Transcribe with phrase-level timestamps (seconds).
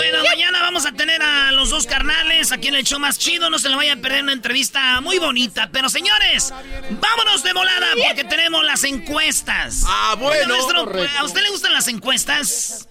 [0.00, 3.50] Bueno, mañana vamos a tener a los dos carnales aquí en el show más chido.
[3.50, 5.68] No se le vaya a perder una entrevista muy bonita.
[5.70, 6.54] Pero señores,
[7.02, 9.82] vámonos de volada porque tenemos las encuestas.
[9.86, 10.32] Ah, bueno.
[10.40, 11.18] Oiga, maestro, Correcto.
[11.18, 12.88] ¿a usted le gustan las encuestas?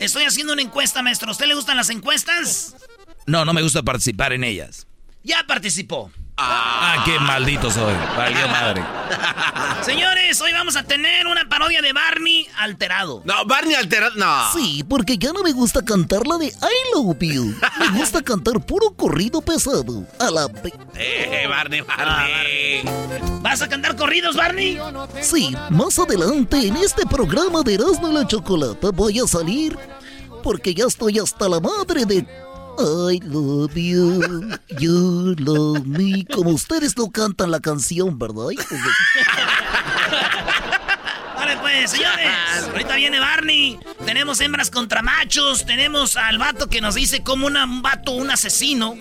[0.00, 1.28] Estoy haciendo una encuesta, maestro.
[1.28, 2.74] ¿A usted le gustan las encuestas?
[3.24, 4.86] No, no me gusta participar en ellas.
[5.22, 6.12] Ya participó.
[6.42, 7.94] Ah, qué maldito soy.
[8.16, 8.82] Valió madre.
[9.82, 13.22] Señores, hoy vamos a tener una parodia de Barney alterado.
[13.24, 14.12] No, Barney alterado.
[14.16, 14.52] No.
[14.52, 17.54] Sí, porque ya no me gusta cantar la de I Love You.
[17.80, 20.06] Me gusta cantar puro corrido pesado.
[20.18, 20.48] A la...
[20.48, 22.82] pe- Eh, Barney, Barney.
[23.42, 24.78] ¿Vas a cantar corridos, Barney?
[25.20, 29.76] Sí, más adelante en este programa de Erasmo y la Chocolata voy a salir
[30.42, 32.26] porque ya estoy hasta la madre de
[32.82, 34.48] I love you,
[34.78, 36.24] you love me.
[36.24, 38.48] Como ustedes no cantan la canción, ¿verdad?
[38.48, 38.56] de-
[41.36, 42.28] Vale, pues, señores.
[42.70, 43.78] Ahorita viene Barney.
[44.04, 45.64] Tenemos hembras contra machos.
[45.64, 48.94] Tenemos al vato que nos dice como un vato, un asesino.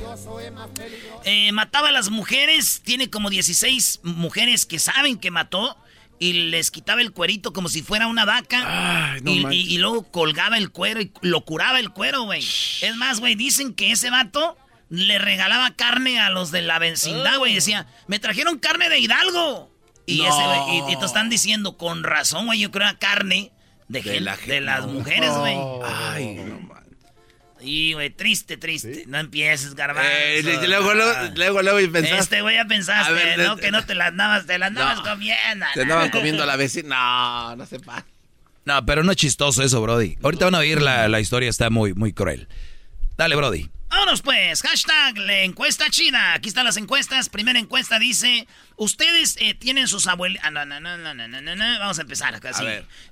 [1.25, 2.81] Eh, mataba a las mujeres.
[2.83, 5.77] Tiene como 16 mujeres que saben que mató.
[6.21, 9.17] Y les quitaba el cuerito como si fuera una vaca.
[9.23, 12.41] no y, y- y luego colgaba el cuero y lo curaba el cuero, güey.
[12.81, 14.57] Es más, güey, dicen que ese vato
[14.89, 17.53] le regalaba carne a los de la vecindad, güey.
[17.55, 19.71] Decía, me trajeron carne de Hidalgo.
[20.05, 20.25] Y, No.
[20.27, 23.51] ese, güey, y, y te están diciendo, con razón, güey, yo creo era carne
[23.87, 24.61] de, De gen- la de gente.
[24.61, 25.55] las mujeres, güey.
[25.85, 26.69] Ay, no.
[27.61, 29.03] Y, güey, triste, triste.
[29.07, 30.09] No empieces, garbanzo.
[30.09, 32.17] Eh, luego, luego, luego, luego, y pensaste.
[32.19, 33.55] Este güey ya pensaste, A ver, ¿no?
[33.55, 35.03] de- Que no te la andabas, te la andabas No.
[35.03, 35.65] comiendo.
[35.73, 36.87] Se andaban comiendo a la vecina.
[37.49, 38.05] No, no sepa.
[38.65, 40.17] No, pero no es chistoso eso, Brody.
[40.23, 42.47] Ahorita van a oír la, la historia, está muy, muy cruel.
[43.17, 43.69] Dale, Brody.
[43.89, 46.33] Vámonos pues, hashtag la encuesta chida.
[46.33, 47.27] Aquí están las encuestas.
[47.29, 50.39] Primera encuesta dice, ustedes eh, tienen sus abuelos...
[50.43, 52.53] Ah, no, no, no, no, no, no, no, Vamos a empezar acá.
[52.53, 52.65] Sí.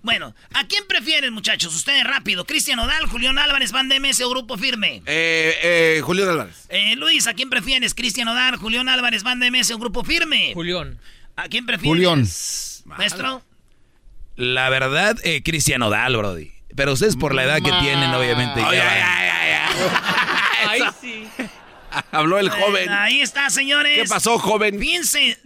[0.04, 1.76] Bueno, ¿a quién prefieren muchachos?
[1.76, 2.46] Ustedes rápido.
[2.46, 5.02] Cristian Odal, Julián Álvarez, Van MS o Grupo Firme.
[5.08, 6.68] Eh, eh, Julián Álvarez.
[6.70, 7.96] Eh, Luis, ¿a quién prefieres?
[7.96, 10.52] Cristian Odal, Julián Álvarez, Van MS o Grupo Firme.
[10.54, 11.00] Julián.
[11.36, 11.90] ¿A quién prefieres?
[11.90, 12.28] Julián.
[12.86, 13.44] Maestro.
[14.36, 16.52] La verdad, eh, Cristian Odal, Brody.
[16.76, 18.62] Pero ustedes por la edad que tienen, obviamente.
[18.64, 20.14] Oh, ya, ya,
[21.02, 21.28] sí.
[22.12, 22.90] Habló el joven.
[22.90, 24.02] Ahí está, señores.
[24.02, 24.80] ¿Qué pasó, joven?
[24.80, 25.38] Fíjense,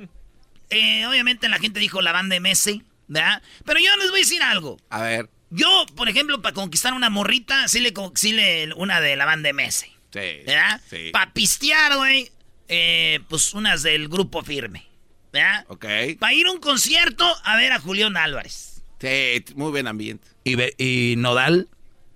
[0.69, 3.41] eh, obviamente la gente dijo la banda de Messi, ¿verdad?
[3.65, 4.77] Pero yo les voy a decir algo.
[4.89, 5.29] A ver.
[5.49, 9.47] Yo, por ejemplo, para conquistar una morrita, sí le, sí le una de la banda
[9.47, 10.43] de Messi, Sí.
[10.45, 10.81] ¿verdad?
[10.89, 11.09] Sí.
[11.11, 12.31] Para pistear, güey,
[12.69, 14.87] eh, pues unas del grupo firme,
[15.33, 15.65] ¿verdad?
[15.67, 15.85] Ok.
[16.19, 18.81] Para ir a un concierto a ver a Julián Álvarez.
[18.99, 20.27] Sí, muy buen ambiente.
[20.43, 21.67] ¿Y, y Nodal?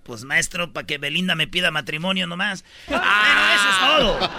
[0.06, 2.64] Pues maestro, para que Belinda me pida matrimonio nomás.
[2.86, 4.30] Pero eso es todo.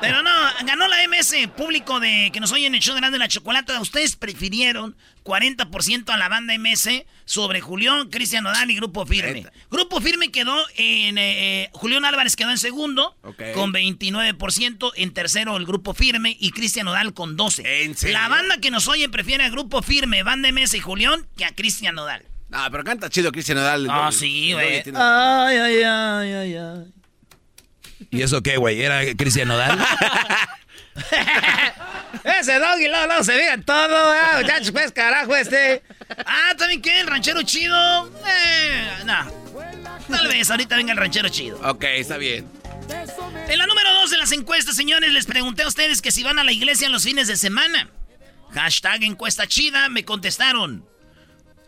[0.00, 0.30] Pero no,
[0.66, 3.80] ganó la MS, público de que nos oye en el show de Grande la Chocolata.
[3.80, 9.46] Ustedes prefirieron 40% a la banda MS sobre Julián, Cristian Nodal y Grupo Firme.
[9.70, 11.16] Grupo Firme quedó en...
[11.16, 13.16] eh, eh, Julián Álvarez quedó en segundo
[13.54, 14.92] con 29%.
[14.96, 17.62] En tercero el Grupo Firme y Cristian Nodal con 12%.
[17.64, 18.18] ¿En serio?
[18.18, 21.54] La banda que nos oye prefiere a Grupo Firme, banda MS y Julián que a
[21.54, 22.26] Cristian Nodal.
[22.54, 23.88] No, pero canta chido Cristian Nodal.
[23.90, 24.84] Ah, sí, güey.
[24.94, 26.94] Ay, ay, ay, ay, ay.
[28.10, 28.80] ¿Y eso qué, güey?
[28.80, 29.76] ¿Era Cristian Nodal?
[32.22, 34.18] Ese doggy luego, luego se veía todo, ¿eh?
[34.40, 35.82] muchachos, pues carajo este.
[36.24, 37.00] Ah, ¿también qué?
[37.00, 38.08] ¿El ranchero chido?
[38.24, 39.32] Eh, no.
[40.08, 41.58] Tal vez ahorita venga el ranchero chido.
[41.68, 42.48] Ok, está bien.
[43.48, 46.38] En la número dos de las encuestas, señores, les pregunté a ustedes que si van
[46.38, 47.90] a la iglesia en los fines de semana.
[48.52, 50.93] Hashtag encuesta chida, me contestaron.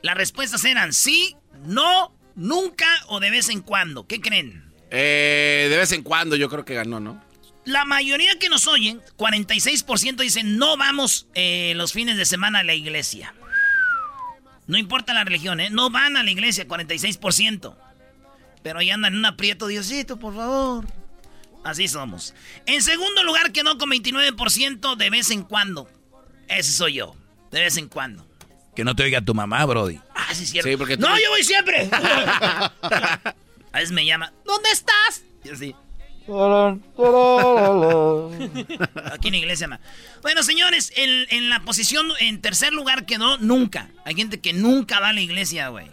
[0.06, 4.06] Las respuestas eran sí, no, nunca o de vez en cuando.
[4.06, 4.72] ¿Qué creen?
[4.92, 7.20] Eh, de vez en cuando yo creo que ganó, ¿no?
[7.64, 12.62] La mayoría que nos oyen, 46% dicen no vamos eh, los fines de semana a
[12.62, 13.34] la iglesia.
[14.68, 15.70] No importa la religión, ¿eh?
[15.70, 17.76] No van a la iglesia, 46%.
[18.62, 20.86] Pero ahí andan en un aprieto, Diosito, por favor.
[21.64, 22.32] Así somos.
[22.66, 25.90] En segundo lugar quedó con 29% de vez en cuando.
[26.46, 27.16] Ese soy yo,
[27.50, 28.25] de vez en cuando.
[28.76, 29.98] Que no te oiga tu mamá, Brody.
[30.14, 30.68] Ah, sí, cierto.
[30.70, 31.88] Sí, porque tú- No, yo voy siempre.
[31.92, 32.72] a
[33.72, 35.22] veces me llama, ¿dónde estás?
[35.44, 35.74] Y así.
[39.12, 39.80] Aquí en la iglesia, ma.
[40.22, 43.90] Bueno, señores, en, en la posición, en tercer lugar quedó nunca.
[44.04, 45.88] Hay gente que nunca va a la iglesia, güey.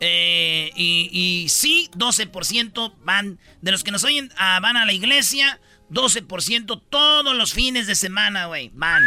[0.00, 4.92] Eh, y, y sí, 12% van, de los que nos oyen, ah, van a la
[4.92, 9.02] iglesia, 12% todos los fines de semana, güey, van.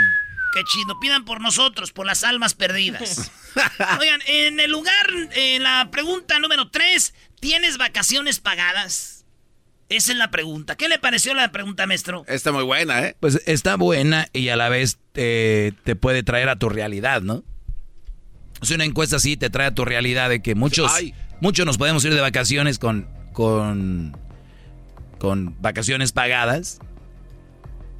[0.53, 3.31] Qué chido, pidan por nosotros, por las almas perdidas.
[4.00, 9.25] Oigan, en el lugar, en la pregunta número 3, ¿tienes vacaciones pagadas?
[9.89, 10.75] Esa es la pregunta.
[10.75, 12.23] ¿Qué le pareció la pregunta, maestro?
[12.27, 13.17] Está muy buena, ¿eh?
[13.19, 17.44] Pues está buena y a la vez te, te puede traer a tu realidad, ¿no?
[18.61, 21.15] Si una encuesta así te trae a tu realidad de que muchos, Ay.
[21.41, 24.15] muchos nos podemos ir de vacaciones con, con,
[25.17, 26.79] con vacaciones pagadas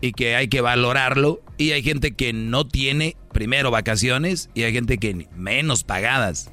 [0.04, 1.42] y que hay que valorarlo.
[1.58, 6.52] Y hay gente que no tiene primero vacaciones y hay gente que menos pagadas.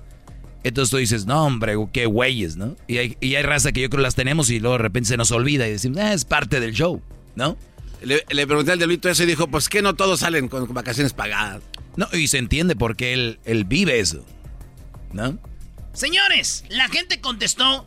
[0.62, 2.76] Entonces tú dices, no, hombre, qué güeyes, ¿no?
[2.86, 5.16] Y hay, y hay raza que yo creo las tenemos y luego de repente se
[5.16, 7.02] nos olvida y decimos, ah, es parte del show,
[7.34, 7.56] ¿no?
[8.04, 11.12] Le, le pregunté al diablito eso y dijo, pues que no todos salen con vacaciones
[11.12, 11.60] pagadas.
[11.96, 14.24] No, y se entiende porque él, él vive eso,
[15.12, 15.38] ¿no?
[15.92, 17.84] Señores, la gente contestó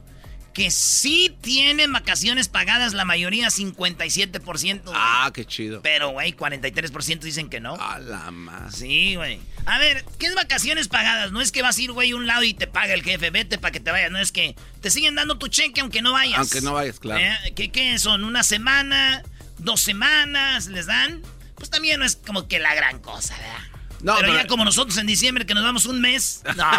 [0.54, 4.84] que sí tienen vacaciones pagadas, la mayoría 57%.
[4.84, 4.96] güey.
[4.96, 5.82] Ah, qué chido.
[5.82, 7.76] Pero, güey, 43% dicen que no.
[7.76, 8.76] A la más.
[8.76, 9.40] Sí, güey.
[9.66, 11.32] A ver, ¿qué es vacaciones pagadas?
[11.32, 13.30] No es que vas a ir, güey, a un lado y te paga el jefe,
[13.30, 14.12] vete para que te vayas.
[14.12, 16.38] No es que te siguen dando tu cheque aunque no vayas.
[16.40, 17.22] Aunque no vayas, claro.
[17.22, 17.54] ¿Eh?
[17.56, 18.24] ¿Qué, qué son?
[18.24, 19.24] ¿Una semana?
[19.58, 21.22] ¿Dos semanas les dan?
[21.56, 23.73] Pues también no es como que la gran cosa, ¿verdad?
[24.04, 26.44] No, pero, pero- ya como nosotros en diciembre que nos vamos un mes.
[26.56, 26.66] No.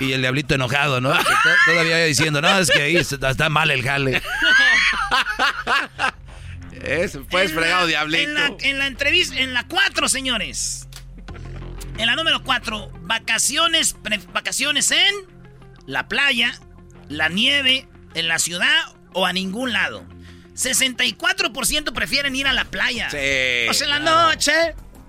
[0.00, 1.12] Y el diablito enojado, ¿no?
[1.66, 4.20] Todavía diciendo, no, es que ahí está mal el jale.
[6.82, 8.22] Es, pues En la- fregado, diablito.
[8.24, 10.86] En la, en la entrevista, en la 4, señores.
[11.96, 15.14] En la número 4, vacaciones, pre- vacaciones en
[15.86, 16.58] la playa,
[17.08, 18.84] la nieve, en la ciudad
[19.14, 20.04] o a ningún lado.
[20.54, 23.10] 64% prefieren ir a la playa.
[23.10, 23.68] Sí.
[23.68, 24.52] O sea, en la noche,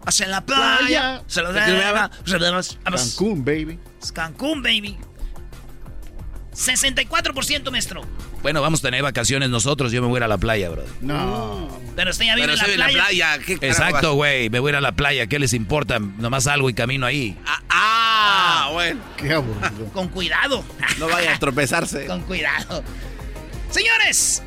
[0.06, 0.78] o sea, en la playa.
[0.80, 1.22] Playa.
[1.28, 2.12] Se lo ¿Qué me llama?
[2.84, 3.80] Cancún, baby.
[4.14, 4.98] Cancún, baby.
[6.54, 8.02] 64%, maestro.
[8.42, 10.84] Bueno, vamos a tener vacaciones nosotros, yo me voy a ir a la playa, bro.
[11.02, 11.68] No.
[11.96, 12.88] Pero usted ya vive en la playa.
[12.88, 13.40] playa.
[13.40, 16.00] ¿qué carajo Exacto, güey, me voy a ir a la playa, ¿qué les importa?
[16.00, 17.38] Nomás salgo y camino ahí.
[17.46, 19.02] Ah, ah, bueno.
[19.18, 19.92] Qué aburrido.
[19.92, 20.64] Con cuidado.
[21.00, 22.06] No vaya a tropezarse.
[22.06, 22.84] Con cuidado.
[23.72, 24.44] Señores,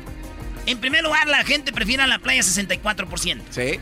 [0.65, 3.41] en primer lugar, la gente prefiere a la playa 64%.
[3.49, 3.79] Sí.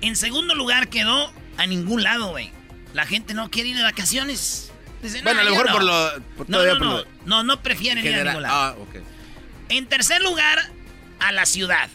[0.00, 2.50] En segundo lugar, quedó a ningún lado, güey.
[2.92, 4.70] La gente no quiere ir de vacaciones.
[5.02, 5.72] Dicen, Bueno, a "No, lo mejor no".
[5.72, 6.22] por lo.
[6.36, 8.54] por No, todavía no, por no, lo no, no prefieren ir a ningún lado.
[8.54, 8.96] Ah, ok.
[9.68, 10.58] En tercer lugar,
[11.18, 11.88] a la ciudad.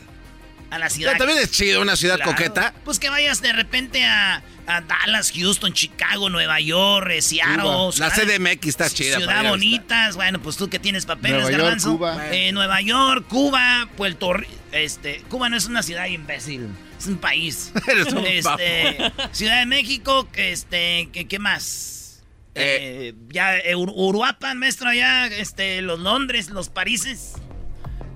[0.69, 1.13] A la ciudad.
[1.13, 2.31] Ya, también es chido, una ciudad Claro.
[2.31, 2.74] coqueta.
[2.83, 7.62] Pues que vayas de repente a, a Dallas, Houston, Chicago, Nueva York, eh, Seattle.
[7.63, 7.91] Cuba.
[8.00, 10.15] La CDMX está chida para Ciudad ir a bonitas.
[10.17, 11.91] Bueno, pues tú que tienes papeles, Nueva York, garbanzo.
[11.97, 12.27] Cuba.
[12.36, 14.51] Eh, Nueva York, Cuba, Puerto Rico.
[14.74, 16.67] Este, Cuba no es una ciudad imbécil.
[17.00, 17.71] Es un país.
[17.88, 18.97] Eres un este,
[19.31, 22.24] Ciudad de México, este, ¿qué, qué más?
[22.55, 27.33] Eh, ya, eh, Ur- Uruapan, maestro, allá, este, los Londres, los Parises.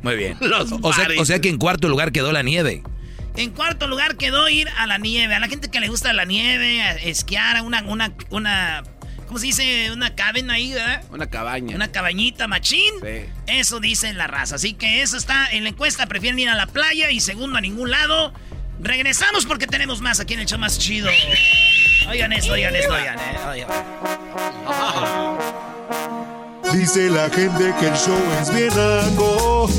[0.02, 0.38] Muy bien.
[0.42, 1.20] Los O sea, paris.
[1.20, 2.84] o sea que en cuarto lugar quedó la nieve.
[3.38, 5.34] En cuarto lugar quedó ir a la nieve.
[5.36, 8.84] A la gente que le gusta la nieve, a esquiar, a una, una, una
[9.28, 9.92] ¿cómo se dice?
[9.92, 11.04] Una cabina ahí, ¿verdad?
[11.12, 11.76] Una cabaña.
[11.76, 12.94] Una cabañita machín.
[13.02, 13.26] Sí.
[13.48, 14.56] Eso dice la raza.
[14.56, 16.06] Así que eso está en la encuesta.
[16.08, 18.34] Prefieren ir a la playa y segundo a ningún lado.
[18.82, 21.08] Regresamos porque tenemos más aquí en el show más chido.
[22.10, 23.18] Oigan esto, oigan esto, oigan.
[23.20, 23.70] eh, oigan.
[26.74, 29.70] Dice la gente que el show es bien naco.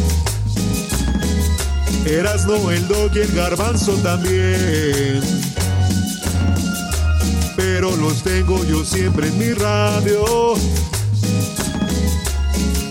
[2.05, 5.23] Erasno, el dog y el garbanzo también.
[7.57, 10.55] Pero los tengo yo siempre en mi radio.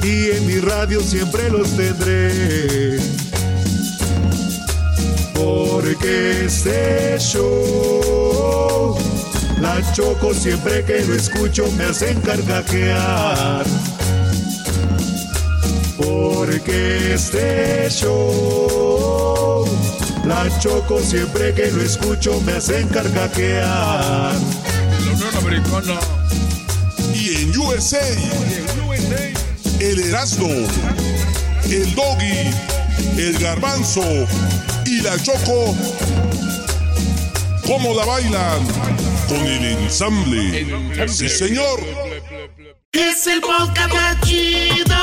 [0.02, 3.00] Y en mi radio siempre los tendré.
[5.36, 8.98] Porque este show,
[9.60, 13.66] la choco siempre que lo escucho me hacen carcajear.
[16.22, 19.66] Porque este show,
[20.24, 24.36] la choco siempre que lo escucho me hacen carcajear.
[24.36, 26.00] La Unión Americana.
[27.16, 28.06] Y en USA,
[29.80, 30.48] el Erasmo,
[31.64, 32.52] el Doggy,
[33.18, 34.04] el Garbanzo
[34.86, 35.76] y la Choco,
[37.66, 38.68] ¿cómo la bailan?
[39.28, 40.68] Con el ensamble.
[41.08, 41.80] Sí, señor.
[42.92, 45.01] Es el podcast más chido.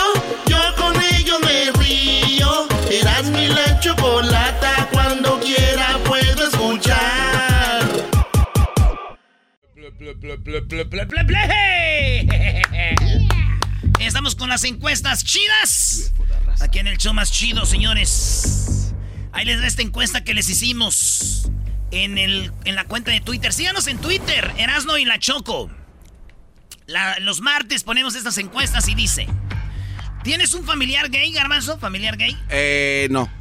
[3.48, 4.88] Mi la chocolata.
[4.92, 7.88] Cuando quiera puedo escuchar.
[14.00, 16.12] Estamos con las encuestas chidas.
[16.60, 18.92] Aquí en el show más chido, señores.
[19.32, 21.50] Ahí les da esta encuesta que les hicimos
[21.90, 23.52] en, el, en la cuenta de Twitter.
[23.52, 25.70] Síganos en Twitter, Erasno y la Choco.
[26.86, 29.26] La- los martes ponemos estas encuestas y dice:
[30.24, 31.78] ¿Tienes un familiar gay, Garbanzo?
[31.78, 32.36] ¿Familiar gay?
[32.48, 33.37] Eh, no.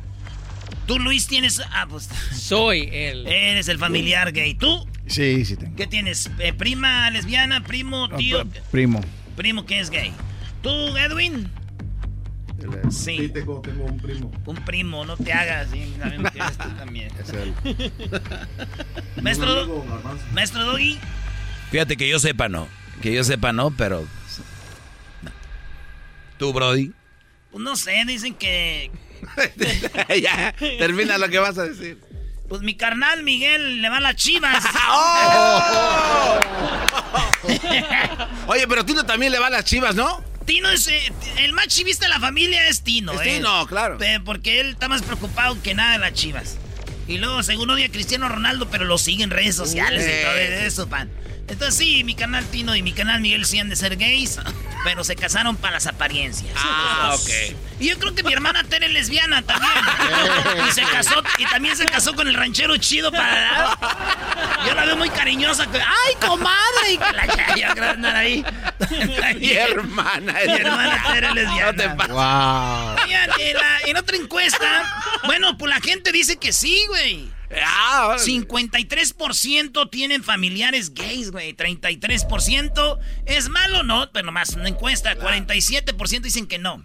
[0.88, 1.62] Tú, Luis, tienes.
[1.72, 2.10] Ah, pues.
[2.34, 3.28] Soy el.
[3.28, 4.56] Eres el familiar gay.
[4.56, 4.88] ¿Tú?
[5.06, 5.76] Sí, sí tengo.
[5.76, 6.32] ¿Qué tienes?
[6.40, 7.64] Eh, ¿Prima lesbiana?
[7.64, 8.08] ¿Primo?
[8.08, 8.44] No, ¿Tío?
[8.46, 9.02] pr- primo.
[9.36, 10.12] Primo que es gay.
[10.64, 11.50] ¿Tú, Edwin?
[12.90, 13.30] Sí.
[13.30, 14.32] tengo, tengo un primo.
[14.46, 15.70] Un primo, no te hagas.
[15.72, 17.10] sí, sabemos que eres tú también.
[17.22, 17.54] Es él.
[19.22, 19.86] Maestro,
[20.34, 20.98] maestro Doggy.
[21.72, 22.68] Fíjate que yo sepa no.
[23.02, 24.08] Que yo sepa no, pero...
[25.22, 25.32] no.
[26.40, 26.92] ¿Tú, Brody?
[27.52, 28.92] Pues no sé, dicen que.
[30.22, 31.98] ya, termina lo que vas a decir.
[32.50, 34.64] Pues mi carnal Miguel le va a las chivas.
[34.90, 36.40] ¡Oh!
[38.48, 40.24] Oye, pero Tino también le va a las chivas, ¿no?
[40.46, 40.88] Tino es.
[40.88, 43.34] eh, el más chivista de la familia es Tino, Es eh.
[43.36, 43.98] Tino, claro.
[44.24, 46.58] Porque él está más preocupado que nada de las chivas.
[47.08, 50.22] Y luego, según odia a Cristiano Ronaldo, pero lo sigue en redes sociales y Eh.
[50.24, 50.36] todo
[50.68, 51.10] eso, pan.
[51.48, 54.38] Entonces, sí, mi canal Tino y mi canal Miguel sí han de ser gays,
[54.84, 56.52] pero se casaron para las apariencias.
[56.58, 57.30] Ah, ok.
[57.80, 59.72] Y yo creo que mi hermana Tere es lesbiana también.
[60.68, 63.78] y se casó, y también se casó con el ranchero chido para.
[64.68, 65.66] Yo la veo muy cariñosa.
[65.74, 66.92] ¡Ay, comadre!
[66.92, 68.44] Y que la andar ahí.
[69.40, 70.34] Mi hermana.
[70.46, 71.72] Mi hermana Tere es lesbiana.
[71.72, 72.14] No te pases.
[72.14, 72.98] Wow.
[73.40, 74.84] En, la- en otra encuesta,
[75.26, 77.37] bueno, pues la gente dice que sí, güey.
[77.64, 78.24] Ah, órale.
[78.24, 81.56] 53% tienen familiares gays, güey.
[81.56, 85.16] 33% es malo, no, pero nomás una encuesta.
[85.16, 86.84] 47% dicen que no.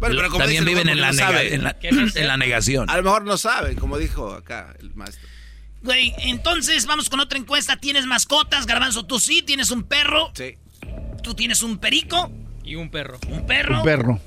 [0.00, 2.88] Bueno, pero como También viven en la, no en la negación.
[2.88, 5.28] A lo mejor no saben, como dijo acá el maestro.
[5.82, 7.76] Güey, entonces vamos con otra encuesta.
[7.76, 9.04] ¿Tienes mascotas, Garbanzo?
[9.06, 10.30] Tú sí, tienes un perro.
[10.34, 10.56] Sí.
[11.22, 12.30] Tú tienes un perico,
[12.64, 13.18] Y un perro.
[13.28, 13.78] un perro.
[13.78, 14.20] Un perro.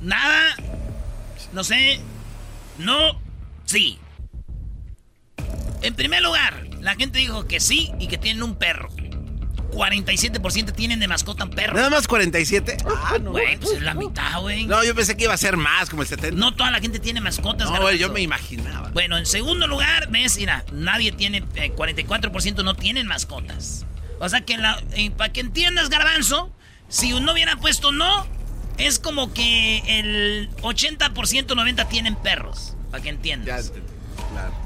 [0.00, 0.56] Nada.
[1.52, 2.00] No sé.
[2.78, 3.20] No.
[3.64, 3.98] Sí.
[5.86, 8.88] En primer lugar, la gente dijo que sí y que tienen un perro.
[9.70, 11.74] 47% tienen de mascota un perro.
[11.74, 12.78] ¿Nada más 47?
[12.88, 13.32] Ah, no.
[13.32, 14.64] Güey, pues es la mitad, güey.
[14.66, 16.36] No, yo pensé que iba a ser más, como el 70.
[16.38, 18.88] No toda la gente tiene mascotas, No, güey, yo me imaginaba.
[18.90, 23.84] Bueno, en segundo lugar, ves, mira, nadie tiene, eh, 44% no tienen mascotas.
[24.18, 26.50] O sea que, la- eh, para que entiendas, Garbanzo,
[26.88, 28.26] si no hubiera puesto no,
[28.78, 32.74] es como que el 80%, 90% tienen perros.
[32.90, 33.72] Para que entiendas.
[34.32, 34.65] claro.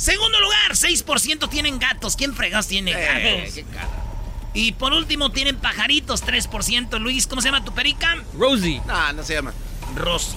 [0.00, 2.16] Segundo lugar, 6% tienen gatos.
[2.16, 2.94] ¿Quién fregas tiene Eh,
[3.42, 3.54] gatos?
[3.54, 3.90] qué cara.
[4.54, 6.98] Y por último, tienen pajaritos, 3%.
[6.98, 8.16] Luis, ¿cómo se llama tu perica?
[8.32, 8.80] Rosie.
[8.86, 9.52] No, no se llama.
[9.94, 10.36] Rosy.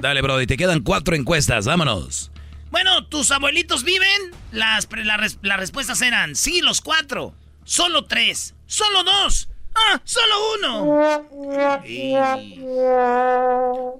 [0.00, 2.32] Dale, Brody, te quedan cuatro encuestas, vámonos.
[2.72, 4.32] Bueno, ¿tus abuelitos viven?
[4.50, 4.88] Las,
[5.42, 7.32] las respuestas eran sí, los cuatro.
[7.64, 8.54] Solo tres.
[8.66, 9.48] Solo dos.
[9.76, 11.28] Ah, solo uno.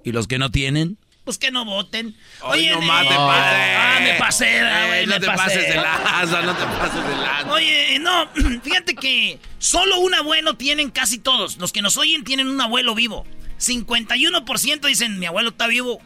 [0.04, 0.98] ¿Y los que no tienen?
[1.24, 2.16] Pues que no voten.
[2.42, 3.76] Oye, no eh, más te pases.
[3.76, 7.52] Ah, me pasé, güey, Eh, No te pases de lanza, no te pases de lanza.
[7.52, 8.28] Oye, no,
[8.62, 11.58] fíjate que solo un abuelo tienen casi todos.
[11.58, 13.26] Los que nos oyen tienen un abuelo vivo.
[13.58, 16.00] 51% dicen, mi abuelo está vivo.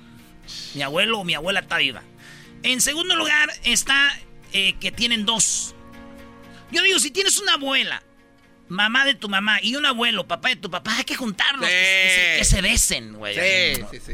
[0.74, 2.02] Mi abuelo o mi abuela está viva.
[2.64, 4.18] En segundo lugar está
[4.52, 5.74] eh, que tienen dos.
[6.72, 8.02] Yo digo, si tienes una abuela
[8.68, 11.74] mamá de tu mamá y un abuelo, papá de tu papá, hay que juntarlos, que,
[11.74, 13.34] que se, que se besen, güey.
[13.34, 13.90] Sí, ¿no?
[13.90, 14.12] sí, sí.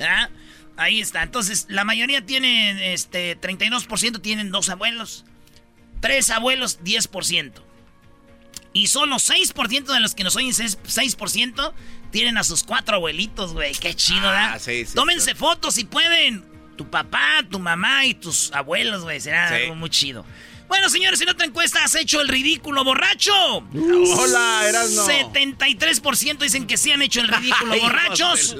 [0.00, 0.28] ¿Ah?
[0.76, 1.22] Ahí está.
[1.22, 5.24] Entonces, la mayoría tienen, este, 32% tienen dos abuelos.
[6.00, 7.52] Tres abuelos, 10%.
[8.72, 11.72] Y solo 6% de los que nos oyen, 6%, 6%
[12.12, 13.72] tienen a sus cuatro abuelitos, güey.
[13.74, 14.52] Qué chido, ¿verdad?
[14.54, 15.36] Ah, sí, sí, Tómense sí.
[15.36, 16.44] fotos si pueden.
[16.76, 19.20] Tu papá, tu mamá y tus abuelos, güey.
[19.20, 20.24] Será algo muy chido.
[20.68, 23.32] Bueno, señores, en otra encuesta has hecho el ridículo, borracho.
[23.74, 25.06] Hola, Erasno.
[25.06, 28.54] 73% dicen que sí han hecho el ridículo, borrachos.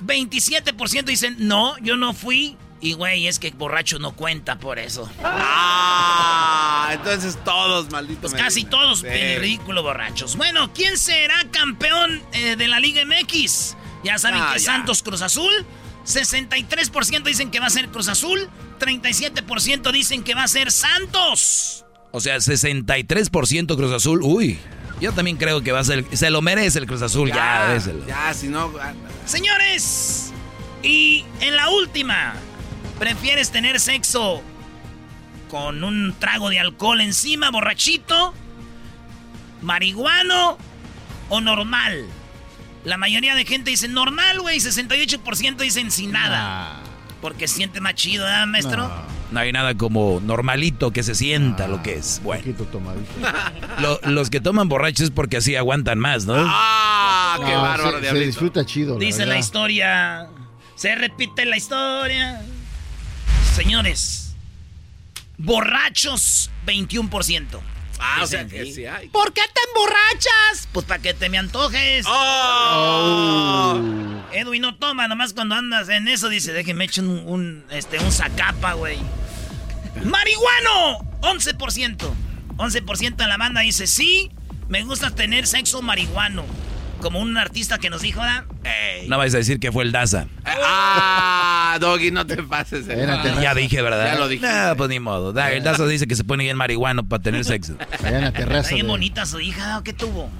[0.00, 2.56] De la- 27% dicen, no, yo no fui.
[2.82, 5.10] Y, güey, es que borracho no cuenta por eso.
[5.22, 8.22] Ah, entonces todos, maldito.
[8.22, 8.46] Pues Medina.
[8.48, 9.06] casi todos Sí.
[9.38, 10.36] ridículo borrachos.
[10.36, 13.76] Bueno, ¿quién será campeón eh, de la Liga MX?
[14.02, 14.64] Ya saben Ah, que ya.
[14.72, 15.52] Santos Cruz Azul.
[16.06, 18.48] 63% dicen que va a ser Cruz Azul.
[18.78, 21.84] 37% dicen que va a ser Santos.
[22.12, 24.20] O sea, 63% Cruz Azul.
[24.22, 24.58] Uy,
[25.00, 26.04] yo también creo que va a ser.
[26.16, 28.06] Se lo merece el Cruz Azul, ya, Ya, déselo.
[28.06, 28.70] ya, si no.
[28.80, 28.92] ah,
[29.26, 30.32] Señores,
[30.82, 32.34] y en la última,
[32.98, 34.42] ¿prefieres tener sexo
[35.50, 38.34] con un trago de alcohol encima, borrachito,
[39.62, 40.58] marihuano
[41.28, 42.06] o normal?
[42.84, 46.76] La mayoría de gente dice normal, güey, 68% dicen sin nada.
[47.20, 48.90] Porque siente más chido, ¿verdad, maestro?
[49.32, 52.20] No hay nada como normalito que se sienta lo que es.
[52.24, 53.10] Bueno, Poquito tomadito.
[53.80, 56.34] lo- los que toman borrachos es porque así aguantan más, ¿no?
[56.36, 58.94] Ah, qué No, bárbaro, se, disfruta chido.
[58.98, 60.28] la Dice la historia.
[60.74, 62.42] Se repite la historia.
[63.54, 64.34] Señores,
[65.38, 67.60] borrachos 21%.
[68.00, 69.08] Ah, o sea Dicen, que sí hay.
[69.08, 70.68] ¿Por qué tan borrachas?
[70.72, 72.06] Pues para que te me antojes.
[72.08, 73.80] ¡Oh!
[74.32, 78.10] Edwin no toma, nomás cuando andas en eso dice, déjenme echar un, un, este, un
[78.10, 78.98] zacapa, güey.
[80.04, 80.98] ¡Marihuano!
[81.20, 82.10] 11%.
[82.56, 84.30] 11% en la banda dice, sí,
[84.68, 86.44] me gusta tener sexo marihuano.
[87.00, 88.44] Como un artista que nos dijo, ¿verdad?
[88.64, 89.08] Ey.
[89.08, 90.26] No vais a decir que fue el Daza.
[90.44, 92.86] Ah, Doggy, no te pases.
[92.88, 93.06] eh.
[93.40, 94.12] Ya dije, ¿verdad?
[94.12, 94.46] Ya lo dije.
[94.46, 95.30] No, pues ni modo.
[95.38, 97.76] El Daza dice que se pone bien marihuano para tener sexo.
[98.04, 98.28] Allá.
[98.28, 100.30] Está bien bonita su hija, ¿o ¿qué tuvo?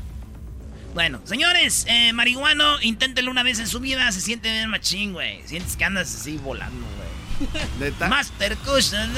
[0.95, 5.41] Bueno, señores, eh, marihuano, inténtelo una vez en su vida, se siente bien machín, güey.
[5.47, 7.93] Sientes que andas así volando, güey.
[8.11, 9.11] Master Cushion.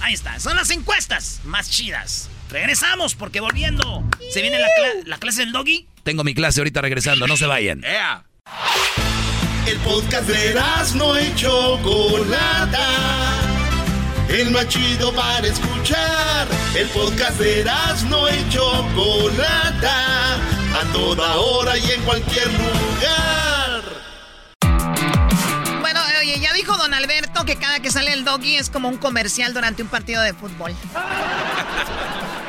[0.00, 2.28] Ahí está, son las encuestas más chidas.
[2.50, 5.86] Regresamos porque volviendo, se viene la, cla- la clase del doggy.
[6.02, 7.84] Tengo mi clase ahorita regresando, no se vayan.
[7.84, 8.24] ¡Ea!
[9.66, 10.54] El podcast de
[10.96, 12.88] no y Chocolata.
[14.28, 16.48] El más chido para escuchar.
[16.74, 17.64] El podcast de
[18.08, 20.36] no y Chocolata.
[20.36, 23.82] A toda hora y en cualquier lugar.
[25.80, 28.96] Bueno, oye, ya dijo don Alberto que cada que sale el doggy es como un
[28.96, 30.74] comercial durante un partido de fútbol.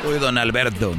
[0.04, 0.96] Uy, don Alberto.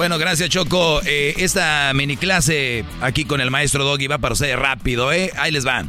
[0.00, 1.02] Bueno, gracias Choco.
[1.04, 5.30] Eh, esta mini clase aquí con el maestro Doggy va para ustedes rápido, ¿eh?
[5.36, 5.84] Ahí les va.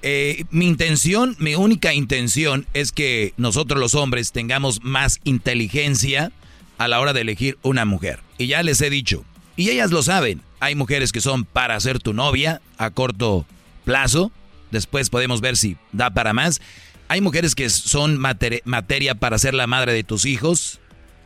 [0.00, 6.32] Eh, mi intención, mi única intención es que nosotros los hombres tengamos más inteligencia
[6.78, 8.20] a la hora de elegir una mujer.
[8.38, 9.22] Y ya les he dicho,
[9.54, 13.44] y ellas lo saben, hay mujeres que son para ser tu novia a corto
[13.84, 14.32] plazo,
[14.70, 16.62] después podemos ver si da para más.
[17.08, 20.80] Hay mujeres que son mater- materia para ser la madre de tus hijos,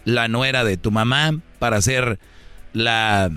[0.04, 2.18] la nuera de tu mamá, para ser
[2.72, 3.30] la,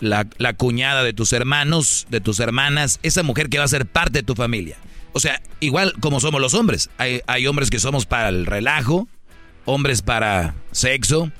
[0.00, 4.20] la, cuñada de tus hermanos, de tus hermanas, esa mujer que va a ser parte
[4.20, 4.76] de tu familia.
[5.12, 6.90] O sea, igual como somos los hombres.
[6.98, 9.08] Hay, hay hombres que somos para el relajo,
[9.64, 11.30] hombres para sexo,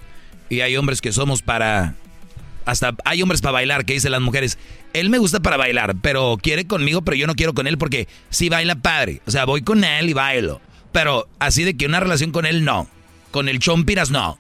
[0.49, 1.95] y hay hombres que somos para...
[2.67, 4.59] Hasta hay hombres para bailar que dicen las mujeres,
[4.93, 8.07] él me gusta para bailar, pero quiere conmigo, pero yo no quiero con él porque
[8.29, 9.23] sí baila padre.
[9.27, 10.61] O sea, voy con él y bailo.
[10.93, 12.87] Pero así de que una relación con él no.
[13.31, 14.39] Con el chompiras no.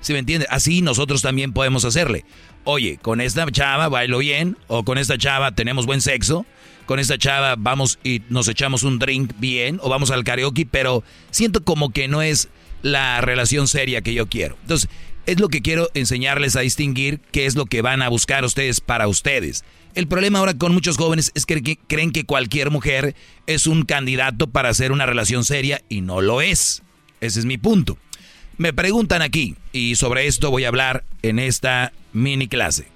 [0.00, 0.48] ¿Sí me entiendes?
[0.50, 2.24] Así nosotros también podemos hacerle.
[2.64, 6.46] Oye, con esta chava bailo bien, o con esta chava tenemos buen sexo,
[6.86, 11.04] con esta chava vamos y nos echamos un drink bien, o vamos al karaoke, pero
[11.30, 12.48] siento como que no es
[12.82, 14.56] la relación seria que yo quiero.
[14.62, 14.88] Entonces,
[15.26, 18.80] es lo que quiero enseñarles a distinguir qué es lo que van a buscar ustedes
[18.80, 19.64] para ustedes.
[19.94, 23.14] El problema ahora con muchos jóvenes es que que creen que cualquier mujer
[23.46, 26.82] es un candidato para hacer una relación seria y no lo es.
[27.20, 27.98] Ese es mi punto.
[28.60, 32.88] Me preguntan aquí, y sobre esto voy a hablar en esta mini clase.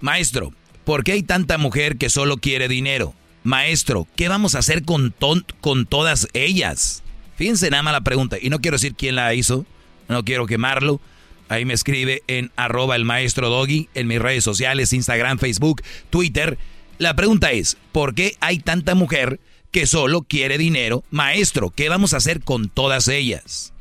[0.00, 0.52] Maestro,
[0.84, 3.14] ¿por qué hay tanta mujer que solo quiere dinero?
[3.42, 5.12] Maestro, ¿qué vamos a hacer con,
[5.60, 7.02] con todas ellas?
[7.34, 9.66] Fíjense nada más la pregunta, y no quiero decir quién la hizo,
[10.08, 11.00] no quiero quemarlo.
[11.48, 16.58] Ahí me escribe en arroba el maestro Doggy, en mis redes sociales, Instagram, Facebook, Twitter.
[16.98, 19.40] La pregunta es, ¿por qué hay tanta mujer
[19.72, 21.02] que solo quiere dinero?
[21.10, 23.71] Maestro, ¿qué vamos a hacer con todas ellas?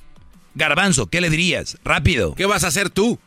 [0.55, 1.77] Garbanzo, ¿qué le dirías?
[1.83, 2.35] Rápido.
[2.35, 3.19] ¿Qué vas a hacer tú?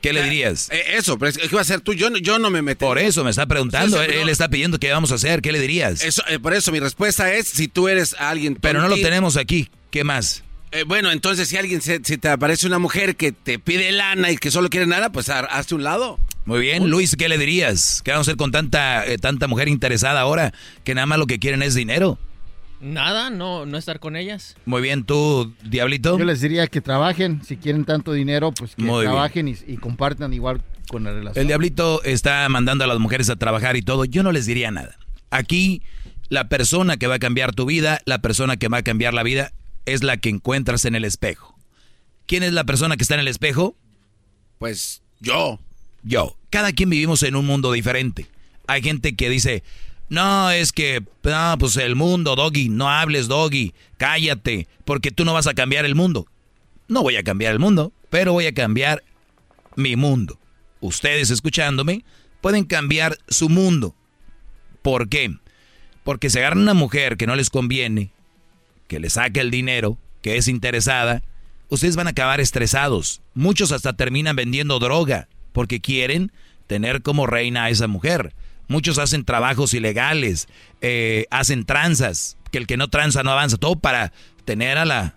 [0.00, 0.68] ¿Qué le dirías?
[0.70, 2.86] Eh, eso, pero que va a ser tú, yo, no- yo no me meto.
[2.86, 5.50] Por eso me está preguntando, Sí, sí, él, está pidiendo qué vamos a hacer, ¿qué
[5.50, 6.02] le dirías?
[6.04, 8.54] Eso, eh, por eso mi respuesta es, si tú eres alguien...
[8.60, 10.44] Pero no lo tenemos aquí, ¿qué más?
[10.70, 14.30] Eh, bueno, entonces si alguien, se, si te aparece una mujer que te pide lana
[14.30, 16.20] y que solo quiere nada, pues ha- hazte un lado.
[16.44, 18.00] Muy bien, Luis, ¿qué le dirías?
[18.04, 20.52] ¿Qué vamos a hacer con tanta, eh, tanta mujer interesada ahora
[20.84, 22.18] que nada más lo que quieren es dinero?
[22.80, 24.56] Nada, no, no estar con ellas.
[24.64, 26.18] Muy bien, tú, Diablito.
[26.18, 29.76] Yo les diría que trabajen, si quieren tanto dinero, pues que Muy trabajen y, y
[29.76, 31.40] compartan igual con la relación.
[31.40, 34.04] El Diablito está mandando a las mujeres a trabajar y todo.
[34.04, 34.96] Yo no les diría nada.
[35.30, 35.82] Aquí,
[36.28, 39.22] la persona que va a cambiar tu vida, la persona que va a cambiar la
[39.22, 39.52] vida,
[39.84, 41.58] es la que encuentras en el espejo.
[42.26, 43.76] ¿Quién es la persona que está en el espejo?
[44.58, 45.58] Pues yo.
[46.02, 46.36] Yo.
[46.50, 48.26] Cada quien vivimos en un mundo diferente.
[48.66, 49.62] Hay gente que dice,
[50.08, 55.34] no, es que, no, pues el mundo, Doggy, no hables, Doggy, cállate, porque tú no
[55.34, 56.26] vas a cambiar el mundo.
[56.88, 59.04] No voy a cambiar el mundo, pero voy a cambiar
[59.76, 60.38] mi mundo.
[60.80, 62.04] Ustedes escuchándome
[62.40, 63.94] pueden cambiar su mundo.
[64.82, 65.34] ¿Por qué?
[66.04, 68.10] Porque se agarran una mujer que no les conviene,
[68.86, 71.22] que le saque el dinero, que es interesada,
[71.68, 73.20] ustedes van a acabar estresados.
[73.34, 76.32] Muchos hasta terminan vendiendo droga porque quieren
[76.66, 78.34] tener como reina a esa mujer.
[78.68, 80.46] Muchos hacen trabajos ilegales,
[80.80, 84.12] eh, hacen tranzas, que el que no tranza no avanza, todo para
[84.44, 85.14] tener a la,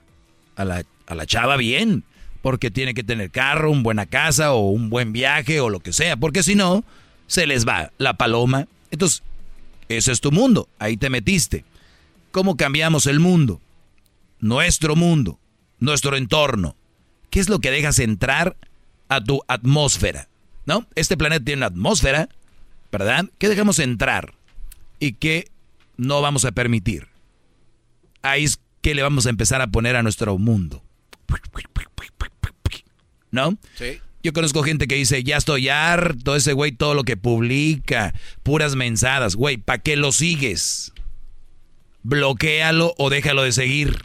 [0.55, 2.03] a la, a la chava bien,
[2.41, 5.93] porque tiene que tener carro, una buena casa o un buen viaje o lo que
[5.93, 6.83] sea, porque si no,
[7.27, 8.67] se les va la paloma.
[8.89, 9.23] Entonces,
[9.89, 11.65] ese es tu mundo, ahí te metiste.
[12.31, 13.59] ¿Cómo cambiamos el mundo?
[14.39, 15.39] Nuestro mundo,
[15.79, 16.75] nuestro entorno.
[17.29, 18.55] ¿Qué es lo que dejas entrar
[19.09, 20.29] a tu atmósfera?
[20.65, 20.87] ¿No?
[20.95, 22.29] Este planeta tiene una atmósfera,
[22.91, 23.25] ¿verdad?
[23.37, 24.33] ¿Qué dejamos entrar
[24.99, 25.47] y qué
[25.97, 27.07] no vamos a permitir?
[28.21, 30.83] Ahí es que le vamos a empezar a poner a nuestro mundo.
[33.31, 33.57] ¿No?
[33.75, 33.99] Sí.
[34.23, 38.75] Yo conozco gente que dice, ya estoy harto, ese güey todo lo que publica, puras
[38.75, 39.35] mensadas.
[39.35, 40.91] Güey, ¿para qué lo sigues?
[42.03, 43.97] Bloquéalo o déjalo de seguir.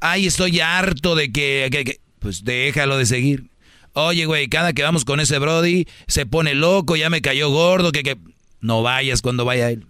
[0.00, 2.00] Ay, estoy harto de que, que- que-".
[2.20, 3.50] Pues déjalo de seguir.
[3.92, 7.92] Oye, güey, cada que vamos con ese Brody se pone loco, ya me cayó gordo,
[7.92, 8.18] que, que...
[8.60, 9.86] No vayas cuando vaya él.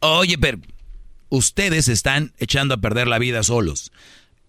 [0.00, 0.58] Oye, pero
[1.28, 3.92] ustedes están echando a perder la vida solos.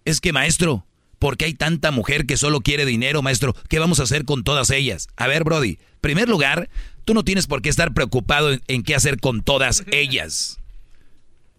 [0.04, 0.86] Es que, maestro,
[1.18, 3.54] ¿por qué hay tanta mujer que solo quiere dinero, maestro?
[3.68, 5.08] ¿Qué vamos a hacer con todas ellas?
[5.16, 6.68] A ver, Brody, primer lugar,
[7.04, 10.58] tú no tienes por qué estar preocupado en, en qué hacer con todas ellas.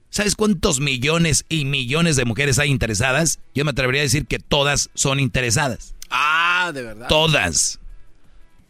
[0.10, 3.40] ¿Sabes cuántos millones y millones de mujeres hay interesadas?
[3.56, 5.96] Yo me atrevería a decir que todas son interesadas.
[6.14, 7.08] Ah, de verdad.
[7.08, 7.80] Todas.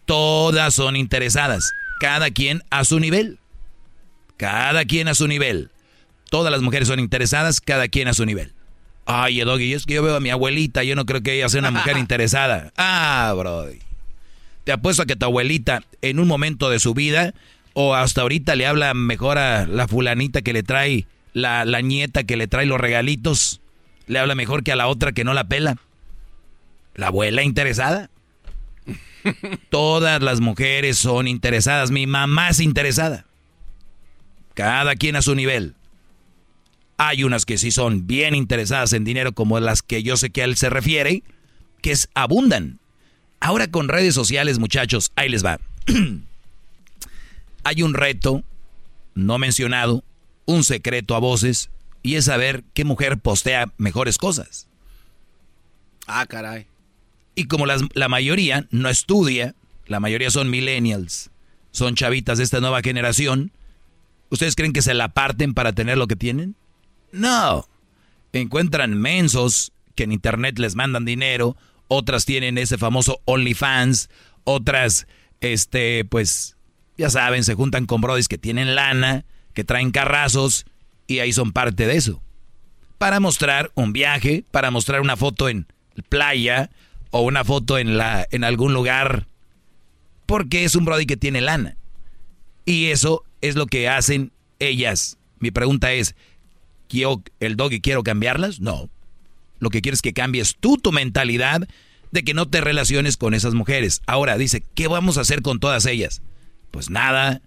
[0.06, 1.74] Todas son interesadas.
[2.00, 3.38] Cada quien a su nivel.
[4.38, 5.70] Cada quien a su nivel.
[6.30, 8.54] Todas las mujeres son interesadas, cada quien a su nivel.
[9.06, 11.60] Ay, Doggy, es que yo veo a mi abuelita, yo no creo que ella sea
[11.60, 12.72] una mujer interesada.
[12.78, 13.80] Ah, brody.
[14.64, 17.34] Te apuesto a que tu abuelita, en un momento de su vida,
[17.74, 22.24] o hasta ahorita le habla mejor a la fulanita que le trae, la, la nieta
[22.24, 23.60] que le trae los regalitos,
[24.08, 25.78] le habla mejor que a la otra que no la pela.
[26.96, 28.10] La abuela interesada.
[29.70, 31.92] Todas las mujeres son interesadas.
[31.92, 33.26] Mi mamá es interesada.
[34.54, 35.76] Cada quien a su nivel.
[36.98, 40.42] Hay unas que sí son bien interesadas en dinero, como las que yo sé que
[40.42, 41.24] a él se refiere,
[41.82, 42.80] que abundan.
[43.40, 45.60] Ahora con redes sociales, muchachos, ahí les va.
[47.64, 48.44] Hay un reto
[49.16, 50.04] no mencionado,
[50.46, 51.70] un secreto a voces,
[52.02, 54.68] y es saber qué mujer postea mejores cosas.
[56.06, 56.68] Ah, caray.
[57.36, 59.56] Y como las- la mayoría no estudia,
[59.88, 61.32] la mayoría son millennials,
[61.72, 63.52] son chavitas de esta nueva generación,
[64.30, 66.56] ¿ustedes creen que se la parten para tener lo que tienen?
[67.12, 67.68] No.
[68.32, 71.56] Encuentran mensos que en internet les mandan dinero,
[71.88, 74.10] otras tienen ese famoso OnlyFans,
[74.44, 75.08] otras,
[75.42, 76.56] este, pues,
[76.98, 80.66] ya saben, se juntan con brodis que tienen lana, que traen carrazos,
[81.08, 82.22] y ahí son parte de eso.
[82.98, 85.68] Para mostrar un viaje, para mostrar una foto en
[86.10, 86.70] playa,
[87.14, 89.28] o una foto en, la, en algún lugar,
[90.26, 91.78] porque es un brody que tiene lana.
[92.66, 95.20] Y eso es lo que hacen ellas.
[95.38, 96.16] Mi pregunta es,
[96.90, 98.60] ¿quiero, ¿el doggy quiero cambiarlas?
[98.60, 98.90] No.
[99.60, 101.68] Lo que quiero es que cambies tú tu mentalidad
[102.12, 104.02] de que no te relaciones con esas mujeres.
[104.08, 106.24] Ahora dice, ¿qué vamos a hacer con todas ellas?
[106.72, 107.44] Pues nada.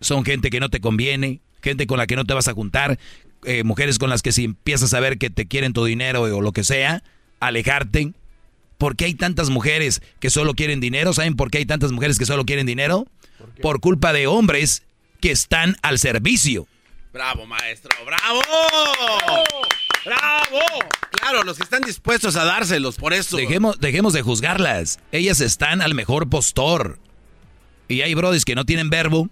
[0.00, 2.98] Son gente que no te conviene, gente con la que no te vas a juntar,
[3.44, 6.40] eh, mujeres con las que si empiezas a ver que te quieren tu dinero o
[6.40, 7.04] lo que sea,
[7.38, 8.12] alejarte.
[8.78, 11.12] ¿Por qué hay tantas mujeres que solo quieren dinero?
[11.12, 13.06] ¿Saben por qué hay tantas mujeres que solo quieren dinero?
[13.60, 14.84] Por, culpa de hombres
[15.20, 16.68] que están al servicio.
[17.12, 18.40] Bravo, maestro, bravo.
[20.04, 20.60] ¡Bravo!
[21.10, 23.36] Claro, los que están dispuestos a dárselos, por eso.
[23.36, 25.00] Dejemos, dejemos de juzgarlas.
[25.10, 27.00] Ellas están al mejor postor.
[27.88, 29.28] Y hay brodis que no tienen verbo,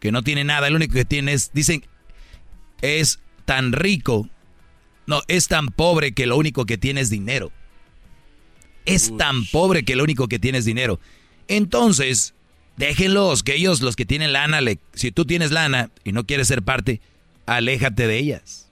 [0.00, 0.70] que no tienen nada.
[0.70, 1.84] Lo único que tienen es, dicen,
[2.80, 4.28] es tan rico.
[5.06, 7.52] No, es tan pobre que lo único que tiene es dinero.
[8.88, 10.98] Es tan pobre que lo único que tiene es dinero.
[11.46, 12.34] Entonces,
[12.76, 16.48] déjenlos, que ellos, los que tienen lana, le, si tú tienes lana y no quieres
[16.48, 17.00] ser parte,
[17.46, 18.70] aléjate de ellas.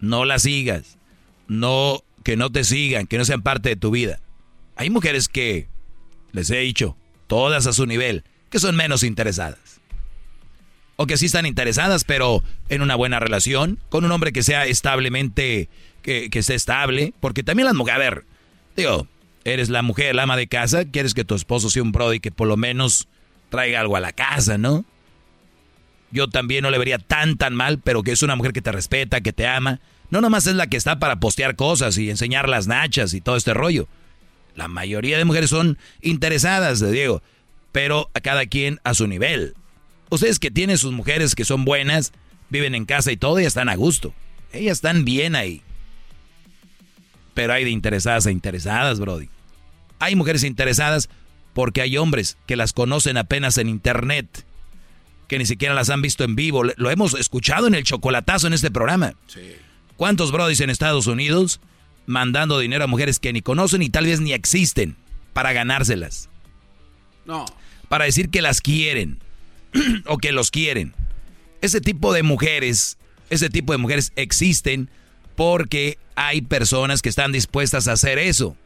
[0.00, 0.98] No las sigas.
[1.48, 4.20] No, que no te sigan, que no sean parte de tu vida.
[4.76, 5.68] Hay mujeres que,
[6.32, 6.96] les he dicho,
[7.26, 9.80] todas a su nivel, que son menos interesadas.
[10.96, 14.66] O que sí están interesadas, pero en una buena relación, con un hombre que sea
[14.66, 15.68] establemente,
[16.02, 17.12] que, que esté estable.
[17.20, 18.24] Porque también las mujeres, a ver,
[18.76, 19.06] digo,
[19.52, 22.32] eres la mujer, la ama de casa, quieres que tu esposo sea un brody que
[22.32, 23.06] por lo menos
[23.48, 24.84] traiga algo a la casa, ¿no?
[26.10, 28.72] Yo también no le vería tan tan mal, pero que es una mujer que te
[28.72, 29.80] respeta, que te ama.
[30.10, 33.36] No nomás es la que está para postear cosas y enseñar las nachas y todo
[33.36, 33.86] este rollo.
[34.56, 37.22] La mayoría de mujeres son interesadas, Diego,
[37.70, 39.54] pero a cada quien a su nivel.
[40.10, 42.12] Ustedes que tienen sus mujeres que son buenas,
[42.48, 44.12] viven en casa y todo, y están a gusto.
[44.52, 45.62] Ellas están bien ahí.
[47.34, 49.28] Pero hay de interesadas a interesadas, Brody.
[49.98, 51.08] Hay mujeres interesadas
[51.54, 54.44] porque hay hombres que las conocen apenas en internet,
[55.26, 56.62] que ni siquiera las han visto en vivo.
[56.64, 59.14] Lo hemos escuchado en el chocolatazo en este programa.
[59.96, 61.60] ¿Cuántos brodis en Estados Unidos
[62.04, 64.96] mandando dinero a mujeres que ni conocen y tal vez ni existen
[65.32, 66.28] para ganárselas?
[67.24, 67.46] No.
[67.88, 69.18] Para decir que las quieren
[70.06, 70.92] o que los quieren.
[71.62, 72.98] Ese tipo de mujeres,
[73.30, 74.90] ese tipo de mujeres existen
[75.36, 78.56] porque hay personas que están dispuestas a hacer eso.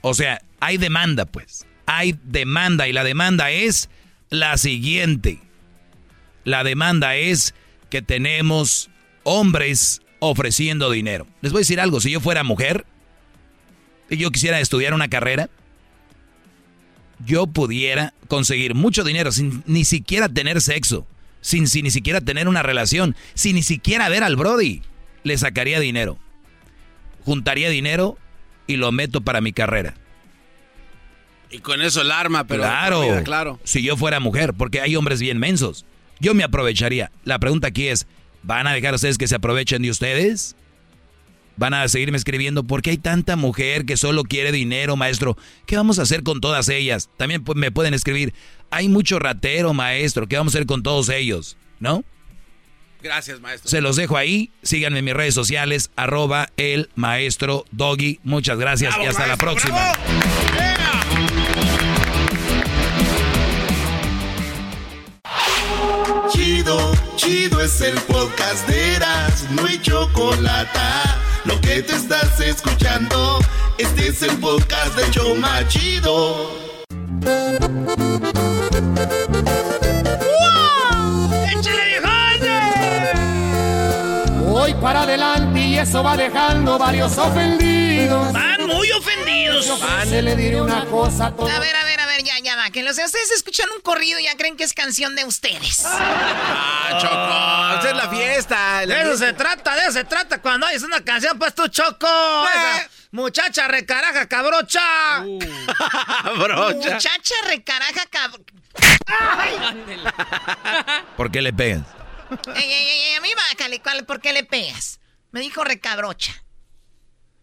[0.00, 1.66] O sea, hay demanda, pues.
[1.86, 3.88] Hay demanda y la demanda es
[4.28, 5.40] la siguiente.
[6.44, 7.54] La demanda es
[7.90, 8.90] que tenemos
[9.24, 11.26] hombres ofreciendo dinero.
[11.40, 12.86] Les voy a decir algo, si yo fuera mujer
[14.08, 15.50] y yo quisiera estudiar una carrera,
[17.24, 21.06] yo pudiera conseguir mucho dinero sin ni siquiera tener sexo,
[21.40, 24.82] sin, sin ni siquiera tener una relación, sin ni siquiera ver al Brody,
[25.22, 26.18] le sacaría dinero.
[27.24, 28.16] Juntaría dinero
[28.70, 29.94] y lo meto para mi carrera.
[31.50, 32.62] Y con eso el arma, pero...
[32.62, 33.58] Claro, Vida, claro.
[33.64, 35.84] si yo fuera mujer, porque hay hombres bien mensos.
[36.20, 37.10] Yo me aprovecharía.
[37.24, 38.06] La pregunta aquí es,
[38.44, 40.54] ¿van a dejar ustedes que se aprovechen de ustedes?
[41.56, 45.36] Van a seguirme escribiendo, ¿por qué hay tanta mujer que solo quiere dinero, maestro?
[45.66, 47.10] ¿Qué vamos a hacer con todas ellas?
[47.16, 48.32] También me pueden escribir,
[48.70, 51.56] hay mucho ratero, maestro, ¿qué vamos a hacer con todos ellos?
[51.80, 52.04] ¿No?
[53.02, 53.70] Gracias, maestro.
[53.70, 54.50] Se los dejo ahí.
[54.62, 58.20] Síganme en mis redes sociales, arroba el maestro Doggy.
[58.22, 59.94] Muchas gracias y hasta la próxima.
[66.30, 70.78] Chido, chido es el podcast de Eras, no hay chocolate.
[71.44, 73.40] Lo que te estás escuchando,
[73.78, 76.50] este es el podcast de Choma Chido.
[84.80, 88.32] Para adelante y eso va dejando varios ofendidos.
[88.32, 89.66] Van muy ofendidos.
[90.08, 91.50] Se le diré una cosa a todos.
[91.50, 92.70] A ver, a ver, a ver, ya, ya va.
[92.70, 95.82] Que los ustedes escuchan un corrido y ya creen que es canción de ustedes.
[95.86, 98.86] Ah, Choco, esta es la fiesta.
[98.86, 99.26] la De eso fiesta.
[99.26, 102.06] se trata, de eso se trata cuando hayas una canción, pues tú, Choco.
[102.48, 104.80] Esa muchacha recaraja, cabrocha.
[106.38, 106.74] Brocha.
[106.94, 108.32] Muchacha recaraja cab...
[111.16, 111.84] ¿Por qué le pegan?
[112.56, 115.00] Ey, ey, ey, a mí bájale, ¿cuál- ¿por qué le pegas?
[115.32, 116.44] Me dijo recabrocha.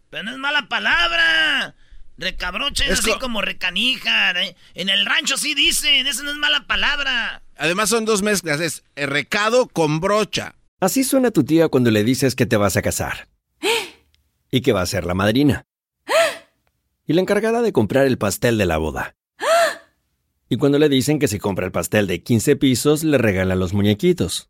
[0.09, 1.75] Pero no es mala palabra.
[2.17, 4.31] Recabrocha es, Es así co- como recanija.
[4.41, 4.55] ¿eh?
[4.73, 7.43] En el rancho sí dicen, eso no es mala palabra.
[7.57, 10.55] Además son dos mezclas, es el recado con brocha.
[10.79, 13.27] Así suena tu tía cuando le dices que te vas a casar.
[14.49, 15.65] Y que va a ser la madrina.
[17.05, 19.15] Y la encargada de comprar el pastel de la boda.
[20.49, 23.73] Y cuando le dicen que si compra el pastel de 15 pisos, le regalan los
[23.73, 24.49] muñequitos.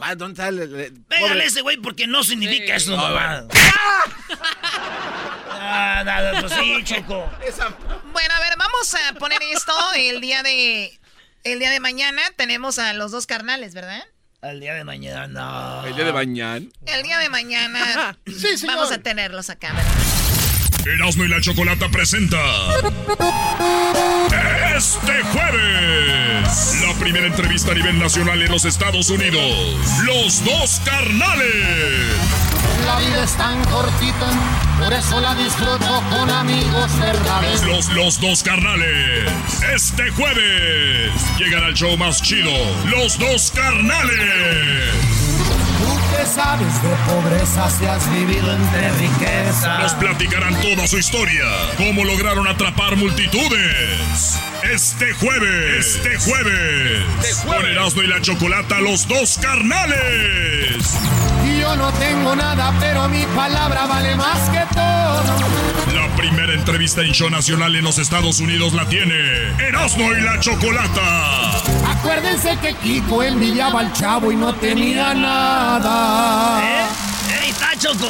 [0.00, 3.44] Ah, ¿Dónde está el- el- el- Pégale ese güey porque no significa eso, Ah, mamá.
[5.66, 7.30] Ah, nada, pues sí, Choco.
[8.12, 10.98] Bueno, a ver, vamos a poner esto el día de
[11.44, 14.02] el día de mañana tenemos a los dos carnales, ¿verdad?
[14.42, 15.82] Al día de mañana.
[15.86, 16.66] El día de mañana.
[16.86, 18.18] El día de mañana
[18.66, 19.92] vamos a tenerlos acá, ¿verdad?
[20.86, 22.36] Erasmo y la Chocolata presenta
[24.76, 29.40] este jueves la primera entrevista a nivel nacional en los Estados Unidos.
[30.04, 32.16] Los dos carnales.
[32.84, 34.30] La vida es tan cortita,
[34.78, 37.64] por eso la disfruto con amigos verdaderos.
[37.64, 39.30] Los, los dos carnales.
[39.74, 42.50] Este jueves llegan al show más chido.
[42.86, 44.83] Los dos carnales.
[46.34, 49.78] Sabes de pobreza si has vivido entre riqueza.
[49.78, 51.44] Nos platicarán toda su historia.
[51.76, 54.40] Cómo lograron atrapar multitudes.
[54.64, 55.86] Este jueves.
[55.86, 57.04] Este jueves.
[57.46, 60.98] Con Erasmo y la Chocolata, los dos carnales.
[61.60, 65.94] Yo no tengo nada, pero mi palabra vale más que todo.
[65.94, 69.14] La primera entrevista en show nacional en los Estados Unidos la tiene
[69.60, 71.62] Erasmo y la Chocolata.
[72.04, 76.62] Acuérdense que Kiko envidiaba al chavo y no tenía nada.
[76.62, 76.86] ¿Eh?
[77.44, 78.08] ¡Ey, está, Choco!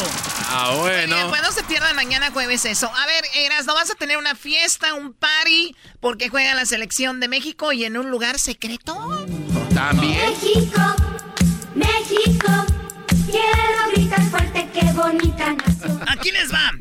[0.51, 1.15] Ah, bueno.
[1.15, 2.91] Bien, pues no se pierdan mañana jueves eso.
[2.93, 7.21] A ver, Eras, ¿no vas a tener una fiesta, un party, porque juega la selección
[7.21, 9.25] de México y en un lugar secreto?
[9.73, 10.19] También.
[10.29, 10.83] México,
[11.77, 12.49] México,
[13.31, 16.01] quiero gritar fuerte, qué bonita nación.
[16.09, 16.73] Aquí les va.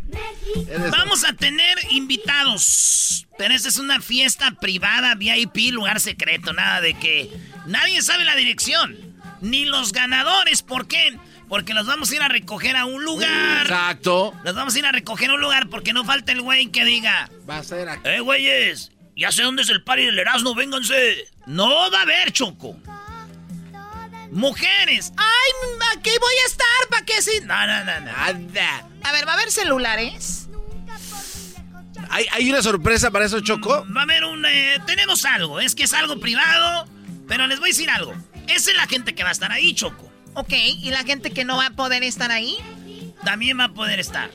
[0.92, 3.28] Vamos a tener invitados.
[3.38, 6.54] Pero esta es una fiesta privada, VIP, lugar secreto.
[6.54, 7.30] Nada de que
[7.66, 8.98] nadie sabe la dirección.
[9.42, 10.62] Ni los ganadores.
[10.62, 11.18] ¿Por qué?
[11.50, 13.64] Porque los vamos a ir a recoger a un lugar.
[13.64, 14.34] Exacto.
[14.44, 16.86] Los vamos a ir a recoger a un lugar porque no falta el güey que
[16.86, 17.30] diga.
[17.50, 18.08] Va a ser aquí.
[18.08, 18.92] ¡Eh, güeyes!
[19.16, 21.28] Ya sé dónde es el party del Erasmo, vénganse.
[21.46, 22.76] No va a haber, Choco.
[24.32, 25.14] Mujeres.
[25.18, 25.52] ¡Ay,
[25.96, 26.88] aquí voy a estar!
[26.90, 27.32] ¿Para qué sí?
[27.44, 28.06] No, no, no, no.
[28.12, 28.88] Nada.
[29.04, 30.48] A ver, ¿va a haber celulares?
[32.10, 33.86] ¿Hay, hay una sorpresa para eso, Choco?
[33.96, 34.46] Va a haber un...
[34.46, 35.60] eh, tenemos algo.
[35.60, 36.88] Es que es algo privado.
[37.28, 38.14] Pero les voy a decir algo.
[38.48, 40.12] Esa es la gente que va a estar ahí, Choco.
[40.36, 42.58] Ok, ¿y la gente que no va a poder estar ahí?
[43.24, 44.30] También va a poder estar.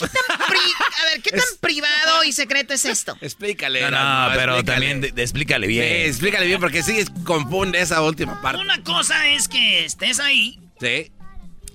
[0.00, 3.16] A ver, ¿qué tan privado y secreto es esto?
[3.20, 3.80] Explícale.
[3.82, 4.62] No, no, pero explícale.
[4.64, 5.84] también de- de- explícale bien.
[5.84, 8.60] Sí, explícale bien porque sí confunde esa última parte.
[8.62, 10.60] Una cosa es que estés ahí.
[10.80, 11.10] Sí.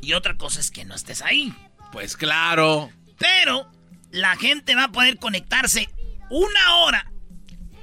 [0.04, 1.54] Y otra cosa es que no estés ahí.
[1.94, 2.92] Pues claro.
[3.18, 3.72] Pero
[4.12, 5.89] la gente va a poder conectarse
[6.30, 7.10] una hora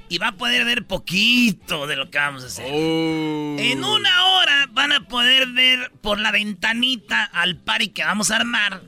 [0.07, 2.65] y va a poder ver poquito de lo que vamos a hacer.
[2.69, 3.55] Oh.
[3.57, 8.35] En una hora van a poder ver por la ventanita al party que vamos a
[8.35, 8.83] armar.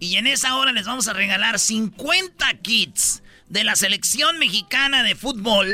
[0.00, 5.14] Y en esa hora les vamos a regalar 50 kits de la selección mexicana de
[5.14, 5.68] fútbol.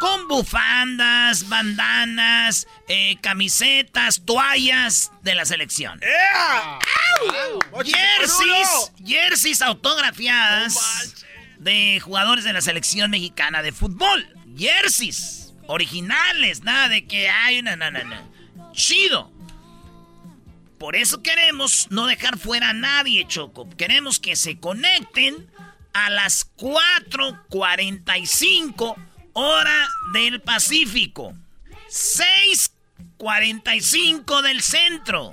[0.00, 6.00] Con bufandas, bandanas, eh, camisetas, toallas de la selección.
[6.34, 6.78] ¡Au!
[7.84, 11.26] Jerseys, jerseys autografiadas
[11.58, 14.26] de jugadores de la selección mexicana de fútbol.
[14.56, 18.32] Jerseys originales, nada de que hay, no, no, no, no.
[18.72, 19.30] Chido.
[20.78, 23.68] Por eso queremos no dejar fuera a nadie, Choco.
[23.76, 25.50] Queremos que se conecten
[25.92, 28.96] a las 4:45
[29.40, 31.34] hora del Pacífico.
[31.88, 35.32] 6:45 del centro.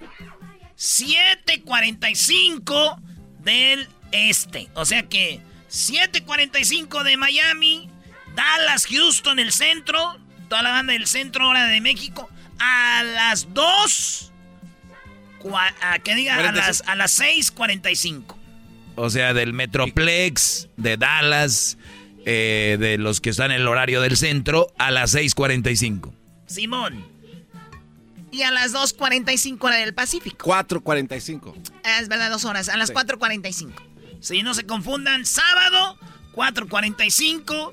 [0.77, 2.99] 7:45
[3.39, 4.69] del este.
[4.75, 7.89] O sea que 7:45 de Miami,
[8.35, 10.17] Dallas, Houston, el centro,
[10.49, 14.31] toda la banda del centro, hora de México, a las 2,
[15.41, 18.35] cua- a, que diga, a las, a las 6:45.
[18.95, 21.77] O sea, del Metroplex, de Dallas,
[22.29, 26.13] eh, de los que están en el horario del centro, a las 6:45.
[26.45, 27.05] Simón.
[28.31, 30.45] Y a las 2.45 hora del Pacífico.
[30.45, 31.55] 4.45.
[31.85, 32.67] Ah, es verdad, dos horas.
[32.67, 32.93] A las Sí.
[32.93, 33.71] 4.45.
[34.19, 35.97] Si no se confundan, sábado,
[36.33, 37.71] 4.45,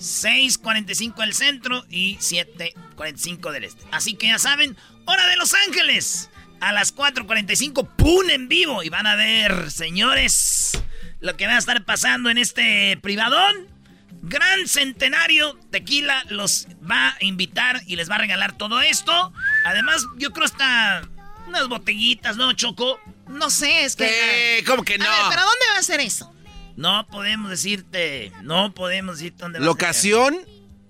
[0.00, 3.84] 6.45 del centro y 7.45 del este.
[3.90, 6.30] Así que ya saben, hora de Los Ángeles.
[6.60, 8.30] A las 4.45, ¡pum!
[8.30, 8.82] en vivo.
[8.82, 10.80] Y van a ver, señores,
[11.20, 13.71] lo que va a estar pasando en este privadón.
[14.22, 19.32] Gran Centenario Tequila los va a invitar y les va a regalar todo esto.
[19.64, 21.08] Además, yo creo hasta
[21.48, 23.00] unas botellitas, ¿no, Choco?
[23.28, 24.58] No sé, es que...
[24.58, 25.04] Eh, ¿Cómo que no?
[25.04, 26.32] A ver, ¿pero dónde va a ser eso?
[26.76, 30.38] No podemos decirte, no podemos decirte dónde va Locación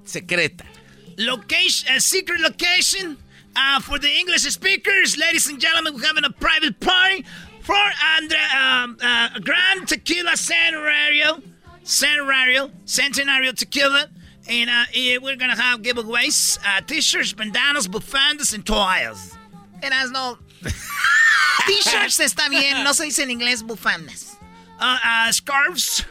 [0.04, 0.64] secreta.
[0.64, 0.82] a ser.
[1.16, 3.18] Location, a secret location.
[3.54, 7.22] Uh, for the English speakers, ladies and gentlemen, we're having a private party
[7.60, 7.76] for
[8.16, 11.42] Andre, um, uh, Grand Tequila Centenario,
[11.84, 14.08] Centenario, Centenario Tequila.
[14.48, 19.36] And uh, eh, we're gonna have giveaways, uh, t-shirts, bandanas, bufandas, and toallas.
[19.80, 20.38] Erasno.
[21.66, 24.36] T-shirts está bien, no se dice en inglés bufandas.
[24.80, 26.04] Uh, uh, scarves.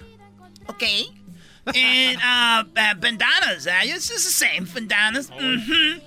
[0.69, 0.84] Ok.
[1.76, 3.67] and uh, uh, bandanas.
[3.67, 5.30] Uh, it's just the same bandanas.
[5.30, 5.99] Mm-hmm.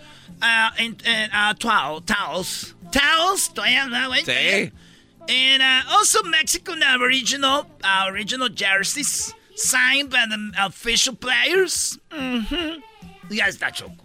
[0.43, 3.51] Uh, and and uh, towel, towels, towels.
[3.51, 4.25] Toallas, ¿no, güey?
[4.25, 4.73] Sí.
[5.29, 11.99] And uh, also Mexican uh, original, uh, original jerseys signed by the official players.
[12.11, 12.81] Mm-hmm.
[13.31, 14.03] Ya está choco.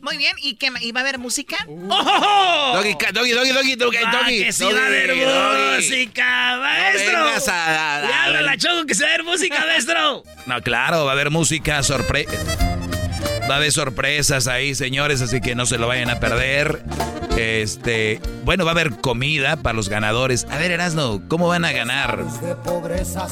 [0.00, 1.56] Muy bien, ¿y qué ¿Y va a haber música?
[1.68, 2.72] ¡Oh!
[2.74, 4.44] Doggy, doggy, doggy, doggy, doggy, Ah, doggy.
[4.44, 7.18] que sí va a haber doggy, música, maestro.
[7.20, 9.60] No vengas a- a- Ya a- habla la choco que se va a ver música,
[9.60, 10.24] maestro.
[10.46, 12.26] No, claro, va a haber música, sorpre...
[13.48, 16.84] Va a haber sorpresas ahí, señores, así que no se lo vayan a perder.
[17.36, 20.46] Este, bueno, va a haber comida para los ganadores.
[20.50, 22.24] A ver, Erasno, ¿cómo van a ganar?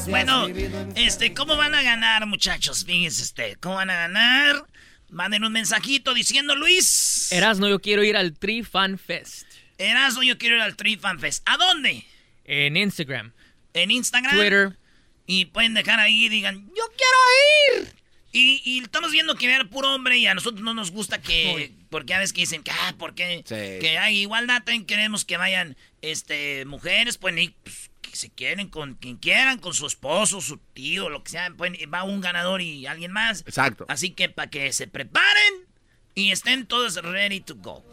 [0.08, 0.48] Bueno,
[0.96, 2.84] este, ¿cómo van a ganar, muchachos?
[2.84, 4.66] Fíjense este, ¿cómo van a ganar?
[5.10, 7.30] Manden un mensajito diciendo, Luis.
[7.30, 9.46] Erasno, yo quiero ir al Tree Fan Fest.
[9.78, 11.42] Erasmo, yo quiero ir al Tree Fan Fest.
[11.46, 12.04] ¿A dónde?
[12.44, 13.32] En Instagram.
[13.74, 14.36] En Instagram.
[14.36, 14.76] Twitter.
[15.26, 17.99] Y pueden dejar ahí y digan, yo quiero ir.
[18.32, 21.72] Y, y estamos viendo que ver puro hombre y a nosotros no nos gusta que...
[21.90, 23.54] Porque a veces que dicen que, ah, porque Sí.
[23.80, 28.68] que hay igualdad, también queremos que vayan este, mujeres, pueden ir, pues, que se quieren
[28.68, 31.50] con quien quieran, con su esposo, su tío, lo que sea.
[31.50, 33.40] Pueden, va un ganador y alguien más.
[33.40, 33.84] Exacto.
[33.88, 35.54] Así que para que se preparen
[36.14, 37.84] y estén todos ready to go.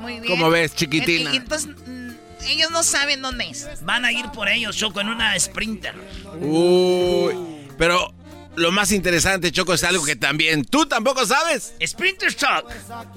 [0.00, 0.24] Muy bien.
[0.26, 1.30] ¿Cómo ves, chiquitina?
[1.30, 2.10] Y- y entonces, mm,
[2.48, 3.66] ellos no saben dónde es.
[3.84, 5.94] Van a ir por ellos, Choco, en una Sprinter.
[6.40, 7.34] Uy,
[7.78, 8.12] pero
[8.56, 11.74] lo más interesante, Choco, es algo que también tú tampoco sabes.
[11.84, 12.66] Sprinter Talk.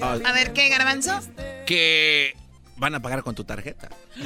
[0.02, 1.20] A ver, ¿qué, Garbanzo?
[1.66, 2.36] Que
[2.78, 3.90] van a pagar con tu tarjeta.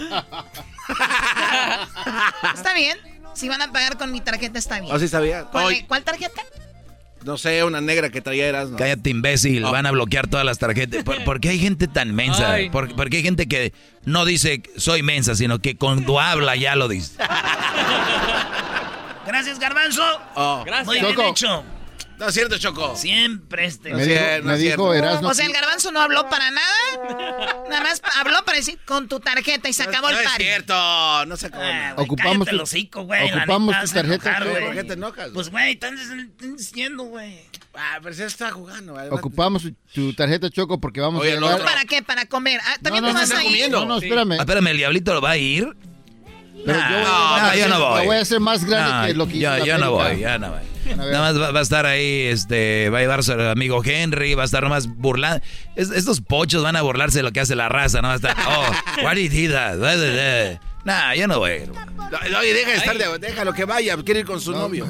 [2.53, 2.97] Está bien.
[3.33, 4.93] Si van a pagar con mi tarjeta, está bien.
[4.93, 5.45] ¿Oh, sí sabía?
[5.45, 5.85] ¿Cuál, Ay.
[5.87, 6.41] cuál tarjeta?
[7.23, 8.77] No sé, una negra que traía Erasmo.
[8.77, 9.63] Cállate, imbécil.
[9.63, 11.03] Van a bloquear todas las tarjetas.
[11.03, 12.57] ¿Por, por qué hay gente tan mensa?
[12.71, 16.75] ¿Por, por qué hay gente que no dice soy mensa, sino que cuando habla ya
[16.75, 17.13] lo dice?
[19.31, 20.03] Gracias, Garbanzo.
[20.35, 20.65] Oh.
[20.85, 21.29] Muy bien Choco.
[21.29, 21.63] hecho.
[22.19, 22.95] No es cierto, Choco.
[22.95, 23.93] Siempre este.
[23.95, 24.93] Me dijo, no me es dijo.
[24.93, 25.29] Erasmo.
[25.29, 27.63] O sea, el Garbanzo no habló para nada.
[27.67, 30.43] Nada más habló para decir con tu tarjeta y se acabó no el es party.
[30.43, 31.63] cierto, no se acabó.
[31.63, 31.93] Ah, nada.
[31.93, 34.51] güey, Ocupamos tu- hocico, la ocupamos neta, tu tarjeta, enojar, Choco.
[34.51, 34.65] güey.
[34.65, 35.29] ¿Por qué te enojas?
[35.33, 37.39] Pues, güey, están están diciendo, güey.
[37.73, 38.93] Ah, pero si está jugando.
[38.93, 39.07] güey.
[39.09, 41.63] Ocupamos tu tarjeta Choco porque vamos Oye, a llevar.
[41.63, 42.03] ¿Para qué?
[42.03, 42.59] ¿Para comer?
[42.63, 43.49] Ah, ¿También no, te vas a ir?
[43.49, 43.79] comiendo.
[43.79, 44.33] No, no, espérame.
[44.33, 45.75] Ah, espérame, ¿el diablito lo va a ir?
[46.65, 48.05] Pero Nah, yo voy no, llevar- yo no voy.
[48.05, 50.19] voy a hacer más grande No, que lo que hizo yo, la yo no voy,
[50.19, 50.59] ya no voy.
[50.95, 54.41] Nada más va, va a estar ahí, este, va a llevar su amigo Henry, va
[54.43, 55.43] a estar nomás burlando.
[55.75, 58.07] Es- estos pochos van a burlarse de lo que hace la raza, ¿no?
[58.09, 58.65] Va a estar, oh,
[59.05, 60.59] why did he blah.
[60.83, 61.61] Nah, yo no voy.
[61.67, 64.87] No, Oye, deja de estar de, déjalo que vaya, quiere ir con su novio.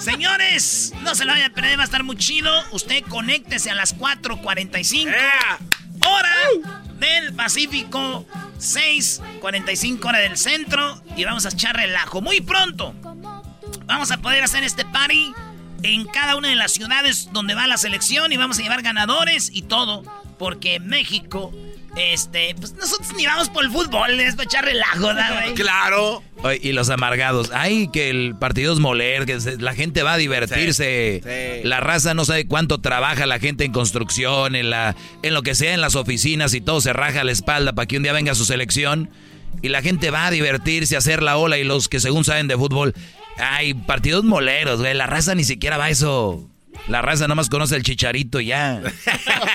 [0.00, 2.50] Señores, no se lo vayan a perder, va a estar muy chido.
[2.72, 5.14] Usted conéctese a las 4.45
[6.06, 6.34] hora
[6.98, 8.26] del Pacífico,
[8.58, 12.20] 6.45 hora del centro y vamos a echar relajo.
[12.20, 12.94] Muy pronto
[13.86, 15.32] vamos a poder hacer este party
[15.82, 19.50] en cada una de las ciudades donde va la selección y vamos a llevar ganadores
[19.52, 20.02] y todo,
[20.38, 21.52] porque México,
[21.96, 25.54] este, pues nosotros ni vamos por el fútbol, es para echar relajo, ¿verdad, güey?
[25.66, 26.22] Claro.
[26.42, 27.50] Oye, y los amargados.
[27.54, 31.20] Ay, que el partido es moler, que se- la gente va a divertirse.
[31.24, 31.28] Sí,
[31.62, 31.68] sí.
[31.68, 35.54] La raza no sabe cuánto trabaja la gente en construcción, en, la, en lo que
[35.54, 38.34] sea, en las oficinas y todo se raja la espalda para que un día venga
[38.34, 39.10] su selección.
[39.62, 42.46] Y la gente va a divertirse, a hacer la ola y los que según saben
[42.46, 42.92] de fútbol.
[43.38, 44.92] Ay, partidos moleros, güey.
[44.94, 46.46] La raza ni siquiera va a eso.
[46.88, 48.80] La raza nomás conoce el chicharito y ya.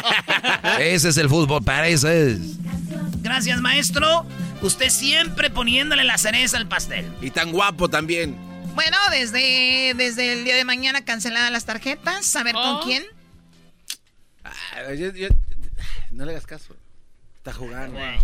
[0.80, 2.40] Ese es el fútbol, para eso es.
[3.22, 4.26] Gracias, maestro.
[4.62, 7.12] Usted siempre poniéndole la cereza al pastel.
[7.22, 8.36] Y tan guapo también.
[8.76, 12.36] Bueno, desde, desde el día de mañana canceladas las tarjetas.
[12.36, 12.80] A ver Oh.
[12.80, 13.04] con quién.
[14.44, 15.30] Ah, yo- yo-
[16.12, 16.76] no le hagas caso.
[17.38, 17.98] Está jugando.
[17.98, 18.20] Güey,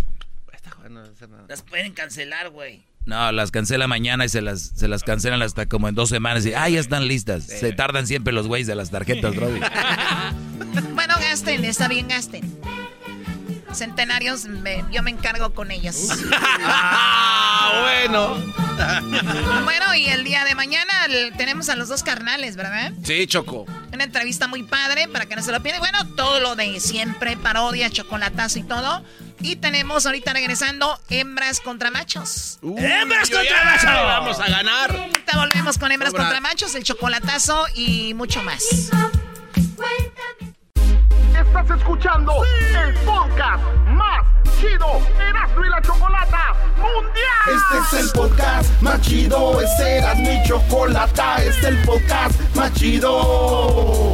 [0.53, 1.45] Está jugando, no hace nada.
[1.47, 2.81] las pueden cancelar, güey.
[3.07, 6.45] No, las cancela mañana y se las, se las cancelan hasta como en dos semanas.
[6.45, 7.45] Y, ah, ya están listas.
[7.45, 9.59] Se tardan siempre los güeyes de las tarjetas, Brody.
[10.93, 12.43] Bueno, gasten, está bien, gasten.
[13.73, 16.09] Centenarios, me- yo me encargo con ellos.
[16.69, 18.35] Ah, bueno.
[19.63, 22.91] bueno, y el día de mañana el- tenemos a los dos carnales, ¿verdad?
[23.03, 23.65] Sí, Choco.
[23.93, 25.81] Una entrevista muy padre para que no se lo pierdan.
[25.81, 29.03] Bueno, todo lo de siempre, parodia, chocolatazo y todo.
[29.39, 32.59] Y tenemos ahorita regresando hembras contra machos.
[32.61, 33.83] ¡Hembras contra machos!
[33.85, 34.91] Vamos a ganar.
[34.91, 38.63] Ahorita volvemos con hembras contra machos, el chocolatazo y mucho más.
[41.39, 44.25] Estás escuchando el podcast más
[44.59, 47.23] chido Erasmo y la Chocolata Mundial.
[47.55, 52.73] Este es el podcast más chido, este era mi chocolata, este es el podcast más
[52.73, 54.13] chido.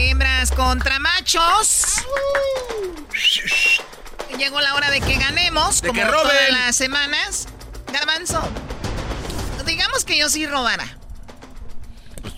[0.55, 1.83] contra machos.
[4.37, 6.21] Llegó la hora de que ganemos, De como que roben.
[6.23, 7.47] todas las semanas.
[7.91, 8.41] Garbanzo,
[9.65, 10.97] digamos que yo sí robara.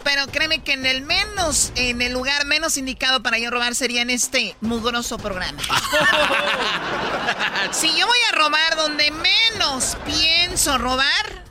[0.03, 4.01] Pero créeme que en el menos, en el lugar menos indicado para yo robar sería
[4.01, 5.61] en este mugroso programa.
[7.71, 11.45] si yo voy a robar donde menos pienso robar,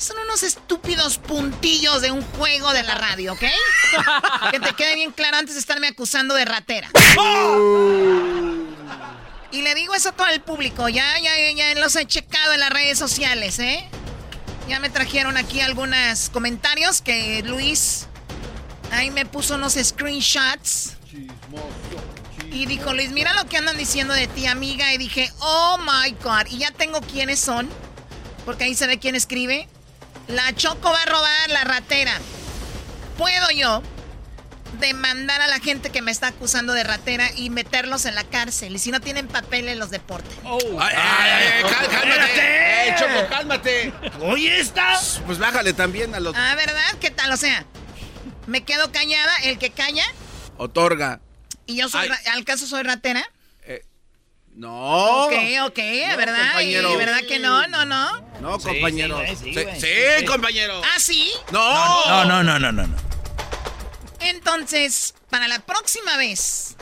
[0.00, 3.44] son unos estúpidos puntillos de un juego de la radio, ¿ok?
[4.50, 6.88] que te quede bien claro antes de estarme acusando de ratera.
[9.52, 10.88] Y le digo eso a todo el público.
[10.88, 13.86] Ya, ya, ya los he checado en las redes sociales, ¿eh?
[14.68, 18.06] Ya me trajeron aquí algunos comentarios que Luis
[18.92, 20.96] ahí me puso unos screenshots.
[22.52, 24.94] Y dijo, Luis, mira lo que andan diciendo de ti, amiga.
[24.94, 26.46] Y dije, oh my God.
[26.50, 27.68] Y ya tengo quiénes son.
[28.46, 29.68] Porque ahí se ve quién escribe.
[30.32, 32.12] La Choco va a robar la ratera.
[33.18, 33.82] ¿Puedo yo
[34.78, 38.74] demandar a la gente que me está acusando de ratera y meterlos en la cárcel?
[38.76, 40.32] Y si no tienen papeles los deportes.
[40.44, 42.88] Ay, ay, ay, cal- cálmate.
[42.88, 43.92] Eh, Choco, cálmate.
[44.20, 44.98] Oye, esta.
[45.26, 46.34] Pues bájale también a los.
[46.36, 46.94] Ah, ¿verdad?
[47.00, 47.32] ¿Qué tal?
[47.32, 47.64] O sea,
[48.46, 50.04] me quedo callada, el que calla,
[50.56, 51.20] Otorga.
[51.66, 53.24] y yo soy, ¿al caso soy ratera?
[54.60, 55.24] No.
[55.24, 55.32] Ok,
[55.64, 56.46] ok, No, ¿verdad?
[56.48, 56.92] compañero.
[56.92, 57.66] ¿Y ¿Verdad que no?
[57.68, 58.20] No, no.
[58.42, 59.18] No, Sí, compañero.
[59.18, 59.80] sí, güey, sí, Sí, güey.
[59.80, 59.86] sí,
[60.18, 60.24] Sí.
[60.26, 60.82] compañero.
[60.84, 61.32] ¿Ah, sí?
[61.50, 62.06] No.
[62.06, 62.86] No, no, no, no, no.
[62.86, 62.96] no.
[64.20, 66.76] Entonces, para la próxima vez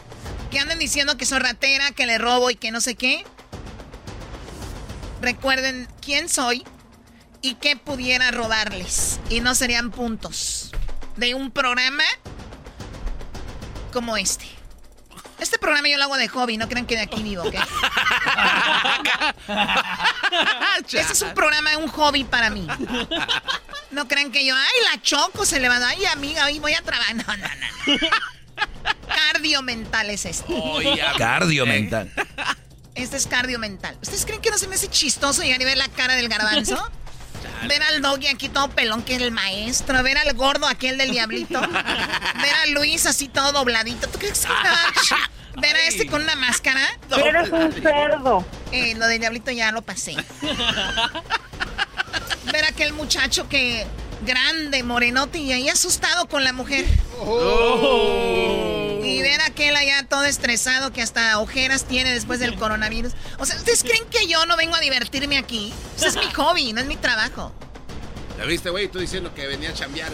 [0.50, 3.24] que anden diciendo que soy ratera, que le robo y que no sé qué,
[5.20, 6.64] recuerden quién soy
[7.42, 9.20] y qué pudiera robarles.
[9.30, 10.72] Y no serían puntos
[11.16, 12.02] de un programa
[13.92, 14.46] como este.
[15.38, 17.54] Este programa yo lo hago de hobby, no crean que de aquí vivo, ¿ok?
[20.92, 22.66] este es un programa, un hobby para mí.
[23.90, 27.14] No crean que yo, ay, la choco se levanta, ay, amiga, hoy voy a trabajar.
[27.16, 27.48] No, no, no.
[29.06, 30.52] Cardio mental es este.
[31.16, 32.12] Cardio mental.
[32.94, 33.96] Este es cardio mental.
[34.02, 36.90] ¿Ustedes creen que no se me hace chistoso llegar y ver la cara del garbanzo?
[37.66, 40.02] Ver al doggy aquí todo pelón, que es el maestro.
[40.02, 41.60] Ver al gordo aquel del diablito.
[41.60, 44.08] Ver a Luis así todo dobladito.
[44.08, 45.60] ¿Tú crees que no?
[45.60, 46.80] Ver a este con una máscara.
[47.10, 48.44] Eres un cerdo.
[48.70, 50.14] Eh, lo del diablito ya lo pasé.
[52.52, 53.86] Ver a aquel muchacho que
[54.24, 56.84] grande, morenote y ahí asustado con la mujer.
[59.08, 63.12] Y ver a aquel allá todo estresado que hasta ojeras tiene después del coronavirus.
[63.38, 65.72] O sea, ¿ustedes creen que yo no vengo a divertirme aquí?
[65.96, 67.52] Ese es mi hobby, no es mi trabajo.
[68.38, 68.88] ¿Ya viste, güey?
[68.88, 70.12] Tú diciendo que venía a chambear.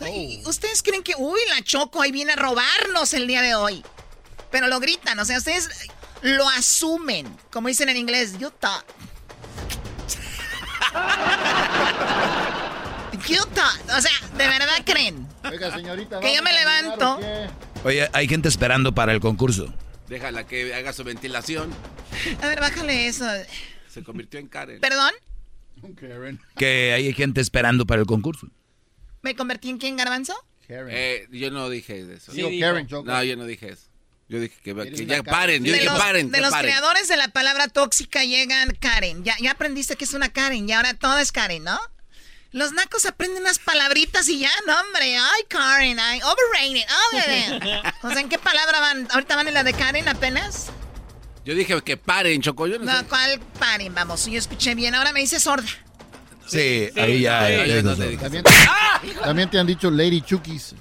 [0.00, 3.84] Ay, ¿Ustedes creen que, uy, la Choco ahí viene a robarnos el día de hoy?
[4.50, 5.68] Pero lo gritan, o sea, ustedes
[6.20, 7.36] lo asumen.
[7.50, 8.84] Como dicen en inglés, you thought.
[13.28, 13.90] You thought.
[13.96, 15.28] O sea, ¿de verdad creen?
[15.44, 16.18] Oiga, señorita.
[16.20, 17.18] Que yo ¿vamos me levanto.
[17.84, 19.72] Oye, hay gente esperando para el concurso.
[20.08, 21.70] Déjala que haga su ventilación.
[22.42, 23.26] A ver, bájale eso.
[23.88, 24.80] Se convirtió en Karen.
[24.80, 25.12] ¿Perdón?
[26.56, 28.48] Que hay gente esperando para el concurso.
[29.22, 30.34] ¿Me convertí en quién, garbanzo?
[30.68, 32.32] Eh, yo no dije eso.
[32.32, 33.10] Digo Karen, Choco.
[33.10, 33.88] No, yo no dije eso.
[34.28, 35.24] Yo dije que, que ya Karen.
[35.24, 35.64] paren.
[35.64, 36.30] Yo de dije los, paren.
[36.30, 36.70] de los paren.
[36.70, 39.24] creadores de la palabra tóxica llegan Karen.
[39.24, 41.78] Ya, ya aprendiste que es una Karen y ahora todo es Karen, ¿no?
[42.52, 45.16] Los nacos aprenden unas palabritas y ya, no, hombre.
[45.16, 46.86] Ay, Karen, ay, overrated.
[47.12, 47.92] overrated.
[48.02, 49.08] o sea, ¿en qué palabra van?
[49.10, 50.70] ¿Ahorita van en la de Karen apenas?
[51.44, 52.66] Yo dije que paren, Choco.
[52.66, 53.06] Yo no, No, sé.
[53.06, 53.94] ¿cuál Karen?
[53.94, 54.94] Vamos, yo escuché bien.
[54.94, 55.66] Ahora me dice sorda.
[56.46, 57.40] Sí, ahí ya.
[57.82, 58.22] no te dije.
[58.22, 58.44] También,
[59.24, 60.74] también te han dicho Lady Chukis.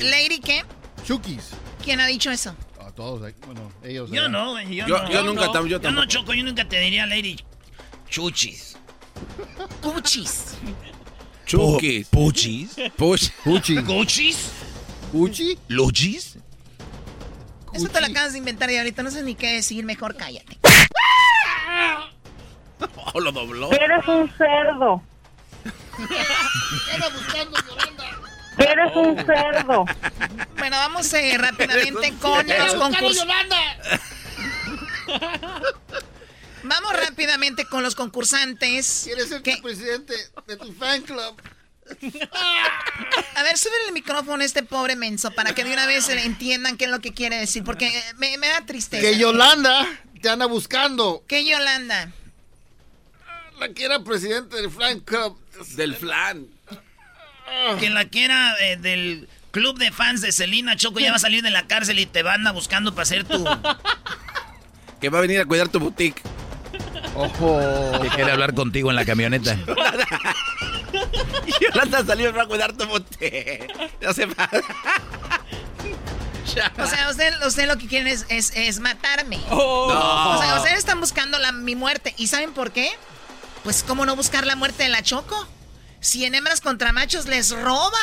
[0.00, 0.64] ¿Lady qué?
[1.04, 1.50] Chukis.
[1.84, 2.54] ¿Quién ha dicho eso?
[2.80, 4.10] A todos, ahí, bueno, ellos.
[4.10, 4.60] Yo no.
[4.62, 5.10] Yo, Yo- no.
[5.10, 5.66] yo nunca no.
[5.66, 6.04] yo Yo no.
[6.06, 7.36] Choco, yo nunca te diría Lady
[8.08, 8.76] Chuchis.
[9.80, 10.56] Cuchis.
[11.52, 12.08] Chukis.
[12.08, 12.76] Puchis.
[12.96, 13.30] Puch.
[13.44, 13.82] Puchi.
[13.84, 14.50] ¿Cochis?
[15.12, 15.58] ¿Puchi?
[15.68, 16.38] ¿Lochis?
[17.74, 20.58] Eso te lo acabas de inventar y ahorita no sé ni qué decir, mejor cállate.
[23.12, 23.70] Oh, lo dobló.
[23.70, 25.02] Eres un cerdo.
[28.58, 29.84] Eres un cerdo.
[30.56, 33.26] Bueno, vamos eh, rápidamente con los concursos.
[36.64, 39.02] Vamos rápidamente con los concursantes.
[39.04, 40.14] ¿Quieres ser tu presidente
[40.46, 41.40] de tu fan club?
[43.34, 46.76] A ver, sube el micrófono a este pobre menso para que de una vez entiendan
[46.76, 49.02] qué es lo que quiere decir, porque me, me da tristeza.
[49.02, 49.86] Que Yolanda
[50.20, 51.24] te anda buscando.
[51.26, 52.12] ¿Qué Yolanda?
[53.58, 55.38] La que era presidente del fan club.
[55.76, 56.46] Del flan.
[57.78, 61.42] Que la quiera eh, del club de fans de Selena Choco ya va a salir
[61.42, 63.44] de la cárcel y te van a buscando para hacer tu...
[65.00, 66.22] Que va a venir a cuidar tu boutique.
[67.14, 67.60] Ojo.
[68.00, 69.56] Que quiere hablar contigo en la camioneta.
[71.60, 73.68] Yolanda salió para cuidar tu boutique.
[74.00, 74.48] No se va.
[76.78, 79.40] O sea, usted, usted lo que quieren es, es, es matarme.
[79.50, 79.92] Oh.
[79.92, 80.38] No.
[80.38, 82.14] O sea, ustedes están buscando la, mi muerte.
[82.16, 82.90] ¿Y saben por qué?
[83.64, 85.46] Pues, ¿cómo no buscar la muerte de la Choco?
[86.00, 87.98] Si en hembras contra machos les roba.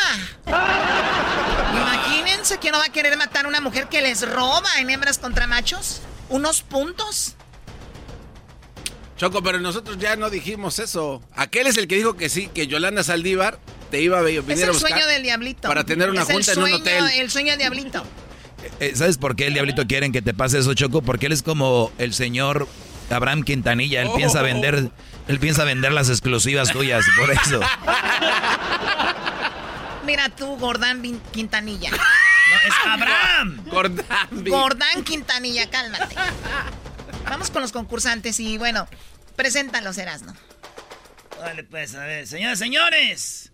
[1.73, 5.17] Imagínense que no va a querer matar a una mujer que les roba en hembras
[5.17, 6.01] contra machos.
[6.29, 7.35] Unos puntos.
[9.19, 11.21] Choco, pero nosotros ya no dijimos eso.
[11.35, 13.59] Aquel es el que dijo que sí, que Yolanda Saldívar
[13.91, 14.91] te iba a venir Es a el buscar.
[14.91, 15.67] sueño del diablito.
[15.67, 17.03] para tener una Es el junta en un hotel.
[17.15, 18.03] El sueño del diablito.
[18.79, 21.01] Eh, ¿Sabes por qué el diablito quieren que te pase eso, Choco?
[21.01, 22.67] Porque él es como el señor
[23.09, 24.01] Abraham Quintanilla.
[24.01, 24.15] Él Oh.
[24.15, 24.89] piensa vender,
[25.27, 27.59] él piensa vender las exclusivas tuyas, por eso.
[30.05, 31.01] Mira tú, Gordán
[31.33, 31.91] Quintanilla.
[31.91, 33.63] No, es Abraham.
[34.47, 36.15] Gordán Quintanilla, cálmate.
[37.25, 38.87] Vamos con los concursantes y bueno,
[39.35, 40.35] preséntalos, Erasno.
[41.39, 43.51] Vale, pues, a ver, señores, señores.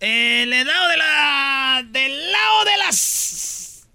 [0.00, 1.82] El lado de la...
[1.86, 3.86] Del lado de las...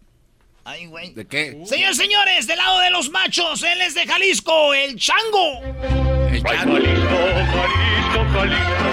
[0.64, 1.14] Ay, güey.
[1.14, 1.60] ¿De qué?
[1.66, 5.62] Señores, señores, del lado de los machos, él es de Jalisco, el chango.
[5.64, 6.74] El Ay, chango.
[6.74, 7.10] Jalisco,
[7.52, 8.91] Jalisco, Jalisco,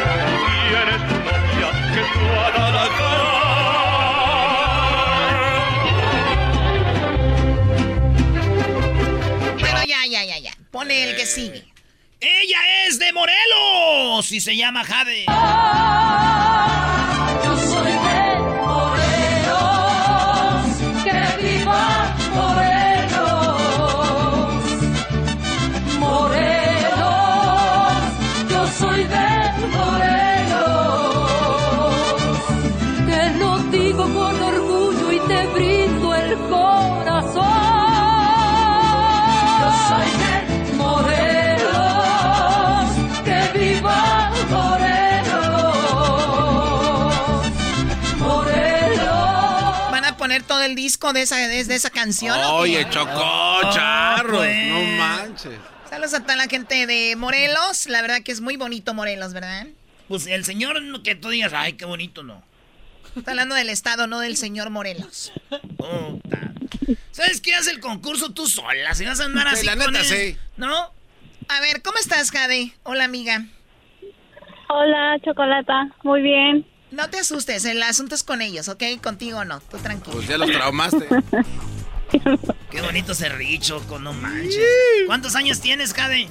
[10.70, 11.64] Pone el que sigue.
[12.20, 15.24] Ella es de Morelos y se llama Jade.
[50.88, 52.34] Disco de esa, de, de esa canción.
[52.52, 54.38] Oye, Chocó, charros.
[54.38, 54.68] pues.
[54.68, 55.58] No manches.
[55.90, 57.86] Saludos a toda la gente de Morelos.
[57.88, 59.66] La verdad que es muy bonito Morelos, ¿verdad?
[60.08, 62.42] Pues el señor que tú digas, ay, qué bonito, no.
[63.14, 65.30] Está hablando del estado, no del señor Morelos.
[65.76, 66.52] Puta.
[67.10, 67.54] ¿Sabes qué?
[67.54, 68.94] Haz el concurso tú sola.
[68.94, 70.36] Si vas a andar Sí, así la con neta, él, sí.
[70.56, 70.90] ¿No?
[71.48, 72.72] A ver, ¿cómo estás, Jade?
[72.84, 73.44] Hola, amiga.
[74.70, 75.88] Hola, Chocolata.
[76.02, 76.66] Muy bien.
[76.90, 78.82] No te asustes, el asunto es con ellos, ¿ok?
[79.02, 80.16] Contigo no, tú tranquilo.
[80.16, 81.06] Pues ya los traumaste.
[82.70, 83.28] Qué bonito ese
[83.60, 84.64] Choco, no manches.
[85.06, 86.28] ¿Cuántos años tienes, Jade?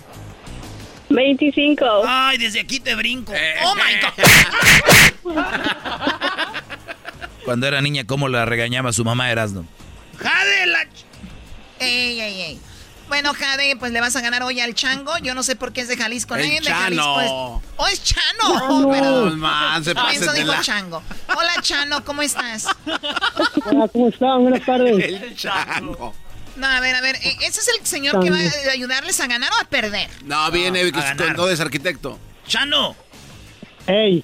[1.10, 1.86] 25.
[2.06, 3.34] Ay, desde aquí te brinco.
[3.36, 3.56] Eh.
[3.64, 5.44] ¡Oh, my God!
[7.46, 9.66] Cuando era niña, ¿cómo la regañaba su mamá Erasno?
[10.18, 10.84] ¡Jade, la...
[10.84, 11.06] ch-
[11.80, 12.60] Ey, ey, ey.
[13.08, 15.18] Bueno, Jade, pues le vas a ganar hoy al Chango.
[15.20, 16.36] Yo no sé por qué es de Jalisco.
[16.36, 16.80] El Nadie de Chano.
[17.16, 17.32] Jalisco es...
[17.78, 18.82] ¡Oh, es Chano!
[18.82, 19.40] No, Perdón.
[19.40, 20.62] man, se pasen de dijo la...
[20.62, 21.02] Chango.
[21.30, 22.68] Hola, Chano, ¿cómo estás?
[23.66, 24.42] Hola, ¿cómo están?
[24.42, 25.04] Buenas tardes.
[25.06, 26.14] El chango.
[26.58, 27.16] No, a ver, a ver.
[27.18, 30.10] eh, ¿Ese es el señor que va a ayudarles a ganar o a perder?
[30.26, 31.36] No, viene a con ganar.
[31.36, 32.20] todo es arquitecto.
[32.48, 32.96] Chano,
[33.86, 34.24] Ey,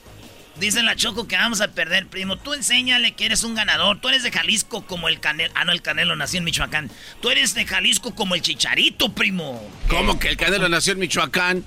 [0.56, 2.38] dice la Choco que vamos a perder, primo.
[2.38, 3.99] Tú enséñale que eres un ganador.
[3.99, 5.54] Tú eres de Jalisco como el Canelo.
[5.56, 6.91] Ah, no, el Canelo nació en Michoacán.
[7.22, 9.62] Tú eres de Jalisco como el Chicharito, primo.
[9.88, 11.64] ¿Cómo que el Canelo nació en Michoacán?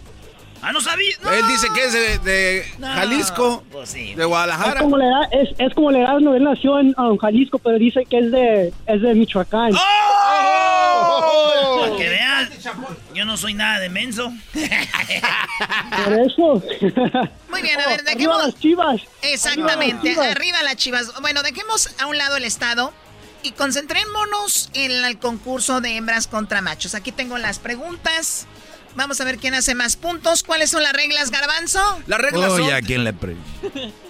[0.68, 1.14] Ah, no sabía.
[1.22, 1.32] No.
[1.32, 4.14] Él dice que es de, de No, Jalisco, pues sí.
[4.14, 4.80] de es Guadalajara.
[4.80, 7.78] como le da, es, es como le da, no, él nació en um, Jalisco, pero
[7.78, 9.70] dice que es de, es de Michoacán.
[9.76, 11.78] ¡Oh!
[11.82, 12.50] Para que veas,
[13.14, 14.32] yo no soy nada de menso.
[14.52, 16.62] Por eso.
[17.50, 18.44] Muy bien, a Oh, ver, arriba dejemos...
[18.44, 19.00] las chivas.
[19.22, 21.20] Exactamente, Arriba las arriba las chivas.
[21.20, 22.92] Bueno, dejemos a un lado el estado
[23.42, 26.94] y concentrémonos en el concurso de hembras contra machos.
[26.96, 28.46] Aquí tengo las preguntas.
[28.96, 30.42] Vamos a ver quién hace más puntos.
[30.42, 31.80] ¿Cuáles son las reglas, Garbanzo?
[32.06, 32.74] Las reglas Oye, son...
[32.74, 33.36] ¿a quién le pre...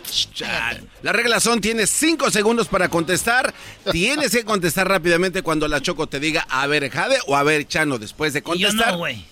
[1.02, 3.52] Las reglas son, tienes cinco segundos para contestar.
[3.90, 7.66] Tienes que contestar rápidamente cuando la Choco te diga, a ver, Jade o a ver,
[7.66, 8.92] Chano, después de Y yo contestar.
[8.92, 9.24] no, güey.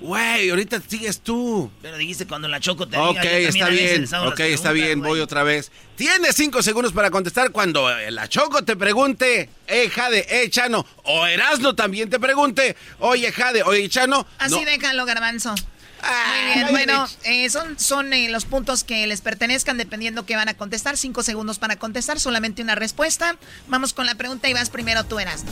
[0.00, 1.70] Güey, ahorita sigues tú.
[1.80, 3.32] Pero dijiste cuando la choco te Ok, diga.
[3.48, 4.06] está bien.
[4.26, 5.00] Ok, está bien.
[5.00, 5.70] Voy otra vez.
[5.96, 10.84] Tienes cinco segundos para contestar cuando eh, la Choco te pregunte, eh, Jade, eh, Chano,
[11.04, 14.26] o Erasno también te pregunte, oye, Jade, oye, Chano.
[14.38, 14.64] Así no.
[14.66, 15.50] déjalo, Garbanzo.
[15.54, 20.36] Muy bien, ay, bueno, eh, son, son eh, los puntos que les pertenezcan dependiendo que
[20.36, 20.96] van a contestar.
[20.98, 23.36] Cinco segundos para contestar, solamente una respuesta.
[23.68, 25.50] Vamos con la pregunta y vas primero tú, Erasmo.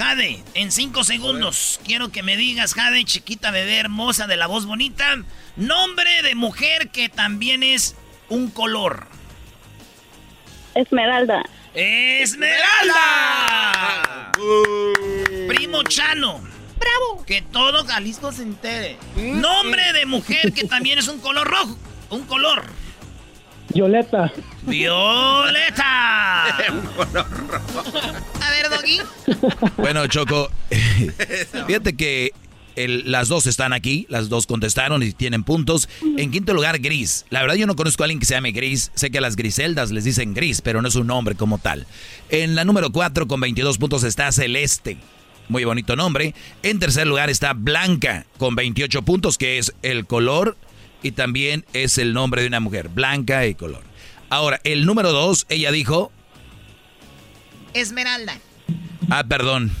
[0.00, 4.64] Jade, en cinco segundos, quiero que me digas, Jade, chiquita bebé hermosa de la voz
[4.64, 5.04] bonita,
[5.56, 7.94] nombre de mujer que también es
[8.30, 9.06] un color.
[10.74, 11.44] Esmeralda.
[11.74, 12.62] ¡Esmeralda!
[15.46, 16.40] Primo Chano.
[16.78, 17.26] ¡Bravo!
[17.26, 18.96] Que todo Jalisco se entere.
[19.16, 21.76] Nombre de mujer que también es un color rojo.
[22.08, 22.64] Un color.
[23.74, 24.32] Violeta.
[24.62, 26.46] ¡Violeta!
[26.46, 29.00] A ver, Doggy.
[29.76, 30.50] Bueno, Choco,
[31.66, 32.32] fíjate que
[32.76, 35.88] el- las dos están aquí, las dos contestaron y tienen puntos.
[36.16, 37.26] En quinto lugar, Gris.
[37.30, 38.90] La verdad yo no conozco a alguien que se llame Gris.
[38.94, 41.86] Sé que a las Griseldas les dicen Gris, pero no es un nombre como tal.
[42.28, 44.98] En la número 4 con 22 puntos está Celeste.
[45.48, 46.34] Muy bonito nombre.
[46.62, 50.56] En tercer lugar está Blanca con 28 puntos, que es el color
[51.02, 52.88] y también es el nombre de una mujer.
[52.88, 53.82] Blanca y color.
[54.28, 56.12] Ahora, el número 2, ella dijo...
[57.74, 58.38] Esmeralda.
[59.08, 59.72] Ah, perdón.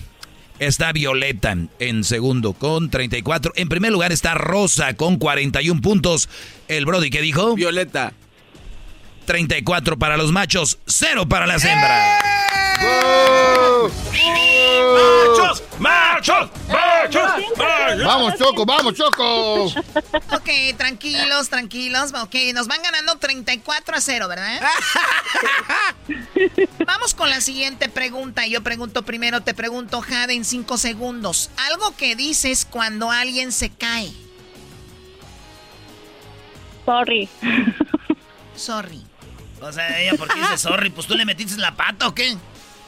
[0.58, 3.52] Está Violeta en segundo con 34.
[3.56, 6.28] En primer lugar está Rosa con 41 puntos.
[6.68, 7.54] El Brody que dijo.
[7.54, 8.12] Violeta.
[9.24, 12.20] 34 para los machos, 0 para las hembras.
[14.80, 15.62] ¡Machos!
[15.78, 16.50] ¡Machos!
[16.68, 17.30] ¡Machos!
[17.56, 18.04] ¡Machos!
[18.04, 19.66] Vamos, Choco, vamos, Choco.
[20.32, 22.12] Ok, tranquilos, tranquilos.
[22.14, 24.60] Ok, nos van ganando 34 a 0, ¿verdad?
[26.86, 28.46] Vamos con la siguiente pregunta.
[28.46, 31.50] Yo pregunto primero, te pregunto, Jade, en 5 segundos.
[31.68, 34.10] Algo que dices cuando alguien se cae.
[36.86, 37.28] Sorry.
[38.56, 39.04] Sorry.
[39.60, 40.90] O sea, ella, ¿por qué dice sorry?
[40.90, 42.36] Pues tú le metiste la pata o qué?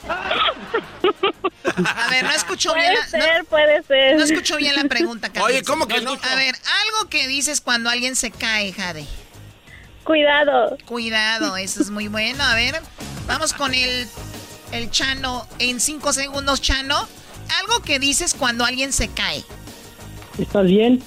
[0.08, 4.16] A ver, no escuchó Puede bien la, ser, no, puede ser.
[4.16, 5.50] no escuchó bien la pregunta, Carlos.
[5.50, 6.12] Oye, ¿cómo que no?
[6.12, 9.06] A ver, algo que dices cuando alguien se cae, Jade.
[10.04, 10.76] Cuidado.
[10.86, 12.42] Cuidado, eso es muy bueno.
[12.42, 12.80] A ver,
[13.26, 14.08] vamos con el,
[14.72, 15.46] el Chano.
[15.58, 17.08] En cinco segundos, Chano.
[17.60, 19.44] Algo que dices cuando alguien se cae.
[20.38, 21.02] ¿Estás bien?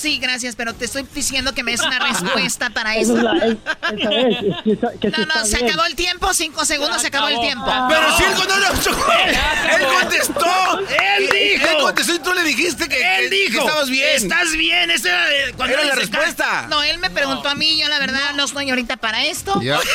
[0.00, 3.16] Sí, gracias, pero te estoy diciendo que me des una respuesta para eso.
[3.16, 3.56] es la- es-
[3.98, 5.68] esa es, es que, está- que sí No, no, se bien.
[5.70, 6.32] acabó el tiempo.
[6.34, 7.70] Cinco segundos, se acabó el tiempo.
[7.88, 10.78] Pero si él no, no, Choco, él contestó.
[10.88, 11.68] Él dijo.
[11.68, 13.52] Él contestó y tú le dijiste que, Él que- dijo.
[13.52, 14.08] que estabas bien.
[14.16, 14.90] Estás bien.
[14.90, 16.66] Esa era, cuando Era la respuesta.
[16.68, 19.60] No, él me preguntó a mí, yo la verdad no estoy ahorita para esto.
[19.62, 19.78] Ya.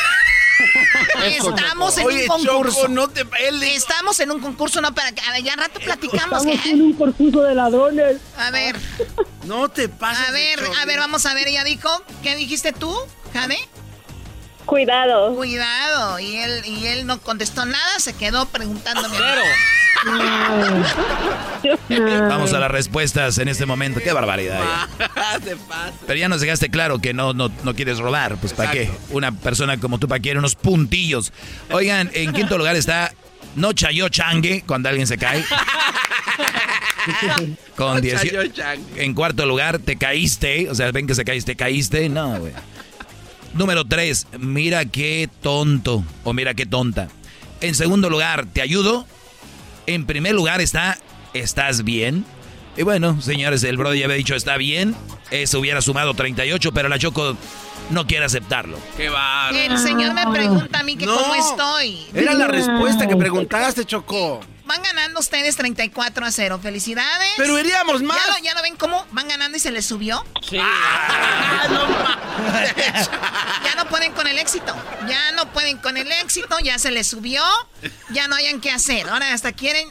[1.24, 2.80] Estamos en Oye, un concurso.
[2.82, 3.26] Choco, no te...
[3.74, 5.20] Estamos en un concurso, no para que.
[5.22, 6.44] A ver, ya al rato platicamos.
[6.44, 6.70] Estamos ¿qué?
[6.70, 8.18] en un concurso de ladrones.
[8.38, 8.76] A ver,
[9.44, 11.48] No te pases a ver, a ver, vamos a ver.
[11.48, 11.88] Ella dijo,
[12.22, 12.94] ¿qué dijiste tú,
[13.32, 13.58] Jade?
[14.66, 15.34] Cuidado.
[15.34, 16.18] Cuidado.
[16.18, 19.16] Y él, y él no contestó nada, se quedó preguntándome.
[22.28, 24.00] Vamos a las respuestas en este momento.
[24.02, 24.60] Qué barbaridad.
[24.98, 25.08] ya.
[25.14, 25.56] Pases.
[26.06, 28.36] Pero ya nos dejaste claro que no, no, no quieres robar.
[28.36, 28.90] Pues ¿para qué?
[29.10, 31.32] Una persona como tú, ¿para quiere unos puntillos?
[31.70, 33.12] Oigan, en quinto lugar está
[33.54, 35.44] No Chayo Changue, cuando alguien se cae.
[37.76, 38.20] Con No 10.
[38.20, 39.04] chayo changue.
[39.04, 40.68] En cuarto lugar, te caíste.
[40.68, 42.08] O sea, ven que se caíste, te caíste.
[42.08, 42.52] No, güey.
[43.56, 47.08] Número 3, mira qué tonto o mira qué tonta.
[47.60, 49.06] En segundo lugar, ¿te ayudo?
[49.86, 50.98] En primer lugar está,
[51.32, 52.24] ¿estás bien?
[52.76, 54.94] Y bueno, señores, el Brody ya había dicho, está bien.
[55.30, 57.34] Eso hubiera sumado 38, pero la Choco
[57.90, 58.78] no quiere aceptarlo.
[58.96, 59.56] Qué bárbaro.
[59.56, 61.16] El señor me pregunta a mí que No.
[61.16, 61.98] cómo estoy.
[62.12, 64.40] Era la respuesta que preguntaste, Choco.
[64.66, 66.60] Van ganando ustedes 34 a 0.
[66.62, 67.28] Felicidades.
[67.36, 68.18] Pero iríamos más.
[68.26, 70.24] ¿Ya lo, ya lo ven cómo van ganando y se les subió?
[70.48, 70.58] Sí.
[70.60, 72.26] Ah, no.
[73.64, 74.74] Ya no pueden con el éxito.
[75.08, 76.56] Ya no pueden con el éxito.
[76.62, 77.42] Ya se les subió.
[78.10, 79.08] Ya no hayan qué hacer.
[79.08, 79.88] Ahora hasta quieren.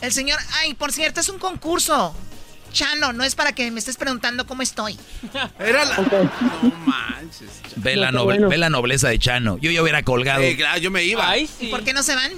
[0.00, 0.38] El señor.
[0.60, 2.14] Ay, por cierto, es un concurso.
[2.72, 4.98] Chano, no es para que me estés preguntando cómo estoy.
[5.58, 5.96] Era la...
[5.98, 7.50] No manches.
[7.76, 8.48] Ve, la noble- bueno.
[8.48, 9.58] ve la nobleza de Chano.
[9.58, 10.42] Yo ya hubiera colgado.
[10.42, 11.28] Sí, claro, yo me iba.
[11.28, 12.32] Ay, ¿Y por qué no se van?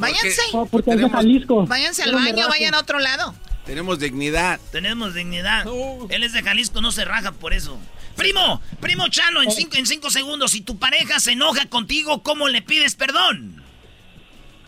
[0.00, 0.42] Váyanse.
[0.52, 1.66] No, porque es de Tenemos- Jalisco.
[1.66, 3.34] Váyanse al baño, vayan a otro lado.
[3.66, 4.58] Tenemos dignidad.
[4.72, 5.64] Tenemos dignidad.
[6.08, 7.78] Él es de Jalisco, no se raja por eso.
[8.16, 12.48] Primo, primo Chano, en cinco, en cinco segundos, si tu pareja se enoja contigo, ¿cómo
[12.48, 13.62] le pides perdón?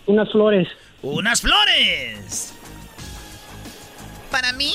[0.07, 0.69] Unas flores.
[1.03, 2.53] Unas flores.
[4.31, 4.75] Para mí,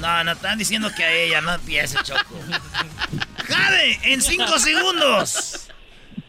[0.00, 2.20] No, no, están diciendo que a ella, no empiece, Choco.
[3.48, 5.68] Jade, en cinco segundos.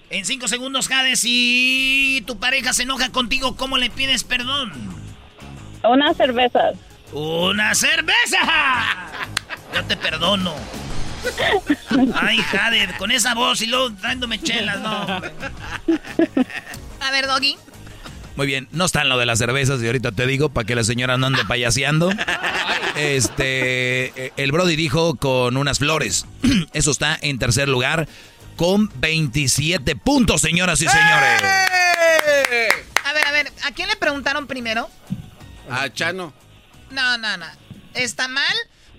[0.10, 4.72] En cinco segundos, Jade, si tu pareja se enoja contigo, ¿cómo le pides perdón?
[5.84, 6.72] Una cerveza.
[7.12, 8.40] ¡Una cerveza!
[9.76, 10.56] Yo te perdono.
[12.16, 14.90] Ay, Jade, con esa voz y luego dándome chelas, no.
[17.02, 17.56] A ver, Doggy.
[18.36, 20.74] Muy bien, no está en lo de las cervezas y ahorita te digo para que
[20.74, 22.12] la señora no ande payaseando.
[22.96, 26.26] Este, el Brody dijo con unas flores.
[26.74, 28.08] Eso está en tercer lugar
[28.60, 31.42] con 27 puntos, señoras y señores.
[33.06, 34.90] A ver, a ver, ¿a quién le preguntaron primero?
[35.72, 36.34] A Chano.
[36.92, 37.46] No, no, no.
[37.94, 38.44] Está mal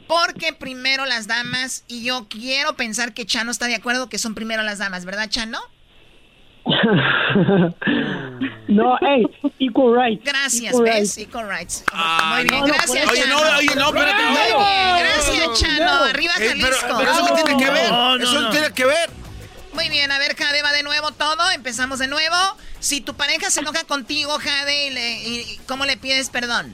[0.06, 4.34] porque primero las damas y yo quiero pensar que Chano está de acuerdo que son
[4.34, 5.60] primero las damas, ¿verdad, Chano?
[8.68, 9.26] no, hey,
[9.58, 10.24] equal rights.
[10.24, 10.94] Gracias, Equal ¿ves?
[10.94, 11.18] rights.
[11.18, 11.84] Equal rights.
[11.92, 13.40] Ah, Muy bien, no, no, gracias, oye, Chano.
[13.44, 14.30] no, oye, no, espérate, no.
[15.00, 15.84] gracias, No, Chano.
[15.84, 16.04] no.
[16.04, 16.96] Arriba, Eh, pero- Jalisco.
[16.98, 17.90] pero eso qué tiene que ver.
[17.90, 18.50] No, no, Eso no no.
[18.50, 19.10] tiene que ver.
[19.72, 21.50] Muy bien, a ver, Jade, va de nuevo todo.
[21.52, 22.36] Empezamos de nuevo.
[22.80, 26.72] Si tu pareja se enoja contigo, Jade, y le- y- ¿cómo le pides perdón?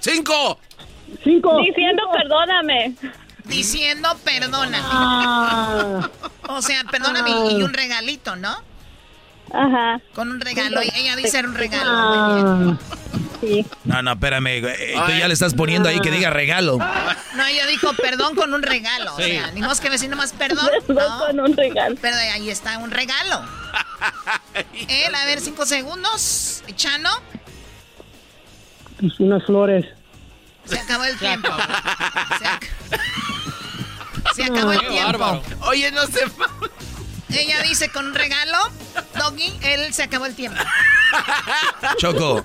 [0.00, 0.58] ¡Cinco!
[1.22, 1.58] Cinco.
[1.62, 2.94] Diciendo perdóname.
[3.44, 4.78] Diciendo perdóname.
[4.82, 6.08] Ah.
[6.48, 8.54] O sea, perdóname y y un regalito, ¿no?
[9.54, 10.00] Ajá.
[10.12, 10.80] Con un regalo.
[10.80, 11.92] Ella dice un regalo.
[11.92, 12.78] Muy bien.
[13.84, 14.46] No, no, espérame.
[14.48, 16.78] eh, Tú ya le estás poniendo ahí que diga regalo.
[16.78, 19.14] No, ella dijo perdón con un regalo.
[19.14, 20.68] O sea, ni más que decir nomás perdón.
[20.86, 21.26] Perdón No.
[21.26, 21.96] con un regalo.
[22.00, 23.42] Pero ahí está un regalo.
[24.88, 26.62] Él, a ver, cinco segundos.
[26.76, 27.10] Chano,
[29.00, 29.86] Pues unas flores.
[30.64, 31.48] se acabó el tiempo.
[32.38, 32.68] Se, ac-
[34.34, 35.42] se acabó el tiempo.
[35.66, 36.20] Oye, no se...
[37.32, 38.58] Ella dice con un regalo.
[39.18, 40.58] Doggy, él se acabó el tiempo.
[41.98, 42.42] Choco,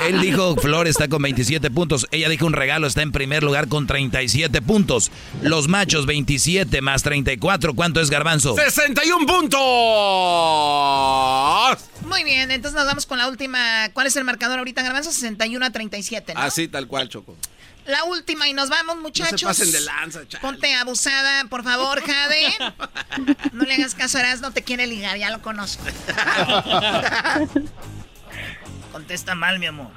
[0.00, 2.06] él dijo Flor está con 27 puntos.
[2.10, 5.10] Ella dijo un regalo, está en primer lugar con 37 puntos.
[5.42, 7.74] Los machos 27 más 34.
[7.74, 8.54] ¿Cuánto es Garbanzo?
[8.54, 9.60] 61 puntos.
[12.06, 13.88] Muy bien, entonces nos vamos con la última.
[13.92, 15.12] ¿Cuál es el marcador ahorita, Garbanzo?
[15.12, 16.40] 61 a 37, ¿no?
[16.40, 17.36] Así, tal cual, Choco.
[17.86, 19.32] La última y nos vamos, muchachos.
[19.42, 20.40] No se pasen de lanza, chale.
[20.40, 22.54] Ponte abusada, por favor, Jade.
[23.52, 25.84] No le hagas caso a Eras, no te quiere ligar, ya lo conozco.
[28.92, 29.88] Contesta mal, mi amor.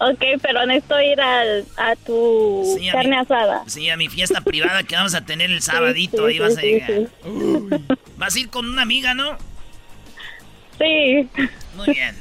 [0.00, 3.62] Ok, pero necesito ir al- a tu Sí, a carne mi- asada.
[3.66, 6.56] Sí, a mi fiesta privada que vamos a tener el sabadito, Sí, ahí sí, vas
[6.56, 6.90] a sí, llegar.
[6.90, 7.94] sí.
[8.16, 9.36] Vas a ir con una amiga, ¿no?
[10.78, 11.28] Sí.
[11.76, 12.16] Muy bien.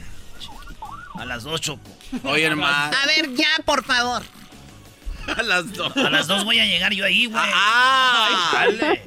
[1.17, 1.89] A las dos, Choco.
[2.23, 2.95] Oye, hermano.
[2.95, 4.23] A ver, ya, por favor.
[5.37, 5.95] A las dos.
[5.97, 7.43] A las dos voy a llegar yo ahí, güey.
[7.43, 8.49] Ah.
[8.53, 9.01] Dale.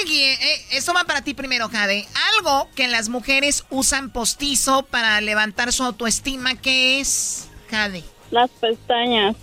[0.00, 2.06] Alguien, eh, eso va para ti primero, Jade.
[2.36, 8.04] Algo que las mujeres usan postizo para levantar su autoestima, ¿qué es, Jade?
[8.30, 9.36] Las pestañas.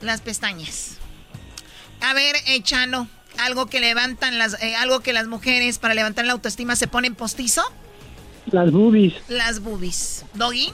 [0.00, 0.98] Las pestañas.
[2.00, 3.08] A ver, eh, Chano,
[3.38, 7.14] algo que levantan las, eh, algo que las mujeres para levantar la autoestima se ponen
[7.14, 7.64] postizo.
[8.50, 9.14] Las boobies.
[9.28, 10.24] Las boobies.
[10.34, 10.72] Doggy.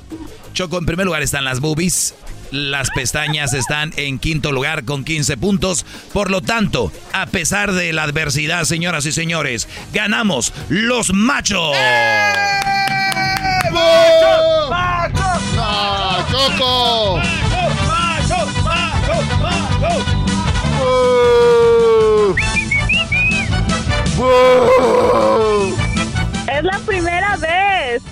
[0.53, 2.15] Choco, en primer lugar están las boobies.
[2.51, 5.87] Las pestañas están en quinto lugar con 15 puntos.
[6.13, 11.75] Por lo tanto, a pesar de la adversidad, señoras y señores, ganamos los machos.
[13.73, 13.81] ¡No,
[16.31, 17.21] Choco!
[26.63, 28.03] Es la primera vez.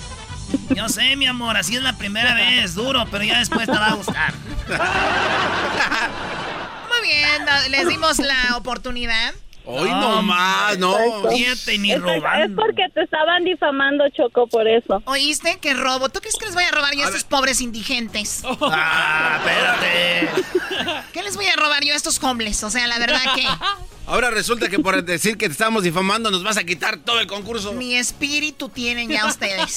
[0.74, 3.86] Yo sé, mi amor, así es la primera vez, duro, pero ya después te va
[3.90, 4.34] a gustar.
[6.88, 9.32] Muy bien, no, les dimos la oportunidad.
[9.64, 10.96] Hoy no más, no.
[11.30, 12.62] Fíjate, ni Es, por- es robando.
[12.62, 15.00] porque te estaban difamando, Choco, por eso.
[15.04, 15.58] ¿Oíste?
[15.60, 16.08] Que robo.
[16.08, 18.42] ¿Tú crees que les voy a robar yo a estos pobres indigentes?
[18.62, 20.28] Ah, espérate.
[21.12, 22.64] ¿Qué les voy a robar yo a estos homeless?
[22.64, 23.46] O sea, la verdad que
[24.06, 27.26] Ahora resulta que por decir que te estamos difamando nos vas a quitar todo el
[27.26, 27.72] concurso.
[27.74, 29.76] ni espíritu tienen ya ustedes.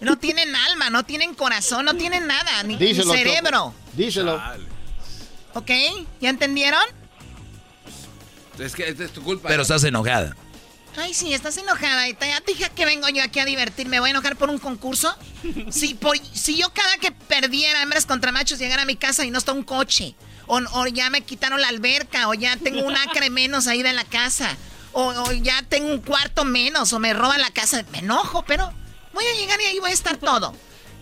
[0.00, 3.50] No tienen alma, no tienen corazón, no tienen nada, ni, ni Díselo, cerebro.
[3.58, 3.74] Choco.
[3.94, 4.42] Díselo.
[5.54, 5.70] ¿Ok?
[6.20, 6.82] ¿Ya entendieron?
[8.58, 9.48] Es que esta es tu culpa.
[9.48, 10.36] Pero estás enojada.
[10.96, 12.08] Ay, sí, estás enojada.
[12.08, 13.98] Y te, ya te dije que vengo yo aquí a divertirme.
[14.00, 15.14] ¿Voy a enojar por un concurso?
[15.70, 19.30] Si, por- si yo cada que perdiera hembras contra machos llegara a mi casa y
[19.30, 20.14] no está un coche,
[20.46, 23.92] o, o ya me quitaron la alberca, o ya tengo un acre menos ahí de
[23.92, 24.56] la casa,
[24.92, 28.72] o, o ya tengo un cuarto menos, o me roban la casa, me enojo, pero
[29.12, 30.54] voy a llegar y ahí voy a estar todo.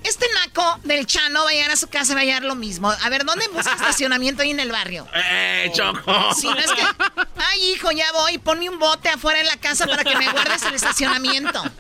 [0.03, 2.55] Este naco del Chano va a llegar a su casa y va a hallar lo
[2.55, 2.91] mismo.
[2.91, 5.07] A ver, ¿dónde busca estacionamiento ahí en el barrio?
[5.15, 6.35] ¡Eh, Choco!
[6.35, 6.83] Si no es que.
[7.37, 8.39] Ay, hijo, ya voy.
[8.39, 11.63] Ponme un bote afuera en la casa para que me guardes el estacionamiento.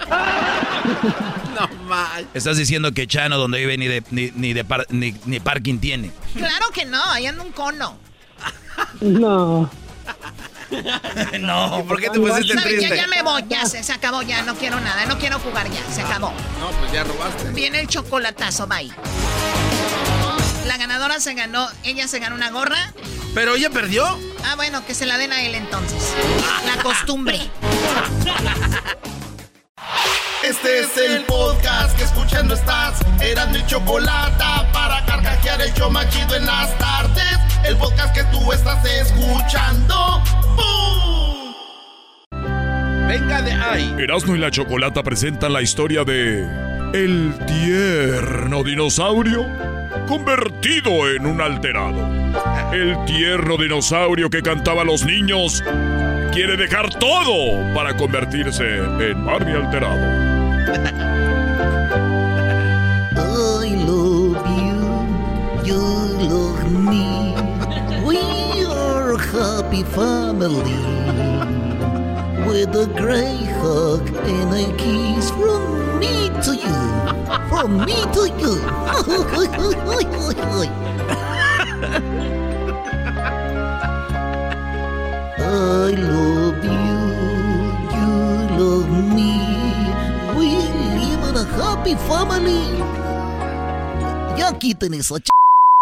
[1.50, 2.22] No más.
[2.32, 5.78] Estás diciendo que Chano, donde vive, ni de, ni, ni de par- ni, ni parking
[5.80, 6.12] tiene.
[6.36, 7.98] Claro que no, ahí anda un cono.
[9.00, 9.68] No.
[11.40, 11.80] no.
[11.80, 12.80] ¿Y por qué te pusiste.
[12.80, 15.68] Ya, ya me voy, ya se, se acabó, ya no quiero nada, no quiero jugar
[15.70, 16.32] ya, se acabó.
[16.60, 17.50] No, pues ya robaste.
[17.50, 18.90] Viene el chocolatazo, bye.
[20.66, 22.92] La ganadora se ganó, ella se ganó una gorra.
[23.34, 24.04] ¿Pero ella perdió?
[24.44, 26.14] Ah, bueno, que se la den a él entonces.
[26.66, 27.40] La costumbre.
[30.42, 32.98] Este es el podcast que escuchando estás.
[33.20, 37.36] Eran mi chocolate para carcajear el show machido en las tardes.
[37.62, 40.22] El podcast que tú estás escuchando.
[40.56, 41.54] ¡Bum!
[43.06, 43.94] Venga de ahí.
[43.98, 46.48] Erasmo y la Chocolata presentan la historia de
[46.94, 49.44] El tierno dinosaurio
[50.08, 52.08] convertido en un alterado.
[52.72, 55.62] El tierno dinosaurio que cantaba a los niños
[56.32, 59.98] quiere dejar todo para convertirse en Barney alterado.
[63.16, 64.76] I love you,
[65.64, 65.80] you
[66.28, 67.34] love me.
[68.04, 68.18] We
[68.66, 70.74] are a happy family.
[72.46, 76.80] With a great hug and a kiss from me to you.
[77.48, 78.60] From me to you.
[85.42, 87.00] I love you,
[87.96, 88.08] you
[88.60, 89.40] love me.
[90.36, 90.48] We
[91.00, 92.60] live in a happy family.
[94.36, 95.30] Ya quiten esa ch...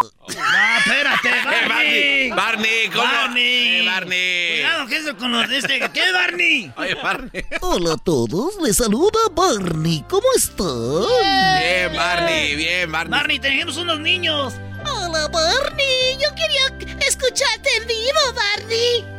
[0.00, 0.34] No,
[0.78, 2.30] espérate, Barney.
[2.30, 3.04] Barney, ¿cómo?
[3.04, 3.80] Barney.
[3.80, 4.60] Eh, Barney.
[4.62, 5.80] Cuidado, ¿qué es con los de este?
[5.92, 6.72] ¿Qué, Barney?
[6.76, 7.44] Oye, Barney.
[7.60, 10.04] Hola a todos, les saluda Barney.
[10.08, 11.04] ¿Cómo están?
[11.58, 13.18] Bien, Barney, bien, Barney.
[13.18, 14.54] Barney, tenemos unos niños.
[14.86, 16.66] Hola Barney, yo quería
[17.06, 19.17] escucharte en vivo, Barney.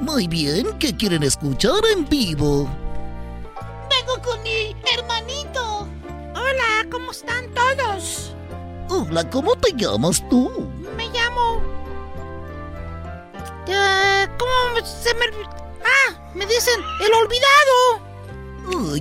[0.00, 2.68] Muy bien, ¿qué quieren escuchar en vivo?
[3.90, 5.88] Vengo con mi hermanito.
[6.34, 8.34] Hola, ¿cómo están todos?
[8.88, 10.70] Hola, ¿cómo te llamas tú?
[10.96, 11.62] Me llamo.
[13.66, 15.26] Eh, ¿Cómo se me.?
[15.82, 18.06] Ah, me dicen el olvidado.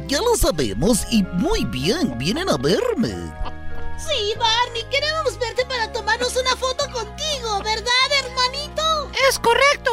[0.08, 3.10] Ya lo sabemos y muy bien, vienen a verme.
[3.98, 7.92] Sí, Barney, queremos verte para tomarnos una foto contigo, ¿verdad,
[8.24, 9.10] hermanito?
[9.30, 9.85] Es correcto,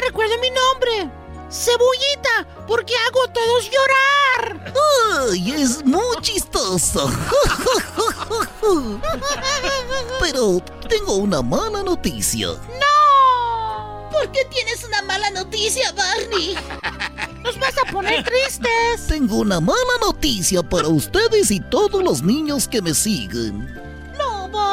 [0.00, 1.10] ya recuerdo mi nombre.
[1.50, 4.72] Cebullita, porque hago a todos llorar.
[5.30, 7.10] ¡Ay, es muy chistoso!
[10.20, 12.48] Pero tengo una mala noticia.
[12.48, 14.10] ¡No!
[14.12, 16.54] ¿Por qué tienes una mala noticia, Barney?
[17.42, 19.08] Nos vas a poner tristes.
[19.08, 23.89] Tengo una mala noticia para ustedes y todos los niños que me siguen.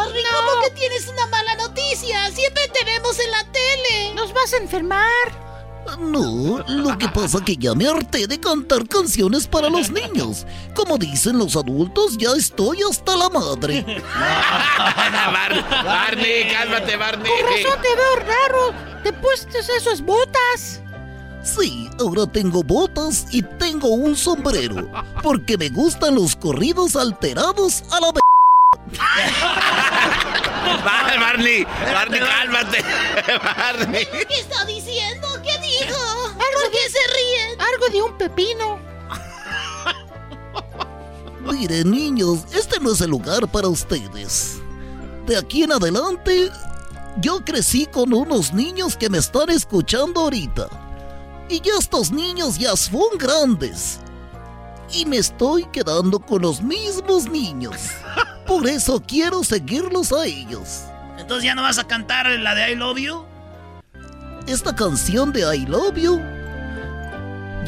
[0.07, 2.31] No, Barney, ¿cómo que tienes una mala noticia?
[2.31, 4.13] Siempre te vemos en la tele.
[4.15, 5.47] Nos vas a enfermar.
[5.99, 10.45] No, lo que pasa que ya me harté de cantar canciones para los niños.
[10.75, 13.83] Como dicen los adultos, ya estoy hasta la madre.
[15.33, 17.31] Bar- Barney, cálmate, Barney.
[17.31, 18.73] Con razón te veo raro.
[19.03, 20.81] Te pusiste esas botas.
[21.41, 24.91] Sí, ahora tengo botas y tengo un sombrero.
[25.23, 28.21] Porque me gustan los corridos alterados a la vez.
[30.83, 32.83] Bar- Barney, Barney, cálmate.
[33.43, 34.05] Barney.
[34.05, 35.27] ¿Qué está diciendo?
[35.43, 35.99] ¿Qué dijo?
[36.33, 37.61] ¿Por qué se ríen?
[37.61, 38.79] Algo de un pepino.
[41.41, 44.57] Miren, niños, este no es el lugar para ustedes.
[45.25, 46.49] De aquí en adelante,
[47.17, 50.67] yo crecí con unos niños que me están escuchando ahorita.
[51.49, 53.99] Y ya estos niños ya son grandes.
[54.91, 57.75] Y me estoy quedando con los mismos niños.
[58.47, 60.85] Por eso quiero seguirlos a ellos.
[61.17, 63.25] Entonces ya no vas a cantar la de I Love You.
[64.47, 66.21] Esta canción de I Love You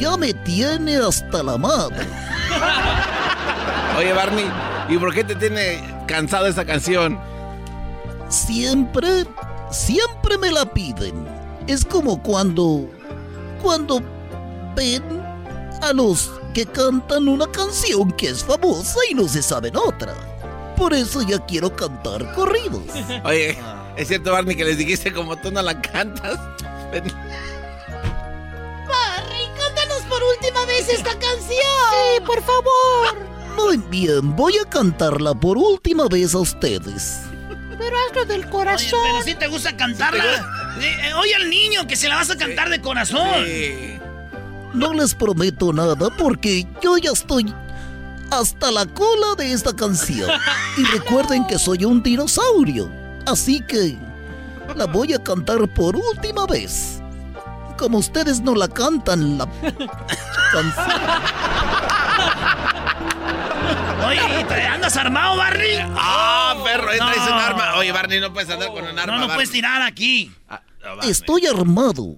[0.00, 2.06] ya me tiene hasta la madre.
[3.98, 4.50] Oye, Barney,
[4.88, 7.20] ¿y por qué te tiene cansado esa canción?
[8.30, 9.26] Siempre,
[9.70, 11.28] siempre me la piden.
[11.66, 12.90] Es como cuando,
[13.62, 14.00] cuando
[14.74, 15.02] ven
[15.82, 20.14] a los que cantan una canción que es famosa y no se saben otra.
[20.80, 22.84] Por eso ya quiero cantar corridos.
[23.24, 23.54] Oye,
[23.98, 26.38] ¿es cierto, Barney, que les dijiste como tú no la cantas?
[26.90, 27.10] Barney,
[29.58, 31.50] cántanos por última vez esta canción.
[31.50, 33.14] Sí, por favor.
[33.56, 37.24] Muy bien, voy a cantarla por última vez a ustedes.
[37.76, 39.00] Pero hazlo del corazón.
[39.00, 40.24] Oye, pero si te gusta cantarla.
[40.80, 43.44] Eh, oye al niño que se la vas a cantar de corazón.
[44.72, 47.52] No les prometo nada porque yo ya estoy
[48.30, 50.30] hasta la cola de esta canción.
[50.76, 52.90] Y recuerden que soy un dinosaurio.
[53.26, 53.96] Así que
[54.76, 57.00] la voy a cantar por última vez.
[57.78, 59.46] Como ustedes no la cantan, la
[60.52, 61.00] canción.
[64.06, 65.76] Oye, ¿te andas armado, Barney?
[65.96, 67.34] Ah, perro, ahí traes un No.
[67.40, 67.74] arma.
[67.76, 69.06] Oye, Barney, no puedes andar con un arma.
[69.06, 69.34] No, no Barney.
[69.36, 70.32] puedes tirar aquí.
[70.48, 70.60] Ah,
[70.96, 71.02] no.
[71.02, 72.16] Estoy armado.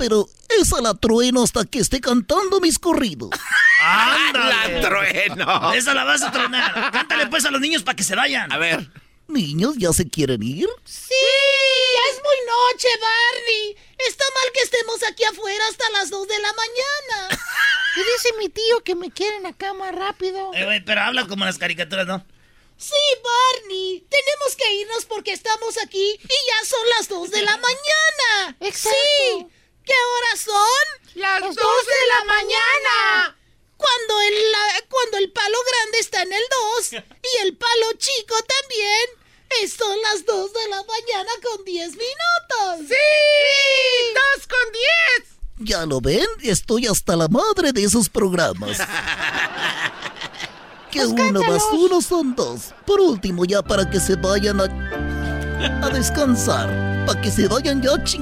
[0.00, 3.28] Pero esa la trueno hasta que esté cantando mis corridos.
[3.82, 4.80] ¡Ándale!
[4.80, 5.74] La trueno.
[5.74, 6.90] Esa la vas a tronar.
[6.90, 8.50] Cántale pues a los niños para que se vayan.
[8.50, 8.90] A ver.
[9.28, 10.70] Niños, ¿ya se quieren ir?
[10.86, 13.76] Sí, ya es muy noche, Barney.
[14.08, 17.42] Está mal que estemos aquí afuera hasta las 2 de la mañana.
[17.96, 20.50] Y dice mi tío que me quieren acá más rápido.
[20.54, 22.24] Eh, güey, pero habla como las caricaturas, ¿no?
[22.78, 24.02] Sí, Barney.
[24.08, 28.56] Tenemos que irnos porque estamos aquí y ya son las 2 de la mañana.
[28.60, 28.98] Exacto.
[29.36, 29.59] Sí.
[29.84, 31.14] ¿Qué horas son?
[31.16, 33.36] Las dos de la mañana.
[33.76, 36.42] Cuando el, la- cuando el palo grande está en el
[36.78, 39.20] 2 y el palo chico también.
[39.76, 42.88] Son las 2 de la mañana con 10 minutos.
[42.88, 44.14] ¡Sí!
[44.14, 45.28] ¡Dos con diez!
[45.58, 48.78] Ya lo ven, estoy hasta la madre de esos programas.
[50.90, 52.74] Que uno más uno son dos.
[52.84, 56.68] Por último, ya para que se vayan a, a descansar.
[57.06, 58.20] Para que se vayan ya ching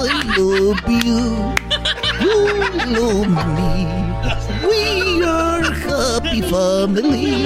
[0.00, 1.54] I love you.
[2.22, 2.38] You
[2.94, 3.28] love
[3.58, 3.70] me.
[4.66, 7.42] We are happy family.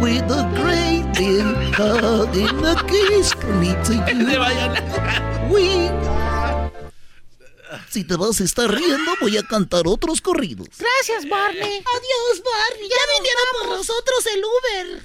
[0.00, 1.02] With a great
[1.76, 5.52] hug and a kiss from me to you.
[5.52, 5.90] We
[7.90, 10.68] si te vas a estar riendo, voy a cantar otros corridos.
[10.78, 11.60] Gracias, Barney.
[11.60, 12.88] Adiós, Barney.
[12.88, 15.02] Ya, vinieron por nosotros el Uber.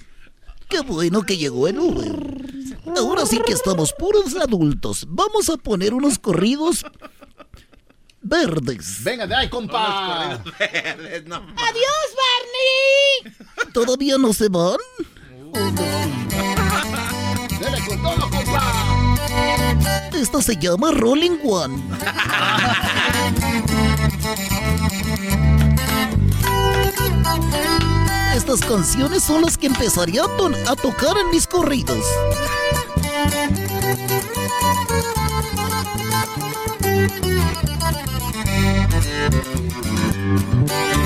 [0.69, 2.56] Qué bueno que llegó el Uber.
[2.95, 5.05] Ahora sí que estamos puros adultos.
[5.07, 6.85] Vamos a poner unos corridos
[8.21, 9.03] verdes.
[9.03, 10.33] Venga de ahí, compa.
[10.33, 10.45] Adiós,
[12.21, 13.35] Barney.
[13.73, 14.77] ¿Todavía no se van?
[17.59, 19.17] Dele con todo, compa.
[20.13, 21.83] Esta se llama Rolling One.
[28.37, 32.05] Estas canciones son las que empezaría a, tocar en mis corridos.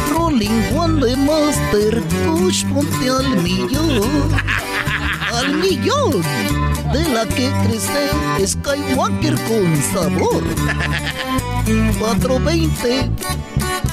[0.09, 4.29] Rolling One de Master Push, ponte al millón.
[5.33, 6.21] Al millón.
[6.91, 10.43] De la que crece Skywalker con sabor.
[11.97, 13.09] 420.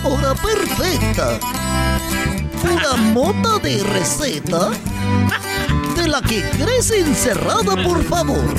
[0.02, 1.38] Hora perfecta.
[2.62, 4.70] Una mota de receta.
[5.96, 8.54] De la que crece encerrada, por favor.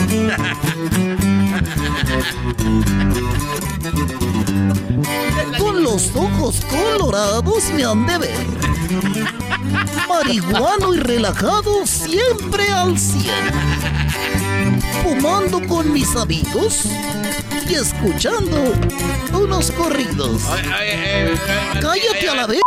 [5.57, 8.47] Con los ojos colorados me han de ver.
[10.07, 13.53] Marihuano y relajado siempre al cien.
[15.03, 16.85] Fumando con mis amigos
[17.69, 18.73] y escuchando
[19.33, 20.43] unos corridos.
[21.81, 22.61] Cállate a la vez.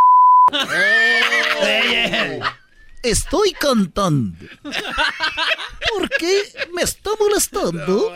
[3.03, 4.47] Estoy cantando.
[4.63, 6.43] ¿Por qué
[6.75, 8.13] me está molestando?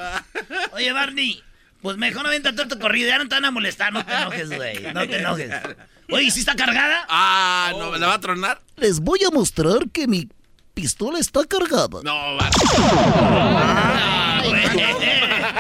[0.73, 1.43] Oye, Barney,
[1.83, 3.09] pues mejor no vente todo tu corrido.
[3.09, 3.93] Ya no te van a molestar.
[3.93, 4.93] No te enojes, güey.
[4.93, 5.51] No te enojes.
[6.11, 7.05] Oye, ¿sí está cargada?
[7.09, 8.61] Ah, no, ¿la va a tronar?
[8.77, 10.29] Les voy a mostrar que mi
[10.73, 12.01] pistola está cargada.
[12.05, 12.49] No, va.
[14.41, 14.53] Ay,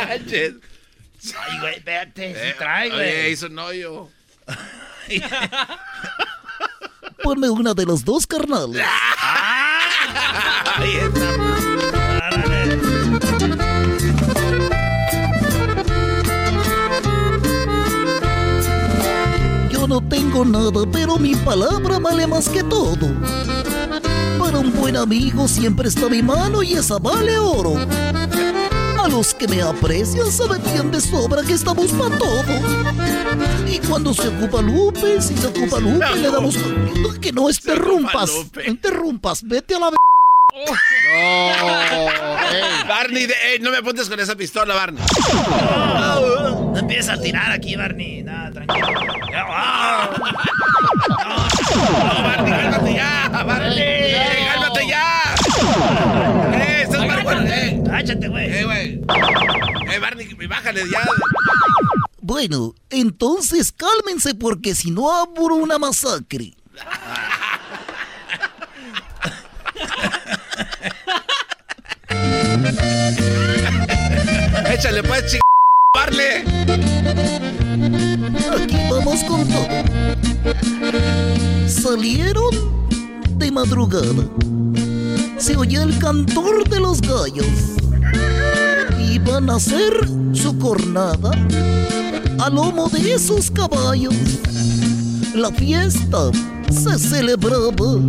[0.09, 0.55] Manches.
[1.37, 2.31] Ay, güey, espérate.
[2.51, 3.33] Eh, trae, oye, güey.
[3.33, 4.09] hizo un hoyo.
[7.27, 8.87] Ponme una de los dos carnales.
[19.69, 23.13] Yo no tengo nada, pero mi palabra vale más que todo.
[24.39, 27.75] Para un buen amigo siempre está mi mano y esa vale oro.
[29.07, 32.43] A los que me aprecian saben bien de sobra que estamos para todo.
[33.71, 36.57] Y cuando se ocupa Lupe, si se ocupa Lupe, le damos...
[37.21, 39.91] Que no interrumpas, no interrumpas, vete a la...
[42.89, 45.03] Barney, de- no me apuntes con esa pistola, Barney.
[46.01, 48.23] No empieza a tirar aquí, Barney.
[48.25, 48.87] Nada, tranquilo.
[49.37, 50.11] Ah.
[51.09, 53.79] No, Barney, cálmate ya, Barney.
[53.79, 55.35] Eh, cálmate ya.
[56.55, 57.83] Eh, estás mal, güey.
[58.07, 58.53] Eh, Cállate, güey.
[58.53, 59.01] eh, güey.
[59.93, 61.01] Eh, Barney, bájale ya.
[62.21, 66.53] Bueno, entonces cálmense porque si no abro una masacre.
[74.71, 75.39] Échale pues.
[75.95, 76.45] Barney.
[78.53, 79.69] Aquí vamos con todo.
[81.69, 82.89] Salieron
[83.39, 84.29] de madrugada.
[85.39, 87.77] Se oye el cantor de los gallos.
[88.99, 89.93] Iban a hacer
[90.33, 91.31] su cornada
[92.39, 94.15] a lomo de esos caballos.
[95.35, 96.31] La fiesta
[96.71, 98.01] se celebraba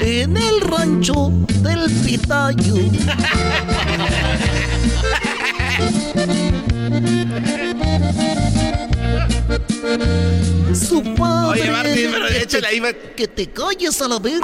[0.00, 1.32] en el rancho
[1.62, 2.76] del Pitayo.
[10.74, 11.62] Su padre.
[11.62, 12.82] Oye, Martín, pero échale ahí,
[13.16, 14.40] Que te calles a la vez.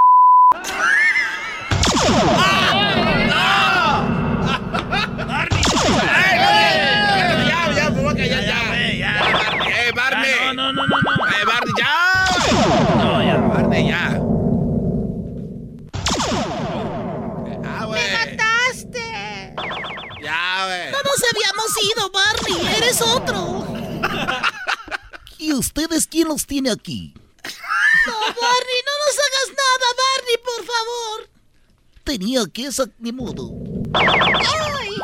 [2.04, 2.65] Ya,
[21.16, 22.76] nos habíamos ido, Barney.
[22.76, 23.66] Eres otro.
[25.38, 27.14] ¿Y ustedes quién los tiene aquí?
[28.06, 31.30] No, Barney, no nos hagas nada, Barney, por favor.
[32.04, 33.50] Tenía que esa ni modo.
[33.94, 34.96] ¡Ay!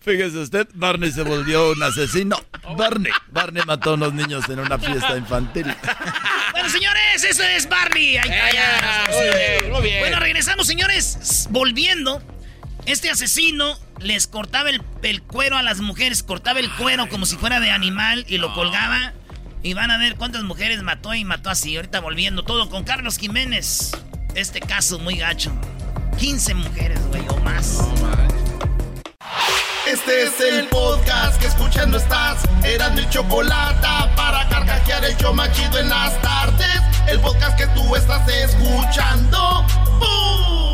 [0.00, 2.36] Fíjese usted, Barney se volvió un asesino.
[2.76, 5.74] Barney, Barney mató a unos niños en una fiesta infantil.
[6.52, 8.16] Bueno, señores, eso es Barney.
[8.18, 9.08] Ahí está, ya.
[9.10, 10.00] muy bien, muy bien.
[10.00, 11.46] Bueno, regresamos, señores.
[11.50, 12.22] Volviendo,
[12.86, 17.36] este asesino les cortaba el, el cuero a las mujeres, cortaba el cuero como si
[17.36, 19.12] fuera de animal y lo colgaba.
[19.62, 21.76] Y van a ver cuántas mujeres mató y mató así.
[21.76, 23.92] Ahorita volviendo todo con Carlos Jiménez.
[24.34, 25.50] Este caso muy gacho.
[26.18, 27.80] 15 mujeres, güey, o más.
[29.86, 32.42] Este es el podcast que escuchando estás.
[32.62, 33.86] Eran mi chocolate
[34.16, 36.80] para carcajear el show machido en las tardes.
[37.08, 39.66] El podcast que tú estás escuchando.
[39.98, 40.73] ¡Bum!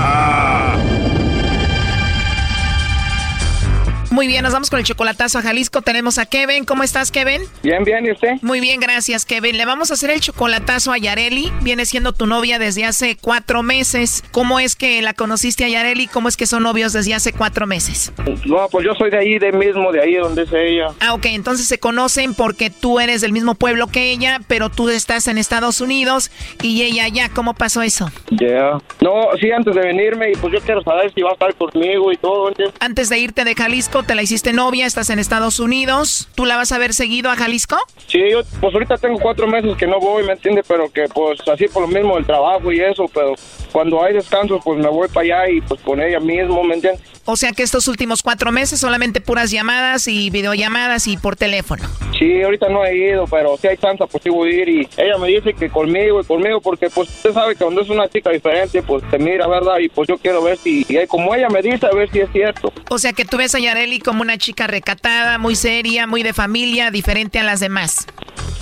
[4.11, 5.81] Muy bien, nos vamos con el chocolatazo a Jalisco.
[5.81, 6.65] Tenemos a Kevin.
[6.65, 7.43] ¿Cómo estás, Kevin?
[7.63, 8.33] Bien, bien, ¿y usted?
[8.41, 9.57] Muy bien, gracias, Kevin.
[9.57, 11.49] Le vamos a hacer el chocolatazo a Yareli.
[11.61, 14.21] Viene siendo tu novia desde hace cuatro meses.
[14.31, 16.07] ¿Cómo es que la conociste a Yareli?
[16.07, 18.11] ¿Cómo es que son novios desde hace cuatro meses?
[18.45, 20.89] No, pues yo soy de ahí, de mismo, de ahí donde es ella.
[20.99, 24.89] Ah, ok, entonces se conocen porque tú eres del mismo pueblo que ella, pero tú
[24.89, 26.31] estás en Estados Unidos
[26.61, 27.29] y ella allá.
[27.33, 28.11] ¿Cómo pasó eso?
[28.31, 28.77] Ya.
[28.99, 32.11] No, sí, antes de venirme, y pues yo quiero saber si va a estar conmigo
[32.11, 32.51] y todo.
[32.81, 36.27] Antes de irte de Jalisco, te la hiciste novia, estás en Estados Unidos.
[36.35, 37.77] ¿Tú la vas a ver seguido a Jalisco?
[38.07, 40.65] Sí, yo, pues ahorita tengo cuatro meses que no voy, ¿me entiendes?
[40.67, 43.33] Pero que pues así por lo mismo el trabajo y eso, pero
[43.71, 47.01] cuando hay descanso, pues me voy para allá y pues con ella mismo, ¿me entiendes?
[47.25, 51.83] O sea que estos últimos cuatro meses solamente puras llamadas y videollamadas y por teléfono.
[52.17, 54.69] Sí, ahorita no he ido, pero si hay chance, pues sí voy a ir.
[54.69, 57.89] Y ella me dice que conmigo y conmigo, porque pues usted sabe que cuando es
[57.89, 59.77] una chica diferente, pues te mira, ¿verdad?
[59.79, 62.31] Y pues yo quiero ver si, y como ella me dice, a ver si es
[62.31, 62.73] cierto.
[62.89, 66.33] O sea que tú ves a Yareli como una chica recatada, muy seria, muy de
[66.33, 68.07] familia, diferente a las demás.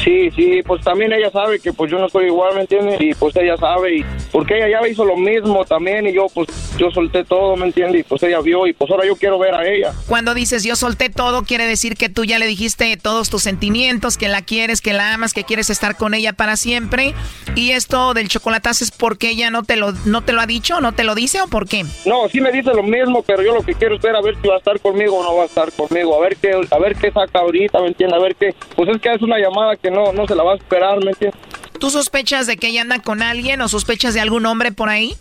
[0.03, 3.01] Sí, sí, pues también ella sabe que pues yo no estoy igual, ¿me entiendes?
[3.01, 6.47] Y pues ella sabe, y porque ella ya hizo lo mismo también, y yo pues
[6.77, 8.01] yo solté todo, ¿me entiendes?
[8.01, 9.93] Y pues ella vio, y pues ahora yo quiero ver a ella.
[10.07, 14.17] Cuando dices yo solté todo, quiere decir que tú ya le dijiste todos tus sentimientos,
[14.17, 17.13] que la quieres, que la amas, que quieres estar con ella para siempre.
[17.55, 20.81] Y esto del chocolatazo es porque ella no te lo, no te lo ha dicho,
[20.81, 21.83] no te lo dice o por qué?
[22.05, 24.35] No, sí me dice lo mismo, pero yo lo que quiero es ver a ver
[24.41, 26.79] si va a estar conmigo o no va a estar conmigo, a ver qué, a
[26.79, 28.19] ver qué saca ahorita, ¿me entiendes?
[28.19, 30.53] A ver qué, pues es que es una llamada que no, no se la va
[30.53, 31.39] a esperar, ¿me entiendes?
[31.79, 35.15] ¿Tú sospechas de que ella anda con alguien o sospechas de algún hombre por ahí?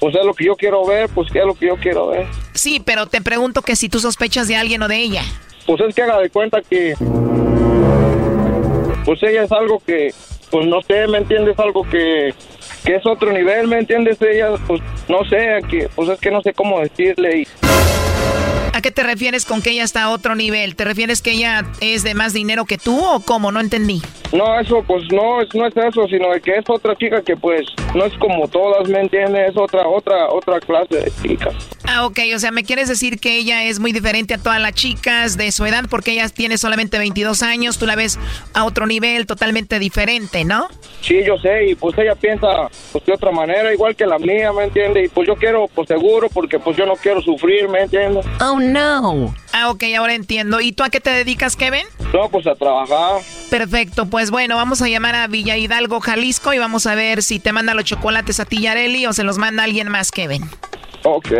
[0.00, 2.26] Pues es lo que yo quiero ver, pues que es lo que yo quiero ver.
[2.54, 5.22] Sí, pero te pregunto que si tú sospechas de alguien o de ella.
[5.66, 6.94] Pues es que haga de cuenta que,
[9.04, 10.14] pues ella es algo que,
[10.50, 11.58] pues no sé, ¿me entiendes?
[11.58, 12.32] Algo que,
[12.84, 14.16] que es otro nivel, ¿me entiendes?
[14.22, 17.46] Ella, pues no sé, que, pues es que no sé cómo decirle y...
[18.78, 20.76] ¿A qué te refieres con que ella está a otro nivel?
[20.76, 23.50] ¿Te refieres que ella es de más dinero que tú o cómo?
[23.50, 24.00] No entendí.
[24.32, 27.36] No, eso pues no es, no es eso, sino de que es otra chica que
[27.36, 29.50] pues no es como todas, ¿me entiendes?
[29.50, 31.50] Es otra, otra, otra clase de chica.
[31.90, 34.74] Ah, ok, o sea, ¿me quieres decir que ella es muy diferente a todas las
[34.74, 38.18] chicas de su edad porque ella tiene solamente 22 años, tú la ves
[38.52, 40.68] a otro nivel totalmente diferente, ¿no?
[41.00, 42.46] Sí, yo sé, y pues ella piensa
[42.92, 45.06] pues de otra manera, igual que la mía, ¿me entiendes?
[45.06, 48.26] Y pues yo quiero pues seguro porque pues yo no quiero sufrir, ¿me entiendes?
[48.42, 48.67] Oh, no.
[48.76, 50.60] Ah, ok, ahora entiendo.
[50.60, 51.86] ¿Y tú a qué te dedicas, Kevin?
[52.12, 53.22] No, pues a trabajar.
[53.50, 57.38] Perfecto, pues bueno, vamos a llamar a Villa Hidalgo, Jalisco y vamos a ver si
[57.38, 60.48] te manda los chocolates a ti, Yareli, o se los manda alguien más, Kevin.
[61.04, 61.32] Ok.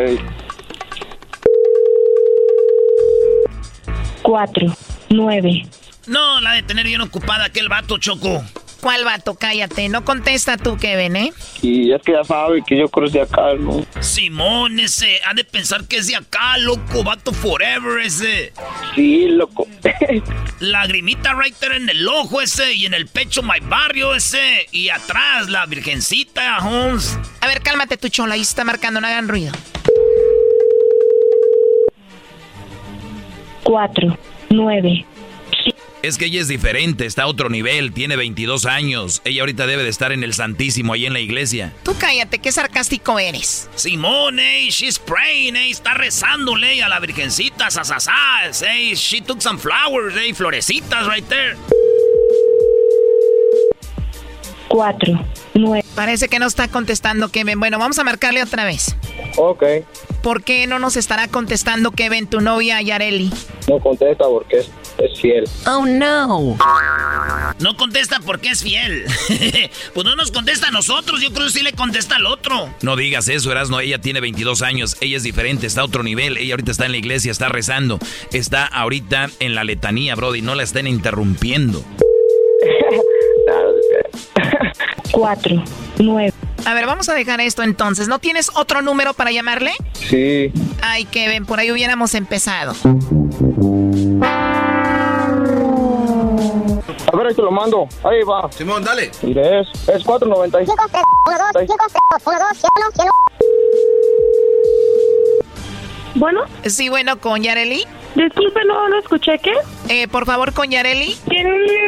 [4.23, 4.67] Cuatro,
[5.11, 5.67] nueve.
[6.07, 8.43] No, la de tener bien ocupada aquel vato, Choco.
[8.81, 9.35] ¿Cuál vato?
[9.35, 9.89] Cállate.
[9.89, 11.33] No contesta tú, Kevin, ¿eh?
[11.63, 13.85] Y es que ya sabe que yo creo de acá, ¿no?
[14.01, 15.21] Simón, ese.
[15.27, 17.03] Ha de pensar que es de acá, loco.
[17.03, 18.53] Vato forever, ese.
[18.95, 19.67] Sí, loco.
[20.61, 22.73] Lagrimita right there en el ojo, ese.
[22.75, 24.67] Y en el pecho, my barrio, ese.
[24.71, 27.19] Y atrás, la virgencita, Holmes.
[27.41, 28.35] A ver, cálmate, tu chola.
[28.35, 29.01] Ahí está marcando.
[29.01, 29.53] No hagan ruido.
[33.65, 34.17] Cuatro,
[34.51, 35.05] nueve.
[36.01, 39.21] Es que ella es diferente, está a otro nivel, tiene 22 años.
[39.25, 41.75] Ella ahorita debe de estar en el Santísimo ahí en la iglesia.
[41.83, 43.69] Tú cállate, qué sarcástico eres.
[43.75, 48.13] Simón, eh, she's praying, eh, está rezándole a la virgencita, sasasá,
[48.47, 51.57] eh, she took some flowers, eh, florecitas right there.
[54.69, 55.85] Cuatro, nueve.
[55.97, 57.59] Parece que no está contestando Kevin.
[57.59, 58.95] Bueno, vamos a marcarle otra vez.
[59.37, 59.65] Ok.
[60.23, 63.33] ¿Por qué no nos estará contestando Kevin, tu novia Yareli?
[63.67, 64.65] No contesta porque
[64.99, 65.45] es, fiel.
[65.67, 66.57] Oh, no.
[67.59, 69.05] No contesta porque es fiel.
[69.95, 72.73] pues no nos contesta a nosotros, yo creo que sí le contesta al otro.
[72.83, 76.37] No digas eso, Erasno, ella tiene 22 años, ella es diferente, está a otro nivel,
[76.37, 77.99] ella ahorita está en la iglesia, está rezando,
[78.33, 81.85] está ahorita en la letanía, Brody, no la estén interrumpiendo.
[85.13, 85.63] Cuatro,
[85.99, 86.33] nueve.
[86.65, 88.09] A ver, vamos a dejar esto entonces.
[88.09, 89.73] ¿No tienes otro número para llamarle?
[89.93, 90.53] Sí.
[90.83, 92.75] Ay, Kevin, por ahí hubiéramos empezado.
[97.19, 97.89] A ver, ahí te lo mando.
[98.05, 98.49] Ahí va.
[98.53, 99.11] Simón, dale.
[99.23, 100.73] Mire, es, es 495.
[106.15, 106.43] Bueno.
[106.65, 107.85] Sí, bueno, con Yareli.
[108.19, 109.53] Disculpe, no lo escuché, ¿qué?
[109.89, 111.17] Eh, por favor, con Yareli.
[111.29, 111.47] ¿Quién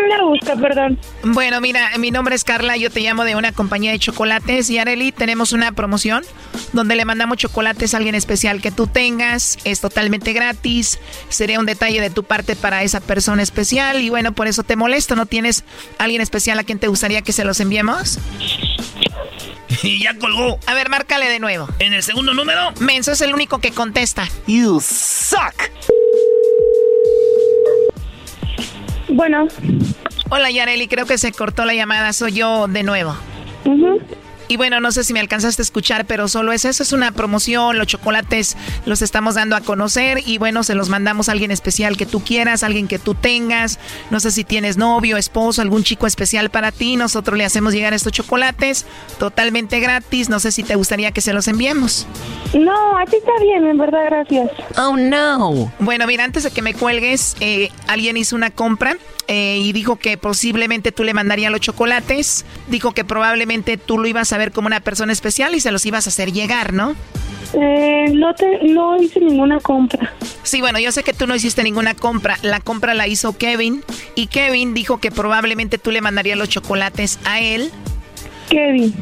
[0.08, 0.96] la busca, perdón?
[1.24, 4.68] Bueno, mira, mi nombre es Carla, yo te llamo de una compañía de chocolates.
[4.68, 6.22] Yareli, tenemos una promoción
[6.72, 9.58] donde le mandamos chocolates a alguien especial que tú tengas.
[9.64, 11.00] Es totalmente gratis.
[11.30, 14.00] Sería un detalle de tu parte para esa persona especial.
[14.00, 15.16] Y bueno, por eso te molesto.
[15.16, 15.64] ¿No tienes
[15.98, 18.20] alguien especial a quien te gustaría que se los enviemos?
[19.82, 20.58] Y ya colgó.
[20.66, 21.68] A ver, márcale de nuevo.
[21.78, 22.72] En el segundo número.
[22.80, 24.28] Menso es el único que contesta.
[24.46, 25.70] You suck.
[29.08, 29.48] Bueno.
[30.30, 30.88] Hola, Yareli.
[30.88, 32.12] Creo que se cortó la llamada.
[32.12, 33.16] Soy yo de nuevo.
[34.50, 37.12] Y bueno, no sé si me alcanzaste a escuchar, pero solo es eso, es una
[37.12, 41.52] promoción, los chocolates los estamos dando a conocer y bueno, se los mandamos a alguien
[41.52, 43.78] especial que tú quieras, alguien que tú tengas,
[44.10, 47.94] no sé si tienes novio, esposo, algún chico especial para ti, nosotros le hacemos llegar
[47.94, 48.86] estos chocolates
[49.20, 52.08] totalmente gratis, no sé si te gustaría que se los enviemos.
[52.52, 54.50] No, aquí está bien, en verdad, gracias.
[54.76, 55.72] Oh, no.
[55.78, 58.96] Bueno, mira, antes de que me cuelgues, eh, alguien hizo una compra
[59.32, 62.44] eh, y dijo que posiblemente tú le mandarías los chocolates.
[62.66, 65.86] Dijo que probablemente tú lo ibas a ver como una persona especial y se los
[65.86, 66.96] ibas a hacer llegar, ¿no?
[67.52, 70.12] Eh, no, te, no hice ninguna compra.
[70.42, 72.38] Sí, bueno, yo sé que tú no hiciste ninguna compra.
[72.42, 73.84] La compra la hizo Kevin
[74.16, 77.70] y Kevin dijo que probablemente tú le mandarías los chocolates a él.
[78.48, 78.92] Kevin.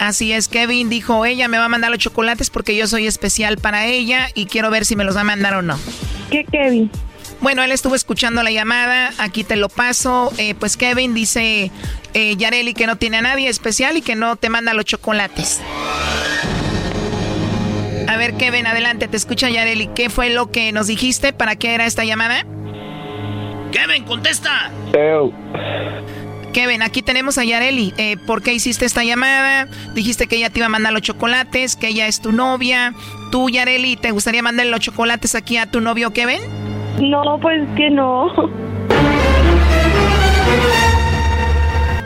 [0.00, 3.56] Así es, Kevin dijo, ella me va a mandar los chocolates porque yo soy especial
[3.58, 5.78] para ella y quiero ver si me los va a mandar o no.
[6.28, 6.90] ¿Qué Kevin?
[7.40, 10.32] Bueno, él estuvo escuchando la llamada, aquí te lo paso.
[10.38, 11.70] Eh, pues Kevin dice,
[12.14, 15.60] eh, Yareli, que no tiene a nadie especial y que no te manda los chocolates.
[18.08, 19.88] A ver, Kevin, adelante, te escucha Yareli.
[19.94, 21.32] ¿Qué fue lo que nos dijiste?
[21.32, 22.44] ¿Para qué era esta llamada?
[23.70, 24.72] Kevin, contesta.
[26.52, 27.94] Kevin, aquí tenemos a Yareli.
[27.98, 29.68] Eh, ¿Por qué hiciste esta llamada?
[29.94, 32.94] Dijiste que ella te iba a mandar los chocolates, que ella es tu novia.
[33.30, 36.40] ¿Tú, Yareli, te gustaría mandarle los chocolates aquí a tu novio Kevin?
[37.00, 38.28] No, pues que no.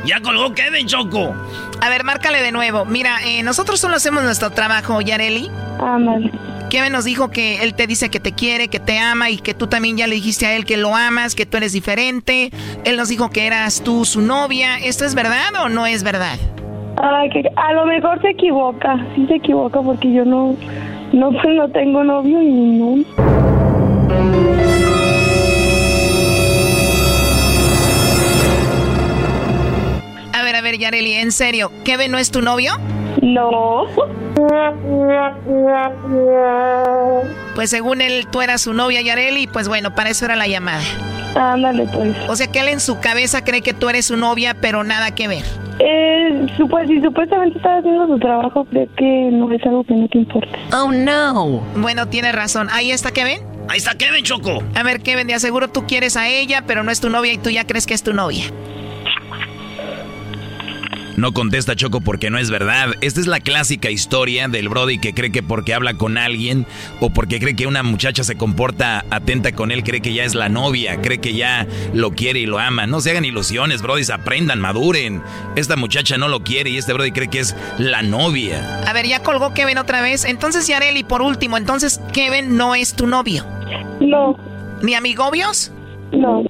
[0.04, 1.34] Ya colgó Kevin, Choco.
[1.80, 2.84] A ver, márcale de nuevo.
[2.84, 5.50] Mira, eh, nosotros solo hacemos nuestro trabajo, Yareli.
[5.80, 6.30] Ándale.
[6.70, 9.52] Kevin nos dijo que él te dice que te quiere, que te ama y que
[9.52, 12.50] tú también ya le dijiste a él que lo amas, que tú eres diferente.
[12.84, 14.78] Él nos dijo que eras tú su novia.
[14.78, 16.38] ¿Esto es verdad o no es verdad?
[16.96, 18.96] Ay, que a lo mejor se equivoca.
[19.14, 20.56] Sí se equivoca porque yo no,
[21.12, 23.04] no, pues no tengo novio y no.
[30.52, 32.74] Ver, a ver, Yareli, en serio, ¿Kevin no es tu novio?
[33.22, 33.86] No.
[37.54, 40.82] Pues según él, tú eras su novia, Yareli, pues bueno, para eso era la llamada.
[41.34, 42.14] Ándale, pues.
[42.28, 45.14] O sea que él en su cabeza cree que tú eres su novia, pero nada
[45.14, 45.44] que ver.
[45.78, 50.08] Eh, supu- si supuestamente estaba haciendo su trabajo, creo que no es algo que no
[50.08, 50.58] te importa.
[50.76, 51.62] Oh, no.
[51.76, 52.68] Bueno, tiene razón.
[52.70, 53.38] Ahí está Kevin.
[53.68, 54.62] Ahí está Kevin Choco.
[54.74, 57.38] A ver, Kevin, de aseguro tú quieres a ella, pero no es tu novia y
[57.38, 58.44] tú ya crees que es tu novia.
[61.16, 62.94] No contesta Choco porque no es verdad.
[63.00, 66.66] Esta es la clásica historia del Brody que cree que porque habla con alguien
[67.00, 70.34] o porque cree que una muchacha se comporta atenta con él, cree que ya es
[70.34, 72.86] la novia, cree que ya lo quiere y lo ama.
[72.86, 75.22] No se hagan ilusiones, Brody, aprendan, maduren.
[75.56, 78.80] Esta muchacha no lo quiere y este Brody cree que es la novia.
[78.86, 80.24] A ver, ya colgó Kevin otra vez.
[80.24, 83.44] Entonces, Yareli, por último, entonces Kevin no es tu novio.
[84.00, 84.36] No.
[84.82, 85.72] ¿Ni amigobios?
[86.12, 86.44] No.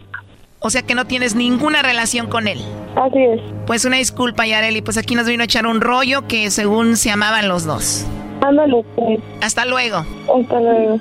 [0.63, 2.61] O sea que no tienes ninguna relación con él.
[2.97, 3.41] Así es.
[3.67, 4.83] Pues una disculpa, Yareli.
[4.83, 8.07] Pues aquí nos vino a echar un rollo que según se amaban los dos.
[8.41, 8.85] Ándale.
[9.41, 9.99] Hasta luego.
[9.99, 11.01] Hasta luego.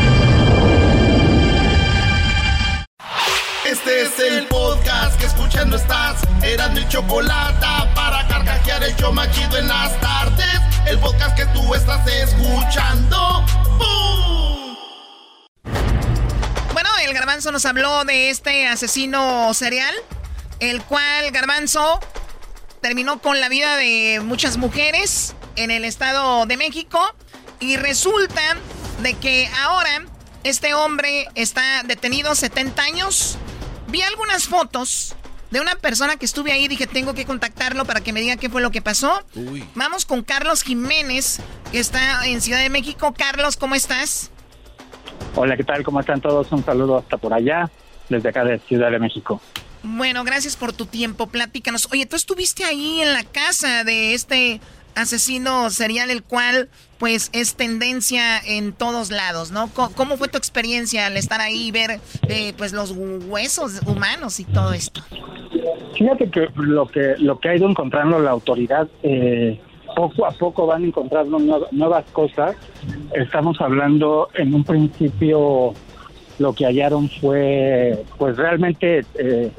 [3.83, 6.21] Este es el podcast que escuchando estás.
[6.43, 10.61] Eran mi chocolate para carcajear el yo machido en las tardes.
[10.85, 13.43] El podcast que tú estás escuchando.
[13.79, 14.77] ¡Bum!
[16.73, 19.95] Bueno, el garbanzo nos habló de este asesino serial,
[20.59, 21.99] el cual garbanzo
[22.81, 26.99] terminó con la vida de muchas mujeres en el Estado de México
[27.59, 28.57] y resulta
[29.01, 30.03] de que ahora
[30.43, 33.39] este hombre está detenido 70 años.
[33.91, 35.15] Vi algunas fotos
[35.49, 36.69] de una persona que estuve ahí.
[36.69, 39.21] Dije, tengo que contactarlo para que me diga qué fue lo que pasó.
[39.75, 41.41] Vamos con Carlos Jiménez,
[41.73, 43.13] que está en Ciudad de México.
[43.17, 44.31] Carlos, ¿cómo estás?
[45.35, 45.83] Hola, ¿qué tal?
[45.83, 46.49] ¿Cómo están todos?
[46.53, 47.69] Un saludo hasta por allá,
[48.07, 49.41] desde acá de Ciudad de México.
[49.83, 51.27] Bueno, gracias por tu tiempo.
[51.27, 51.89] Platícanos.
[51.91, 54.61] Oye, tú estuviste ahí en la casa de este
[55.01, 59.69] asesino serial, el cual pues es tendencia en todos lados, ¿no?
[59.73, 61.99] ¿Cómo, fue tu experiencia al estar ahí y ver
[62.29, 65.01] eh, pues los huesos humanos y todo esto?
[65.97, 69.59] Fíjate que lo que lo que ha ido encontrando la autoridad, eh,
[69.95, 72.55] poco a poco van encontrando nue- nuevas cosas.
[73.13, 75.73] Estamos hablando en un principio
[76.39, 79.51] lo que hallaron fue pues realmente eh,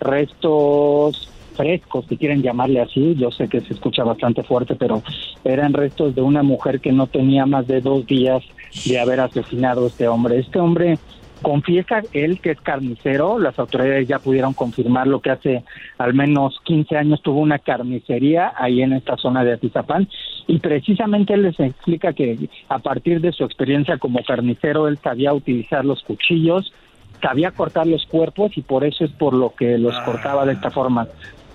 [0.00, 5.02] restos frescos, si quieren llamarle así, yo sé que se escucha bastante fuerte, pero
[5.44, 8.42] eran restos de una mujer que no tenía más de dos días
[8.86, 10.38] de haber asesinado a este hombre.
[10.38, 10.98] Este hombre
[11.42, 15.62] confiesa él que es carnicero, las autoridades ya pudieron confirmar lo que hace
[15.98, 20.08] al menos 15 años tuvo una carnicería ahí en esta zona de Atizapán
[20.46, 25.34] y precisamente él les explica que a partir de su experiencia como carnicero él sabía
[25.34, 26.72] utilizar los cuchillos,
[27.20, 30.70] sabía cortar los cuerpos y por eso es por lo que los cortaba de esta
[30.70, 31.06] forma.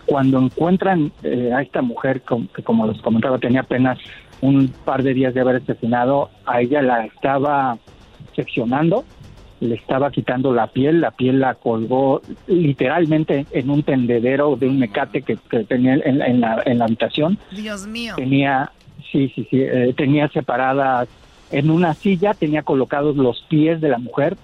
[0.09, 2.21] Cuando encuentran eh, a esta mujer,
[2.55, 3.99] que como les comentaba tenía apenas
[4.41, 7.77] un par de días de haber asesinado, a ella la estaba
[8.35, 9.05] seccionando,
[9.59, 14.79] le estaba quitando la piel, la piel la colgó literalmente en un tendedero de un
[14.79, 18.13] mecate que, que tenía en, en la, en la habitación Dios mío.
[18.15, 18.71] tenía
[19.11, 21.09] sí sí sí eh, tenía separadas
[21.51, 24.37] en una silla tenía colocados los pies de la mujer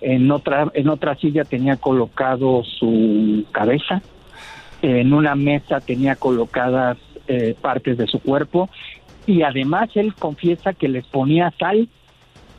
[0.00, 4.00] en otra en otra silla tenía colocado su cabeza
[4.82, 6.98] en una mesa tenía colocadas
[7.28, 8.68] eh, partes de su cuerpo
[9.26, 11.88] y además él confiesa que les ponía sal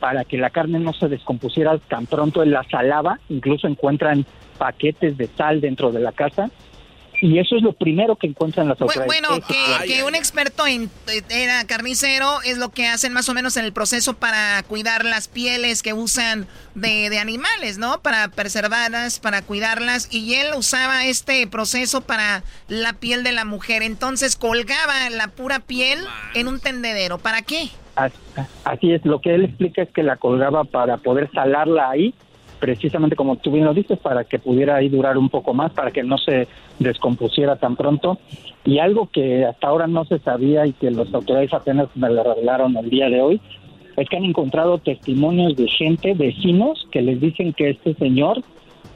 [0.00, 2.42] para que la carne no se descompusiera tan pronto.
[2.42, 4.24] Él la salaba incluso encuentran
[4.58, 6.50] paquetes de sal dentro de la casa
[7.24, 10.90] y eso es lo primero que encuentran las autoridades Bueno, que, que un experto en
[11.30, 15.28] era carnicero es lo que hacen más o menos en el proceso para cuidar las
[15.28, 18.00] pieles que usan de, de animales, ¿no?
[18.02, 20.12] Para preservarlas, para cuidarlas.
[20.12, 23.82] Y él usaba este proceso para la piel de la mujer.
[23.82, 26.00] Entonces colgaba la pura piel
[26.34, 27.16] en un tendedero.
[27.16, 27.70] ¿Para qué?
[27.96, 28.12] As-
[28.64, 32.12] Así es, lo que él explica es que la colgaba para poder salarla ahí,
[32.64, 35.90] precisamente como tú bien lo dices, para que pudiera ahí durar un poco más, para
[35.90, 38.18] que no se descompusiera tan pronto.
[38.64, 42.22] Y algo que hasta ahora no se sabía y que las autoridades apenas me lo
[42.22, 43.38] revelaron el día de hoy,
[43.98, 48.40] es que han encontrado testimonios de gente, vecinos, que les dicen que este señor,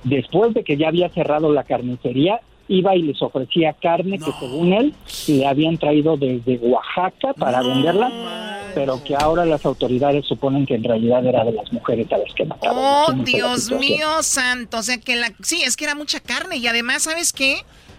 [0.05, 4.73] después de que ya había cerrado la carnicería, iba y les ofrecía carne que según
[4.73, 4.95] él
[5.27, 10.85] le habían traído desde Oaxaca para venderla, pero que ahora las autoridades suponen que en
[10.85, 12.77] realidad era de las mujeres a las que mataron.
[12.79, 14.79] Oh, Dios mío santo.
[14.79, 15.33] O sea que la...
[15.43, 16.57] Sí, es que era mucha carne.
[16.59, 17.57] Y además, ¿sabes qué?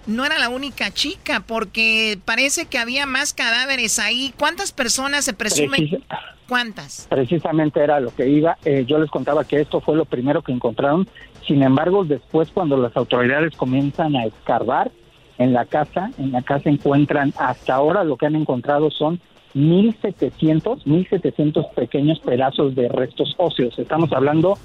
[0.07, 4.33] No era la única chica, porque parece que había más cadáveres ahí.
[4.37, 5.89] ¿Cuántas personas se presumen?
[5.89, 7.05] Precisa- ¿Cuántas?
[7.09, 8.57] Precisamente era lo que iba.
[8.65, 11.07] Eh, yo les contaba que esto fue lo primero que encontraron.
[11.49, 14.91] Sin embargo, después cuando las autoridades comienzan a escarbar,
[15.39, 19.19] en la casa, en la casa encuentran hasta ahora lo que han encontrado son
[19.55, 23.79] 1700, 1700 pequeños pedazos de restos óseos.
[23.79, 24.59] Estamos hablando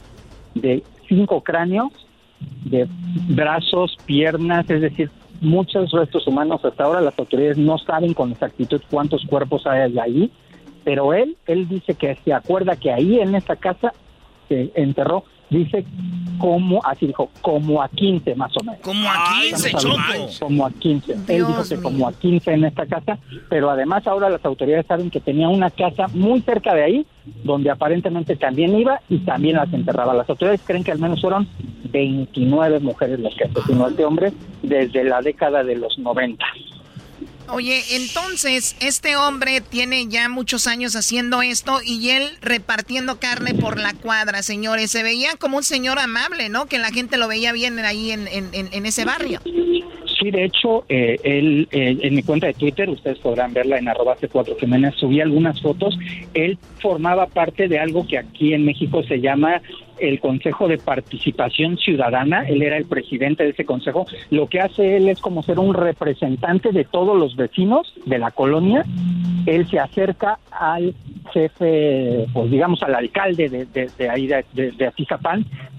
[0.55, 1.91] de cinco cráneos,
[2.67, 2.87] de
[3.31, 6.63] brazos, piernas, es decir, muchos restos humanos.
[6.67, 10.31] Hasta ahora las autoridades no saben con exactitud cuántos cuerpos hay ahí,
[10.85, 13.95] pero él, él dice que se acuerda que ahí en esta casa
[14.51, 15.25] se enterró
[15.55, 15.85] dice
[16.39, 18.81] como, así dijo, como a 15 más o menos.
[18.81, 19.97] Como a 15, Choco.
[20.41, 21.13] Como a 15.
[21.29, 23.19] Él dijo que como a 15 en esta casa,
[23.49, 27.07] pero además ahora las autoridades saben que tenía una casa muy cerca de ahí,
[27.45, 30.15] donde aparentemente también iba y también las enterraba.
[30.15, 31.49] Las autoridades creen que al menos fueron
[31.91, 34.33] 29 mujeres las que asesinó a este hombre
[34.63, 36.45] desde la década de los 90.
[37.49, 43.79] Oye, entonces este hombre tiene ya muchos años haciendo esto y él repartiendo carne por
[43.79, 44.91] la cuadra, señores.
[44.91, 46.67] Se veía como un señor amable, ¿no?
[46.67, 49.41] Que la gente lo veía bien ahí en, en, ese barrio.
[49.45, 53.89] Sí, de hecho, eh, él, eh, en mi cuenta de Twitter, ustedes podrán verla en
[53.89, 55.99] arroba C4 Jiménez, subí algunas fotos.
[56.33, 59.61] Él formaba parte de algo que aquí en México se llama
[59.99, 64.97] el Consejo de Participación Ciudadana, él era el presidente de ese consejo, lo que hace
[64.97, 68.85] él es como ser un representante de todos los vecinos de la colonia,
[69.47, 70.95] él se acerca al
[71.33, 74.45] jefe, pues digamos al alcalde de, de, de ahí de,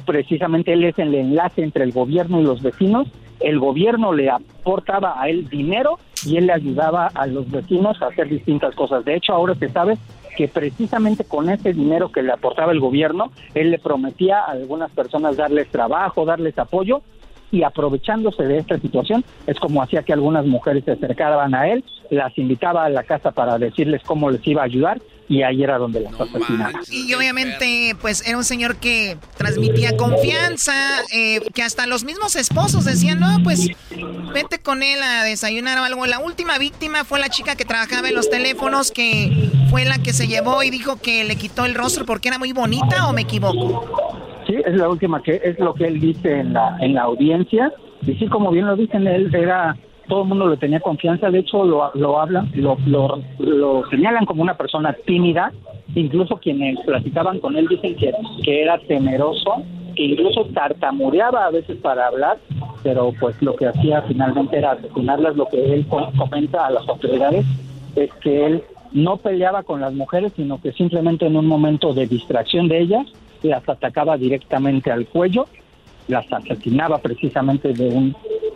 [0.06, 3.08] precisamente él es el enlace entre el gobierno y los vecinos,
[3.40, 8.08] el gobierno le aportaba a él dinero y él le ayudaba a los vecinos a
[8.08, 9.04] hacer distintas cosas.
[9.04, 9.98] De hecho, ahora se sabe
[10.36, 14.92] que precisamente con ese dinero que le aportaba el gobierno, él le prometía a algunas
[14.92, 17.02] personas darles trabajo, darles apoyo,
[17.52, 21.84] y aprovechándose de esta situación es como hacía que algunas mujeres se acercaban a él,
[22.10, 25.78] las invitaba a la casa para decirles cómo les iba a ayudar y ahí era
[25.78, 26.80] donde las asesinaba.
[26.92, 30.74] Y obviamente pues era un señor que transmitía confianza,
[31.14, 33.68] eh, que hasta los mismos esposos decían, no, pues
[34.34, 36.06] vete con él a desayunar o algo.
[36.06, 40.14] La última víctima fue la chica que trabajaba en los teléfonos, que fue la que
[40.14, 43.22] se llevó y dijo que le quitó el rostro porque era muy bonita o me
[43.22, 43.86] equivoco.
[44.46, 47.72] Sí, es la última que es lo que él dice en la en la audiencia
[48.06, 49.76] y sí como bien lo dicen él era
[50.08, 54.26] todo el mundo le tenía confianza, de hecho lo, lo hablan, lo, lo, lo señalan
[54.26, 55.52] como una persona tímida,
[55.96, 58.14] incluso quienes platicaban con él dicen que,
[58.44, 59.64] que era temeroso,
[59.96, 62.38] que incluso tartamudeaba a veces para hablar,
[62.84, 67.46] pero pues lo que hacía finalmente era asesinarlas, lo que él comenta a las autoridades
[67.96, 72.08] es que él no peleaba con las mujeres, sino que simplemente en un momento de
[72.08, 73.06] distracción de ellas,
[73.44, 75.48] las atacaba directamente al cuello,
[76.08, 78.16] las asesinaba precisamente de un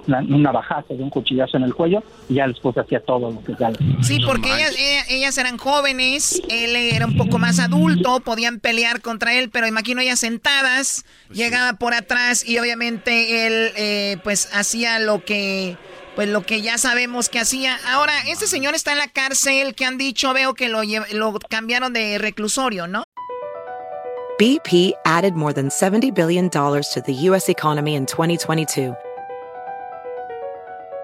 [0.09, 3.53] una, navajazo, de un cuchillazo en el cuello, y ya después hacía todo lo que
[3.59, 3.71] ya
[4.01, 4.75] Sí, porque ellas,
[5.09, 10.01] ellas, eran jóvenes, él era un poco más adulto, podían pelear contra él, pero imagino
[10.01, 15.77] ellas sentadas, pues llegaba por atrás y obviamente él eh, pues hacía lo que
[16.15, 17.77] pues lo que ya sabemos que hacía.
[17.87, 20.81] Ahora, este señor está en la cárcel, que han dicho, veo que lo,
[21.13, 23.05] lo cambiaron de reclusorio, ¿no?
[24.39, 27.49] BP added more than $70 billion to the U.S.
[27.49, 28.95] economy in 2022.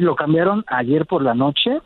[0.00, 1.80] Lo cambiaron ayer por la noche.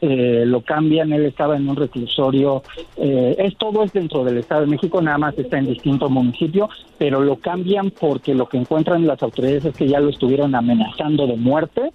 [0.00, 2.62] Eh, lo cambian, él estaba en un reclusorio,
[2.96, 6.68] eh, es todo es dentro del Estado de México, nada más está en distinto municipio,
[6.98, 11.26] pero lo cambian porque lo que encuentran las autoridades es que ya lo estuvieron amenazando
[11.26, 11.92] de muerte.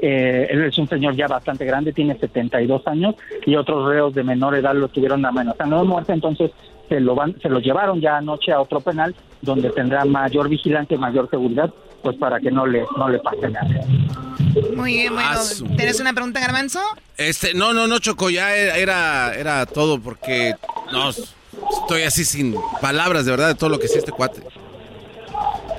[0.00, 4.22] Eh, él es un señor ya bastante grande, tiene 72 años y otros reos de
[4.22, 6.52] menor edad lo estuvieron amenazando de muerte, entonces
[6.88, 10.98] se lo van, se lo llevaron ya anoche a otro penal donde tendrá mayor vigilancia
[10.98, 11.72] mayor seguridad,
[12.02, 13.68] pues para que no le no le pase nada.
[14.74, 15.40] Muy bien, bueno.
[15.76, 16.80] ¿Tienes una pregunta, Garbanzo?
[17.16, 20.54] Este, no, no, no, Choco, ya era, era todo porque
[20.92, 24.42] no, estoy así sin palabras de verdad de todo lo que es este cuate.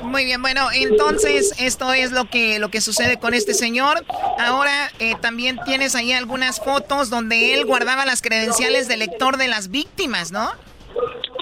[0.04, 4.06] Muy bien, bueno, entonces esto es lo que, lo que sucede con este señor.
[4.38, 9.48] Ahora eh, también tienes ahí algunas fotos donde él guardaba las credenciales de lector de
[9.48, 10.52] las víctimas, ¿no?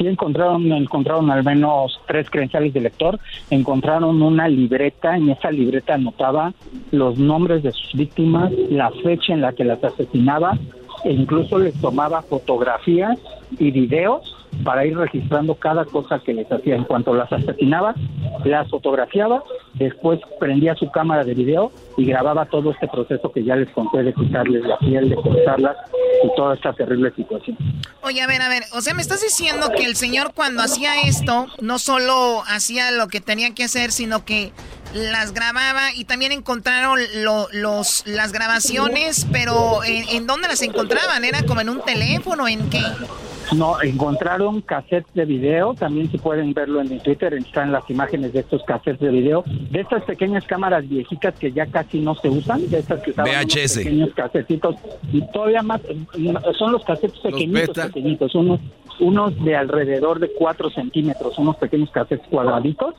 [0.07, 3.19] Encontraron, encontraron al menos tres credenciales de lector,
[3.49, 6.53] encontraron una libreta, en esa libreta anotaba
[6.91, 10.57] los nombres de sus víctimas, la fecha en la que las asesinaba,
[11.03, 13.17] e incluso les tomaba fotografías
[13.59, 16.75] y videos para ir registrando cada cosa que les hacía.
[16.75, 17.95] En cuanto las asesinaba,
[18.45, 19.43] las fotografiaba,
[19.75, 24.03] después prendía su cámara de video y grababa todo este proceso que ya les conté
[24.03, 25.77] de quitarles la piel, de cortarlas
[26.23, 27.57] y toda esta terrible situación.
[28.03, 31.01] Oye, a ver, a ver, o sea, me estás diciendo que el señor cuando hacía
[31.01, 34.51] esto, no solo hacía lo que tenía que hacer, sino que
[34.93, 36.99] las grababa y también encontraron
[37.53, 41.23] los, las grabaciones, pero ¿en, ¿en dónde las encontraban?
[41.23, 42.47] ¿Era como en un teléfono?
[42.47, 42.83] ¿En qué?
[43.55, 48.31] No, encontraron cassettes de video, también si pueden verlo en mi Twitter, están las imágenes
[48.31, 52.29] de estos cassettes de video, de estas pequeñas cámaras viejitas que ya casi no se
[52.29, 53.77] usan, de estas que usaban VHS.
[53.77, 54.75] pequeños casetitos,
[55.11, 55.81] y todavía más,
[56.57, 58.59] son los cassettes pequeñitos, pequeñitos, unos,
[58.99, 62.95] unos de alrededor de 4 centímetros, unos pequeños cassettes cuadraditos,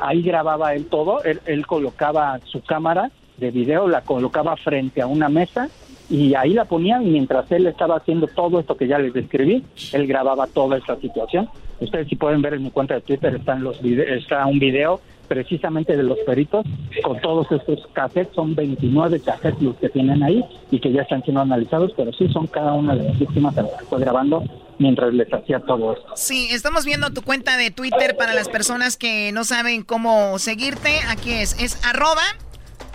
[0.00, 5.06] ahí grababa él todo, él, él colocaba su cámara de video, la colocaba frente a
[5.06, 5.68] una mesa
[6.10, 10.06] y ahí la ponían mientras él estaba haciendo todo esto que ya les describí, él
[10.06, 11.48] grababa toda esta situación.
[11.80, 15.96] Ustedes si pueden ver en mi cuenta de Twitter están los está un video precisamente
[15.96, 16.66] de los peritos
[17.02, 21.22] con todos estos cassettes, son 29 cassettes los que tienen ahí y que ya están
[21.22, 24.44] siendo analizados, pero sí son cada una de las víctimas a las que fue grabando
[24.78, 26.12] mientras les hacía todo esto.
[26.16, 31.00] Sí, estamos viendo tu cuenta de Twitter para las personas que no saben cómo seguirte.
[31.08, 32.22] Aquí es, es arroba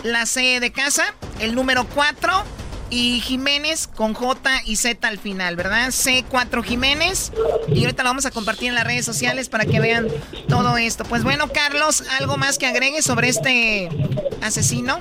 [0.04, 1.04] la C de casa,
[1.42, 2.32] el número 4
[2.90, 5.90] y Jiménez con J y Z al final, ¿verdad?
[5.90, 7.32] C4 Jiménez.
[7.68, 10.08] Y ahorita lo vamos a compartir en las redes sociales para que vean
[10.48, 11.04] todo esto.
[11.06, 13.90] Pues bueno, Carlos, ¿algo más que agregue sobre este
[14.42, 15.00] asesino?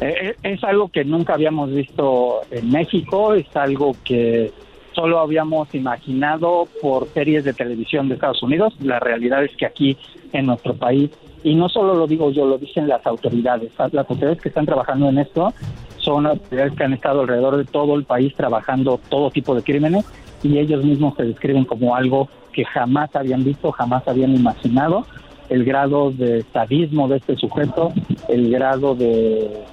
[0.00, 4.52] Eh, es algo que nunca habíamos visto en México, es algo que
[4.92, 8.74] solo habíamos imaginado por series de televisión de Estados Unidos.
[8.80, 9.96] La realidad es que aquí
[10.32, 11.10] en nuestro país,
[11.42, 15.08] y no solo lo digo yo, lo dicen las autoridades, las autoridades que están trabajando
[15.08, 15.52] en esto
[15.98, 20.04] son autoridades que han estado alrededor de todo el país trabajando todo tipo de crímenes
[20.42, 25.06] y ellos mismos se describen como algo que jamás habían visto, jamás habían imaginado,
[25.48, 27.92] el grado de sadismo de este sujeto,
[28.28, 29.64] el grado de,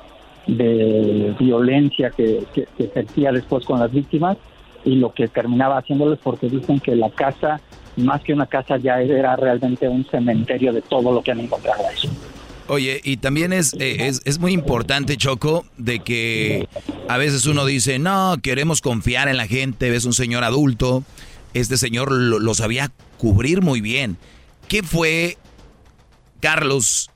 [0.48, 4.38] de violencia que, que, que ejercía después con las víctimas
[4.84, 7.60] y lo que terminaba haciéndoles porque dicen que la casa,
[7.98, 11.84] más que una casa, ya era realmente un cementerio de todo lo que han encontrado.
[12.68, 16.68] Oye, y también es, eh, es, es muy importante, Choco, de que
[17.08, 21.04] a veces uno dice, no, queremos confiar en la gente, ves un señor adulto,
[21.54, 24.18] este señor lo, lo sabía cubrir muy bien.
[24.68, 25.38] ¿Qué fue,
[26.40, 27.12] Carlos,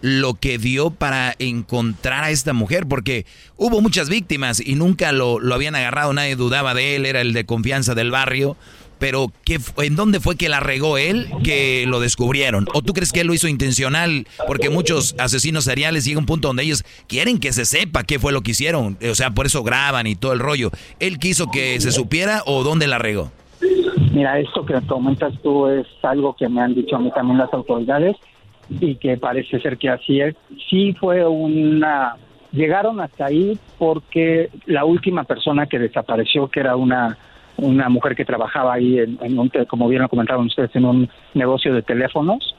[0.00, 2.86] lo que dio para encontrar a esta mujer?
[2.86, 3.26] Porque
[3.58, 7.34] hubo muchas víctimas y nunca lo, lo habían agarrado, nadie dudaba de él, era el
[7.34, 8.56] de confianza del barrio.
[8.98, 12.66] Pero ¿qué, ¿en dónde fue que la regó él que lo descubrieron?
[12.72, 14.26] ¿O tú crees que él lo hizo intencional?
[14.46, 18.32] Porque muchos asesinos seriales llega un punto donde ellos quieren que se sepa qué fue
[18.32, 18.96] lo que hicieron.
[19.10, 20.70] O sea, por eso graban y todo el rollo.
[20.98, 23.30] ¿Él quiso que se supiera o dónde la regó?
[24.12, 27.52] Mira, esto que comentas tú es algo que me han dicho a mí también las
[27.52, 28.16] autoridades
[28.68, 30.34] y que parece ser que así es.
[30.70, 32.16] Sí fue una...
[32.52, 37.18] Llegaron hasta ahí porque la última persona que desapareció, que era una
[37.58, 41.72] una mujer que trabajaba ahí, en, un, como bien lo comentaron ustedes, en un negocio
[41.74, 42.54] de teléfonos,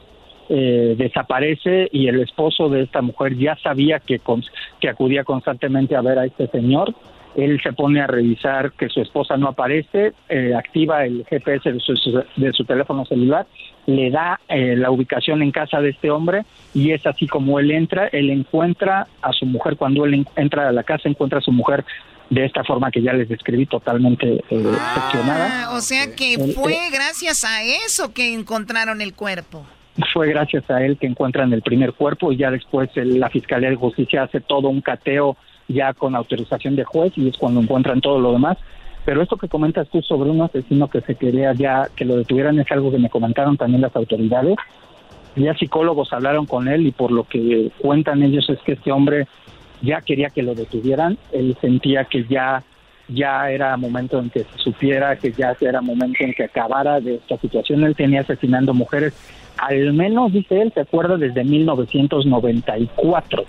[0.49, 4.43] eh, desaparece y el esposo de esta mujer ya sabía que, con-
[4.79, 6.93] que acudía constantemente a ver a este señor.
[7.35, 11.79] Él se pone a revisar que su esposa no aparece, eh, activa el GPS de
[11.79, 11.93] su,
[12.35, 13.45] de su teléfono celular,
[13.85, 16.43] le da eh, la ubicación en casa de este hombre
[16.73, 20.69] y es así como él entra, él encuentra a su mujer, cuando él en- entra
[20.69, 21.83] a la casa encuentra a su mujer
[22.29, 24.63] de esta forma que ya les describí, totalmente eh.
[24.79, 29.65] Ah, o sea que fue gracias a eso que encontraron el cuerpo.
[30.13, 33.69] fue gracias a él que encuentran el primer cuerpo y ya después el- la Fiscalía
[33.69, 35.37] de Justicia hace todo un cateo
[35.67, 38.57] ya con autorización de juez y es cuando encuentran todo lo demás.
[39.05, 42.59] Pero esto que comentas tú sobre un asesino que se quería ya que lo detuvieran
[42.59, 44.55] es algo que me comentaron también las autoridades.
[45.35, 49.27] Ya psicólogos hablaron con él y por lo que cuentan ellos es que este hombre
[49.81, 51.17] ya quería que lo detuvieran.
[51.31, 52.63] Él sentía que ya
[53.09, 57.15] ya era momento en que se supiera, que ya era momento en que acabara de
[57.15, 57.85] esta situación.
[57.85, 59.13] Él tenía asesinando mujeres,
[59.57, 63.45] al menos, dice él, se acuerda desde 1994.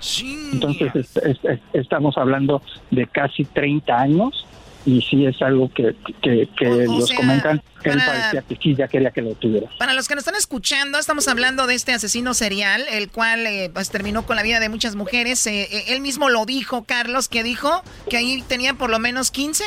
[0.53, 4.47] Entonces es- es- es- estamos hablando de casi 30 años
[4.89, 6.49] y sí es algo que, que,
[6.87, 7.63] los comentan.
[7.85, 9.69] Él parecía que sí, ya quería que lo tuviera.
[9.79, 13.71] Para los que nos están escuchando, estamos hablando de este asesino serial, el cual eh,
[13.73, 15.47] pues terminó con la vida de muchas mujeres.
[15.47, 19.31] Eh, eh, él mismo lo dijo, Carlos, que dijo que ahí tenía por lo menos
[19.31, 19.63] 15.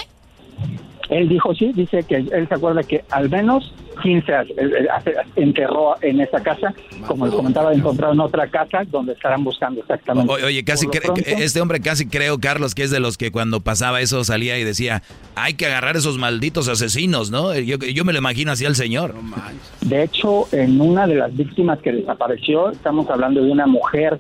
[1.11, 4.31] Él dijo sí, dice que él se acuerda que al menos 15
[5.35, 6.73] enterró en esa casa,
[7.05, 10.31] como les comentaba, encontraron otra casa donde estarán buscando exactamente.
[10.31, 10.88] oye, casi
[11.25, 14.63] este hombre casi creo, Carlos, que es de los que cuando pasaba eso salía y
[14.63, 15.03] decía,
[15.35, 17.53] hay que agarrar esos malditos asesinos, ¿no?
[17.59, 19.13] Yo, yo me lo imagino así al señor.
[19.81, 24.17] De hecho, en una de las víctimas que desapareció, estamos hablando de una mujer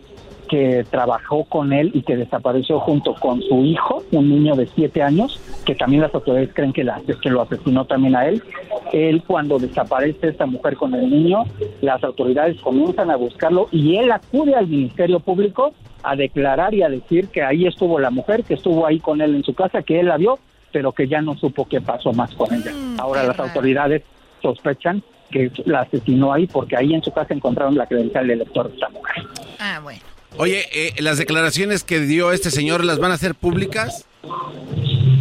[0.51, 5.01] que trabajó con él y que desapareció junto con su hijo, un niño de siete
[5.01, 8.43] años, que también las autoridades creen que, la, que lo asesinó también a él.
[8.91, 11.45] Él cuando desaparece esta mujer con el niño,
[11.79, 15.71] las autoridades comienzan a buscarlo y él acude al Ministerio Público
[16.03, 19.33] a declarar y a decir que ahí estuvo la mujer, que estuvo ahí con él
[19.35, 20.37] en su casa, que él la vio,
[20.73, 22.73] pero que ya no supo qué pasó más con ella.
[22.73, 24.03] Mm, Ahora las autoridades
[24.41, 25.01] sospechan
[25.31, 28.73] que la asesinó ahí porque ahí en su casa encontraron la credencial del elector de
[28.73, 29.23] esta mujer.
[29.59, 30.10] Ah, bueno.
[30.37, 34.05] Oye, eh, ¿las declaraciones que dio este señor las van a hacer públicas?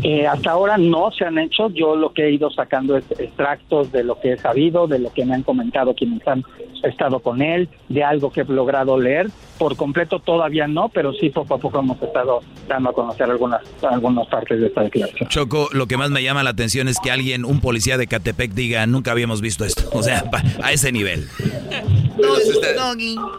[0.02, 1.68] Eh, hasta ahora no se han hecho.
[1.70, 5.12] Yo lo que he ido sacando es extractos de lo que he sabido, de lo
[5.12, 6.44] que me han comentado quienes han
[6.82, 9.28] estado con él, de algo que he logrado leer.
[9.58, 13.60] Por completo todavía no, pero sí poco a poco hemos estado dando a conocer algunas,
[13.82, 15.28] algunas partes de esta declaración.
[15.28, 18.52] Choco, lo que más me llama la atención es que alguien, un policía de Catepec,
[18.52, 19.82] diga, nunca habíamos visto esto.
[20.00, 20.24] O sea,
[20.62, 21.28] a ese nivel.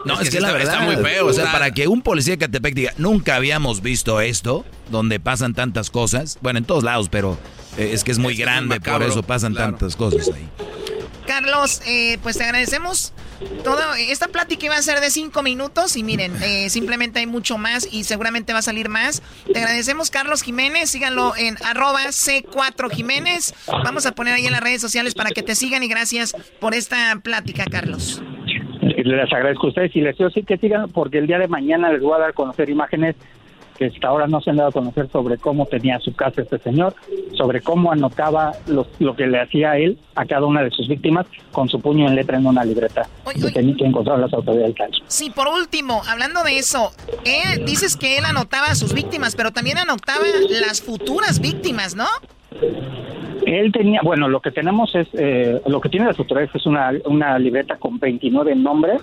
[0.04, 1.26] No, es que la verdad está muy feo.
[1.26, 5.51] O sea, para que un policía de Catepec diga, nunca habíamos visto esto, donde pasan
[5.54, 6.38] tantas cosas.
[6.42, 7.38] Bueno, en todos lados, pero
[7.76, 10.48] eh, es que es muy grande, por eso pasan tantas cosas ahí.
[11.26, 13.12] Carlos, eh, pues te agradecemos
[13.64, 13.80] todo.
[13.94, 17.88] Esta plática iba a ser de cinco minutos y miren, eh, simplemente hay mucho más
[17.92, 19.22] y seguramente va a salir más.
[19.52, 20.90] Te agradecemos, Carlos Jiménez.
[20.90, 23.54] Síganlo en arroba C4 Jiménez.
[23.66, 26.74] Vamos a poner ahí en las redes sociales para que te sigan y gracias por
[26.74, 28.22] esta plática, Carlos.
[28.80, 31.92] Les agradezco a ustedes y les digo sí que sigan porque el día de mañana
[31.92, 33.16] les voy a dar a conocer imágenes
[33.82, 36.58] que hasta ahora no se han dado a conocer sobre cómo tenía su casa este
[36.58, 36.94] señor,
[37.36, 38.86] sobre cómo anotaba lo,
[39.16, 42.38] que le hacía él a cada una de sus víctimas con su puño en letra
[42.38, 46.58] en una libreta que tenía que encontrar las autoridades del Sí, por último, hablando de
[46.58, 46.92] eso,
[47.24, 50.24] él, dices que él anotaba a sus víctimas, pero también anotaba
[50.66, 52.06] las futuras víctimas, ¿no?
[53.44, 56.92] Él tenía, bueno, lo que tenemos es, eh, lo que tiene las autoridades es una,
[57.06, 59.02] una libreta con 29 nombres.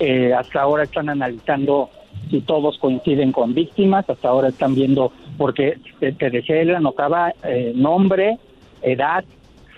[0.00, 1.90] Eh, hasta ahora están analizando
[2.28, 7.72] si todos coinciden con víctimas, hasta ahora están viendo, porque te, dejé, él anotaba eh,
[7.74, 8.38] nombre,
[8.82, 9.24] edad,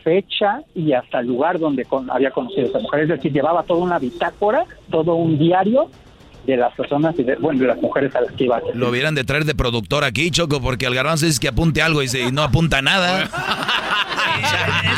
[0.03, 3.01] fecha y hasta el lugar donde había conocido a esa mujer.
[3.01, 5.91] Es decir, llevaba toda una bitácora, todo un diario
[6.47, 8.61] de las personas y de, bueno, de las mujeres a las que iba.
[8.75, 12.03] Lo hubieran de traer de productor aquí, Choco, porque al garbanzo es que apunte algo
[12.03, 13.25] y, no apunta nada.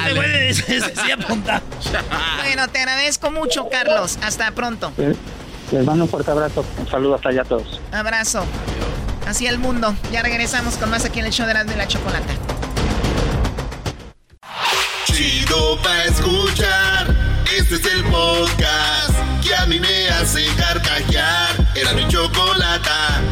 [0.07, 1.62] este güey sí apunta.
[2.45, 4.19] bueno, te agradezco mucho, Carlos.
[4.23, 4.93] Hasta pronto.
[5.73, 6.65] Les mando un fuerte abrazo.
[6.78, 7.81] Un saludo hasta allá a todos.
[7.93, 8.44] Abrazo.
[9.27, 9.94] Así el mundo.
[10.12, 12.35] Ya regresamos con más aquí en el show de la, de la chocolata.
[15.07, 17.16] Chido pa escuchar.
[17.59, 21.49] Este es el podcast que a mí me hace carcajear.
[21.74, 23.23] Era mi chocolata.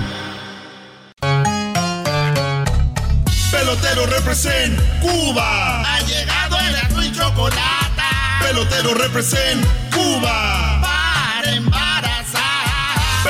[3.51, 5.83] Pelotero represent Cuba.
[5.83, 8.41] Ha llegado el mi chocolata.
[8.41, 9.63] Pelotero represent
[9.93, 10.80] Cuba.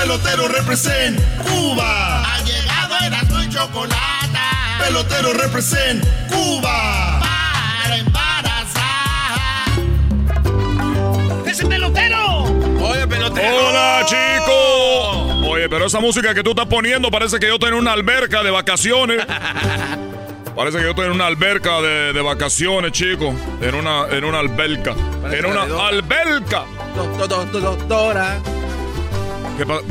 [0.01, 2.23] Pelotero represent Cuba.
[2.25, 3.13] Ha llegado el
[3.45, 4.39] y chocolate.
[4.79, 7.21] Pelotero represent Cuba.
[7.21, 9.69] Para embarazar.
[11.47, 12.45] ¡Ese pelotero!
[12.83, 13.69] Oye, pelotero.
[13.69, 15.51] Hola, chico.
[15.51, 18.51] Oye, pero esa música que tú estás poniendo parece que yo tengo una alberca de
[18.51, 19.23] vacaciones.
[20.57, 23.35] Parece que yo estoy en una alberca de, de vacaciones, chico.
[23.63, 24.95] En una, en una alberca.
[25.31, 26.65] en una alberca.
[27.89, 28.43] Dora.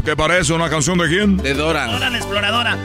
[0.04, 0.52] ¿Qué, parece?
[0.54, 1.38] ¿Una canción de quién?
[1.38, 1.86] De Dora.
[1.86, 2.76] Dora la exploradora.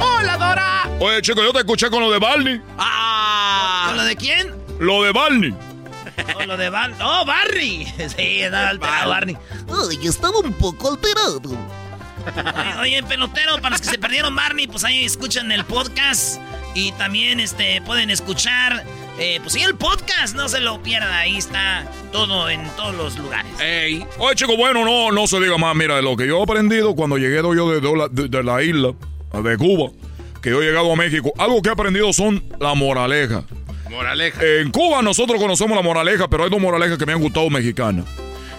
[0.00, 0.88] Hola, Dora.
[0.98, 2.62] Oye, chico, yo te escuché con lo de Barney.
[2.78, 3.84] Ah.
[3.88, 4.54] ¿Con lo de quién?
[4.78, 5.54] Lo de Barney.
[6.38, 6.98] Oh, lo de Barney.
[7.02, 7.84] ¡Oh, Barney!
[8.16, 9.36] Sí, estaba alterado, Barney.
[9.68, 11.42] Ay, estaba un poco alterado.
[11.44, 16.40] Oye, oye, pelotero, para los que se perdieron Barney, pues ahí escuchan el podcast.
[16.74, 18.84] Y también este, pueden escuchar
[19.18, 23.18] eh, pues sí, el podcast, no se lo pierda, ahí está todo en todos los
[23.18, 23.50] lugares.
[23.60, 24.04] Ey.
[24.18, 25.74] Oye, chico, bueno, no, no se diga más.
[25.74, 28.92] Mira, lo que yo he aprendido cuando llegué yo de, de, la isla,
[29.32, 29.90] de Cuba,
[30.42, 33.44] que yo he llegado a México, algo que he aprendido son la moraleja.
[33.90, 34.40] Moraleja.
[34.44, 38.04] En Cuba nosotros conocemos la moraleja, pero hay dos moralejas que me han gustado mexicanas.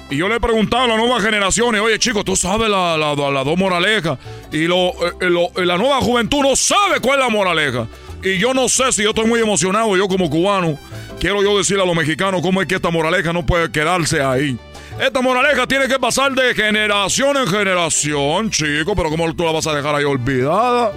[0.09, 3.13] Y yo le he preguntado a las nuevas generaciones, oye chicos, tú sabes la, la,
[3.13, 4.17] la dos moralejas.
[4.51, 7.87] Y lo, eh, lo, la nueva juventud no sabe cuál es la moraleja.
[8.23, 10.77] Y yo no sé si yo estoy muy emocionado, yo como cubano,
[11.19, 14.57] quiero yo decirle a los mexicanos cómo es que esta moraleja no puede quedarse ahí.
[14.99, 19.67] Esta moraleja tiene que pasar de generación en generación, chico, pero ¿cómo tú la vas
[19.67, 20.91] a dejar ahí olvidada?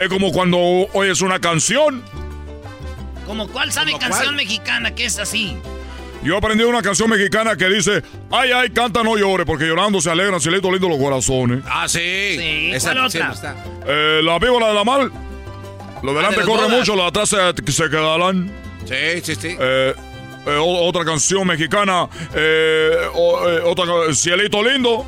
[0.00, 0.58] Es como cuando
[0.94, 2.02] oyes una canción.
[3.26, 5.56] ¿Como cuál sabe canción mexicana que es así?
[6.24, 10.10] Yo aprendí una canción mexicana que dice, ay, ay, canta, no llore, porque llorando se
[10.10, 11.62] alegran, se le lindo los corazones.
[11.66, 11.98] Ah, sí.
[12.38, 13.32] Sí, Esa ¿cuál otra?
[13.32, 13.56] está.
[13.86, 15.10] Eh, la víbora de la mar.
[16.02, 16.78] Lo delante Ah, de corre bodas.
[16.78, 18.50] mucho, lo de atrás se, se quedarán.
[18.84, 19.56] Sí, sí, sí.
[19.58, 19.94] Eh,
[20.46, 23.84] eh, otra canción mexicana, eh, o- eh, otra,
[24.14, 25.04] Cielito Lindo.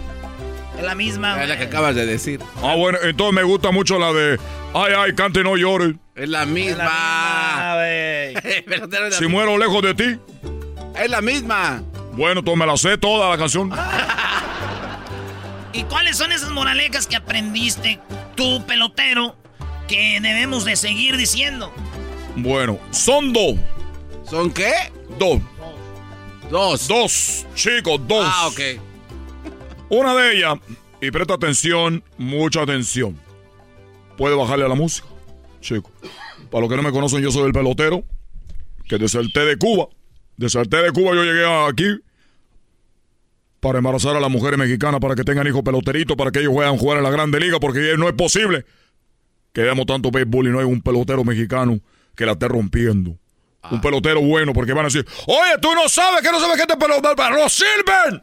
[0.79, 1.33] Es la misma.
[1.43, 1.59] Es la güey.
[1.59, 2.41] que acabas de decir.
[2.63, 4.39] Ah, bueno, entonces me gusta mucho la de,
[4.75, 5.95] ay, ay, cante, no llore.
[6.15, 6.85] Es la Es misma.
[6.85, 9.29] la es la Si misma.
[9.29, 10.19] muero lejos de ti.
[10.97, 11.83] Es la misma.
[12.13, 13.73] Bueno, entonces me la sé toda la canción.
[15.73, 17.99] ¿Y cuáles son esas moralejas que aprendiste
[18.37, 19.37] tú, pelotero,
[19.95, 21.73] que debemos de seguir diciendo?
[22.37, 23.55] Bueno, son dos.
[24.29, 24.73] ¿Son qué?
[25.19, 25.41] Dos.
[26.51, 26.89] Dos.
[26.89, 28.27] Dos, chicos, dos.
[28.29, 28.61] Ah, ok.
[29.91, 30.59] Una de ellas,
[31.01, 33.19] y presta atención, mucha atención.
[34.17, 35.07] Puede bajarle a la música,
[35.61, 35.91] chico.
[36.51, 38.05] Para los que no me conocen, yo soy el pelotero,
[38.89, 39.89] que deserté de Cuba.
[40.37, 42.01] Deserté de Cuba, yo llegué aquí
[43.61, 46.77] para embarazar a las mujeres mexicanas, para que tengan hijos peloteritos, para que ellos puedan
[46.77, 48.65] jugar en la Grande Liga, porque no es posible
[49.55, 51.79] que veamos tanto béisbol y no hay un pelotero mexicano
[52.15, 53.17] que la esté rompiendo.
[53.71, 56.63] Un pelotero bueno, porque van a decir, oye, tú no sabes que no sabes que
[56.63, 58.23] este pelotero, ¡no sirven!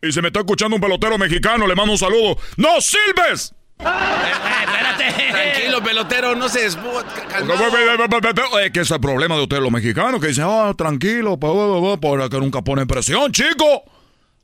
[0.00, 2.38] Y se me está escuchando un pelotero mexicano, le mando un saludo.
[2.56, 3.52] ¡No sirves!
[3.78, 5.30] espérate.
[5.32, 8.58] Tranquilo, pelotero, no se desbo- calmado.
[8.60, 11.98] Es que es el problema de ustedes los mexicanos, que dicen, oh, tranquilo, pa, pa,
[11.98, 13.84] pa, para que nunca ponen presión, chico.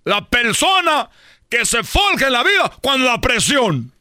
[0.05, 1.09] La persona
[1.49, 3.93] que se forja en la vida cuando la presión.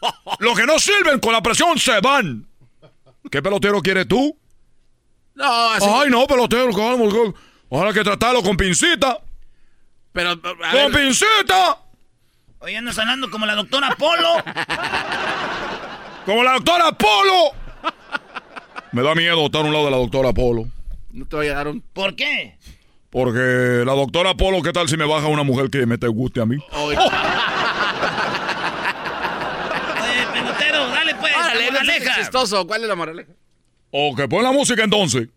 [0.38, 2.46] Los que no sirven con la presión se van.
[3.30, 4.36] ¿Qué pelotero quieres tú?
[5.34, 5.86] No, así.
[5.88, 6.70] Ay, no, pelotero.
[7.70, 9.18] Ahora hay que tratarlo con pincita.
[10.12, 11.78] Pero, a ¡Con ver, pincita!
[12.60, 14.28] Hoy andas hablando como la doctora Polo.
[16.26, 17.52] Como la doctora Polo.
[18.92, 20.66] Me da miedo estar a un lado de la doctora Polo.
[21.12, 21.80] no te voy a dar un.
[21.80, 22.58] ¿Por qué?
[23.10, 26.42] Porque la doctora Polo, ¿qué tal si me baja una mujer que me te guste
[26.42, 26.56] a mí?
[26.72, 27.08] Oye, Oye,
[30.32, 31.14] pelotero, dale
[31.80, 32.14] moraleja.
[32.16, 32.66] chistoso.
[32.66, 33.32] ¿Cuál es la moraleja?
[33.90, 35.28] Ok, pon la música entonces.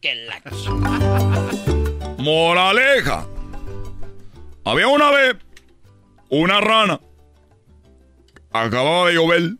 [0.00, 0.40] Que la...
[2.18, 3.26] Moraleja.
[4.64, 5.36] Había una vez
[6.30, 7.00] una rana.
[8.52, 9.52] Acababa de llover.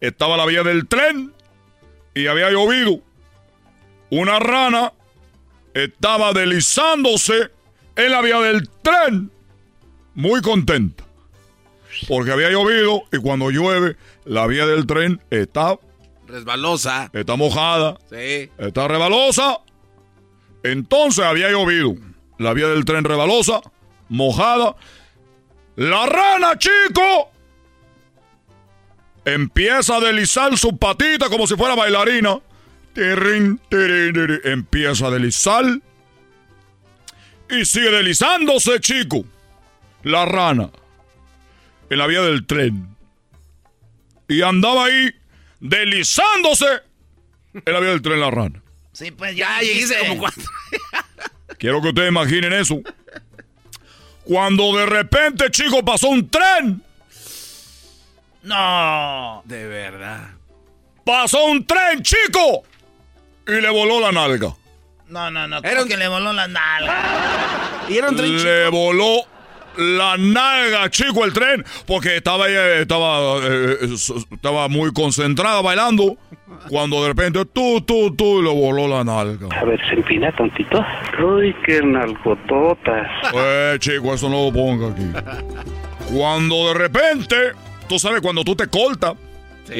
[0.00, 1.32] Estaba la vía del tren
[2.14, 3.00] y había llovido.
[4.10, 4.92] Una rana
[5.74, 7.50] estaba deslizándose
[7.96, 9.30] en la vía del tren.
[10.14, 11.04] Muy contenta.
[12.08, 13.96] Porque había llovido y cuando llueve,
[14.26, 15.78] la vía del tren está,
[16.26, 17.10] Resbalosa.
[17.12, 17.96] está mojada.
[18.10, 18.50] Sí.
[18.58, 19.60] Está rebalosa.
[20.62, 21.94] Entonces había llovido.
[22.38, 23.60] La vía del tren rebalosa,
[24.08, 24.76] mojada.
[25.76, 27.30] La rana, chico,
[29.24, 32.40] empieza a deslizar su patita como si fuera bailarina.
[34.44, 35.64] Empieza a deslizar.
[37.48, 39.24] Y sigue deslizándose, chico.
[40.02, 40.70] La rana.
[41.90, 42.95] En la vía del tren.
[44.28, 45.14] Y andaba ahí
[45.60, 46.66] deslizándose
[47.64, 48.60] la vía del tren la rana.
[48.92, 49.96] Sí, pues Ya dijiste.
[50.00, 50.42] como cuatro.
[51.58, 52.80] Quiero que ustedes imaginen eso.
[54.24, 56.82] Cuando de repente, chicos, pasó un tren.
[58.42, 59.42] No.
[59.44, 60.30] De verdad.
[61.04, 62.64] Pasó un tren, chico.
[63.46, 64.54] Y le voló la nalga.
[65.08, 65.58] No, no, no.
[65.58, 67.84] Era que le voló la nalga.
[67.88, 68.44] Y era un tren chico.
[68.44, 69.24] Le voló
[69.78, 71.64] la nalga, chico, el tren.
[71.86, 73.94] Porque estaba ella, estaba, eh, eh,
[74.32, 76.16] estaba muy concentrada bailando.
[76.68, 79.48] Cuando de repente, tú, tú, tú, le voló la nalga.
[79.56, 80.84] A ver, se empina tantito.
[81.24, 83.06] Uy, qué nalgototas.
[83.34, 85.06] Eh, chico, eso no lo ponga aquí.
[86.12, 87.36] Cuando de repente,
[87.88, 89.14] tú sabes, cuando tú te cortas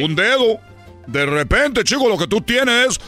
[0.03, 0.59] un dedo,
[1.07, 3.01] de repente, chico, lo que tú tienes es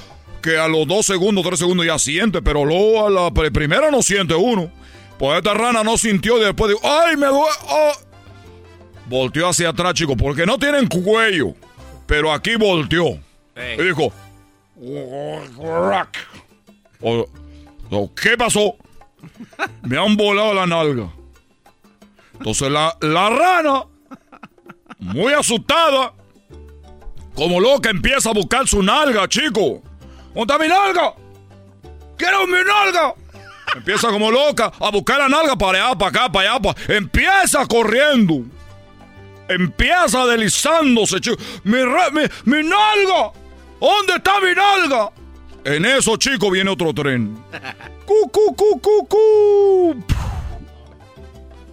[0.43, 3.91] que a los dos segundos, tres segundos ya siente, pero luego a la pri- primera
[3.91, 4.71] no siente uno.
[5.19, 7.51] Pues esta rana no sintió y después dijo, ¡ay, me duele!
[7.69, 7.93] oh".
[9.07, 11.55] Volteó hacia atrás, chico, porque no tienen cuello,
[12.07, 13.19] pero aquí volteó.
[13.79, 14.13] Y dijo,
[17.01, 17.27] o-
[17.91, 18.77] o, ¿qué pasó?
[19.83, 21.11] Me han volado la nalga.
[22.35, 23.83] Entonces la, la rana,
[24.99, 26.13] muy asustada,
[27.35, 29.83] como loca, empieza a buscar su nalga, chico.
[30.35, 31.15] ¿Dónde está mi nalga?
[32.17, 33.15] ¡Quiero mi nalga!
[33.79, 36.61] Empieza como loca a buscar la nalga para allá, para acá, para allá.
[36.61, 36.97] Para...
[36.97, 38.43] Empieza corriendo.
[39.49, 41.37] Empieza deslizándose, chico.
[41.63, 41.79] Mi,
[42.13, 43.33] mi, mi nalga.
[43.81, 45.11] ¿Dónde está mi nalga?
[45.65, 47.37] En eso, chico, viene otro tren.
[48.05, 50.05] Cu, cu, cu, cu, cu.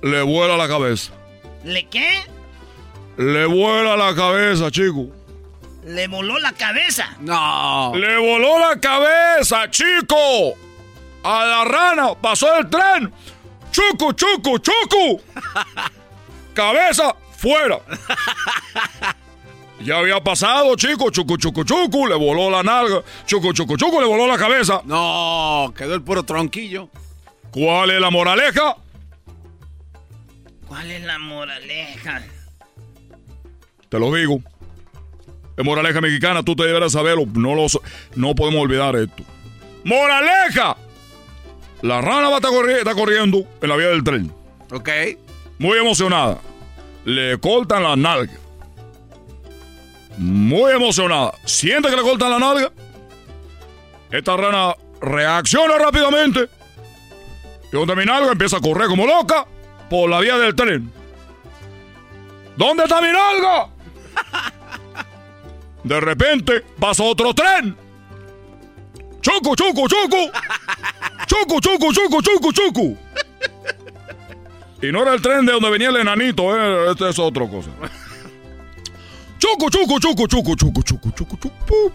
[0.04, 1.12] Le vuela la cabeza.
[1.64, 2.24] ¿Le qué?
[3.18, 5.08] Le vuela la cabeza, chico.
[5.86, 7.16] ¿Le voló la cabeza?
[7.22, 7.94] No.
[7.96, 10.56] Le voló la cabeza, chico.
[11.26, 13.12] A la rana pasó el tren.
[13.72, 15.22] Chucu, chucu, chucu.
[16.54, 17.80] cabeza fuera.
[19.80, 24.08] Ya había pasado, chico, chucu, chucu, chucu, le voló la nalga, chucu, chucu, chucu, le
[24.08, 24.82] voló la cabeza.
[24.86, 26.90] No, quedó el puro tronquillo.
[27.50, 28.78] ¿Cuál es la moraleja?
[30.68, 32.22] ¿Cuál es la moraleja?
[33.90, 34.40] Te lo digo.
[35.58, 37.26] Es moraleja mexicana, tú te deberás saberlo.
[37.34, 37.66] No, lo,
[38.16, 39.24] no podemos olvidar esto.
[39.84, 40.78] ¡Moraleja!
[41.86, 44.34] La rana va a estar corri está corriendo en la vía del tren.
[44.72, 44.90] Ok.
[45.60, 46.40] Muy emocionada.
[47.04, 48.34] Le cortan la nalga.
[50.18, 51.34] Muy emocionada.
[51.46, 52.72] Siente que le cortan la nalga.
[54.10, 56.50] Esta rana reacciona rápidamente.
[57.72, 59.46] Y donde mi nalga empieza a correr como loca
[59.88, 60.92] por la vía del tren.
[62.58, 63.70] ¿Dónde está mi nalga?
[65.84, 67.85] De repente pasa otro tren.
[69.26, 70.32] Chucu, chucu, chucu.
[71.26, 72.98] Chucu, chucu, chucu, chucu, chucu.
[74.84, 76.92] Y no era el tren de donde venía el enanito, ¿eh?
[76.92, 77.72] Este es otra cosa.
[79.40, 81.92] Chucu, chucu, chucu, chucu, chucu, chucu, chucu, chucu.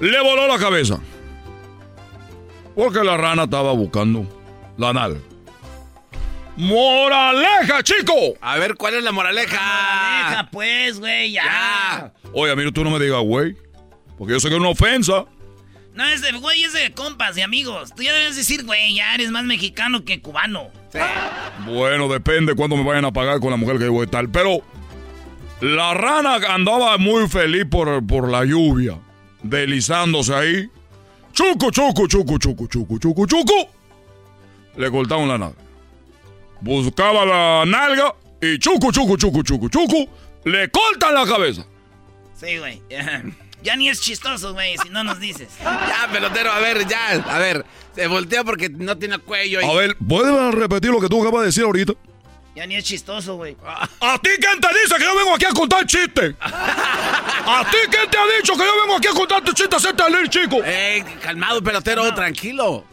[0.00, 1.00] Le voló la cabeza.
[2.74, 4.26] Porque la rana estaba buscando
[4.76, 5.20] la nalga.
[6.58, 8.36] ¡Moraleja, chico!
[8.42, 9.56] A ver, ¿cuál es la moraleja?
[9.56, 11.42] Moraleja, pues, güey, ya.
[11.42, 12.12] ya.
[12.34, 13.56] Oye, mira, tú no me digas, güey.
[14.18, 15.24] Porque yo sé que es una ofensa.
[16.00, 17.92] No, es de, güey, es de compas y amigos.
[17.94, 20.70] Tú ya debes decir, güey, ya eres más mexicano que cubano.
[20.90, 20.98] Sí.
[21.66, 24.26] Bueno, depende cuándo me vayan a pagar con la mujer que voy a estar.
[24.30, 24.62] Pero
[25.60, 28.98] la rana andaba muy feliz por, por la lluvia.
[29.42, 30.70] Deslizándose ahí.
[31.34, 33.68] Chucu, chucu, chucu, chucu, chucu, chucu, chucu.
[34.78, 35.58] Le cortaron la nalga.
[36.62, 40.08] Buscaba la nalga y chucu, chucu, chucu, chucu, chucu.
[40.46, 41.66] Le cortan la cabeza.
[42.36, 42.80] Sí, güey.
[43.62, 45.48] Ya ni es chistoso, güey, si no nos dices.
[45.62, 47.12] ya, pelotero, a ver, ya.
[47.28, 47.64] A ver,
[47.94, 49.60] se voltea porque no tiene cuello.
[49.60, 49.64] Y...
[49.64, 51.92] A ver, ¿puedes repetir lo que tú acabas de decir ahorita?
[52.54, 53.56] Ya ni es chistoso, güey.
[54.00, 56.34] ¿A ti quién te dice que yo vengo aquí a contar chistes?
[56.40, 59.76] ¿A ti quién te ha dicho que yo vengo aquí a contar tu chiste?
[59.76, 60.58] Hacerte leer, chico.
[60.64, 62.14] Eh, calmado, pelotero, no.
[62.14, 62.84] tranquilo.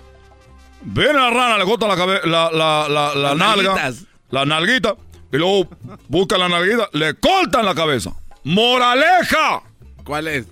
[0.81, 3.73] Viene la rana, le corta la, la, la, la, la nalga.
[3.73, 4.05] Nalguitas.
[4.29, 4.95] La nalguita.
[5.31, 5.67] Y luego
[6.07, 8.11] busca la nalguita, le cortan la cabeza.
[8.43, 9.63] ¡Moraleja!
[10.05, 10.45] ¿Cuál es?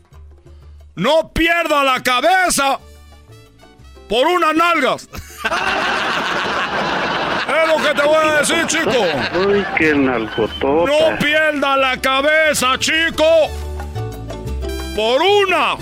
[0.96, 2.80] No pierda la cabeza
[4.08, 5.10] por unas nalgas.
[7.48, 9.06] es lo que te voy a decir, chico.
[9.48, 10.92] Uy, qué nalgotota.
[10.92, 13.26] No pierda la cabeza, chico.
[14.96, 15.76] Por una.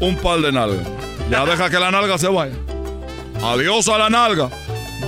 [0.00, 0.86] Un par de nalgas.
[1.30, 2.54] Ya deja que la nalga se vaya.
[3.42, 4.48] Adiós a la nalga.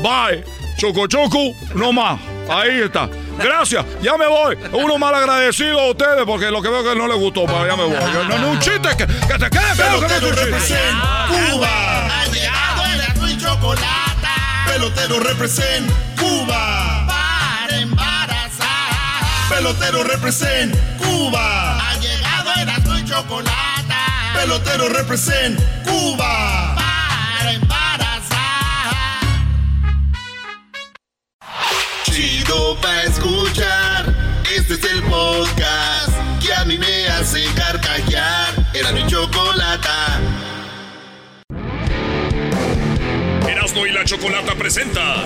[0.03, 0.45] Bye.
[0.77, 2.21] Choco choco, no más.
[2.51, 3.09] Ahí está.
[3.39, 4.59] Gracias, ya me voy.
[4.73, 7.77] Uno mal agradecido a ustedes porque lo que veo que no les gustó, pero ya
[7.77, 7.97] me voy.
[8.29, 10.77] No, no, un chiste que, que te quede claro que no es un chiste.
[11.29, 12.07] Cuba.
[12.07, 12.85] Ha llegado
[13.25, 14.29] el y chocolate.
[14.67, 17.07] Pelotero represent Cuba.
[17.07, 19.49] Para embarazar.
[19.49, 21.79] Pelotero represent Cuba.
[21.79, 23.95] Ha llegado el y chocolate.
[24.35, 26.80] Pelotero represent Cuba.
[32.05, 34.15] Chido pa' escuchar.
[34.55, 38.55] Este es el podcast que a mí me hace carcajear.
[38.75, 40.21] Era mi chocolata.
[43.49, 45.25] Erasmo y la Chocolata presenta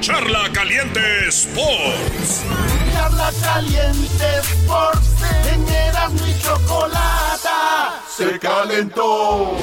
[0.00, 2.44] Charla Caliente Sports.
[2.92, 5.08] Charla Caliente Sports.
[5.52, 9.56] En Erasmo y Chocolata se calentó.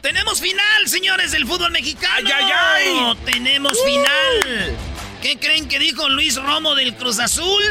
[0.00, 2.28] Tenemos final, señores, del fútbol mexicano.
[2.34, 3.16] ¡Ay, ay, ay!
[3.26, 3.84] Tenemos uh.
[3.84, 4.76] final.
[5.22, 7.62] ¿Qué creen que dijo Luis Romo del Cruz Azul?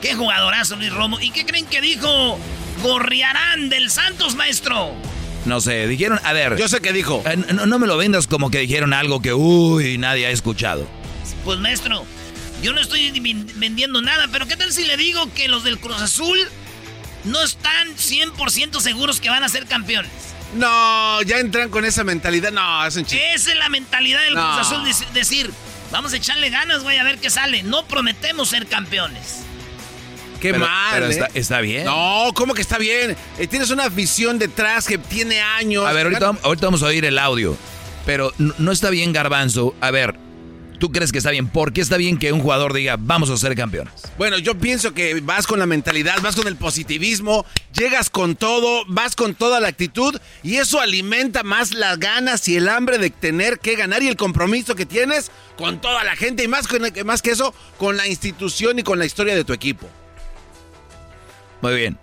[0.00, 1.20] Qué jugadorazo Luis Romo.
[1.20, 2.38] ¿Y qué creen que dijo
[2.82, 4.92] Gorriarán del Santos, maestro?
[5.44, 6.56] No sé, dijeron, a ver.
[6.56, 7.22] Yo sé qué dijo.
[7.26, 10.88] Eh, no, no, me lo vendas como que dijeron algo que, uy, nadie ha escuchado.
[11.44, 12.06] Pues, maestro,
[12.62, 13.10] yo no estoy
[13.56, 16.38] vendiendo nada, pero ¿qué tal si le digo que los del Cruz Azul
[17.24, 20.12] no están 100% seguros que van a ser campeones?
[20.54, 22.52] No, ya entran con esa mentalidad.
[22.52, 23.34] No, es un chiste.
[23.34, 24.54] Esa es la mentalidad del no.
[24.54, 25.50] Cruz Azul, de decir,
[25.92, 27.62] vamos a echarle ganas, güey, a ver qué sale.
[27.62, 29.42] No prometemos ser campeones.
[30.40, 30.94] Qué pero, mal.
[30.94, 31.10] Pero ¿eh?
[31.10, 31.84] está, está, bien.
[31.84, 33.16] No, ¿cómo que está bien?
[33.38, 35.86] Eh, tienes una visión detrás que tiene años.
[35.86, 37.56] A ver, ahorita, ahorita vamos a oír el audio.
[38.04, 39.76] Pero no está bien, Garbanzo.
[39.80, 40.16] A ver,
[40.82, 41.46] ¿Tú crees que está bien?
[41.46, 43.92] ¿Por qué está bien que un jugador diga, vamos a ser campeones?
[44.18, 48.82] Bueno, yo pienso que vas con la mentalidad, vas con el positivismo, llegas con todo,
[48.88, 53.10] vas con toda la actitud y eso alimenta más las ganas y el hambre de
[53.10, 56.66] tener que ganar y el compromiso que tienes con toda la gente y más,
[57.04, 59.88] más que eso, con la institución y con la historia de tu equipo.
[61.60, 61.96] Muy bien.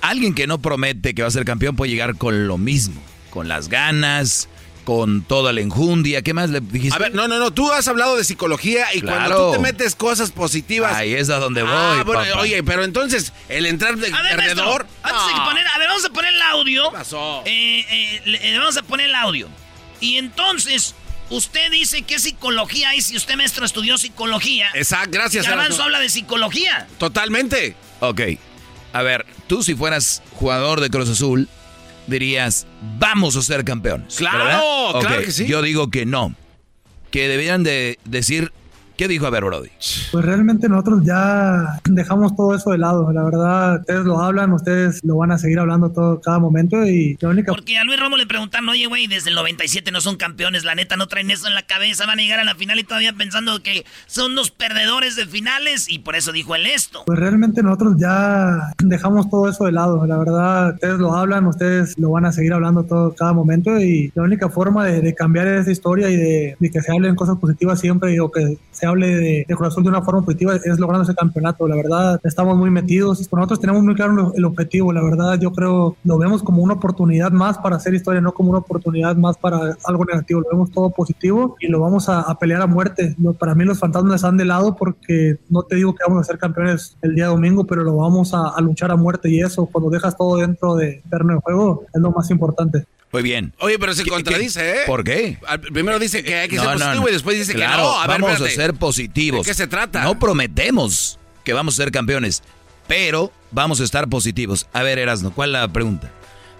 [0.00, 3.00] Alguien que no promete que va a ser campeón puede llegar con lo mismo,
[3.30, 4.48] con las ganas,
[4.88, 6.22] con toda la enjundia.
[6.22, 6.96] ¿Qué más le dijiste?
[6.96, 7.50] A ver, no, no, no.
[7.50, 10.94] Tú has hablado de psicología y cuando tú te metes cosas positivas.
[10.94, 12.16] Ahí es a donde ah, voy.
[12.38, 14.86] oye, pero entonces, el entrar de alrededor.
[15.02, 16.90] Antes de poner, a ver, vamos a poner el audio.
[16.90, 17.42] ¿Qué pasó?
[17.44, 19.50] Eh, eh, le, vamos a poner el audio.
[20.00, 20.94] Y entonces,
[21.30, 24.70] Usted dice qué psicología hay si usted, maestro, estudió psicología.
[24.72, 25.46] Exacto, gracias.
[25.46, 26.88] Garbanzo habla de psicología.
[26.96, 27.76] Totalmente.
[28.00, 28.22] Ok.
[28.94, 31.46] A ver, tú si fueras jugador de Cruz Azul,
[32.08, 32.66] dirías,
[32.98, 34.16] vamos a ser campeones.
[34.16, 35.46] Claro, claro que sí.
[35.46, 36.34] Yo digo que no.
[37.10, 38.52] Que deberían de decir,
[38.98, 39.68] ¿Qué dijo a ver, Brody?
[40.10, 43.12] Pues realmente nosotros ya dejamos todo eso de lado.
[43.12, 47.16] La verdad, ustedes lo hablan, ustedes lo van a seguir hablando todo cada momento y
[47.20, 47.52] la única...
[47.52, 50.74] Porque a Luis Romo le preguntan, oye, güey, desde el 97 no son campeones, la
[50.74, 53.12] neta no traen eso en la cabeza, van a llegar a la final y todavía
[53.12, 57.04] pensando que son los perdedores de finales y por eso dijo él esto.
[57.06, 60.04] Pues realmente nosotros ya dejamos todo eso de lado.
[60.06, 64.10] La verdad, ustedes lo hablan, ustedes lo van a seguir hablando todo cada momento y
[64.16, 67.78] la única forma de, cambiar esa historia y de, de, que se hablen cosas positivas
[67.78, 71.66] siempre o que se hable de, de de una forma positiva es logrando ese campeonato.
[71.68, 73.28] La verdad, estamos muy metidos.
[73.32, 74.92] Nosotros tenemos muy claro el objetivo.
[74.92, 78.50] La verdad, yo creo lo vemos como una oportunidad más para hacer historia, no como
[78.50, 80.40] una oportunidad más para algo negativo.
[80.40, 83.16] Lo vemos todo positivo y lo vamos a, pelear a muerte.
[83.38, 86.38] Para mí los fantasmas están de lado porque no te digo que vamos a ser
[86.38, 90.16] campeones el día domingo, pero lo vamos a, luchar a muerte y eso, cuando dejas
[90.16, 92.86] todo dentro de terreno de juego, es lo más importante.
[93.12, 93.54] Muy bien.
[93.58, 94.80] Oye, pero se contradice, ¿eh?
[94.86, 95.38] ¿Por qué?
[95.72, 97.98] Primero dice que hay que ser positivo y después dice que no.
[97.98, 99.46] A ver, vamos a ser positivos.
[99.46, 100.02] ¿De qué se trata?
[100.04, 102.42] No prometemos que vamos a ser campeones,
[102.86, 104.66] pero vamos a estar positivos.
[104.72, 106.10] A ver, Erasno, ¿cuál es la pregunta?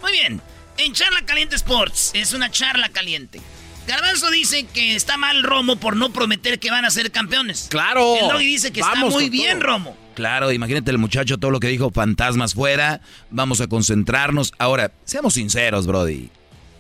[0.01, 0.41] Muy bien.
[0.79, 3.41] En Charla Caliente Sports, es una charla caliente.
[3.89, 7.69] Garbanzo dice que está mal Romo por no prometer que van a ser campeones.
[7.71, 8.17] Claro.
[8.17, 9.97] El Doggy dice que está muy bien Romo.
[10.15, 13.01] Claro, imagínate el muchacho todo lo que dijo, fantasmas fuera,
[13.31, 14.53] vamos a concentrarnos.
[14.59, 16.29] Ahora, seamos sinceros, Brody.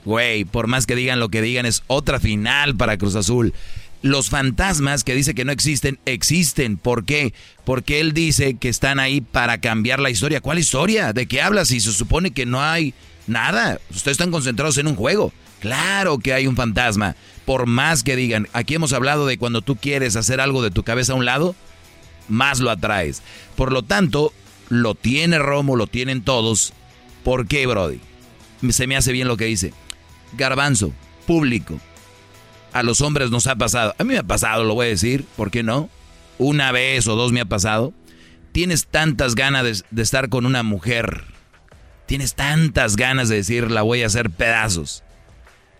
[0.08, 3.52] Güey, por más que digan lo que digan, es otra final para Cruz Azul.
[4.00, 6.78] Los fantasmas que dice que no existen, existen.
[6.78, 7.34] ¿Por qué?
[7.66, 10.40] Porque él dice que están ahí para cambiar la historia.
[10.40, 11.12] ¿Cuál historia?
[11.12, 12.94] ¿De qué hablas si se supone que no hay
[13.26, 13.82] nada?
[13.90, 15.30] Ustedes están concentrados en un juego.
[15.60, 17.14] Claro que hay un fantasma.
[17.44, 20.84] Por más que digan, aquí hemos hablado de cuando tú quieres hacer algo de tu
[20.84, 21.54] cabeza a un lado,
[22.28, 23.20] más lo atraes.
[23.56, 24.32] Por lo tanto,
[24.70, 26.72] lo tiene Romo, lo tienen todos.
[27.24, 28.00] ¿Por qué, Brody?
[28.70, 29.74] Se me hace bien lo que dice.
[30.36, 30.92] Garbanzo,
[31.26, 31.80] público.
[32.72, 33.94] A los hombres nos ha pasado.
[33.98, 35.24] A mí me ha pasado, lo voy a decir.
[35.36, 35.88] ¿Por qué no?
[36.38, 37.92] Una vez o dos me ha pasado.
[38.52, 41.24] Tienes tantas ganas de, estar con una mujer.
[42.06, 45.04] Tienes tantas ganas de decir, la voy a hacer pedazos.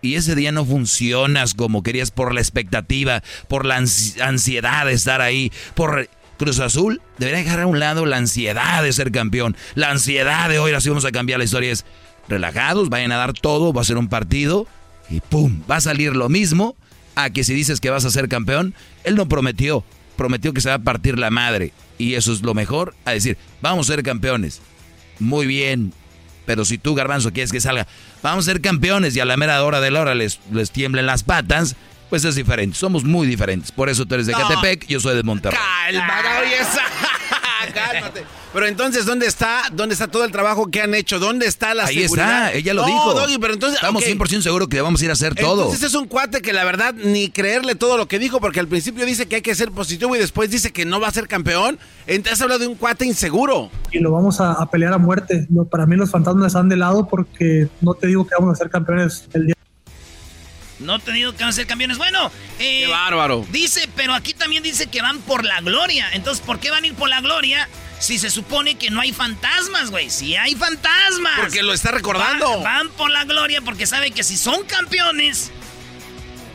[0.01, 5.21] Y ese día no funcionas como querías por la expectativa, por la ansiedad de estar
[5.21, 6.09] ahí, por
[6.39, 7.03] Cruz Azul.
[7.19, 10.89] Debería dejar a un lado la ansiedad de ser campeón, la ansiedad de hoy, así
[10.89, 11.73] vamos a cambiar la historia.
[11.73, 11.85] Es,
[12.29, 14.67] relajados, vayan a dar todo, va a ser un partido
[15.11, 15.63] y ¡pum!
[15.71, 16.77] Va a salir lo mismo
[17.15, 18.75] a que si dices que vas a ser campeón,
[19.05, 19.85] él no prometió,
[20.17, 23.37] prometió que se va a partir la madre y eso es lo mejor a decir,
[23.61, 24.61] vamos a ser campeones.
[25.19, 25.93] Muy bien,
[26.47, 27.87] pero si tú, Garbanzo, quieres que salga,
[28.23, 31.07] vamos a ser campeones y a la mera hora de la hora les, les tiemblen
[31.07, 31.77] las patas,
[32.09, 32.77] pues es diferente.
[32.77, 33.73] Somos muy diferentes.
[33.73, 35.59] Por eso tú eres de Catepec, yo soy de Monterrey.
[37.75, 38.25] Cálmate.
[38.53, 39.63] Pero entonces, ¿dónde está?
[39.73, 41.19] ¿Dónde está todo el trabajo que han hecho?
[41.19, 43.15] ¿Dónde está la Ahí está, ella lo dijo.
[43.15, 45.65] Doggy, pero entonces, Estamos 100% seguros que vamos a ir a hacer todo.
[45.65, 48.69] Entonces es un cuate que la verdad ni creerle todo lo que dijo, porque al
[48.69, 51.29] principio dice que hay que ser positivo y después dice que no va a ser
[51.29, 51.79] campeón.
[52.07, 53.71] Entonces habla de un cuate inseguro.
[53.93, 55.47] Y lo vamos a, pelear a muerte.
[55.71, 58.71] Para mí los fantasmas están de lado porque no te digo que vamos a ser
[58.71, 59.55] campeones el día
[60.79, 61.99] no te digo que van a ser campeones.
[61.99, 62.31] Bueno,
[62.61, 63.45] eh, Qué bárbaro.
[63.51, 66.07] Dice, pero aquí también dice que van por la gloria.
[66.13, 67.69] Entonces, ¿por qué van a ir por la gloria
[67.99, 70.11] si se supone que no hay fantasmas, güey?
[70.11, 71.41] Si hay fantasmas.
[71.41, 72.63] Porque lo está recordando.
[72.63, 75.51] Van, por la gloria porque saben que si son campeones,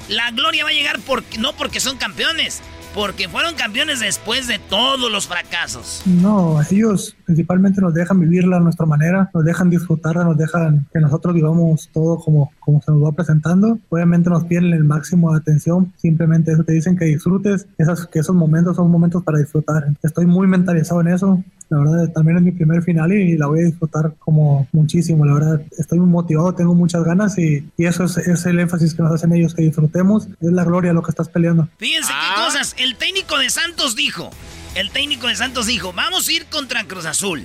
[0.07, 2.61] la gloria va a llegar por, no porque son campeones,
[2.93, 6.03] porque fueron campeones después de todos los fracasos.
[6.05, 10.99] No, ellos principalmente nos dejan vivirla a nuestra manera, nos dejan disfrutarla, nos dejan que
[10.99, 13.79] nosotros vivamos todo como, como se nos va presentando.
[13.89, 18.19] Obviamente nos piden el máximo de atención, simplemente eso te dicen que disfrutes, esas, que
[18.19, 19.85] esos momentos son momentos para disfrutar.
[20.01, 21.43] Estoy muy mentalizado en eso.
[21.73, 25.25] La verdad, también es mi primer final y la voy a disfrutar como muchísimo.
[25.25, 28.93] La verdad, estoy muy motivado, tengo muchas ganas y, y eso es, es, el énfasis
[28.93, 30.27] que nos hacen ellos, que disfrutemos.
[30.39, 31.67] Es la gloria lo que estás peleando.
[31.77, 32.75] Fíjense qué cosas.
[32.77, 34.29] El técnico de Santos dijo,
[34.75, 37.43] el técnico de Santos dijo, vamos a ir contra Cruz Azul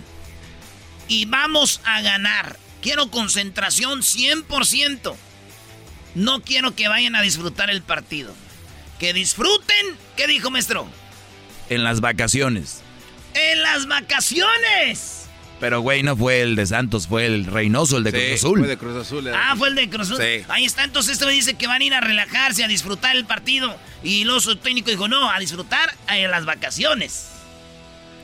[1.09, 2.59] y vamos a ganar.
[2.83, 5.15] Quiero concentración 100%.
[6.15, 8.35] No quiero que vayan a disfrutar el partido.
[8.99, 9.87] Que disfruten.
[10.17, 10.87] ¿Qué dijo, maestro?
[11.71, 12.83] En las vacaciones.
[13.35, 15.27] ¡En las vacaciones!
[15.61, 18.59] Pero, güey, no fue el de Santos, fue el Reynoso, el de Cruz Azul.
[18.61, 19.29] Fue de Cruz Azul.
[19.35, 20.23] Ah, fue el de Cruz Azul.
[20.49, 23.25] Ahí está, entonces este me dice que van a ir a relajarse, a disfrutar el
[23.25, 23.77] partido.
[24.05, 27.31] Y el oso técnico dijo, no, a disfrutar en las vacaciones.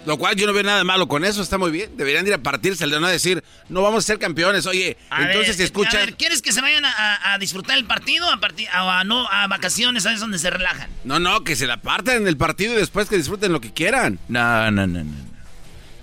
[0.07, 1.97] Lo cual yo no veo nada malo con eso, está muy bien.
[1.97, 4.67] Deberían ir a partirse, de no decir, no vamos a ser campeones.
[4.67, 5.97] Oye, entonces si escuchan.
[5.97, 10.03] A ver, ¿quieres que se vayan a, disfrutar el partido a, a, no, a vacaciones?
[10.03, 10.91] ¿Sabes donde se relajan?
[11.05, 13.73] No, no, que se la partan en el partido y después que disfruten lo que
[13.73, 14.19] quieran.
[14.29, 15.35] No, no, no, no.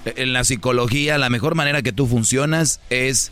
[0.05, 3.31] En la psicología, la mejor manera que tú funcionas es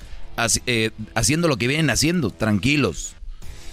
[0.66, 3.16] eh, haciendo lo que vienen haciendo, tranquilos.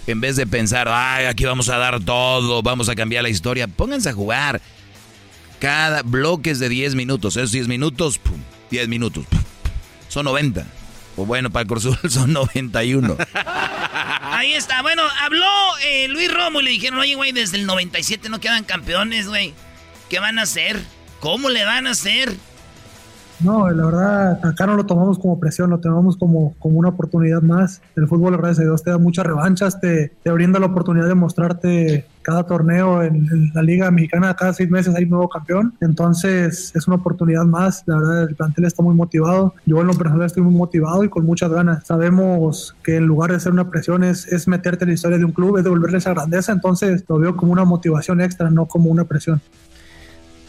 [0.07, 3.67] En vez de pensar, ay, aquí vamos a dar todo, vamos a cambiar la historia,
[3.67, 4.61] pónganse a jugar.
[5.59, 7.37] Cada bloque es de 10 minutos.
[7.37, 8.37] Esos 10 minutos, pum,
[8.69, 9.25] 10 minutos.
[10.07, 10.65] Son 90.
[11.15, 13.17] O bueno, para el Cruzul son 91.
[14.21, 14.81] Ahí está.
[14.81, 15.47] Bueno, habló
[15.83, 19.53] eh, Luis Romo y le dijeron, oye, güey, desde el 97 no quedan campeones, güey.
[20.09, 20.79] ¿Qué van a hacer?
[21.19, 22.35] ¿Cómo le van a hacer?
[23.39, 27.41] No, la verdad, acá no lo tomamos como presión, lo tomamos como, como una oportunidad
[27.41, 27.81] más.
[27.95, 31.13] El fútbol, gracias a Dios, te da muchas revanchas, te, te brinda la oportunidad de
[31.13, 35.73] mostrarte cada torneo en, la Liga Mexicana, cada seis meses hay un nuevo campeón.
[35.79, 37.83] Entonces, es una oportunidad más.
[37.85, 39.55] La verdad, el plantel está muy motivado.
[39.65, 41.87] Yo, en lo personal, estoy muy motivado y con muchas ganas.
[41.87, 45.23] Sabemos que en lugar de ser una presión, es, es meterte en la historia de
[45.23, 46.51] un club, es devolverle esa grandeza.
[46.51, 49.41] Entonces, lo veo como una motivación extra, no como una presión.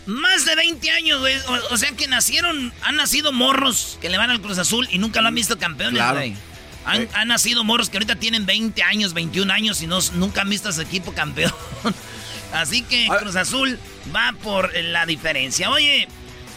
[0.06, 1.36] Más de 20 años, güey.
[1.70, 5.22] O, sea que nacieron, han nacido morros que le van al Cruz Azul y nunca
[5.22, 6.34] lo han visto campeones, güey.
[6.88, 10.68] Han, nacido morros que ahorita tienen 20 años, 21 años y no, nunca han visto
[10.68, 11.52] a su equipo campeón.
[12.52, 13.78] Así que Cruz Azul
[14.14, 15.70] va por la diferencia.
[15.70, 16.08] Oye,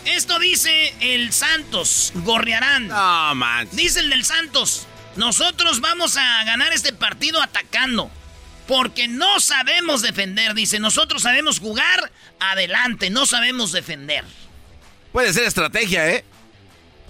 [0.06, 2.88] esto dice el Santos, Gorriarán.
[2.88, 3.68] No, man.
[3.74, 8.10] Dice el del Santos, nosotros vamos a ganar este partido atacando.
[8.68, 10.80] Porque no sabemos defender, dice.
[10.80, 14.24] Nosotros sabemos jugar adelante, no sabemos defender.
[15.12, 16.24] Puede ser estrategia, ¿eh?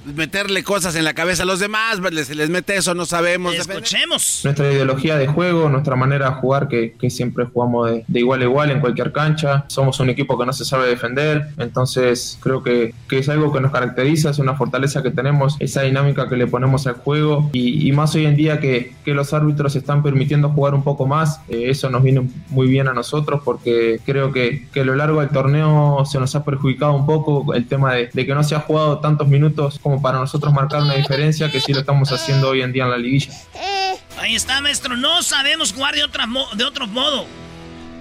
[0.06, 3.56] Meterle cosas en la cabeza a los demás, se les mete eso, no sabemos.
[3.56, 4.42] Escuchemos.
[4.44, 8.72] Nuestra ideología de juego, nuestra manera de jugar, que, siempre jugamos de, igual a igual
[8.72, 9.66] en cualquier cancha.
[9.68, 13.72] Somos un equipo que no se sabe defender, entonces creo que, es algo que nos
[13.72, 18.16] caracteriza, es una fortaleza que tenemos, esa dinámica que le ponemos al juego y, más
[18.16, 22.02] hoy en día que, los árbitros están permitiendo jugar un poco más, eh, eso nos
[22.02, 26.34] viene muy bien a nosotros porque creo que, a lo largo del torneo se nos
[26.36, 29.80] ha perjudicado un poco el tema de, de que no se ha jugado tantos minutos
[29.82, 32.92] como para nosotros marcar una diferencia que sí lo estamos haciendo hoy en día en
[32.92, 33.34] la liguilla.
[34.20, 34.96] Ahí está, maestro.
[34.96, 37.26] No sabemos jugar de, otra de otro modo.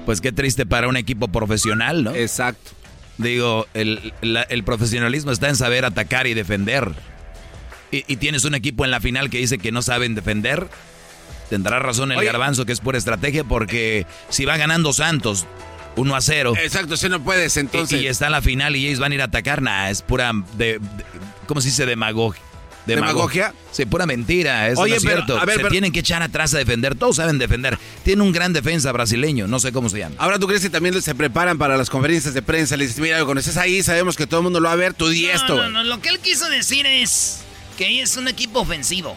[0.04, 2.14] Pues qué triste para un equipo profesional, ¿no?
[2.14, 2.72] Exacto.
[3.16, 4.12] Digo, el,
[4.64, 6.92] profesionalismo está en saber atacar y defender.
[7.90, 10.68] Y, tienes un equipo en la final que dice que no saben defender.
[11.48, 15.46] Tendrá razón el garbanzo que es pura estrategia porque si va ganando Santos
[15.96, 16.54] 1 a 0.
[16.62, 18.00] Exacto, si no puedes entonces.
[18.00, 20.32] Y, está en la final y ellos van a ir a atacar, nada, es pura
[20.56, 20.80] de,
[21.50, 21.84] ¿cómo se dice?
[21.84, 22.40] Demagogia.
[22.86, 23.52] ¿Demagogia?
[23.72, 25.36] Sí, pura mentira, eso no es cierto.
[25.44, 27.76] se tienen que echar atrás a defender, todos saben defender.
[28.04, 30.14] Tiene un gran defensa brasileño, no sé cómo se llama.
[30.18, 32.76] Ahora, ¿tú crees que también se preparan para las conferencias de prensa?
[32.76, 34.94] Le dices, mira, cuando estés ahí sabemos que todo el mundo lo va a ver,
[34.94, 35.56] tú di esto.
[35.56, 37.40] No, no, lo que él quiso decir es
[37.76, 39.16] que es un equipo ofensivo.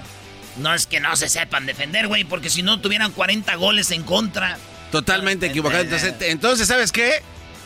[0.58, 4.02] No es que no se sepan defender, güey, porque si no tuvieran 40 goles en
[4.02, 4.58] contra.
[4.92, 5.84] Totalmente equivocado.
[5.84, 7.22] Entonces, entonces, ¿sabes qué?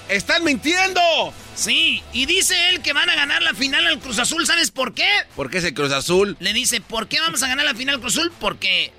[0.10, 1.02] ¡Están mintiendo!
[1.56, 4.46] Sí, y dice él que van a ganar la final al Cruz Azul.
[4.46, 5.08] ¿Sabes por qué?
[5.36, 6.38] ¿Por qué es el Cruz Azul?
[6.40, 8.32] Le dice, ¿por qué vamos a ganar la final al Cruz Azul?
[8.40, 8.94] Porque.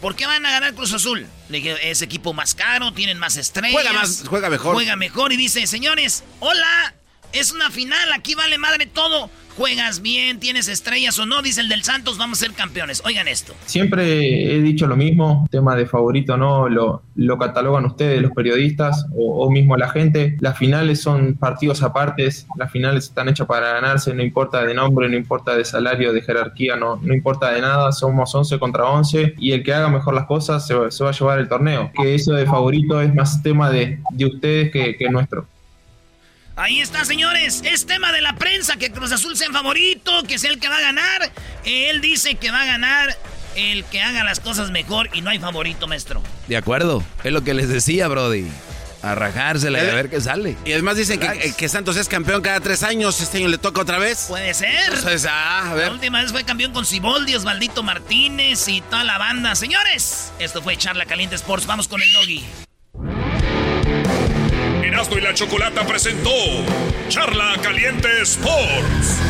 [0.00, 1.26] ¿Por qué van a ganar Cruz Azul?
[1.48, 3.72] Le dije, es equipo más caro, tienen más estrellas.
[3.72, 4.74] Juega más, juega mejor.
[4.74, 6.94] Juega mejor y dice, señores, hola,
[7.32, 9.28] es una final, aquí vale madre todo
[9.58, 13.02] juegas bien, tienes estrellas o no, dice el del Santos, vamos a ser campeones.
[13.04, 13.54] Oigan esto.
[13.66, 19.06] Siempre he dicho lo mismo, tema de favorito no, lo, lo catalogan ustedes, los periodistas
[19.16, 20.36] o, mismo la gente.
[20.40, 25.08] Las finales son partidos apartes, las finales están hechas para ganarse, no importa de nombre,
[25.08, 29.34] no importa de salario, de jerarquía, no, no importa de nada, somos 11 contra 11
[29.38, 31.90] y el que haga mejor las cosas se, va a llevar el torneo.
[32.00, 35.46] Que eso de favorito es más tema de, de ustedes que, que nuestro.
[36.58, 37.62] Ahí está, señores.
[37.64, 40.78] Es tema de la prensa que Cruz Azul sea favorito, que sea el que va
[40.78, 41.30] a ganar.
[41.64, 43.16] Él dice que va a ganar
[43.54, 46.20] el que haga las cosas mejor y no hay favorito, maestro.
[46.48, 47.04] De acuerdo.
[47.22, 48.48] Es lo que les decía, Brody.
[49.02, 50.56] A rajársela y a ver qué sale.
[50.64, 53.20] Y además dicen que, que, Santos es campeón cada tres años.
[53.20, 54.24] Este año le toca otra vez.
[54.26, 54.92] Puede ser.
[55.30, 55.86] ah, a ver.
[55.86, 59.54] La última vez fue campeón con Ciboldi, Osvaldito Martínez y toda la banda.
[59.54, 61.66] Señores, esto fue Charla Caliente Sports.
[61.66, 62.42] Vamos con el doggy.
[64.98, 66.32] Erasmo y la Chocolata presentó
[67.08, 69.20] Charla Caliente Sports.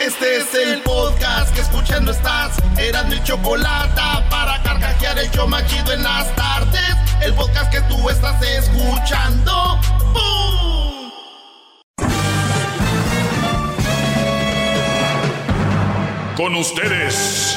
[0.00, 2.56] Este es el podcast que escuchando estás.
[2.76, 6.96] Eran mi chocolata para carcajear el yo machido en las tardes.
[7.22, 9.78] El podcast que tú estás escuchando.
[10.12, 11.12] ¡Bum!
[16.36, 17.56] Con ustedes.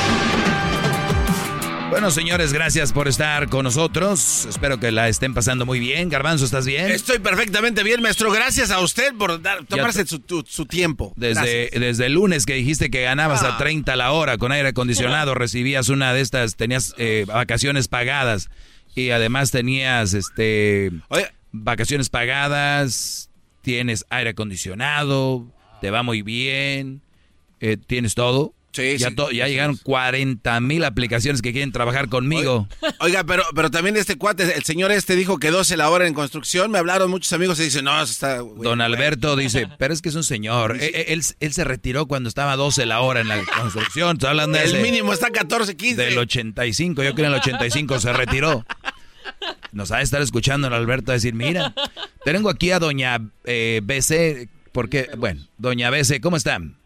[1.91, 4.45] Bueno, señores, gracias por estar con nosotros.
[4.45, 6.07] Espero que la estén pasando muy bien.
[6.07, 6.89] Garbanzo, ¿estás bien?
[6.89, 8.31] Estoy perfectamente bien, maestro.
[8.31, 11.11] Gracias a usted por dar, tomarse su, tiempo.
[11.17, 15.35] Desde, desde el lunes que dijiste que ganabas a 30 la hora con aire acondicionado,
[15.35, 18.49] recibías una de estas, tenías eh, vacaciones pagadas
[18.95, 20.93] y además tenías este
[21.51, 23.29] vacaciones pagadas,
[23.63, 25.45] tienes aire acondicionado,
[25.81, 27.01] te va muy bien,
[27.59, 28.53] eh, tienes todo.
[28.71, 32.67] Sí, ya, sí, ya llegaron 40 mil aplicaciones que quieren trabajar conmigo.
[32.99, 36.13] Oiga, pero, pero también este cuate, el señor este dijo que 12 la hora en
[36.13, 36.71] construcción.
[36.71, 38.37] Me hablaron muchos amigos y dicen, no, eso está...
[38.37, 40.77] Don Alberto dice, pero es que es un señor.
[40.79, 44.17] Él, él, él, se retiró cuando estaba 12 la hora en la construcción.
[44.25, 46.01] hablando el de, mínimo está 14, 15.
[46.01, 48.65] Del 85, yo creo en el 85 se retiró.
[49.71, 51.73] Nos ha de estar escuchando el Alberto decir, mira,
[52.23, 56.80] tengo aquí a doña eh, BC, porque, bueno, doña BC, ¿cómo están?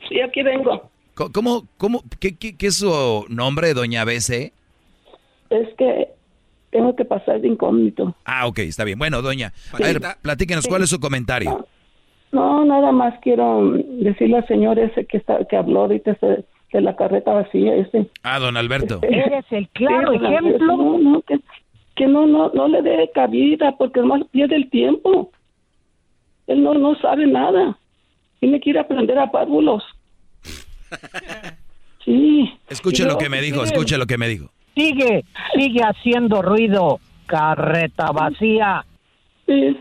[0.08, 0.90] Sí, aquí vengo.
[1.14, 4.52] ¿Cómo, cómo, qué, qué, qué es su nombre, doña BC?
[5.50, 6.08] Es que
[6.70, 8.16] tengo que pasar de incógnito.
[8.24, 8.98] Ah, ok, está bien.
[8.98, 11.68] Bueno, doña, a ver, platíquenos, ¿cuál es su comentario?
[12.32, 16.96] No, nada más quiero decirle al señor ese que, está, que habló ahorita de la
[16.96, 18.08] carreta vacía ese.
[18.24, 18.98] Ah, don Alberto.
[19.02, 20.76] Eres el claro ejemplo.
[20.76, 21.38] No, no, que,
[21.94, 25.30] que no, no, no le dé cabida porque más pierde el tiempo.
[26.48, 27.78] Él no, no sabe nada.
[28.44, 29.82] Tiene que ir a aprender a párvulos.
[32.04, 32.52] Sí.
[32.68, 34.50] Escuche lo que me dijo, escuche lo que me dijo.
[34.74, 38.84] Sigue, sigue haciendo ruido, carreta vacía.
[39.46, 39.74] Sí.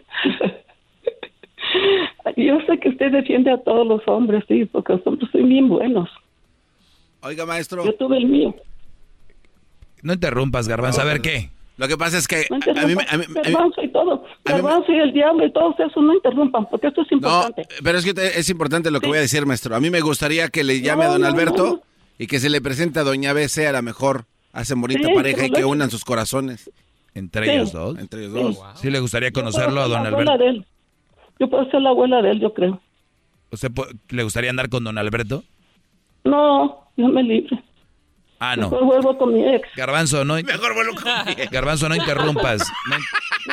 [2.38, 5.68] Yo sé que usted defiende a todos los hombres, sí, porque los hombres son bien
[5.68, 6.10] buenos.
[7.23, 7.84] Oiga, maestro.
[7.84, 8.56] Yo tuve el mío.
[10.02, 11.02] No interrumpas, Garbanzo.
[11.02, 11.49] A ver qué.
[11.77, 14.99] Lo que pasa es que no a mí, a mí, Garbanzo y todo, Garbanzo y
[14.99, 17.61] el diablo y todo eso, no interrumpan, porque esto es importante.
[17.63, 19.09] No, pero es que es importante lo que sí.
[19.09, 19.75] voy a decir, maestro.
[19.75, 21.81] A mí me gustaría que le llame no, a don Alberto
[22.19, 25.47] y que se le presente a doña BC, a la mejor hacen bonita Sí, pareja
[25.47, 26.69] y que unan sus corazones.
[27.15, 27.51] Entre Sí.
[27.51, 27.97] ellos dos.
[27.97, 28.43] Entre ellos Sí.
[28.43, 28.79] dos.
[28.79, 30.37] Sí le gustaría conocerlo a don Alberto.
[30.37, 30.65] de él.
[31.39, 32.79] Yo puedo ser la abuela de él, yo creo.
[33.51, 33.71] ¿Usted
[34.09, 35.43] le gustaría andar con don Alberto?
[36.23, 37.63] No, yo me libre.
[38.45, 38.69] Ah, no.
[38.69, 39.67] Mejor vuelvo con mi ex.
[39.77, 40.35] Garbanzo, no.
[40.35, 41.05] Mejor vuelvo con
[41.51, 42.69] Garbanzo, no interrumpas.
[42.89, 42.95] No,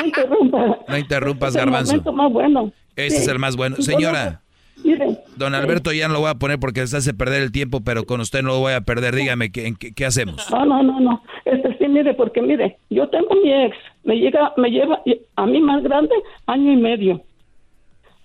[0.01, 0.79] No interrumpa.
[0.89, 1.93] no interrumpas, Es el Garbanzo.
[1.93, 2.73] momento más bueno.
[2.97, 3.23] Este Sí.
[3.23, 3.77] es el más bueno.
[3.77, 4.41] Señora,
[4.83, 7.83] Miren, don Alberto ya no lo voy a poner porque se hace perder el tiempo,
[7.85, 9.15] pero con usted no lo voy a perder.
[9.15, 10.51] Dígame, ¿qué, en qué, qué hacemos?
[10.51, 11.23] No, no, no, no.
[11.45, 15.01] Este sí, mire, porque mire, yo tengo mi ex, me llega, me lleva
[15.37, 16.15] a mí más grande
[16.47, 17.23] año y medio.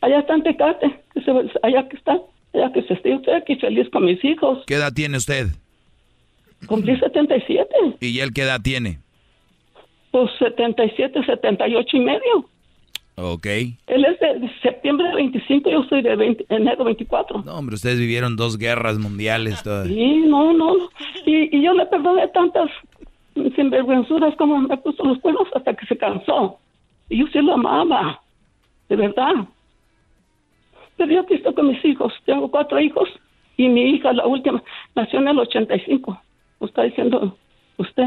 [0.01, 1.31] Allá está en Tecate, que se,
[1.61, 2.13] allá que está,
[2.53, 4.63] allá que se esté usted aquí feliz con mis hijos.
[4.65, 5.47] ¿Qué edad tiene usted?
[6.68, 7.68] Cumplí 77,
[7.99, 8.99] ¿Y él qué edad tiene?
[10.11, 12.49] pues 77, 78 y medio.
[13.18, 13.45] Ok.
[13.45, 17.44] Él es de septiembre 25, yo soy de 20 enero 24.
[17.44, 19.61] No, hombre, ustedes vivieron dos guerras mundiales.
[19.64, 19.86] Todo.
[19.86, 20.90] Sí, no, no, no.
[21.26, 22.69] Y, y yo le perdoné tantas
[23.56, 26.60] sinvergüenzuras como me puso los cuernos hasta que se cansó.
[27.10, 28.22] Y yo sí lo amaba,
[28.90, 29.34] de verdad.
[30.98, 32.14] Pero yo aquí estoy con mis hijos.
[32.26, 33.10] Tengo cuatro hijos
[33.57, 34.64] y mi hija, la última,
[34.95, 36.22] nació en el 85.
[36.65, 37.37] Está diciendo
[37.77, 38.03] usted.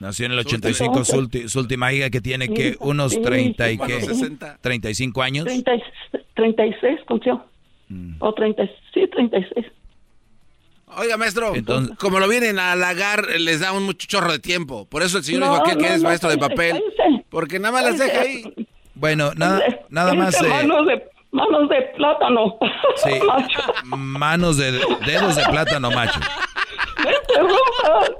[0.00, 3.70] Nació en el 85, su, ulti- su última hija que tiene que unos sí, 30
[3.70, 4.00] y qué?
[4.02, 4.36] sí.
[4.60, 5.44] 35 años.
[5.44, 5.82] 30 y-
[6.34, 7.44] 36 cumplió.
[7.88, 8.16] Mm.
[8.18, 9.66] O 30, sí, 36.
[10.96, 14.86] Oiga, maestro, Entonces- como lo vienen a halagar, les da un mucho chorro de tiempo.
[14.86, 16.82] Por eso el señor No, dijo aquel que no, es no, maestro de papel.
[16.96, 17.24] cállese.
[17.30, 18.44] Porque nada más las deja ahí.
[18.94, 21.04] Bueno, nada, nada más eh, de,
[21.34, 22.56] manos de plátano.
[22.96, 23.10] Sí.
[23.26, 23.62] Macho.
[23.84, 24.72] manos de
[25.04, 26.20] dedos de plátano macho.
[27.02, 28.16] Me interrumpan.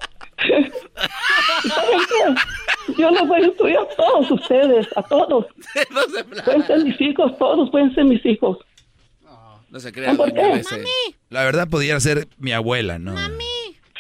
[1.69, 2.95] ¿Saben qué?
[2.99, 5.47] Yo los voy a estudiar a todos ustedes, a todos.
[6.45, 8.59] Pueden ser mis hijos, todos pueden ser mis hijos.
[9.71, 10.63] No se crea, ¿Por qué?
[11.31, 13.13] La verdad podría ser mi abuela, ¿no?
[13.15, 13.45] Mami.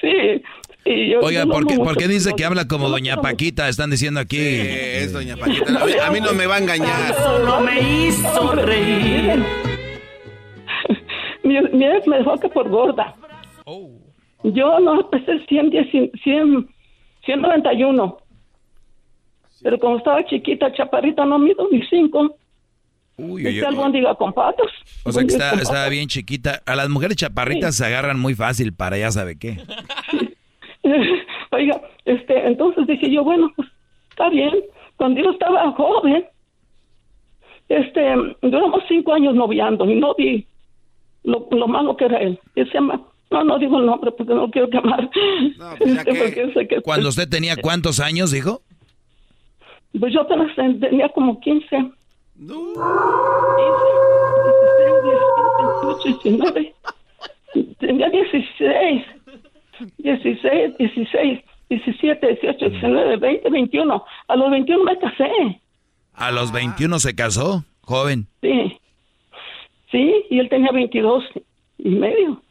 [0.01, 0.43] Sí.
[0.85, 3.16] Yo, Oiga, yo ¿por qué, por qué dice que habla como doña.
[3.16, 3.69] Paquita?
[3.69, 4.39] Están diciendo aquí.
[4.39, 5.82] es doña Paquita.
[5.82, 7.15] A mí, a mí no me va a engañar.
[7.15, 9.43] Solo me hizo reír.
[11.43, 13.15] Mi, mi ex me dejó que por gorda.
[14.44, 16.69] Yo no pesé 100, 100, 100,
[17.24, 18.19] 191.
[19.62, 22.36] Pero como estaba chiquita, chaparrita, no mido ni 5.
[23.16, 24.66] Uy, Este albóndiga con patas.
[25.05, 26.62] O sea que está, estaba bien chiquita.
[26.66, 29.59] A las mujeres chaparritas se agarran muy fácil para ya sabe qué.
[31.51, 33.69] Oiga, este, entonces dije yo, bueno, pues
[34.11, 34.55] está bien.
[34.97, 36.24] Cuando yo estaba joven,
[37.69, 40.47] este, duramos cinco años noviando y no vi
[41.24, 42.39] lo, lo malo que era él.
[42.55, 43.01] Él se llama,
[43.31, 45.09] no, no digo el nombre porque no quiero quemar.
[45.81, 48.61] Este, porque sé que- Cuando usted tenía cuántos años, dijo?
[49.98, 51.90] Pues yo tenía como 15.
[52.36, 52.59] No.
[56.02, 56.74] 15, 19.
[57.78, 59.05] Tenía 16.
[59.98, 64.05] 16, 16, 17, 18, 19, 20, 21.
[64.28, 65.61] A los 21 me casé.
[66.15, 68.27] A los 21 se casó, joven.
[68.43, 68.78] Sí.
[69.90, 71.24] Sí, y él tenía 22
[71.78, 72.43] y medio.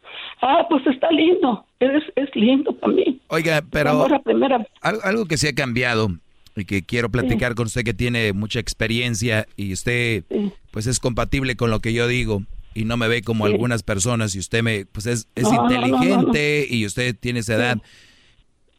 [0.41, 1.65] Ah, pues está lindo.
[1.79, 3.19] Es, es lindo para mí.
[3.27, 4.65] Oiga, pero primera.
[4.81, 6.09] al- algo que se ha cambiado
[6.55, 10.23] y que quiero platicar con usted que tiene mucha experiencia y usted
[10.71, 12.43] pues es compatible con lo que yo digo
[12.73, 13.51] y no me ve como Sí.
[13.53, 15.85] algunas personas y usted me pues es, es No, no, no, no, no.
[16.03, 17.77] inteligente y usted tiene esa edad.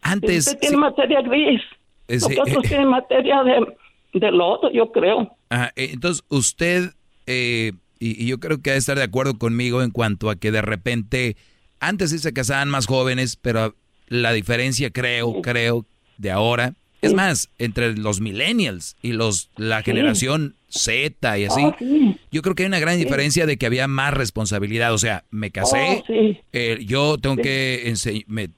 [0.03, 1.61] Antes Usted tiene materia gris.
[2.09, 2.35] Eh, sí.
[2.37, 5.35] Nosotros tienen materia de, de lodo, yo creo.
[5.49, 6.91] Ajá, eh, entonces usted,
[7.27, 10.37] eh, y, y yo creo que ha de estar de acuerdo conmigo en cuanto a
[10.37, 11.37] que de repente,
[11.81, 13.75] antes sí se casaban más jóvenes, pero
[14.09, 15.87] la diferencia creo, creo,
[16.19, 16.75] de ahora,
[17.07, 19.85] es más, entre los millennials y los la Sí.
[19.85, 22.17] generación Z y así, sí.
[22.33, 25.51] yo creo que hay una gran diferencia de que había más responsabilidad, o sea, me
[25.51, 26.15] casé, Oh,
[26.53, 27.95] eh, yo tengo que
[28.27, 28.49] me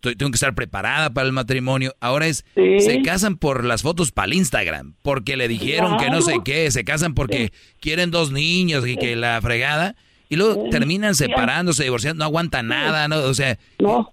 [0.00, 1.94] tengo que estar preparada para el matrimonio.
[2.00, 6.22] Ahora es, se casan por las fotos para el Instagram, porque le dijeron que no
[6.22, 9.94] sé qué, se casan porque quieren dos niños y que la fregada.
[10.28, 13.18] Y luego terminan separándose, divorciando, no aguantan nada, ¿no?
[13.18, 13.58] O sea,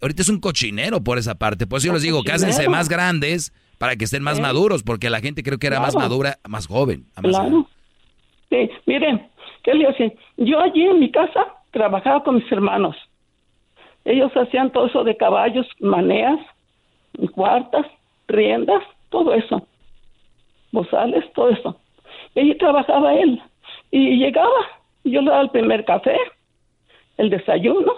[0.02, 1.66] ahorita es un cochinero por esa parte.
[1.66, 2.72] Por eso yo les digo, cásense cochinero.
[2.72, 4.42] más grandes para que estén más Sí.
[4.44, 7.06] maduros, porque la gente creo que era más madura, más joven.
[7.16, 7.32] más.
[7.32, 7.68] Claro.
[8.50, 9.28] Sí, miren,
[9.64, 10.14] ¿qué le hacen?
[10.38, 12.96] Yo allí en mi casa trabajaba con mis hermanos.
[14.06, 16.40] Ellos hacían todo eso de caballos, maneas,
[17.34, 17.86] cuartas,
[18.28, 19.66] riendas, todo eso.
[20.72, 21.80] Bozales, todo eso.
[22.36, 23.42] Y allí trabajaba él.
[23.92, 24.50] Y llegaba,
[25.04, 26.16] y yo le daba el primer café,
[27.18, 27.94] el desayuno,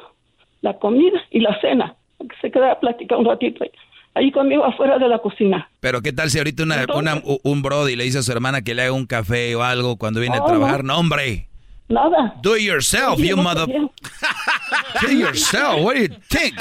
[0.61, 1.95] la comida y la cena.
[2.19, 3.71] Que se quedaba a platicar un ratito ahí,
[4.13, 5.69] ahí conmigo afuera de la cocina.
[5.79, 8.73] Pero qué tal si ahorita una, una- un brody le dice a su hermana que
[8.75, 10.83] le haga un café o algo cuando viene No, a trabajar?
[10.83, 10.93] no.
[10.93, 11.47] No, hombre.
[11.89, 12.35] Nada.
[12.41, 13.67] Do it yourself, Oye, you no mother...
[15.01, 16.55] Do yourself, what do you think?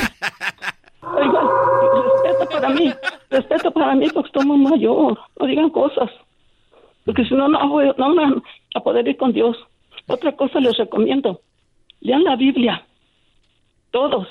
[1.03, 1.47] Oigan,
[2.25, 2.93] respeto para mí,
[3.31, 6.11] respeto para mí porque estoy muy mayor, no digan cosas,
[7.05, 8.43] porque si no, no voy no van
[8.75, 9.57] a poder ir con Dios.
[10.07, 11.41] Otra cosa les recomiendo,
[12.01, 12.85] lean la Biblia,
[13.93, 14.27] todos.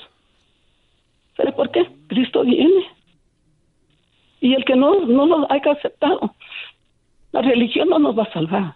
[1.36, 1.86] ¿Sabe por qué?
[2.08, 2.86] Cristo viene.
[4.40, 6.34] Y el que no, no lo haya aceptado,
[7.32, 8.74] la religión no nos va a salvar,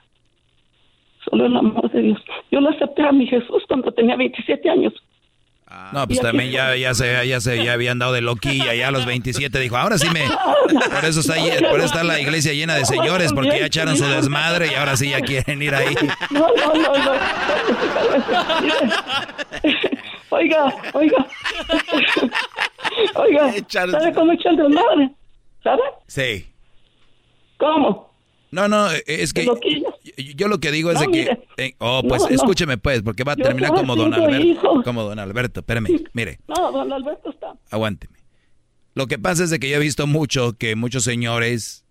[1.25, 2.21] solo el amor de Dios.
[2.51, 4.93] Yo lo acepté a mi Jesús cuando tenía 27 años.
[5.93, 8.91] No, pues también ya, ya se, ya se, ya habían dado de loquilla, ya a
[8.91, 10.21] los 27 dijo, ahora sí me,
[10.91, 11.35] por eso está,
[11.69, 14.97] por eso está la iglesia llena de señores, porque ya echaron su desmadre y ahora
[14.97, 15.95] sí ya quieren ir ahí.
[16.31, 17.13] No, no, no, no.
[20.31, 21.27] Oiga, oiga.
[23.15, 25.11] Oiga, ¿sabe cómo echar el desmadre?
[25.65, 25.83] ¿Sabe?
[26.07, 26.47] Sí.
[27.59, 28.15] ¿Cómo?
[28.53, 29.59] No, no, eh, es que yo,
[30.37, 32.35] yo lo que digo es No, de que, eh, oh, pues No, no.
[32.37, 34.85] escúcheme pues, porque va a terminar como don Alberto, hijos.
[34.85, 36.39] como don Alberto, espérame, mire.
[36.47, 37.55] No, don Alberto está.
[37.73, 38.15] aguánteme.
[38.95, 41.85] Lo que pasa es de que yo he visto mucho que muchos señores,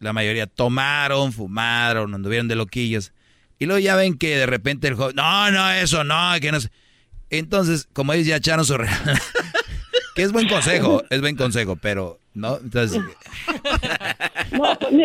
[0.00, 3.12] la mayoría tomaron, fumaron, anduvieron de loquillos.
[3.60, 6.60] Y luego ya ven que de repente el joven, no, no, eso no, que no
[6.60, 6.70] sé.
[7.30, 8.74] Entonces, como ellos ya echaron su...
[10.18, 12.56] que es buen consejo, es buen consejo, pero, ¿no?
[12.56, 13.00] Entonces...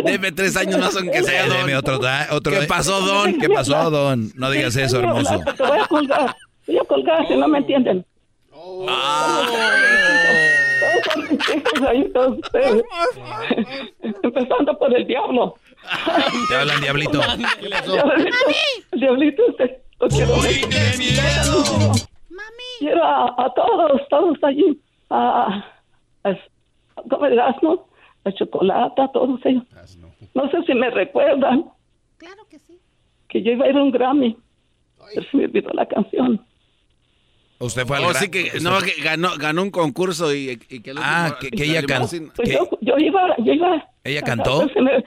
[0.06, 1.58] Deme tres años más aunque sea, don.
[1.58, 2.00] Deme otro,
[2.32, 3.38] otro ¿Qué pasó, don?
[3.38, 4.32] ¿Qué pasó, don?
[4.34, 5.40] No digas eso, hermoso.
[5.56, 6.36] Te voy a colgar.
[6.66, 8.04] Voy a colgar si no me entienden.
[8.50, 8.90] Todos
[11.14, 12.84] son mis hijos ahí, todos ustedes.
[14.24, 15.54] Empezando por el diablo.
[16.50, 17.22] Te hablan, diablito.
[17.22, 18.14] Diablito,
[18.94, 20.56] el diablito este, lo quiero ver.
[22.80, 24.82] Quiero a, a todos, todos allí.
[25.16, 25.64] A,
[26.24, 26.38] a,
[27.10, 27.86] ¿Cómo dirás, no?
[28.26, 29.64] A chocolate, a todos ellos.
[30.34, 31.66] No sé si me recuerdan.
[32.18, 32.80] Claro que sí.
[33.30, 34.36] Que yo iba a ir a un Grammy.
[35.14, 36.44] Pero se me olvidó la canción.
[37.60, 40.92] Usted fue al Oh, sí que, no, que ganó, ganó un concurso y, y que
[40.92, 42.34] el Ah, último- que- que ella la can- limusina.
[42.36, 43.88] Pues yo, yo iba, yo iba.
[44.04, 44.68] ¿Ella cantó?
[44.70, 45.04] Se me-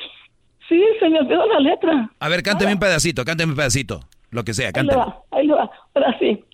[0.68, 2.10] sí, se me olvidó la letra.
[2.18, 4.00] A ver, cánteme un pedacito, cánteme un pedacito.
[4.30, 4.98] Lo que sea, Ahí le cánteme.
[5.00, 5.70] va, ahí le va.
[5.94, 6.44] Ahora sí.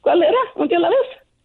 [0.00, 0.38] ¿Cuál era?
[0.54, 0.98] ¿Un día a la vez?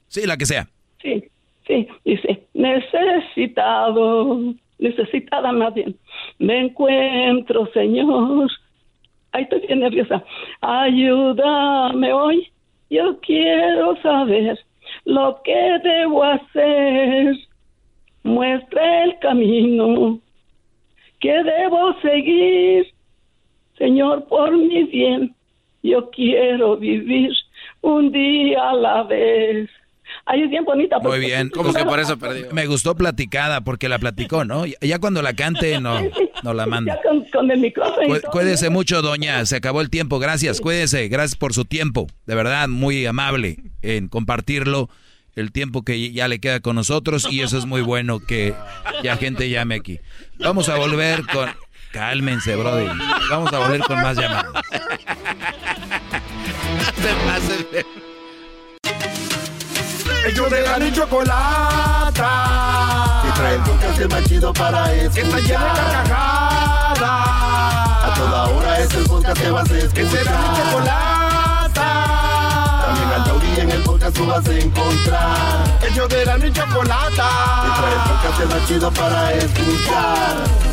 [0.08, 0.68] Sí, la que sea.
[1.02, 1.24] Sí,
[1.68, 1.88] sí.
[2.06, 4.40] Dice, necesitado,
[4.80, 5.96] necesitada más bien.
[6.40, 8.50] Me encuentro, Señor.
[9.32, 10.24] Ahí estoy bien nerviosa.
[10.62, 12.48] Ayúdame hoy.
[12.90, 14.60] Yo quiero saber
[15.06, 17.38] lo que debo hacer.
[18.24, 20.20] Muestra el camino
[21.22, 22.88] que debo seguir.
[23.78, 25.34] Señor, por mi bien,
[25.82, 27.32] yo quiero vivir
[27.82, 29.70] un día a la vez.
[30.26, 31.00] Ahí es bien bonita.
[31.00, 31.50] Muy bien.
[31.50, 32.48] ¿Cómo que por eso perdió?
[32.52, 34.66] Me gustó platicada porque la platicó, ¿no?
[34.66, 36.00] Ya- cuando la cante, no,
[36.44, 36.96] no la manda.
[36.96, 38.08] Ya con, con el micrófono.
[38.08, 38.32] Cu-.
[38.32, 39.46] Cuídese mucho, doña.
[39.46, 40.20] Se acabó el tiempo.
[40.20, 41.08] Gracias, cuídese.
[41.08, 42.08] Gracias por su tiempo.
[42.26, 44.90] De verdad, muy amable en compartirlo.
[45.34, 48.54] El tiempo que ya le queda con nosotros y eso es muy bueno que
[49.02, 50.00] ya gente llame aquí.
[50.40, 51.50] Vamos a volver con...
[51.94, 52.86] Cálmense, brody.
[53.30, 54.52] Vamos a volver con más llamadas.
[60.26, 62.30] Ellos de la y chocolata.
[63.24, 65.26] Que trae el podcast el más chido para escuchar.
[65.26, 67.02] Está llena de carcajadas.
[67.02, 69.94] A toda hora es el podcast que vas a escuchar.
[69.94, 71.88] Que será mi chocolata.
[72.86, 75.80] También al taurí en el podcast tú vas a encontrar.
[75.90, 77.30] Ellos de la y chocolata.
[77.64, 80.71] Que trae el podcast el más chido para escuchar.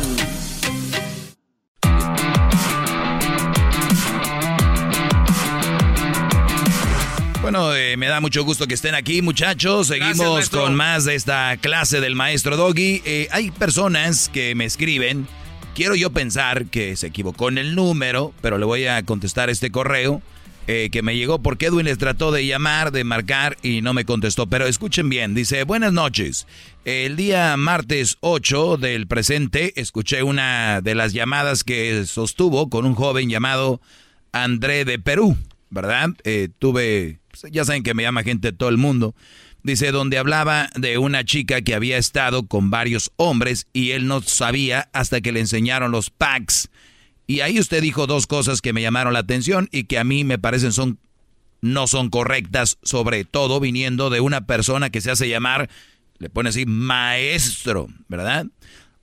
[7.51, 9.87] Bueno, eh, me da mucho gusto que estén aquí, muchachos.
[9.87, 13.01] Seguimos Gracias, con más de esta clase del maestro Doggy.
[13.05, 15.27] Eh, hay personas que me escriben.
[15.73, 19.71] Quiero yo pensar que se equivocó en el número, pero le voy a contestar este
[19.71, 20.21] correo
[20.67, 24.05] eh, que me llegó porque Edwin les trató de llamar, de marcar y no me
[24.05, 24.45] contestó.
[24.45, 26.45] Pero escuchen bien, dice, buenas noches.
[26.85, 32.93] El día martes 8 del presente escuché una de las llamadas que sostuvo con un
[32.93, 33.81] joven llamado
[34.33, 35.35] André de Perú,
[35.71, 36.11] ¿verdad?
[36.25, 37.18] Eh, tuve,
[37.51, 39.15] ya saben que me llama gente de todo el mundo.
[39.61, 44.21] Dice, donde hablaba de una chica que había estado con varios hombres y él no
[44.21, 46.69] sabía hasta que le enseñaron los packs.
[47.27, 50.23] Y ahí usted dijo dos cosas que me llamaron la atención y que a mí
[50.23, 50.99] me parecen son
[51.61, 55.69] no son correctas, sobre todo viniendo de una persona que se hace llamar,
[56.17, 58.45] le pone así, maestro, ¿verdad?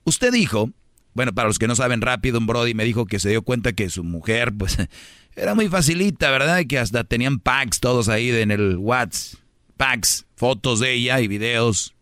[0.05, 0.71] Usted dijo,
[1.15, 3.73] bueno, para los que no saben rápido, un Brody me dijo que se dio cuenta
[3.73, 4.77] que su mujer, pues,
[5.37, 6.65] era muy facilita, ¿verdad?
[6.67, 9.41] Que hasta tenían packs todos ahí en el WhatsApp,
[9.77, 11.95] packs, fotos de ella y videos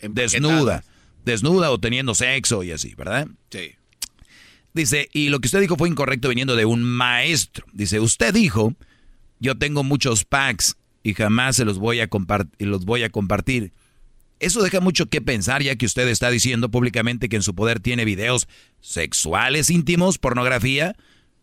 [0.00, 0.84] desnuda,
[1.24, 3.26] desnuda o teniendo sexo y así, ¿verdad?
[3.50, 3.72] Sí.
[4.72, 7.66] Dice, y lo que usted dijo fue incorrecto viniendo de un maestro.
[7.72, 8.74] Dice, usted dijo,
[9.40, 13.72] yo tengo muchos packs y jamás se los voy a compartir, los voy a compartir.
[14.38, 17.80] Eso deja mucho que pensar ya que usted está diciendo públicamente que en su poder
[17.80, 18.48] tiene videos
[18.80, 20.94] sexuales íntimos, pornografía.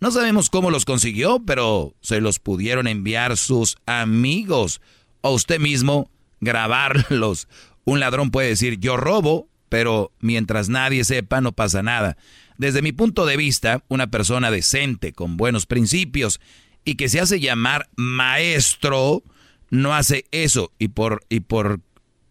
[0.03, 4.81] No sabemos cómo los consiguió, pero se los pudieron enviar sus amigos
[5.21, 6.11] o usted mismo
[6.41, 7.47] grabarlos.
[7.85, 12.17] Un ladrón puede decir yo robo, pero mientras nadie sepa no pasa nada.
[12.57, 16.41] Desde mi punto de vista, una persona decente, con buenos principios
[16.83, 19.23] y que se hace llamar maestro,
[19.69, 21.79] no hace eso y por, y por,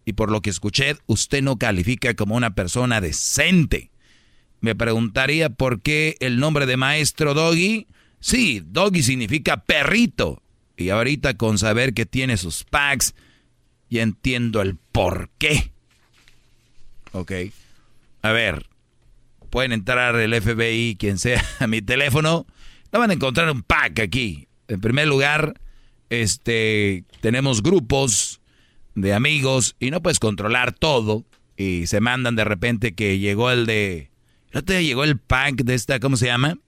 [0.04, 3.91] y por lo que escuché, usted no califica como una persona decente.
[4.62, 7.88] Me preguntaría por qué el nombre de maestro Doggy.
[8.20, 10.40] Sí, Doggy significa perrito.
[10.76, 13.14] Y ahorita con saber que tiene sus packs,
[13.90, 15.72] ya entiendo el por qué.
[17.10, 17.32] Ok.
[18.22, 18.66] A ver,
[19.50, 22.46] pueden entrar el FBI, quien sea, a mi teléfono.
[22.92, 24.46] No van a encontrar un pack aquí.
[24.68, 25.60] En primer lugar,
[26.08, 28.40] este, tenemos grupos
[28.94, 31.24] de amigos y no puedes controlar todo.
[31.56, 34.11] Y se mandan de repente que llegó el de...
[34.52, 36.58] ¿No te llegó el pack de esta, ¿cómo se llama?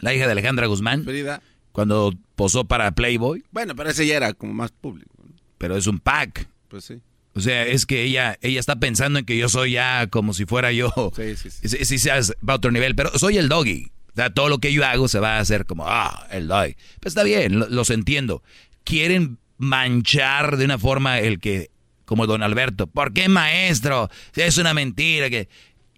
[0.00, 1.04] La hija de Alejandra Guzmán.
[1.04, 1.40] Frida.
[1.72, 3.44] Cuando posó para Playboy.
[3.50, 5.10] Bueno, pero ese ya era como más público.
[5.58, 6.48] Pero es un pack.
[6.68, 7.00] Pues sí.
[7.34, 10.44] O sea, es que ella, ella está pensando en que yo soy ya como si
[10.46, 10.92] fuera yo.
[11.16, 11.68] Sí, sí, sí.
[11.84, 13.90] Sí, sí, va a otro nivel, pero soy el doggy.
[14.12, 16.76] O sea, todo lo que yo hago se va a hacer como, ah, el doggy.
[17.00, 18.42] Pues está bien, lo- los entiendo.
[18.84, 21.70] Quieren manchar de una forma el que,
[22.04, 24.10] como don Alberto, ¿por qué maestro?
[24.36, 25.28] Es una mentira.
[25.30, 25.48] que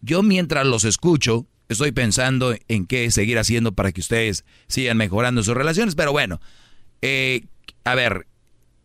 [0.01, 5.43] Yo mientras los escucho, estoy pensando en qué seguir haciendo para que ustedes sigan mejorando
[5.43, 6.41] sus relaciones, pero bueno,
[7.03, 7.47] eh,
[7.85, 8.27] a ver,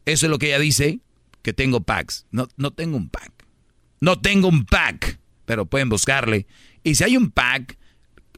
[0.05, 0.99] eso es lo que ella dice,
[1.41, 2.25] que tengo packs.
[2.31, 3.31] No, no tengo un pack.
[3.99, 6.47] No tengo un pack, pero pueden buscarle.
[6.83, 7.77] Y si hay un pack,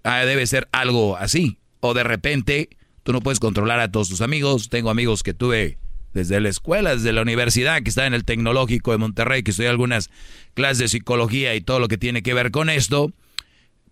[0.03, 1.57] ah, debe ser algo así.
[1.79, 2.69] O de repente,
[3.03, 4.69] tú no puedes controlar a todos tus amigos.
[4.69, 5.77] Tengo amigos que tuve
[6.13, 9.65] desde la escuela, desde la universidad, que está en el Tecnológico de Monterrey, que estoy
[9.65, 10.09] algunas
[10.53, 13.11] clases de psicología y todo lo que tiene que ver con esto,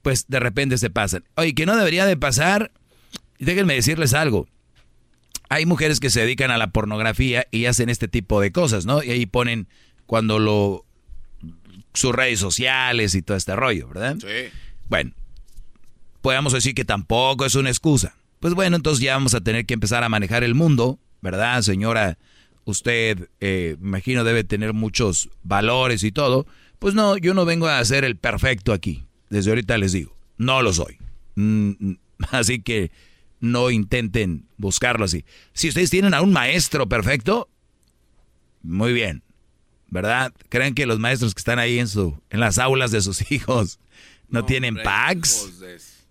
[0.02, 1.24] pues de repente se pasan.
[1.36, 2.72] Oye, que no debería de pasar,
[3.40, 4.48] déjenme decirles algo.
[5.50, 9.04] Hay mujeres que se dedican a la pornografía y hacen este tipo de cosas, ¿no?
[9.04, 9.68] Y ahí ponen
[10.06, 10.86] cuando lo
[11.94, 14.16] sus redes sociales y todo este rollo, ¿verdad?
[14.22, 14.50] Sí.
[14.88, 15.12] Bueno,
[16.22, 18.16] podemos decir que tampoco es una excusa.
[18.40, 22.18] Pues bueno, entonces ya vamos a tener que empezar a manejar el mundo, ¿verdad, señora?
[22.66, 26.46] Usted, eh, imagino, debe tener muchos valores y todo.
[26.80, 29.06] Pues no, yo no vengo a ser el perfecto aquí.
[29.30, 30.98] Desde ahorita les digo, no lo soy.
[31.36, 31.98] Mm, mm,
[32.32, 32.92] así que
[33.40, 35.26] no intenten buscarlo así.
[35.54, 37.50] Si ustedes tienen a un maestro perfecto,
[38.62, 39.24] muy bien,
[39.90, 40.34] ¿verdad?
[40.50, 43.80] ¿Creen que los maestros que están ahí en, su, en las aulas de sus hijos
[44.30, 45.52] no, tienen packs?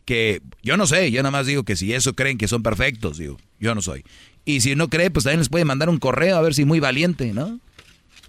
[0.05, 3.19] Que yo no sé, yo nada más digo que si eso creen que son perfectos,
[3.19, 4.05] digo, yo no soy.
[4.45, 6.81] Y si no cree, pues también les puede mandar un correo a ver si muy
[6.81, 7.61] valiente, ¿no?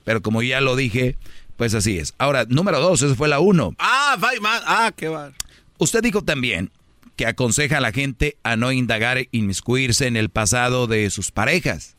[0.04, 1.18] Pero como ya lo dije,
[1.58, 2.14] pues así es.
[2.18, 3.76] Ahora, número dos, eso fue la uno.
[3.80, 4.18] Ah,
[4.66, 5.32] ah, qué va.
[5.78, 6.72] Usted dijo también
[7.16, 11.32] que aconseja a la gente a no indagar e inmiscuirse en el pasado de sus
[11.32, 11.96] parejas.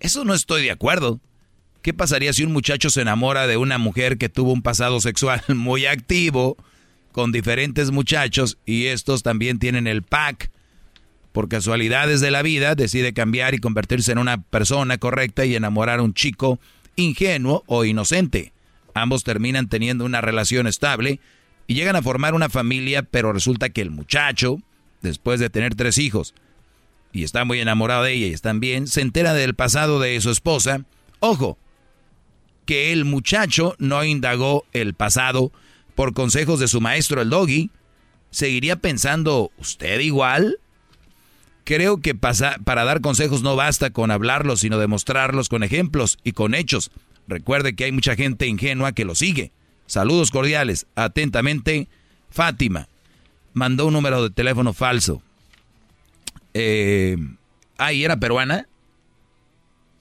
[0.00, 1.20] Eso no estoy de acuerdo.
[1.82, 5.42] ¿Qué pasaría si un muchacho se enamora de una mujer que tuvo un pasado sexual
[5.48, 6.56] muy activo
[7.12, 10.50] con diferentes muchachos y estos también tienen el pack?
[11.32, 16.00] Por casualidades de la vida decide cambiar y convertirse en una persona correcta y enamorar
[16.00, 16.58] a un chico
[16.96, 18.52] ingenuo o inocente.
[18.94, 21.20] Ambos terminan teniendo una relación estable
[21.66, 24.60] y llegan a formar una familia, pero resulta que el muchacho,
[25.02, 26.34] después de tener tres hijos,
[27.12, 30.30] y está muy enamorado de ella y están bien, se entera del pasado de su
[30.30, 30.84] esposa.
[31.20, 31.58] Ojo,
[32.66, 35.52] que el muchacho no indagó el pasado
[35.94, 37.70] por consejos de su maestro el doggy,
[38.30, 40.58] seguiría pensando, ¿usted igual?
[41.70, 46.56] Creo que para dar consejos no basta con hablarlos, sino demostrarlos con ejemplos y con
[46.56, 46.90] hechos.
[47.28, 49.52] Recuerde que hay mucha gente ingenua que lo sigue.
[49.86, 50.88] Saludos cordiales.
[50.96, 51.86] Atentamente,
[52.28, 52.88] Fátima.
[53.52, 55.22] Mandó un número de teléfono falso.
[56.54, 57.16] Eh,
[57.78, 58.66] ah, ¿y era peruana?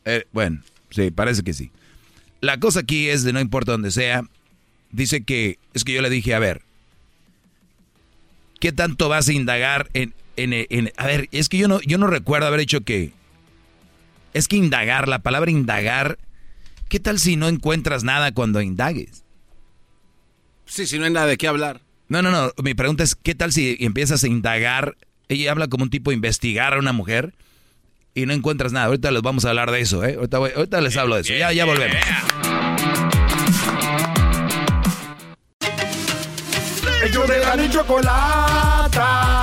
[0.05, 1.69] Eh, bueno, sí, parece que sí.
[2.41, 4.23] La cosa aquí es de no importa donde sea.
[4.89, 6.63] Dice que, es que yo le dije, a ver,
[8.59, 12.07] ¿qué tanto vas a indagar en, en, a ver, es que yo no, yo no
[12.07, 13.11] recuerdo haber hecho que,
[14.33, 16.17] es que indagar, la palabra indagar,
[16.87, 19.23] ¿qué tal si no encuentras nada cuando indagues?
[20.65, 21.81] Sí, si no hay nada de qué hablar.
[22.09, 22.51] No, no, no.
[22.63, 24.95] Mi pregunta es, ¿qué tal si empiezas a indagar?
[25.27, 27.33] Ella habla como un tipo de investigar a una mujer
[28.15, 28.87] y no encuentras nada.
[28.87, 30.17] Ahorita les vamos a hablar de eso, ¿eh?
[30.31, 31.33] Ahorita, les hablo de eso.
[31.33, 31.97] Ya, ya volvemos.
[37.03, 39.38] Ellos de la chocolata.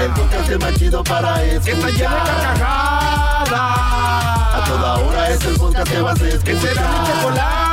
[0.00, 1.62] El podcast más chido para escuchar.
[1.62, 3.52] Que está llena de carcajadas.
[4.54, 6.44] A toda hora es el podcast que vas a escuchar.
[6.44, 7.72] Que será mi chocolata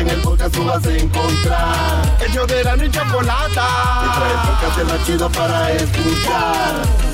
[0.00, 2.16] en el podcast tú vas a encontrar.
[2.20, 3.66] El yo de la y chocolata.
[4.04, 7.09] Y trae el podcast más chido para escuchar.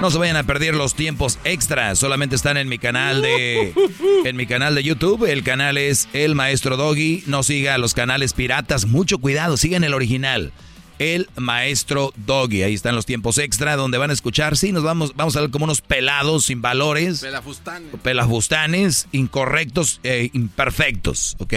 [0.00, 3.72] No se vayan a perder los tiempos extras, solamente están en mi canal de
[4.24, 5.24] en mi canal de YouTube.
[5.24, 7.24] El canal es El Maestro Doggy.
[7.26, 10.52] No siga los canales piratas, mucho cuidado, sigan el original
[10.98, 12.62] el maestro Doggy.
[12.62, 14.56] Ahí están los tiempos extra donde van a escuchar.
[14.56, 17.20] Sí, nos vamos, vamos a ver como unos pelados sin valores.
[17.20, 18.00] Pelafustanes.
[18.02, 21.36] Pelafustanes, incorrectos e imperfectos.
[21.38, 21.54] ¿Ok?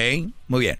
[0.47, 0.79] Muy bien.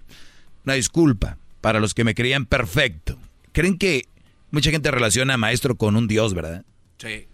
[0.64, 3.16] Una disculpa para los que me creían perfecto.
[3.52, 4.06] ¿Creen que
[4.50, 6.64] mucha gente relaciona a maestro con un dios, verdad?
[6.98, 7.26] Sí.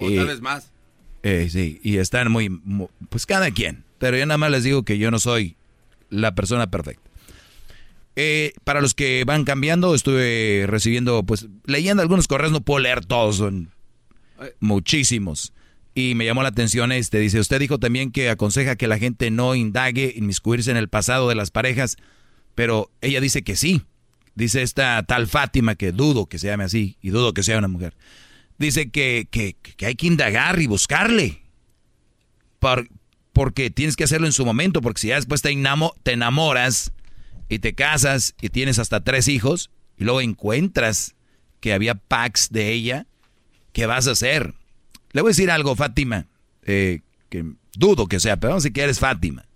[0.00, 0.72] O tal vez más.
[1.22, 2.60] Eh, sí, y están muy,
[3.08, 3.84] Pues cada quien.
[3.98, 5.56] Pero yo nada más les digo que yo no soy
[6.08, 7.10] la persona perfecta.
[8.16, 13.04] Eh, para los que van cambiando, estuve recibiendo, pues, leyendo algunos correos, no puedo leer
[13.04, 13.70] todos, son
[14.58, 15.52] muchísimos.
[15.94, 19.30] Y me llamó la atención este, dice, usted dijo también que aconseja que la gente
[19.30, 21.96] no indague, inmiscuirse en el pasado de las parejas,
[22.54, 23.82] pero ella dice que sí.
[24.34, 27.68] Dice esta tal Fátima, que dudo que se llame así, y dudo que sea una
[27.68, 27.94] mujer.
[28.60, 29.56] Dice que, que,
[29.86, 31.40] hay que indagar y buscarle.
[33.32, 35.56] porque tienes que hacerlo en su momento, porque si ya después te,
[36.02, 36.92] te enamoras
[37.48, 41.14] y te casas y tienes hasta tres hijos y luego encuentras
[41.60, 43.06] que había packs de ella,
[43.72, 44.54] ¿qué vas a hacer?
[45.12, 46.26] Le voy a decir algo, Fátima,
[46.64, 49.46] eh, que dudo que sea, pero vamos a decir que eres Fátima.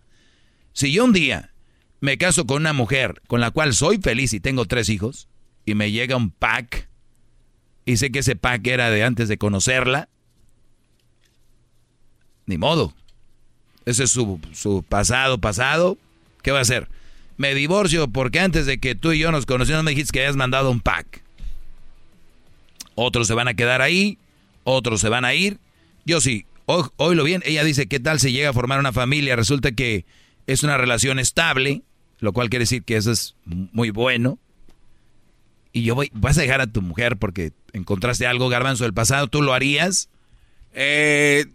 [0.72, 1.52] Si yo un día
[2.00, 5.28] me caso con una mujer con la cual soy feliz y tengo tres hijos,
[5.66, 6.88] y me llega un pack,
[7.84, 10.08] y sé que ese pack era de antes de conocerla,
[12.46, 12.94] ni modo.
[13.84, 15.98] Ese es su, su pasado, pasado.
[16.42, 16.88] ¿Qué va a hacer?
[17.36, 20.36] me divorcio porque antes de que tú y yo nos conociéramos me dijiste que habías
[20.36, 21.22] mandado un pack.
[22.94, 24.18] Otros se van a quedar ahí,
[24.62, 25.58] otros se van a ir.
[26.04, 29.36] Yo sí, hoy, lo bien, ella dice, ¿qué tal si llega a formar una familia?
[29.36, 30.04] Resulta que
[30.46, 31.82] es una relación estable,
[32.20, 34.38] lo cual quiere decir que eso es muy bueno.
[35.74, 39.26] Y yo voy, vas a dejar a tu mujer porque encontraste algo garbanzo del pasado,
[39.26, 40.08] ¿tú lo harías?
[40.72, 41.46] Eh,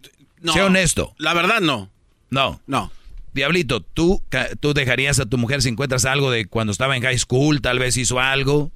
[0.41, 0.51] no.
[0.51, 1.15] Sé honesto.
[1.17, 1.89] La verdad no.
[2.29, 2.61] No.
[2.67, 2.91] No.
[3.33, 4.21] Diablito, ¿tú,
[4.59, 7.61] ¿tú dejarías a tu mujer si encuentras algo de cuando estaba en high school?
[7.61, 8.71] Tal vez hizo algo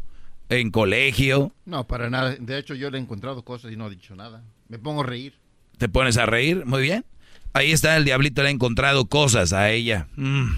[0.48, 1.52] en colegio.
[1.66, 2.38] No, para nada.
[2.40, 4.44] De hecho, yo le he encontrado cosas y no he dicho nada.
[4.70, 5.34] Me pongo a reír.
[5.78, 6.66] ¿Te pones a reír?
[6.66, 7.04] Muy bien.
[7.52, 10.08] Ahí está, el diablito le ha encontrado cosas a ella.
[10.16, 10.54] Mm.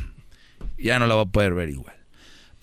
[0.78, 1.96] ya no la va a poder ver igual.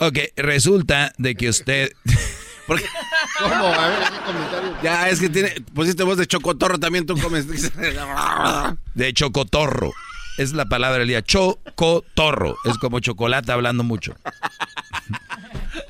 [0.02, 1.92] Ok, resulta de que usted...
[2.66, 3.66] ¿Cómo?
[3.66, 4.76] A ver, comentario.
[4.82, 7.46] Ya, es que tiene, pusiste voz de chocotorro también, tú comes.
[8.94, 9.92] de chocotorro.
[10.38, 11.22] Es la palabra del día.
[11.22, 12.56] Chocotorro.
[12.64, 14.16] Es como chocolate hablando mucho.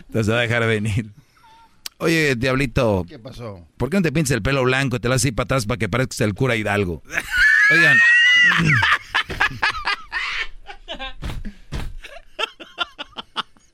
[0.08, 1.06] Entonces va a dejar venir.
[1.96, 3.06] Oye, diablito.
[3.08, 3.66] ¿Qué pasó?
[3.78, 5.78] ¿Por qué no te pintas el pelo blanco y te lo haces para atrás para
[5.78, 7.02] que parezcas el cura Hidalgo?
[7.70, 7.96] Oigan.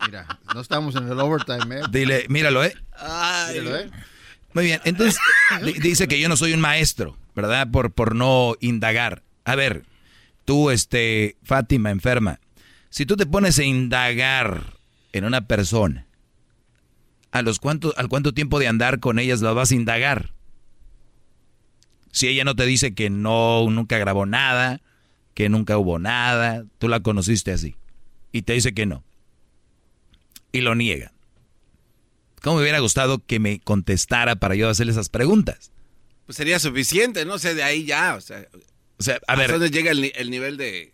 [0.07, 1.83] Mira, no estamos en el overtime, ¿eh?
[1.91, 2.75] Dile, míralo, ¿eh?
[3.51, 3.91] Míralo, ¿eh?
[4.55, 5.19] Muy bien, entonces
[5.83, 7.71] dice que yo no soy un maestro, ¿verdad?
[7.71, 9.23] Por, por no indagar.
[9.45, 9.85] A ver,
[10.45, 12.41] tú, este, Fátima, enferma,
[12.91, 14.79] si tú te pones a indagar
[15.13, 16.07] en una persona,
[17.31, 20.33] ¿a los cuánto, al cuánto tiempo de andar con ellas la vas a indagar?
[22.11, 24.81] Si ella no te dice que no, nunca grabó nada,
[25.35, 27.77] que nunca hubo nada, tú la conociste así,
[28.33, 29.05] y te dice que no,
[30.53, 31.13] y lo niega.
[32.43, 35.73] ¿Cómo me hubiera gustado que me contestara para yo hacerle esas preguntas?
[36.27, 38.47] Pues sería suficiente, no sé, de ahí ya, o sea...
[38.99, 39.51] O sea, a ver...
[39.51, 40.93] dónde llega el, nivel de...?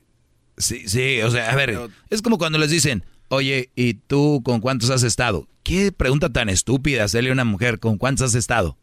[0.57, 4.60] Sí, sí, o sea, a ver, es como cuando les dicen, oye, ¿y tú con
[4.60, 5.49] cuántos has estado?
[5.65, 8.78] ¿Qué pregunta tan estúpida hacerle a una mujer, ¿con cuántos has estado?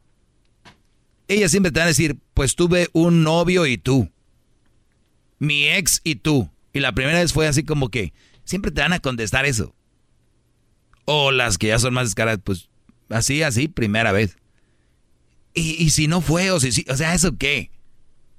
[1.28, 4.10] Ella siempre te va a decir, pues tuve un novio y tú.
[5.40, 6.50] Mi ex y tú.
[6.74, 9.74] Y la primera vez fue así como que, siempre te van a contestar eso.
[11.14, 12.70] O las que ya son más descaradas, pues
[13.10, 14.38] así, así, primera vez.
[15.54, 17.70] Y, si no fue, o si, o sea, ¿eso qué?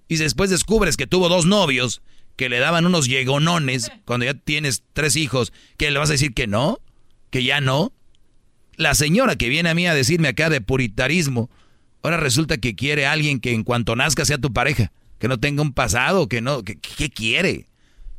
[0.08, 2.00] Y después descubres que tuvo dos novios
[2.36, 6.32] que le daban unos llegonones cuando ya tienes tres hijos, ¿que le vas a decir
[6.32, 6.78] que no?
[7.28, 7.92] ¿Que ya no?
[8.76, 11.50] La señora que viene a mí a decirme acá de puritarismo,
[12.02, 15.38] ahora resulta que quiere a alguien que en cuanto nazca sea tu pareja, que no
[15.38, 17.66] tenga un pasado, que no, que, ¿qué quiere?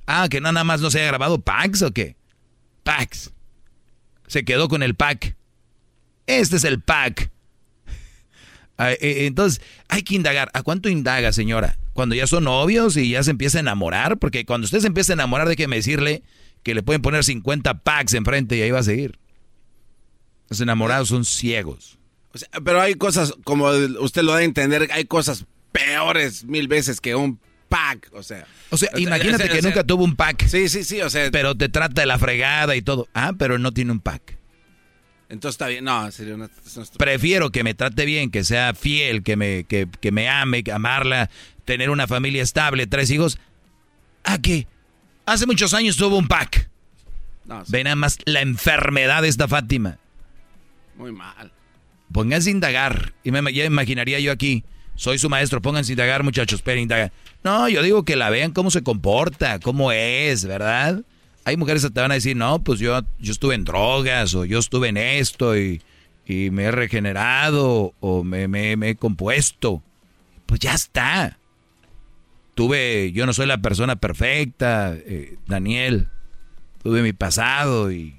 [0.06, 2.15] Ah, que nada más no se haya grabado Pax o qué?
[2.83, 3.33] Pax.
[4.34, 5.36] Se quedó con el pack.
[6.26, 7.30] Este es el pack.
[8.80, 10.50] Ah, eh, entonces, hay que indagar.
[10.56, 11.78] ¿A cuánto indaga, señora?
[11.94, 15.14] Cuando ya son novios y ya se empieza a enamorar, porque cuando usted se empieza
[15.14, 16.24] a enamorar, déjeme decirle
[16.64, 19.20] que le pueden poner 50 packs enfrente y ahí va a seguir.
[20.50, 22.00] Los enamorados son ciegos.
[22.66, 27.14] pero hay cosas, como usted lo da a entender, hay cosas peores mil veces que
[27.14, 27.40] un
[27.74, 28.45] pack, o sea.
[28.69, 30.45] O sea, imagínate que nunca tuvo un pack.
[30.45, 31.32] Sí, sí, sí, o sea.
[31.32, 33.08] Pero te trata de la fregada y todo.
[33.16, 34.38] Ah, pero no tiene un pack.
[35.30, 36.48] Entonces está bien, no, sería una,
[36.98, 41.32] Prefiero que me trate bien, que sea fiel, que me, que, que me ame, amarla,
[41.66, 43.40] tener una familia estable, tres hijos.
[44.24, 44.68] ¿A qué?
[45.26, 46.69] Hace muchos años tuvo un pack.
[47.45, 49.98] No, Ve nada más la enfermedad de esta Fátima.
[50.95, 51.52] Muy mal.
[52.11, 53.14] Pónganse a indagar.
[53.24, 54.64] Y me, ya imaginaría yo aquí.
[54.95, 57.11] Soy su maestro, pónganse a indagar, muchachos, pero indagar.
[57.43, 61.03] No, yo digo que la vean cómo se comporta, cómo es, ¿verdad?
[61.45, 64.45] hay mujeres que te van a decir, no, pues yo, yo estuve en drogas o
[64.45, 65.81] yo estuve en esto y,
[66.25, 69.83] me he regenerado o me, he compuesto.
[70.45, 71.38] Pues ya está.
[72.55, 76.07] Tuve, yo no soy la persona perfecta, eh, Daniel.
[76.81, 78.15] Tuve mi pasado y,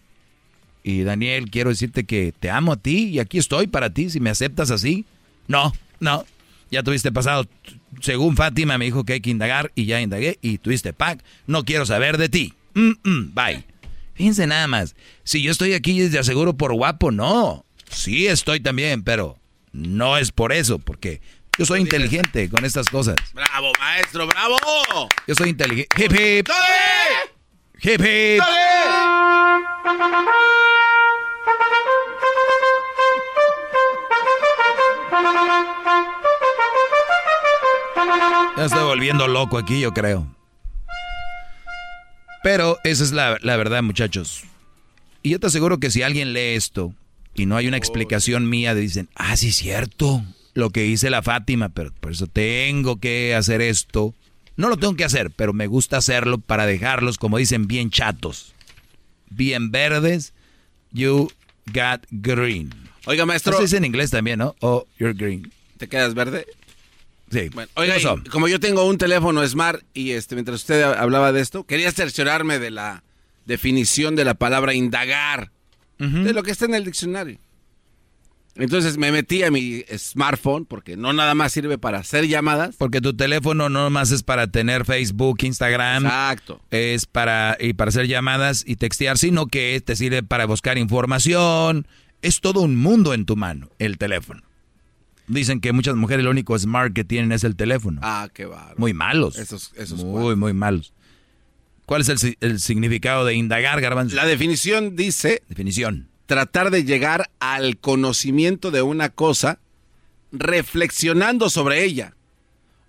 [0.83, 4.21] y Daniel, quiero decirte que te amo a ti y aquí estoy para ti si
[4.21, 5.07] me aceptas así.
[5.49, 6.27] No, no,
[6.75, 7.47] ya tuviste pasado.
[8.01, 11.25] Según Fátima me dijo que hay que indagar y ya indagué y tuviste pack.
[11.47, 12.53] No quiero saber de ti.
[12.75, 13.65] Mm, mm, bye.
[14.15, 14.95] Fíjense nada más.
[15.23, 17.65] Si yo estoy aquí desde aseguro por guapo, no.
[17.89, 19.39] Sí estoy también, pero
[19.73, 21.21] no es por eso, porque
[21.59, 23.17] yo soy inteligente con estas cosas.
[23.33, 24.59] Bravo, maestro, bravo.
[25.27, 26.05] Yo soy inteligente.
[26.05, 26.49] Hip hip.
[27.83, 28.43] Hip hip.
[38.57, 40.27] Ya estoy volviendo loco aquí, yo creo.
[42.43, 44.45] Pero esa es la, verdad, muchachos.
[45.23, 46.95] Y yo te aseguro que si alguien lee esto
[47.35, 51.71] y no hay una explicación mía, dicen, ah, sí, cierto, lo que hice la Fátima,
[51.71, 54.15] pero por eso tengo que hacer esto.
[54.57, 58.55] No lo tengo que hacer, pero me gusta hacerlo para dejarlos, como dicen, bien chatos.
[59.31, 60.33] Bien verdes,
[60.93, 61.31] you
[61.73, 62.73] got green.
[63.07, 63.55] Oiga, maestro.
[63.55, 64.55] Eso es en inglés también, ¿no?
[64.61, 65.51] Oh, you're green.
[65.79, 66.47] ¿Te quedas verde?
[67.35, 67.49] Sí.
[67.53, 71.41] Bueno, oiga, y como yo tengo un teléfono Smart y este mientras usted hablaba de
[71.41, 73.03] esto, quería cerciorarme de la
[73.45, 75.51] definición de la palabra indagar,
[75.99, 77.39] de lo que está en el diccionario.
[78.57, 82.77] Entonces me metí a mi smartphone porque no nada más sirve para hacer llamadas.
[82.77, 86.05] Porque tu teléfono no más es para tener Facebook, Instagram.
[86.05, 86.61] Exacto.
[86.71, 91.89] Es para, y para hacer llamadas y textear, sino que te sirve para buscar información.
[92.23, 94.43] Es todo un mundo en tu mano, el teléfono.
[95.27, 98.01] Dicen que muchas mujeres lo único smart que tienen es el teléfono.
[98.03, 98.77] Ah, qué bárbaro.
[98.79, 99.39] Muy malos.
[99.39, 100.93] Esos, esos muy, muy malos.
[101.87, 104.17] ¿Cuál es el, el significado de indagar, Garbanzo?
[104.17, 105.43] La definición dice...
[105.49, 109.59] Definición tratar de llegar al conocimiento de una cosa
[110.33, 112.15] reflexionando sobre ella.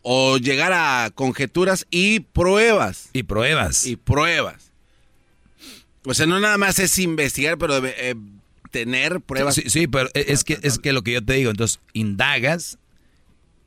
[0.01, 3.09] O llegar a conjeturas y pruebas.
[3.14, 3.85] Y pruebas.
[3.85, 4.72] Y pruebas.
[6.05, 8.15] O sea, no nada más es investigar, pero eh,
[8.76, 9.56] tener pruebas.
[9.56, 12.78] Sí, sí, pero es que, es que lo que yo te digo, entonces indagas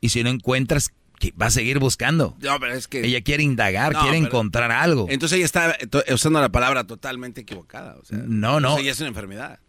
[0.01, 0.93] y si no encuentras,
[1.41, 2.37] va a seguir buscando.
[2.41, 3.03] No, pero es que...
[3.03, 5.07] Ella quiere indagar, quiere encontrar algo.
[5.09, 5.75] Entonces ella está
[6.13, 7.97] usando la palabra totalmente equivocada.
[7.99, 8.77] O sea, no, no.
[8.77, 9.59] Ella es una enfermedad.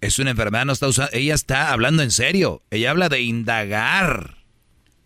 [0.00, 1.12] Es una enfermedad, no está usando...
[1.12, 2.64] Ella está hablando en serio.
[2.72, 4.38] Ella habla de indagar.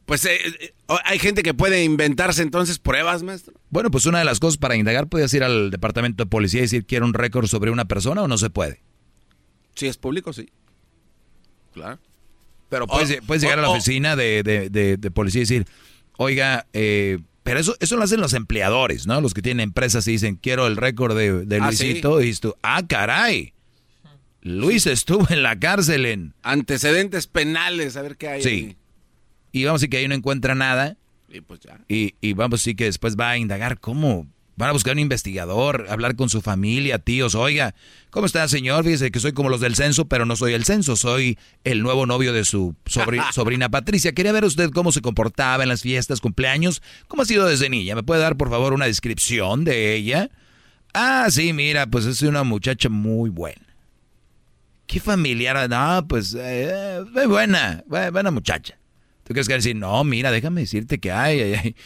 [0.06, 0.72] Pues eh, eh,
[1.04, 3.52] hay gente que puede inventarse entonces pruebas, maestro.
[3.68, 6.62] Bueno, pues una de las cosas para indagar, puedes ir al departamento de policía y
[6.62, 8.87] decir, quiero un récord sobre una persona o no se puede.
[9.78, 10.50] Si es público, sí.
[11.72, 12.00] Claro.
[12.68, 13.08] Pero puedes,
[13.40, 15.66] llegar a la oficina de, policía y decir,
[16.16, 19.20] oiga, eh, pero eso, eso lo hacen los empleadores, ¿no?
[19.20, 22.20] Los que tienen empresas y dicen, quiero el récord de, de ah, Luisito.
[22.20, 23.54] Y tú, ah, caray.
[24.42, 26.34] Luis estuvo en la cárcel en...
[26.42, 28.42] Antecedentes penales, a ver qué hay.
[28.42, 28.76] Sí.
[29.52, 30.96] Y vamos a decir que ahí no encuentra nada.
[31.28, 31.80] Y pues ya.
[31.86, 34.26] Y, y vamos a decir que después va a indagar cómo
[34.58, 37.36] Van a buscar un investigador, hablar con su familia, tíos.
[37.36, 37.76] Oiga,
[38.10, 38.82] ¿cómo está, señor?
[38.82, 40.96] Fíjese que soy como los del censo, pero no soy el censo.
[40.96, 42.74] Soy el nuevo novio de su
[43.32, 44.10] sobrina Patricia.
[44.10, 46.82] Quería ver usted cómo se comportaba en las fiestas, cumpleaños.
[47.06, 47.94] ¿Cómo ha sido desde niña?
[47.94, 50.28] ¿Me puede dar, por favor, una descripción de ella?
[50.92, 53.64] Ah, sí, mira, pues es una muchacha muy buena.
[54.88, 55.70] ¿Qué familiar?
[55.70, 58.76] No, pues, eh, buena, buena muchacha.
[59.22, 61.76] ¿Tú crees que decir, no, mira, déjame decirte que hay, hay, hay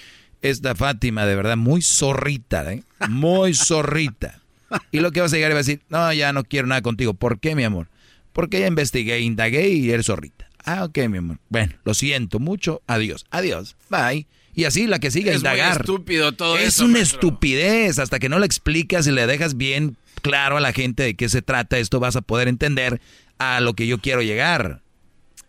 [0.43, 2.83] esta Fátima, de verdad, muy zorrita, ¿eh?
[3.09, 4.41] Muy zorrita.
[4.91, 6.83] Y lo que vas a llegar y vas a decir, no, ya no quiero nada
[6.83, 7.15] contigo.
[7.15, 7.89] ¿Por qué, mi amor?
[8.33, 10.49] Porque ya investigué, indagué y eres zorrita.
[10.65, 11.39] Ah, ok, mi amor.
[11.49, 12.83] Bueno, lo siento mucho.
[12.87, 13.27] Adiós.
[13.31, 13.77] Adiós.
[13.91, 14.27] Bye.
[14.55, 15.73] Y así la que sigue a indagar.
[15.73, 17.99] Es estúpido todo es una estupidez.
[17.99, 21.29] Hasta que no la explicas y le dejas bien claro a la gente de qué
[21.29, 23.01] se trata esto, vas a poder entender
[23.39, 24.83] a lo que yo quiero llegar.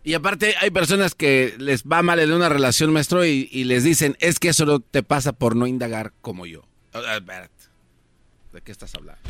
[0.03, 4.17] Y aparte hay personas que les va mal en una relación, maestro, y, les dicen,
[4.19, 6.63] es que eso no te pasa por no indagar como yo.
[8.51, 9.21] ¿De qué estás hablando?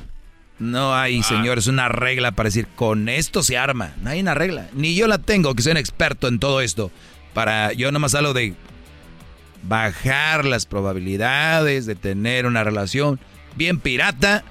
[0.58, 1.24] No hay, ah.
[1.24, 3.94] señores, una regla para decir, con esto se arma.
[4.02, 4.70] No hay una regla.
[4.74, 6.92] Ni yo la tengo, que soy un experto en todo esto.
[7.34, 8.56] Para, yo nomás hablo de
[9.64, 13.20] bajar las probabilidades de tener una relación
[13.56, 14.44] bien pirata.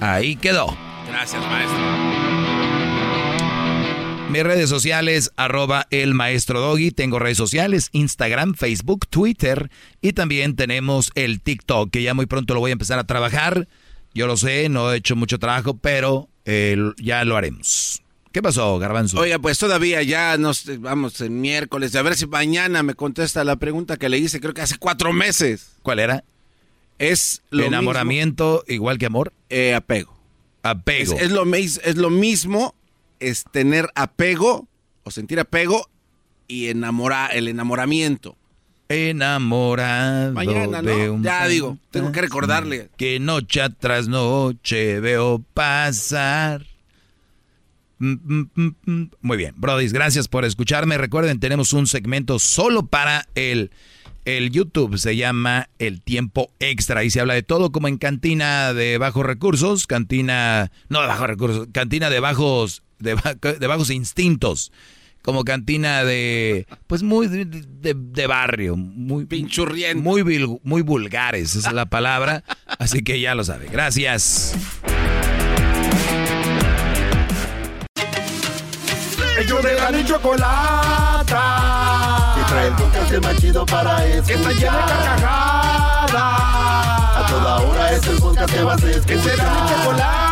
[0.00, 0.76] Ahí quedó.
[1.08, 2.41] Gracias, maestro.
[4.32, 6.90] Mis redes sociales, arroba el maestro Doggy.
[6.90, 9.70] Tengo redes sociales, Instagram, Facebook, Twitter
[10.00, 13.68] y también tenemos el TikTok, que ya muy pronto lo voy a empezar a trabajar.
[14.14, 18.02] Yo lo sé, no he hecho mucho trabajo, pero eh, ya lo haremos.
[18.32, 19.18] ¿Qué pasó, Garbanzo?
[19.18, 21.94] Oye, pues todavía ya nos vamos el miércoles.
[21.94, 25.12] A ver si mañana me contesta la pregunta que le hice, creo que hace cuatro
[25.12, 25.72] meses.
[25.82, 26.24] ¿Cuál era?
[26.98, 29.34] Es lo enamoramiento igual que amor.
[29.50, 30.18] Eh, apego.
[30.62, 31.18] Apego.
[31.18, 32.74] Es, lo, es lo mismo
[33.22, 34.68] es tener apego
[35.04, 35.88] o sentir apego
[36.48, 38.36] y enamora, el enamoramiento.
[38.88, 40.32] Enamorado.
[40.32, 41.22] Mañana, ¿no?
[41.22, 42.90] ya digo, tengo que recordarle.
[42.96, 46.66] Que noche tras noche veo pasar.
[47.98, 48.16] Mm,
[48.54, 50.98] mm, mm, Muy bien, Brody, gracias por escucharme.
[50.98, 53.70] Recuerden, tenemos un segmento solo para el,
[54.26, 54.98] el YouTube.
[54.98, 57.04] Se llama El Tiempo Extra.
[57.04, 59.86] Y se habla de todo como en cantina de bajos recursos.
[59.86, 64.72] Cantina, no de bajos recursos, cantina de bajos de, bajos instintos
[65.22, 71.86] como cantina de pues muy de, barrio, muy pinchurriente, muy muy vulgares, esa es la
[71.86, 72.42] palabra,
[72.78, 73.68] así que ya lo sabe.
[73.70, 74.54] Gracias.
[79.38, 81.32] Ellos de la chocolata
[82.36, 84.26] que trae el podcast más chido para escuchar.
[84.26, 86.12] Que está llena de carcajadas.
[87.16, 89.06] A toda hora es el podcast que vas a escuchar.
[89.06, 90.31] Que será mi chocolata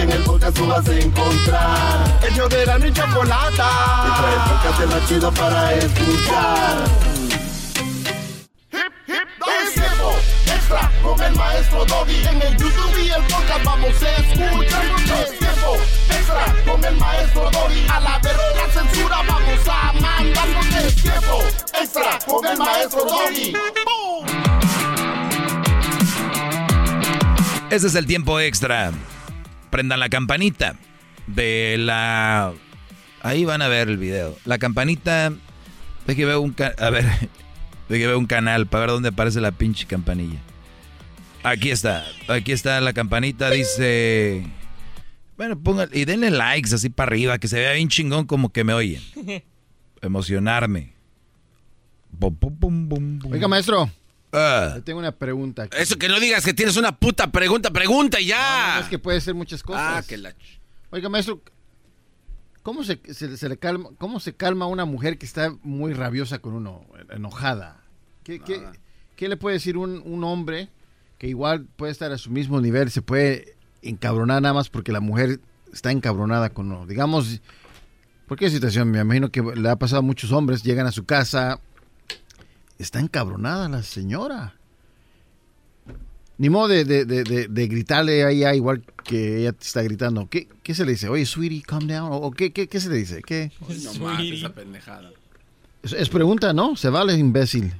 [0.00, 2.18] en el podcast tú vas a encontrar.
[2.26, 3.70] El yo de la y chocolata.
[4.06, 6.84] Y trae el podcast más chido para escuchar.
[8.72, 9.28] Hip, hip,
[9.62, 12.16] es extra con el maestro Doggy.
[12.28, 14.84] En el YouTube y el podcast vamos a escuchar
[15.22, 15.76] Es tiempo
[16.08, 17.86] extra con el maestro Dori.
[17.88, 21.42] A la verga la censura vamos a mandarnos el tiempo
[21.80, 23.54] extra con el maestro Dori.
[27.70, 28.92] Ese es el tiempo extra.
[29.70, 30.76] Prendan la campanita
[31.26, 32.52] de la...
[33.22, 34.36] Ahí van a ver el video.
[34.44, 35.32] La campanita...
[36.06, 36.52] De que veo un...
[36.52, 37.04] ca- A ver...
[37.88, 40.38] De que veo un canal para ver dónde aparece la pinche campanilla.
[41.42, 42.04] Aquí está.
[42.28, 43.50] Aquí está la campanita.
[43.50, 44.44] Dice...
[45.36, 45.88] Bueno, pongan...
[45.92, 47.38] Y denle likes así para arriba.
[47.38, 49.02] Que se vea bien chingón como que me oyen.
[50.02, 50.92] Emocionarme.
[53.30, 53.90] Oiga, maestro.
[54.32, 54.72] Ah.
[54.76, 55.62] Yo tengo una pregunta.
[55.64, 55.76] aquí.
[55.78, 58.74] Eso que no digas que tienes una puta pregunta, pregunta y No, ya.
[58.76, 59.82] no, es que puede ser muchas cosas.
[59.84, 60.34] Ah, que la...
[60.90, 61.42] Oiga, maestro,
[62.62, 66.38] ¿cómo se, se- se le calma, ¿cómo se calma una mujer que está muy rabiosa
[66.40, 67.82] con uno, enojada?
[68.24, 68.62] ¿Qué, qué-
[69.16, 70.68] qué le puede decir un, un hombre
[71.18, 75.00] que igual puede estar a su mismo nivel, se puede encabronar nada más porque la
[75.00, 75.40] mujer
[75.72, 76.86] está encabronada con uno?
[76.86, 77.40] Digamos,
[78.26, 78.90] ¿por qué situación?
[78.90, 81.60] Me imagino que le ha pasado a muchos hombres, llegan a su casa,
[82.82, 84.54] está encabronada la señora.
[86.38, 89.82] Ni modo de, de- de- de- de gritarle a ella igual que ella te está
[89.82, 90.26] gritando.
[90.30, 91.08] ¿Qué, qué se le dice?
[91.10, 92.08] Oye, sweetie, calm down.
[92.12, 93.20] ¿O qué, qué, qué se le dice?
[93.22, 93.52] ¿Qué?
[93.60, 95.10] No más, esa pendejada.
[95.82, 96.76] Es, es pregunta, ¿no?
[96.76, 97.74] Se vale, imbécil.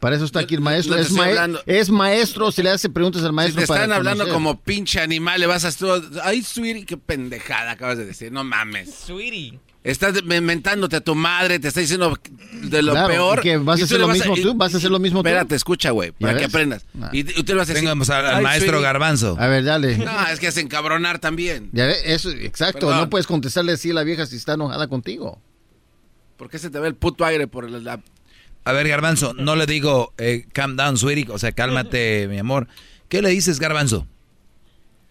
[0.00, 0.92] Para eso está aquí el maestro.
[0.92, 1.60] no te es, estoy mae- hablando.
[1.66, 4.34] es maestro, se le hace preguntas al Si maestro te para están hablando conocer.
[4.34, 6.00] como pinche animal, le vas a estar...
[6.22, 8.32] Ay, sweetie, qué pendejada acabas de decir.
[8.32, 8.94] No mames.
[8.94, 9.58] Sweetie.
[9.86, 12.18] Estás inventándote a tu madre, te está diciendo
[12.64, 13.38] de lo Claro, peor.
[13.38, 14.54] ¿y qué, vas a hacer lo mismo tú?
[14.54, 15.28] ¿Vas a hacer lo mismo tú?
[15.28, 16.54] Espérate, escucha, güey, para ¿Ya que ves?
[16.54, 16.84] aprendas.
[17.00, 17.10] Ah.
[17.12, 17.84] Y, tú le vas a decir...
[17.84, 18.82] Tengamos al, al "Ay, maestro sweetie".
[18.84, 19.36] Garbanzo.
[19.38, 19.96] A ver, dale.
[19.98, 21.70] No, es que es encabronar también.
[21.72, 22.80] Ya ve, eso, exacto.
[22.88, 22.96] Perdón.
[23.04, 25.40] No puedes contestarle así a la vieja si está enojada contigo.
[26.36, 27.78] ¿Por qué se te ve el puto aire por la...
[27.78, 28.00] la-
[28.64, 32.66] A ver, Garbanzo, no le digo eh, calm down, sweetie, o sea, cálmate, mi amor.
[33.08, 34.08] ¿Qué le dices, Garbanzo?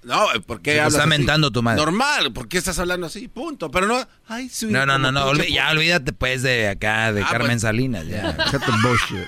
[0.05, 1.09] No, ¿por qué hablas está así?
[1.09, 1.81] mentando tu madre.
[1.81, 3.27] Normal, ¿por qué estás hablando así?
[3.27, 3.71] Punto.
[3.71, 4.07] Pero no...
[4.27, 7.61] Ay, sweetie, No, no, no, no, ya olvídate pues de acá, de Ah, Carmen pues.
[7.63, 8.05] Salinas.
[8.07, 8.37] Ya.
[8.51, 9.27] Cut the bullshit.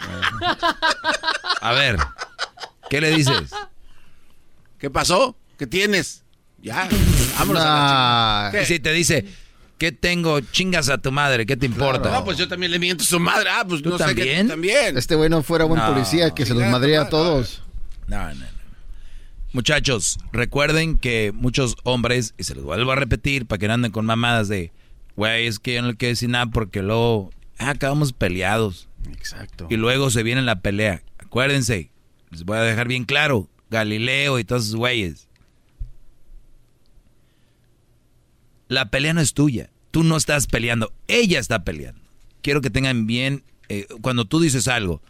[1.62, 1.98] A ver,
[2.90, 3.52] ¿qué le dices?
[4.80, 5.36] ¿Qué pasó?
[5.58, 6.24] ¿Qué tienes?
[6.62, 6.88] Ya,
[7.40, 8.62] vámonos a la.
[8.62, 9.26] Y si te dice,
[9.80, 10.40] ¿qué tengo?
[10.42, 12.12] Chingas a tu madre, ¿qué te importa?
[12.12, 13.50] No, pues yo también le miento a su madre.
[13.52, 14.48] Ah, pues ¿Tú no sé qué también?
[14.48, 14.98] también.
[14.98, 15.92] Este güey no fuera buen No.
[15.94, 17.64] policía que se los madrea a todos.
[18.08, 18.57] No, no, no.
[19.54, 23.92] Muchachos, recuerden que muchos hombres, y se los vuelvo a repetir para que no anden
[23.92, 24.72] con mamadas de,
[25.16, 28.90] güey, es que yo no le quiero decir nada porque luego ah, acabamos peleados.
[29.12, 29.68] Exacto.
[29.70, 31.02] Y luego se viene la pelea.
[31.18, 31.92] Acuérdense,
[32.30, 35.28] les voy a dejar bien claro, Galileo y todos esos güeyes.
[38.68, 39.70] La pelea no es tuya.
[39.92, 42.02] Tú no estás peleando, ella está peleando.
[42.42, 45.02] Quiero que tengan bien, eh, cuando tú dices algo,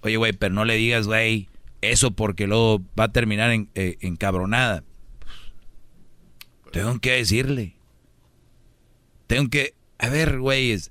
[0.00, 1.48] oye, güey, pero no le digas, güey,
[1.80, 4.84] eso porque luego va a terminar en, eh, encabronada.
[6.72, 7.76] Tengo que decirle.
[9.26, 10.90] Tengo que, a ver, güeyes.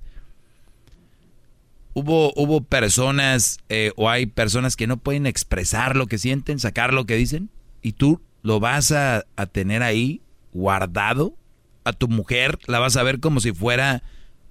[1.93, 6.93] Hubo, hubo personas eh, o hay personas que no pueden expresar lo que sienten, sacar
[6.93, 7.49] lo que dicen,
[7.81, 10.21] y tú lo vas a, a tener ahí
[10.53, 11.35] guardado.
[11.83, 14.03] A tu mujer la vas a ver como si fuera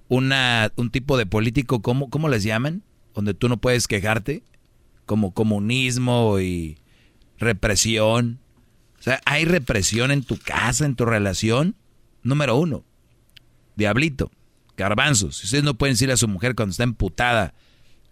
[0.09, 2.83] una, un tipo de político, ¿cómo, ¿cómo les llaman?
[3.13, 4.43] Donde tú no puedes quejarte,
[5.07, 6.77] como comunismo y
[7.39, 8.39] represión.
[8.99, 11.75] O sea, hay represión en tu casa, en tu relación.
[12.21, 12.83] Número uno,
[13.75, 14.29] diablito,
[14.75, 15.37] garbanzos.
[15.37, 17.55] Si ustedes no pueden decirle a su mujer cuando está emputada,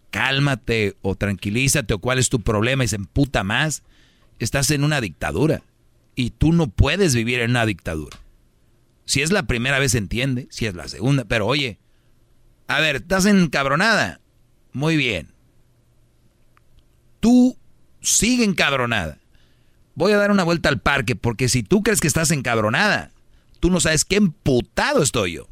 [0.09, 3.83] cálmate o tranquilízate o cuál es tu problema y se emputa más,
[4.39, 5.61] estás en una dictadura.
[6.15, 8.17] Y tú no puedes vivir en una dictadura.
[9.05, 11.77] Si es la primera vez entiende, si es la segunda, pero oye,
[12.67, 14.21] a ver, estás encabronada.
[14.71, 15.34] Muy bien.
[17.25, 17.57] Tú
[18.01, 19.17] sigue encabronada.
[19.95, 23.09] Voy a dar una vuelta al parque porque si tú crees que estás encabronada,
[23.59, 25.47] tú no sabes qué emputado estoy yo.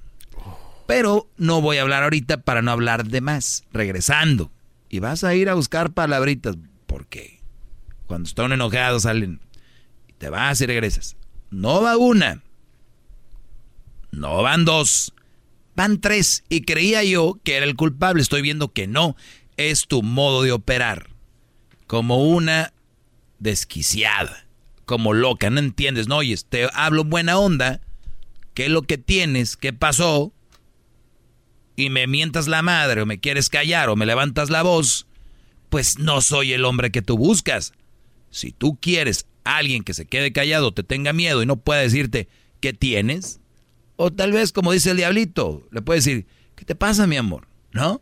[0.86, 3.64] Pero no voy a hablar ahorita para no hablar de más.
[3.74, 4.52] Regresando.
[4.88, 6.58] Y vas a ir a buscar palabritas.
[6.86, 7.42] ¿Por qué?
[8.06, 9.40] Cuando están enojados salen.
[10.20, 11.16] Te vas y regresas.
[11.50, 12.44] No va una.
[14.12, 15.12] No van dos.
[15.76, 16.44] Van tres.
[16.50, 18.22] Y creía yo que era el culpable.
[18.22, 19.16] Estoy viendo que no.
[19.58, 21.13] Es tu modo de operar.
[21.94, 22.74] Como una
[23.38, 24.48] desquiciada.
[24.86, 25.52] Como loca.
[25.52, 26.08] No entiendes.
[26.08, 26.46] No oyes.
[26.46, 27.82] Te hablo buena onda.
[28.56, 29.58] ¿Qué es lo que tienes?
[29.58, 30.34] ¿Qué pasó?
[31.76, 35.06] Y me mientas la madre o me quieres callar o me levantas la voz.
[35.70, 37.74] Pues no soy el hombre que tú buscas.
[38.32, 41.82] Si tú quieres a alguien que se quede callado, te tenga miedo y no pueda
[41.82, 42.28] decirte
[42.60, 43.40] qué tienes,
[43.98, 47.48] o tal vez, como dice el diablito, le puede decir, ¿qué te pasa, mi amor?
[47.72, 48.02] ¿No?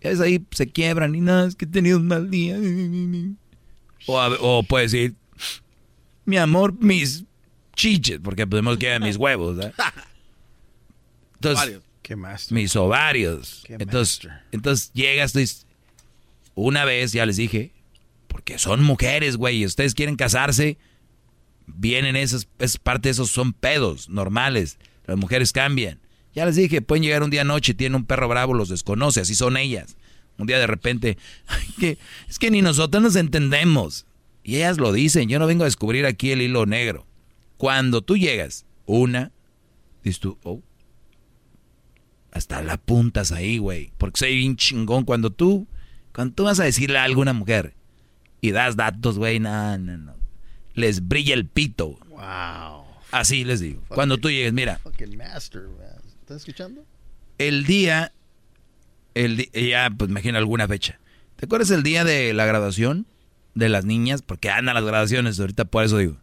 [0.00, 2.58] Es ahí se quiebran y nada, es que he tenido un mal día.
[4.06, 5.14] O, o puede decir,
[6.24, 7.24] mi amor, mis
[7.74, 9.74] chiches, porque podemos que mis huevos, ¿verdad?
[11.34, 11.80] Entonces,
[12.50, 13.62] mis ovarios.
[13.66, 15.66] Qué Entonces, entonces llegas, dices,
[16.54, 17.72] una vez ya les dije,
[18.26, 20.78] porque son mujeres, güey, y ustedes quieren casarse,
[21.66, 24.78] vienen esas, es parte de esos son pedos normales.
[25.06, 26.00] Las mujeres cambian.
[26.34, 29.34] Ya les dije, pueden llegar un día noche, tienen un perro bravo, los desconoce, así
[29.34, 29.96] son ellas.
[30.38, 31.18] Un día de repente,
[31.48, 34.06] "Ay, que, es que ni nosotros nos entendemos.
[34.42, 37.06] Y ellas lo dicen, yo no vengo a descubrir aquí el hilo negro.
[37.56, 39.32] Cuando tú llegas, una,
[40.02, 40.62] dices tú, oh,
[42.32, 43.92] hasta la puntas ahí, güey.
[43.98, 45.66] Porque soy bien chingón cuando tú,
[46.14, 47.74] cuando tú vas a decirle a alguna mujer
[48.40, 50.14] y das datos, güey, no, no, no.
[50.74, 51.98] Les brilla el pito.
[52.08, 52.84] Wow.
[53.10, 53.82] Así les digo.
[53.88, 55.89] Cuando tú llegues, mira, Fucking master, man.
[56.30, 56.86] ¿Estás escuchando?
[57.38, 58.12] el día,
[59.14, 61.00] el di- ya, pues imagino alguna fecha.
[61.34, 63.08] ¿Te acuerdas el día de la graduación
[63.56, 64.22] de las niñas?
[64.22, 66.18] Porque andan las graduaciones, ahorita por eso digo.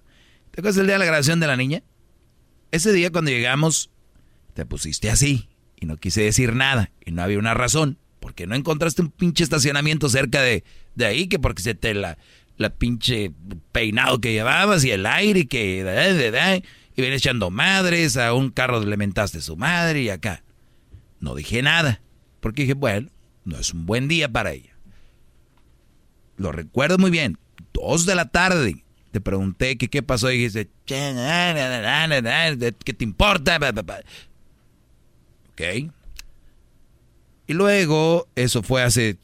[0.52, 1.84] ¿Te acuerdas el día de la graduación de la niña?
[2.72, 3.90] Ese día cuando llegamos,
[4.54, 7.98] te pusiste así y no quise decir nada y no había una razón.
[8.22, 10.64] Porque no encontraste un pinche estacionamiento cerca de,
[10.96, 12.18] de ahí, que porque se te la,
[12.56, 13.34] la pinche
[13.74, 15.84] peinado que llevabas y el aire que...
[16.98, 20.44] y vienes echando madres, a un carro le mentaste su madre y acá.
[21.20, 22.02] No dije nada,
[22.40, 23.10] porque dije, bueno,
[23.46, 24.76] no es un buen día para ella.
[26.38, 27.38] Lo recuerdo muy bien,
[27.72, 28.84] dos de la tarde.
[29.12, 32.94] Te pregunté que qué pasó y dijiste, "Che, na, na, na, na, na, na, ¿qué
[32.94, 33.60] te importa?
[33.60, 34.00] Ba, ba, ba".
[35.52, 35.92] Ok.
[37.46, 39.18] Y luego, eso fue hace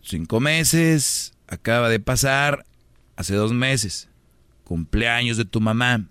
[0.00, 2.64] cinco meses, acaba de pasar,
[3.16, 4.08] hace dos meses,
[4.62, 6.06] cumpleaños de tu mamá.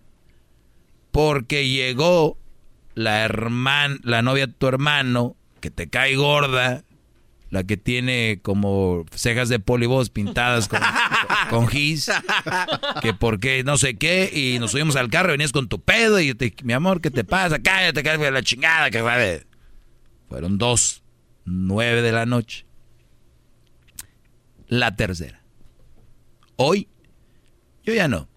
[1.11, 2.37] Porque llegó
[2.93, 6.83] la hermana, la novia de tu hermano, que te cae gorda,
[7.51, 10.79] la que tiene como cejas de polibos pintadas con,
[11.49, 12.09] con gis,
[13.01, 16.19] que porque no sé qué, y nos subimos al carro y venías con tu pedo,
[16.19, 17.59] y yo te mi amor, ¿qué te pasa?
[17.59, 19.45] Cállate, cállate la chingada, que va de...
[20.29, 21.03] Fueron dos,
[21.43, 22.65] nueve de la noche.
[24.67, 25.43] La tercera.
[26.55, 26.87] Hoy,
[27.83, 28.30] yo ya no.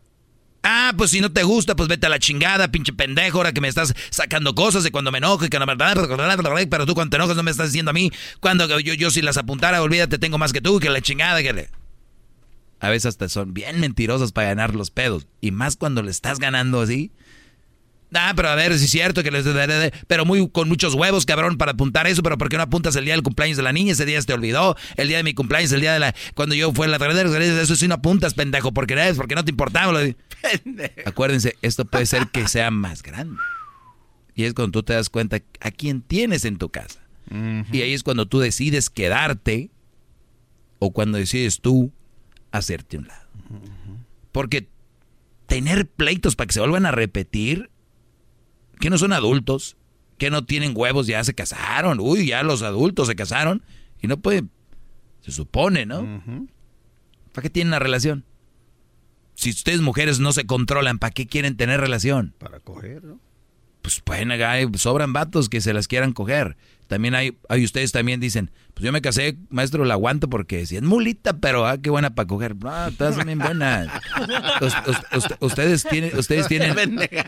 [0.66, 3.60] Ah, pues si no te gusta, pues vete a la chingada, pinche pendejo, ahora que
[3.60, 5.76] me estás sacando cosas de cuando me enojo y que no me...
[6.70, 8.10] Pero tú cuando te enojas no me estás diciendo a mí.
[8.40, 11.52] Cuando yo, yo si las apuntara, olvídate, tengo más que tú, que la chingada, que
[11.52, 11.68] le...
[12.80, 15.26] A veces hasta son bien mentirosas para ganar los pedos.
[15.42, 17.12] Y más cuando le estás ganando así.
[18.14, 19.44] Ah, pero a ver, si es cierto que les...
[20.06, 22.22] Pero muy con muchos huevos, cabrón, para apuntar eso.
[22.22, 23.92] Pero ¿por qué no apuntas el día del cumpleaños de la niña?
[23.92, 24.76] Ese día se te olvidó.
[24.96, 26.14] El día de mi cumpleaños, el día de la...
[26.34, 28.72] Cuando yo fue la tarde, eso sí no apuntas, pendejo.
[28.72, 29.98] Porque eres, porque no te importaba.
[29.98, 30.16] De-
[31.06, 33.40] Acuérdense, esto puede ser que sea más grande.
[34.34, 37.00] Y es cuando tú te das cuenta a quién tienes en tu casa.
[37.72, 39.70] Y ahí es cuando tú decides quedarte
[40.78, 41.92] o cuando decides tú
[42.52, 43.26] hacerte un lado.
[44.30, 44.68] Porque
[45.46, 47.70] tener pleitos para que se vuelvan a repetir,
[48.84, 49.78] que no son adultos,
[50.18, 52.00] que no tienen huevos, ya se casaron.
[52.00, 53.62] Uy, ya los adultos se casaron
[54.02, 54.50] y no pueden,
[55.22, 56.02] se supone, ¿no?
[57.32, 58.26] ¿Para qué tienen la relación?
[59.36, 62.34] Si ustedes mujeres no se controlan, ¿para qué quieren tener relación?
[62.36, 63.20] Para coger, ¿no?
[63.80, 64.28] Pues pueden,
[64.76, 66.58] sobran vatos que se las quieran coger.
[66.86, 70.76] También hay, hay ustedes también dicen, pues yo me casé, maestro, la aguanto porque si
[70.76, 72.54] es mulita, pero ah, qué buena para coger.
[72.56, 73.88] No, todas son bien buenas.
[74.60, 76.74] Us- us- us- ustedes tienen, ustedes tienen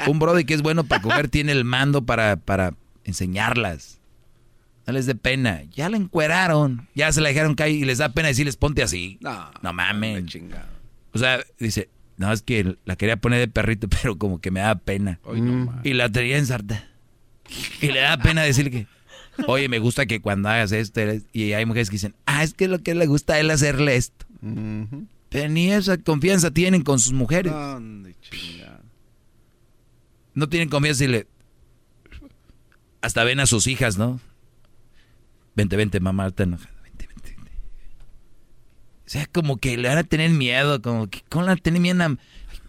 [0.06, 3.98] un brody que es bueno para coger, tiene el mando para, para enseñarlas.
[4.86, 5.62] No les dé pena.
[5.74, 6.86] Ya la encueraron.
[6.94, 9.18] Ya se la dejaron caer y les da pena decirles ponte así.
[9.20, 10.24] No, no mames.
[11.12, 14.60] O sea, dice, no, es que la quería poner de perrito, pero como que me
[14.60, 15.18] da pena.
[15.82, 16.84] y la tenía ensartada.
[17.80, 18.86] Y le da pena decir que,
[19.46, 21.24] oye, me gusta que cuando hagas esto, eres-".
[21.32, 23.96] y hay mujeres que dicen, ah, es que lo que le gusta a él hacerle
[23.96, 24.26] esto.
[25.28, 27.52] Pero ni esa confianza tienen con sus mujeres.
[30.34, 31.26] No tienen confianza y le...
[33.00, 34.20] Hasta ven a sus hijas, ¿no?
[35.54, 36.74] Vente, vente, mamá, te enojada.
[36.82, 37.52] Vente, vente, vente.
[39.06, 42.02] O sea, como que le van a tener miedo, como que con la tener miedo.
[42.02, 42.16] a-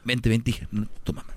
[0.06, 0.68] Vente, vente, hija.
[0.72, 1.34] No, tu mamá.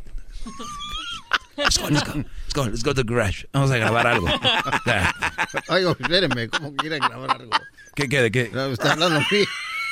[1.56, 2.14] Let's go, let's go.
[2.16, 3.44] Let's go, let's go to the garage.
[3.52, 4.26] Vamos a grabar algo.
[5.68, 7.50] Oiga, espérenme, ¿cómo quiere grabar algo?
[7.94, 8.50] ¿Qué, qué, de qué?
[8.52, 9.44] No, está hablando a mí.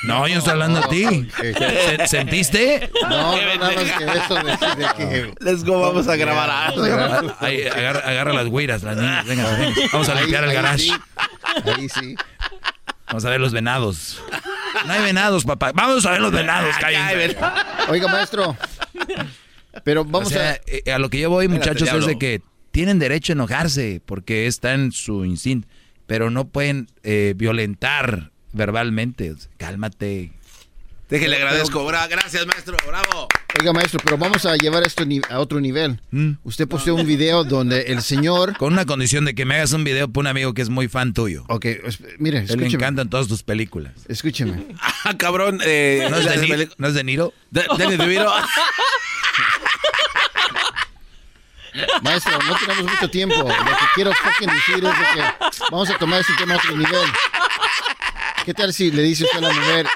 [0.03, 1.29] No, yo estoy hablando a ti.
[1.37, 2.89] ¿Se- ¿Sentiste?
[3.03, 5.33] No, no, nada más que eso de, de que...
[5.41, 7.35] Let's go, vamos a grabar algo.
[7.39, 9.25] Ahí, agarra, agarra las güiras, las niñas.
[9.25, 9.75] Venga, venga.
[9.91, 10.83] Vamos a Ahí- limpiar el ahí garage.
[10.83, 10.93] sí,
[11.75, 12.15] Ahí sí.
[13.07, 14.21] Vamos a ver los venados.
[14.85, 15.71] No hay venados, papá.
[15.73, 17.35] Vamos a ver los venados, cállense.
[17.89, 18.55] Oiga, maestro.
[19.83, 20.59] Pero vamos O sea, a...
[20.67, 22.41] eh, a lo que yo voy, Espérate, muchachos, es de que
[22.71, 25.67] tienen derecho a enojarse porque está en su instinto,
[26.07, 29.31] pero no pueden eh, violentar verbalmente.
[29.31, 30.31] O sea, cálmate.
[31.09, 31.83] Déjele agradezco.
[31.87, 32.77] Bra- Gracias, maestro.
[32.87, 33.27] Bravo.
[33.59, 35.99] Oiga, maestro, pero vamos a llevar esto a otro nivel.
[36.43, 38.55] Usted posteó un video donde el señor...
[38.57, 40.87] Con una condición de que me hagas un video por un amigo que es muy
[40.87, 41.45] fan tuyo.
[41.47, 42.73] Ok, es- mire, Él le escúcheme.
[42.75, 43.93] encantan todas tus películas.
[44.07, 44.67] Escúcheme.
[45.03, 45.59] Ah, cabrón.
[45.65, 47.33] Eh, ¿No es de, ¿no es de Niro?
[47.49, 48.31] De- Danny DeVito.
[52.01, 53.35] Maestro, no tenemos mucho tiempo.
[53.35, 55.23] Lo que quiero fucking decir es de que
[55.71, 57.09] vamos a tomar este tema a otro nivel.
[58.45, 59.87] ¿Qué tal si le dice usted a la mujer,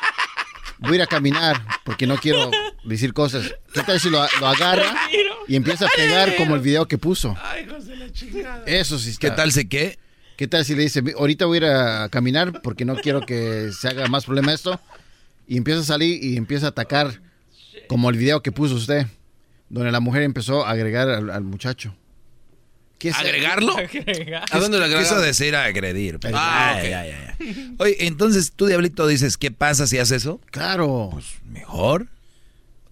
[0.79, 2.51] voy a ir a caminar porque no quiero
[2.83, 3.55] decir cosas?
[3.73, 4.95] ¿Qué tal si lo, lo agarra
[5.47, 7.35] y empieza a pegar como el video que puso?
[8.65, 9.29] Eso sí está.
[9.29, 9.99] ¿Qué tal si qué?
[10.37, 13.71] ¿Qué tal si le dice, ahorita voy a ir a caminar porque no quiero que
[13.71, 14.79] se haga más problema esto?
[15.47, 17.21] Y empieza a salir y empieza a atacar
[17.87, 19.05] como el video que puso usted,
[19.73, 21.95] donde la mujer empezó a agregar al, al muchacho.
[22.99, 23.75] ¿Qué es- ¿Agregarlo?
[24.51, 25.21] ¿A dónde lo Quiso agregaron?
[25.23, 26.19] decir agredir.
[26.19, 26.93] pero- Ah, Ay, ok.
[26.95, 27.75] ay, ay, ay.
[27.79, 30.39] Oye, entonces tú, Diablito, dices, ¿qué pasa si haces eso?
[30.51, 31.09] Claro.
[31.11, 32.07] Pues mejor.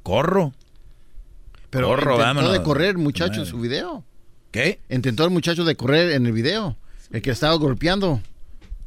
[0.03, 0.53] Corro.
[1.69, 2.53] Pero Corro, intentó vámonos.
[2.53, 4.03] de correr, muchacho, en su video.
[4.51, 4.79] ¿Qué?
[4.89, 6.75] Intentó el muchacho de correr en el video.
[7.11, 8.21] El que estaba golpeando.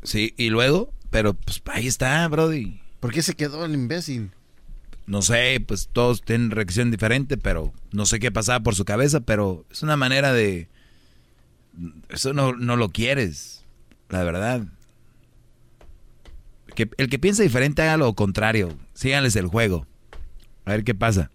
[0.03, 2.81] Sí, y luego, pero pues ahí está, Brody.
[3.01, 4.31] ¿Por qué se quedó el imbécil?
[5.07, 9.21] No sé, pues todos tienen reacción diferente, pero no sé qué pasaba por su cabeza,
[9.21, 10.69] pero es una manera de...
[12.09, 13.65] Eso no, no lo quieres,
[14.09, 14.63] la verdad.
[16.75, 18.77] Que, el que piensa diferente haga lo contrario.
[18.95, 19.87] Síganles el juego.
[20.65, 21.31] A ver qué pasa.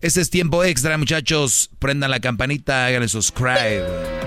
[0.00, 1.70] Este es tiempo extra, muchachos.
[1.78, 4.21] Prendan la campanita, háganle subscribe.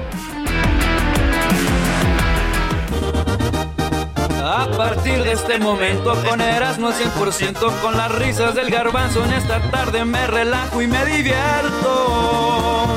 [4.66, 9.62] A partir de este momento con Erasmo 100% con las risas del garbanzo en esta
[9.70, 12.88] tarde me relajo y me divierto.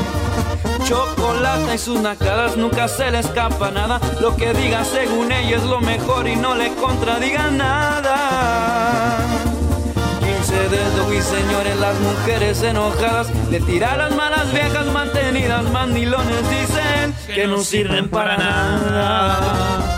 [0.85, 4.01] Chocolate y sus nacadas nunca se le escapa nada.
[4.21, 9.19] Lo que diga según ella es lo mejor y no le contradiga nada.
[10.21, 15.65] 15 dedos y señores, las mujeres enojadas le tiran las malas viejas mantenidas.
[15.71, 19.98] Mandilones dicen que no sirven para nada.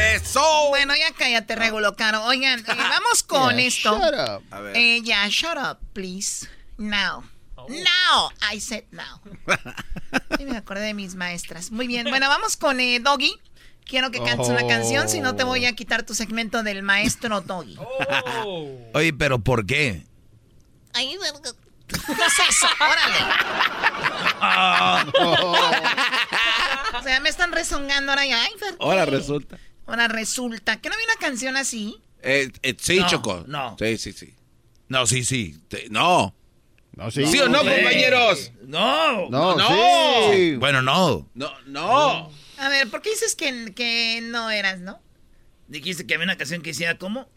[0.71, 2.23] Bueno, ya cállate, regulo caro.
[2.23, 3.99] Oigan, eh, vamos con Yeah, esto.
[3.99, 4.43] shut up.
[4.51, 4.77] A ver.
[4.77, 6.47] Eh, ya, shut up, please.
[6.77, 7.25] Now.
[7.67, 8.31] Now.
[8.53, 9.19] I said now.
[10.37, 11.71] Sí, me acordé de mis maestras.
[11.71, 12.07] Muy bien.
[12.09, 13.33] Bueno, vamos con eh, Doggy.
[13.85, 17.41] Quiero que cantes una canción, si no te voy a quitar tu segmento del maestro
[17.41, 17.77] Doggy.
[18.93, 20.05] Oye, pero ¿por qué?
[20.93, 21.51] Ay, verga.
[21.87, 22.67] ¿Qué es eso?
[22.79, 23.19] Órale.
[26.93, 28.45] O sea, me están rezongando ahora ya.
[28.79, 29.57] Ahora resulta.
[29.91, 30.79] Ahora resulta.
[30.79, 31.97] ¿Que no había una canción así?
[32.23, 33.43] Eh, eh, sí, No, Choco.
[33.47, 33.75] no.
[33.77, 34.33] Sí, sí, sí.
[34.87, 35.59] No, sí, sí.
[35.69, 36.33] Sí, No.
[36.93, 38.51] No, ¿Sí, o no, compañeros?
[38.65, 39.29] No.
[39.29, 40.31] No, No.
[40.33, 40.55] sí.
[40.57, 41.29] Bueno, no.
[41.33, 42.31] No, no.
[42.57, 44.99] A ver, ¿por qué dices que, que no eras, no?
[45.67, 47.27] Dijiste que había una canción que decía ¿cómo?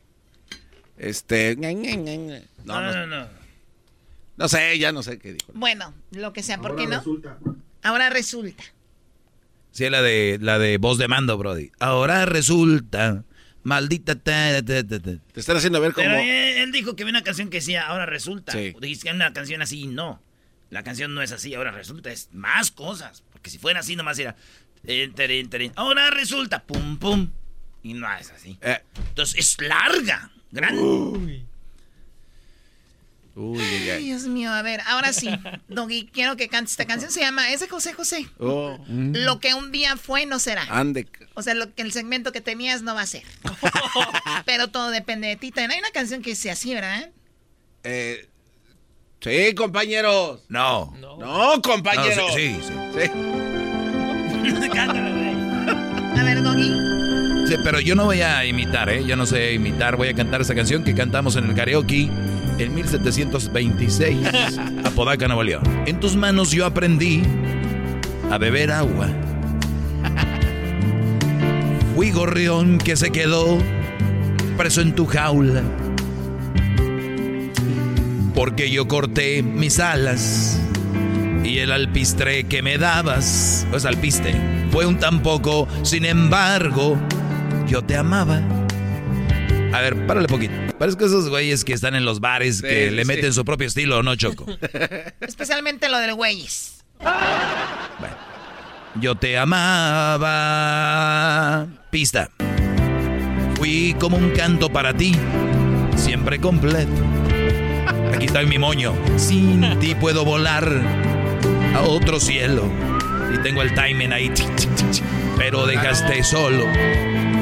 [0.98, 1.56] Este.
[1.56, 1.70] No,
[2.64, 3.28] No, no, no, no.
[4.36, 5.52] no sé, ya no sé qué dijo.
[5.54, 7.02] Bueno, lo que sea, ¿por qué no?
[7.82, 8.62] Ahora resulta.
[9.74, 11.72] Sí, la de, la de voz de mando, Brody.
[11.80, 13.24] Ahora resulta,
[13.64, 14.14] maldita...
[14.14, 14.98] ta, ta, ta.
[15.00, 16.06] Te están haciendo ver como.
[16.06, 18.52] Pero él, dijo que había una canción que decía ahora resulta.
[18.52, 18.72] Sí.
[18.80, 20.22] Dijiste que una canción así y no.
[20.70, 23.24] La canción no es así, ahora resulta, es más cosas.
[23.32, 24.36] Porque si fuera así, nomás era.
[25.74, 27.30] ahora resulta, pum, pum.
[27.82, 28.56] Y no es así.
[28.62, 28.78] Eh.
[29.08, 30.80] Entonces es larga, grande.
[30.80, 31.44] Uy,
[33.36, 34.04] uy, Ay, uy.
[34.04, 35.28] Dios mío, a ver, ahora sí.
[35.68, 37.10] Doggy, quiero que cantes esta canción.
[37.10, 38.26] Se llama Es de José José.
[38.38, 40.64] Oh, Lo que un día fue no será.
[40.70, 41.06] ande.
[41.34, 43.22] O sea, lo que el segmento que tenías no va a ser.
[44.46, 45.50] Pero todo depende de ti.
[45.50, 47.10] También hay una canción que sea así, ¿verdad?
[47.82, 48.28] Eh,
[49.20, 50.40] sí, compañeros.
[50.48, 50.94] No.
[51.00, 52.16] No, compañeros.
[52.16, 53.10] No, sí, sí, sí.
[56.16, 56.72] A ver, Doggy.
[57.48, 59.04] Sí, pero yo no voy a imitar, ¿eh?
[59.04, 59.96] Yo no sé imitar.
[59.96, 62.08] Voy a cantar esa canción que cantamos en el karaoke
[62.58, 64.18] en 1726,
[64.84, 65.62] Apodaca, Nuevo León.
[65.86, 67.22] En tus manos yo aprendí
[68.30, 69.08] a beber agua.
[71.94, 73.58] Fui gorrión que se quedó
[74.56, 75.62] preso en tu jaula.
[78.34, 80.60] Porque yo corté mis alas
[81.44, 84.34] y el alpistre que me dabas, pues alpiste,
[84.72, 86.96] fue un tampoco, sin embargo,
[87.68, 88.63] yo te amaba.
[89.74, 90.54] A ver, párale poquito.
[90.78, 94.14] Parece esos güeyes que están en los bares que le meten su propio estilo, ¿no,
[94.14, 94.46] Choco?
[95.20, 96.84] Especialmente lo del güeyes.
[97.00, 98.14] Bueno.
[99.00, 100.30] Yo te amaba.
[101.90, 102.30] Pista.
[103.56, 105.16] Fui como un canto para ti,
[105.96, 106.92] siempre completo.
[108.14, 108.94] Aquí está mi moño.
[109.16, 110.70] Sin ti puedo volar
[111.74, 112.70] a otro cielo.
[113.34, 114.32] Y tengo el timing ahí.
[115.36, 116.64] Pero dejaste solo,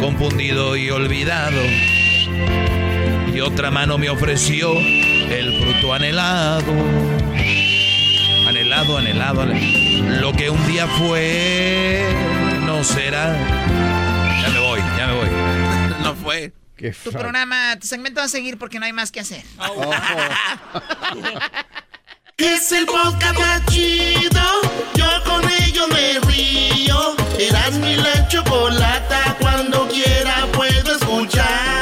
[0.00, 1.60] confundido y olvidado.
[3.34, 6.72] Y otra mano me ofreció el fruto anhelado.
[8.46, 10.20] Anhelado, anhelado, anhelado.
[10.20, 12.04] Lo que un día fue,
[12.64, 13.34] no será.
[14.42, 15.28] Ya me voy, ya me voy.
[16.02, 16.52] No fue.
[17.04, 19.42] tu programa, tu segmento va a seguir porque no hay más que hacer.
[22.36, 24.42] es el podcast más chido.
[24.94, 27.16] Yo con ello me río.
[27.38, 29.36] Eras mi la chocolata.
[29.40, 31.81] Cuando quiera puedo escuchar.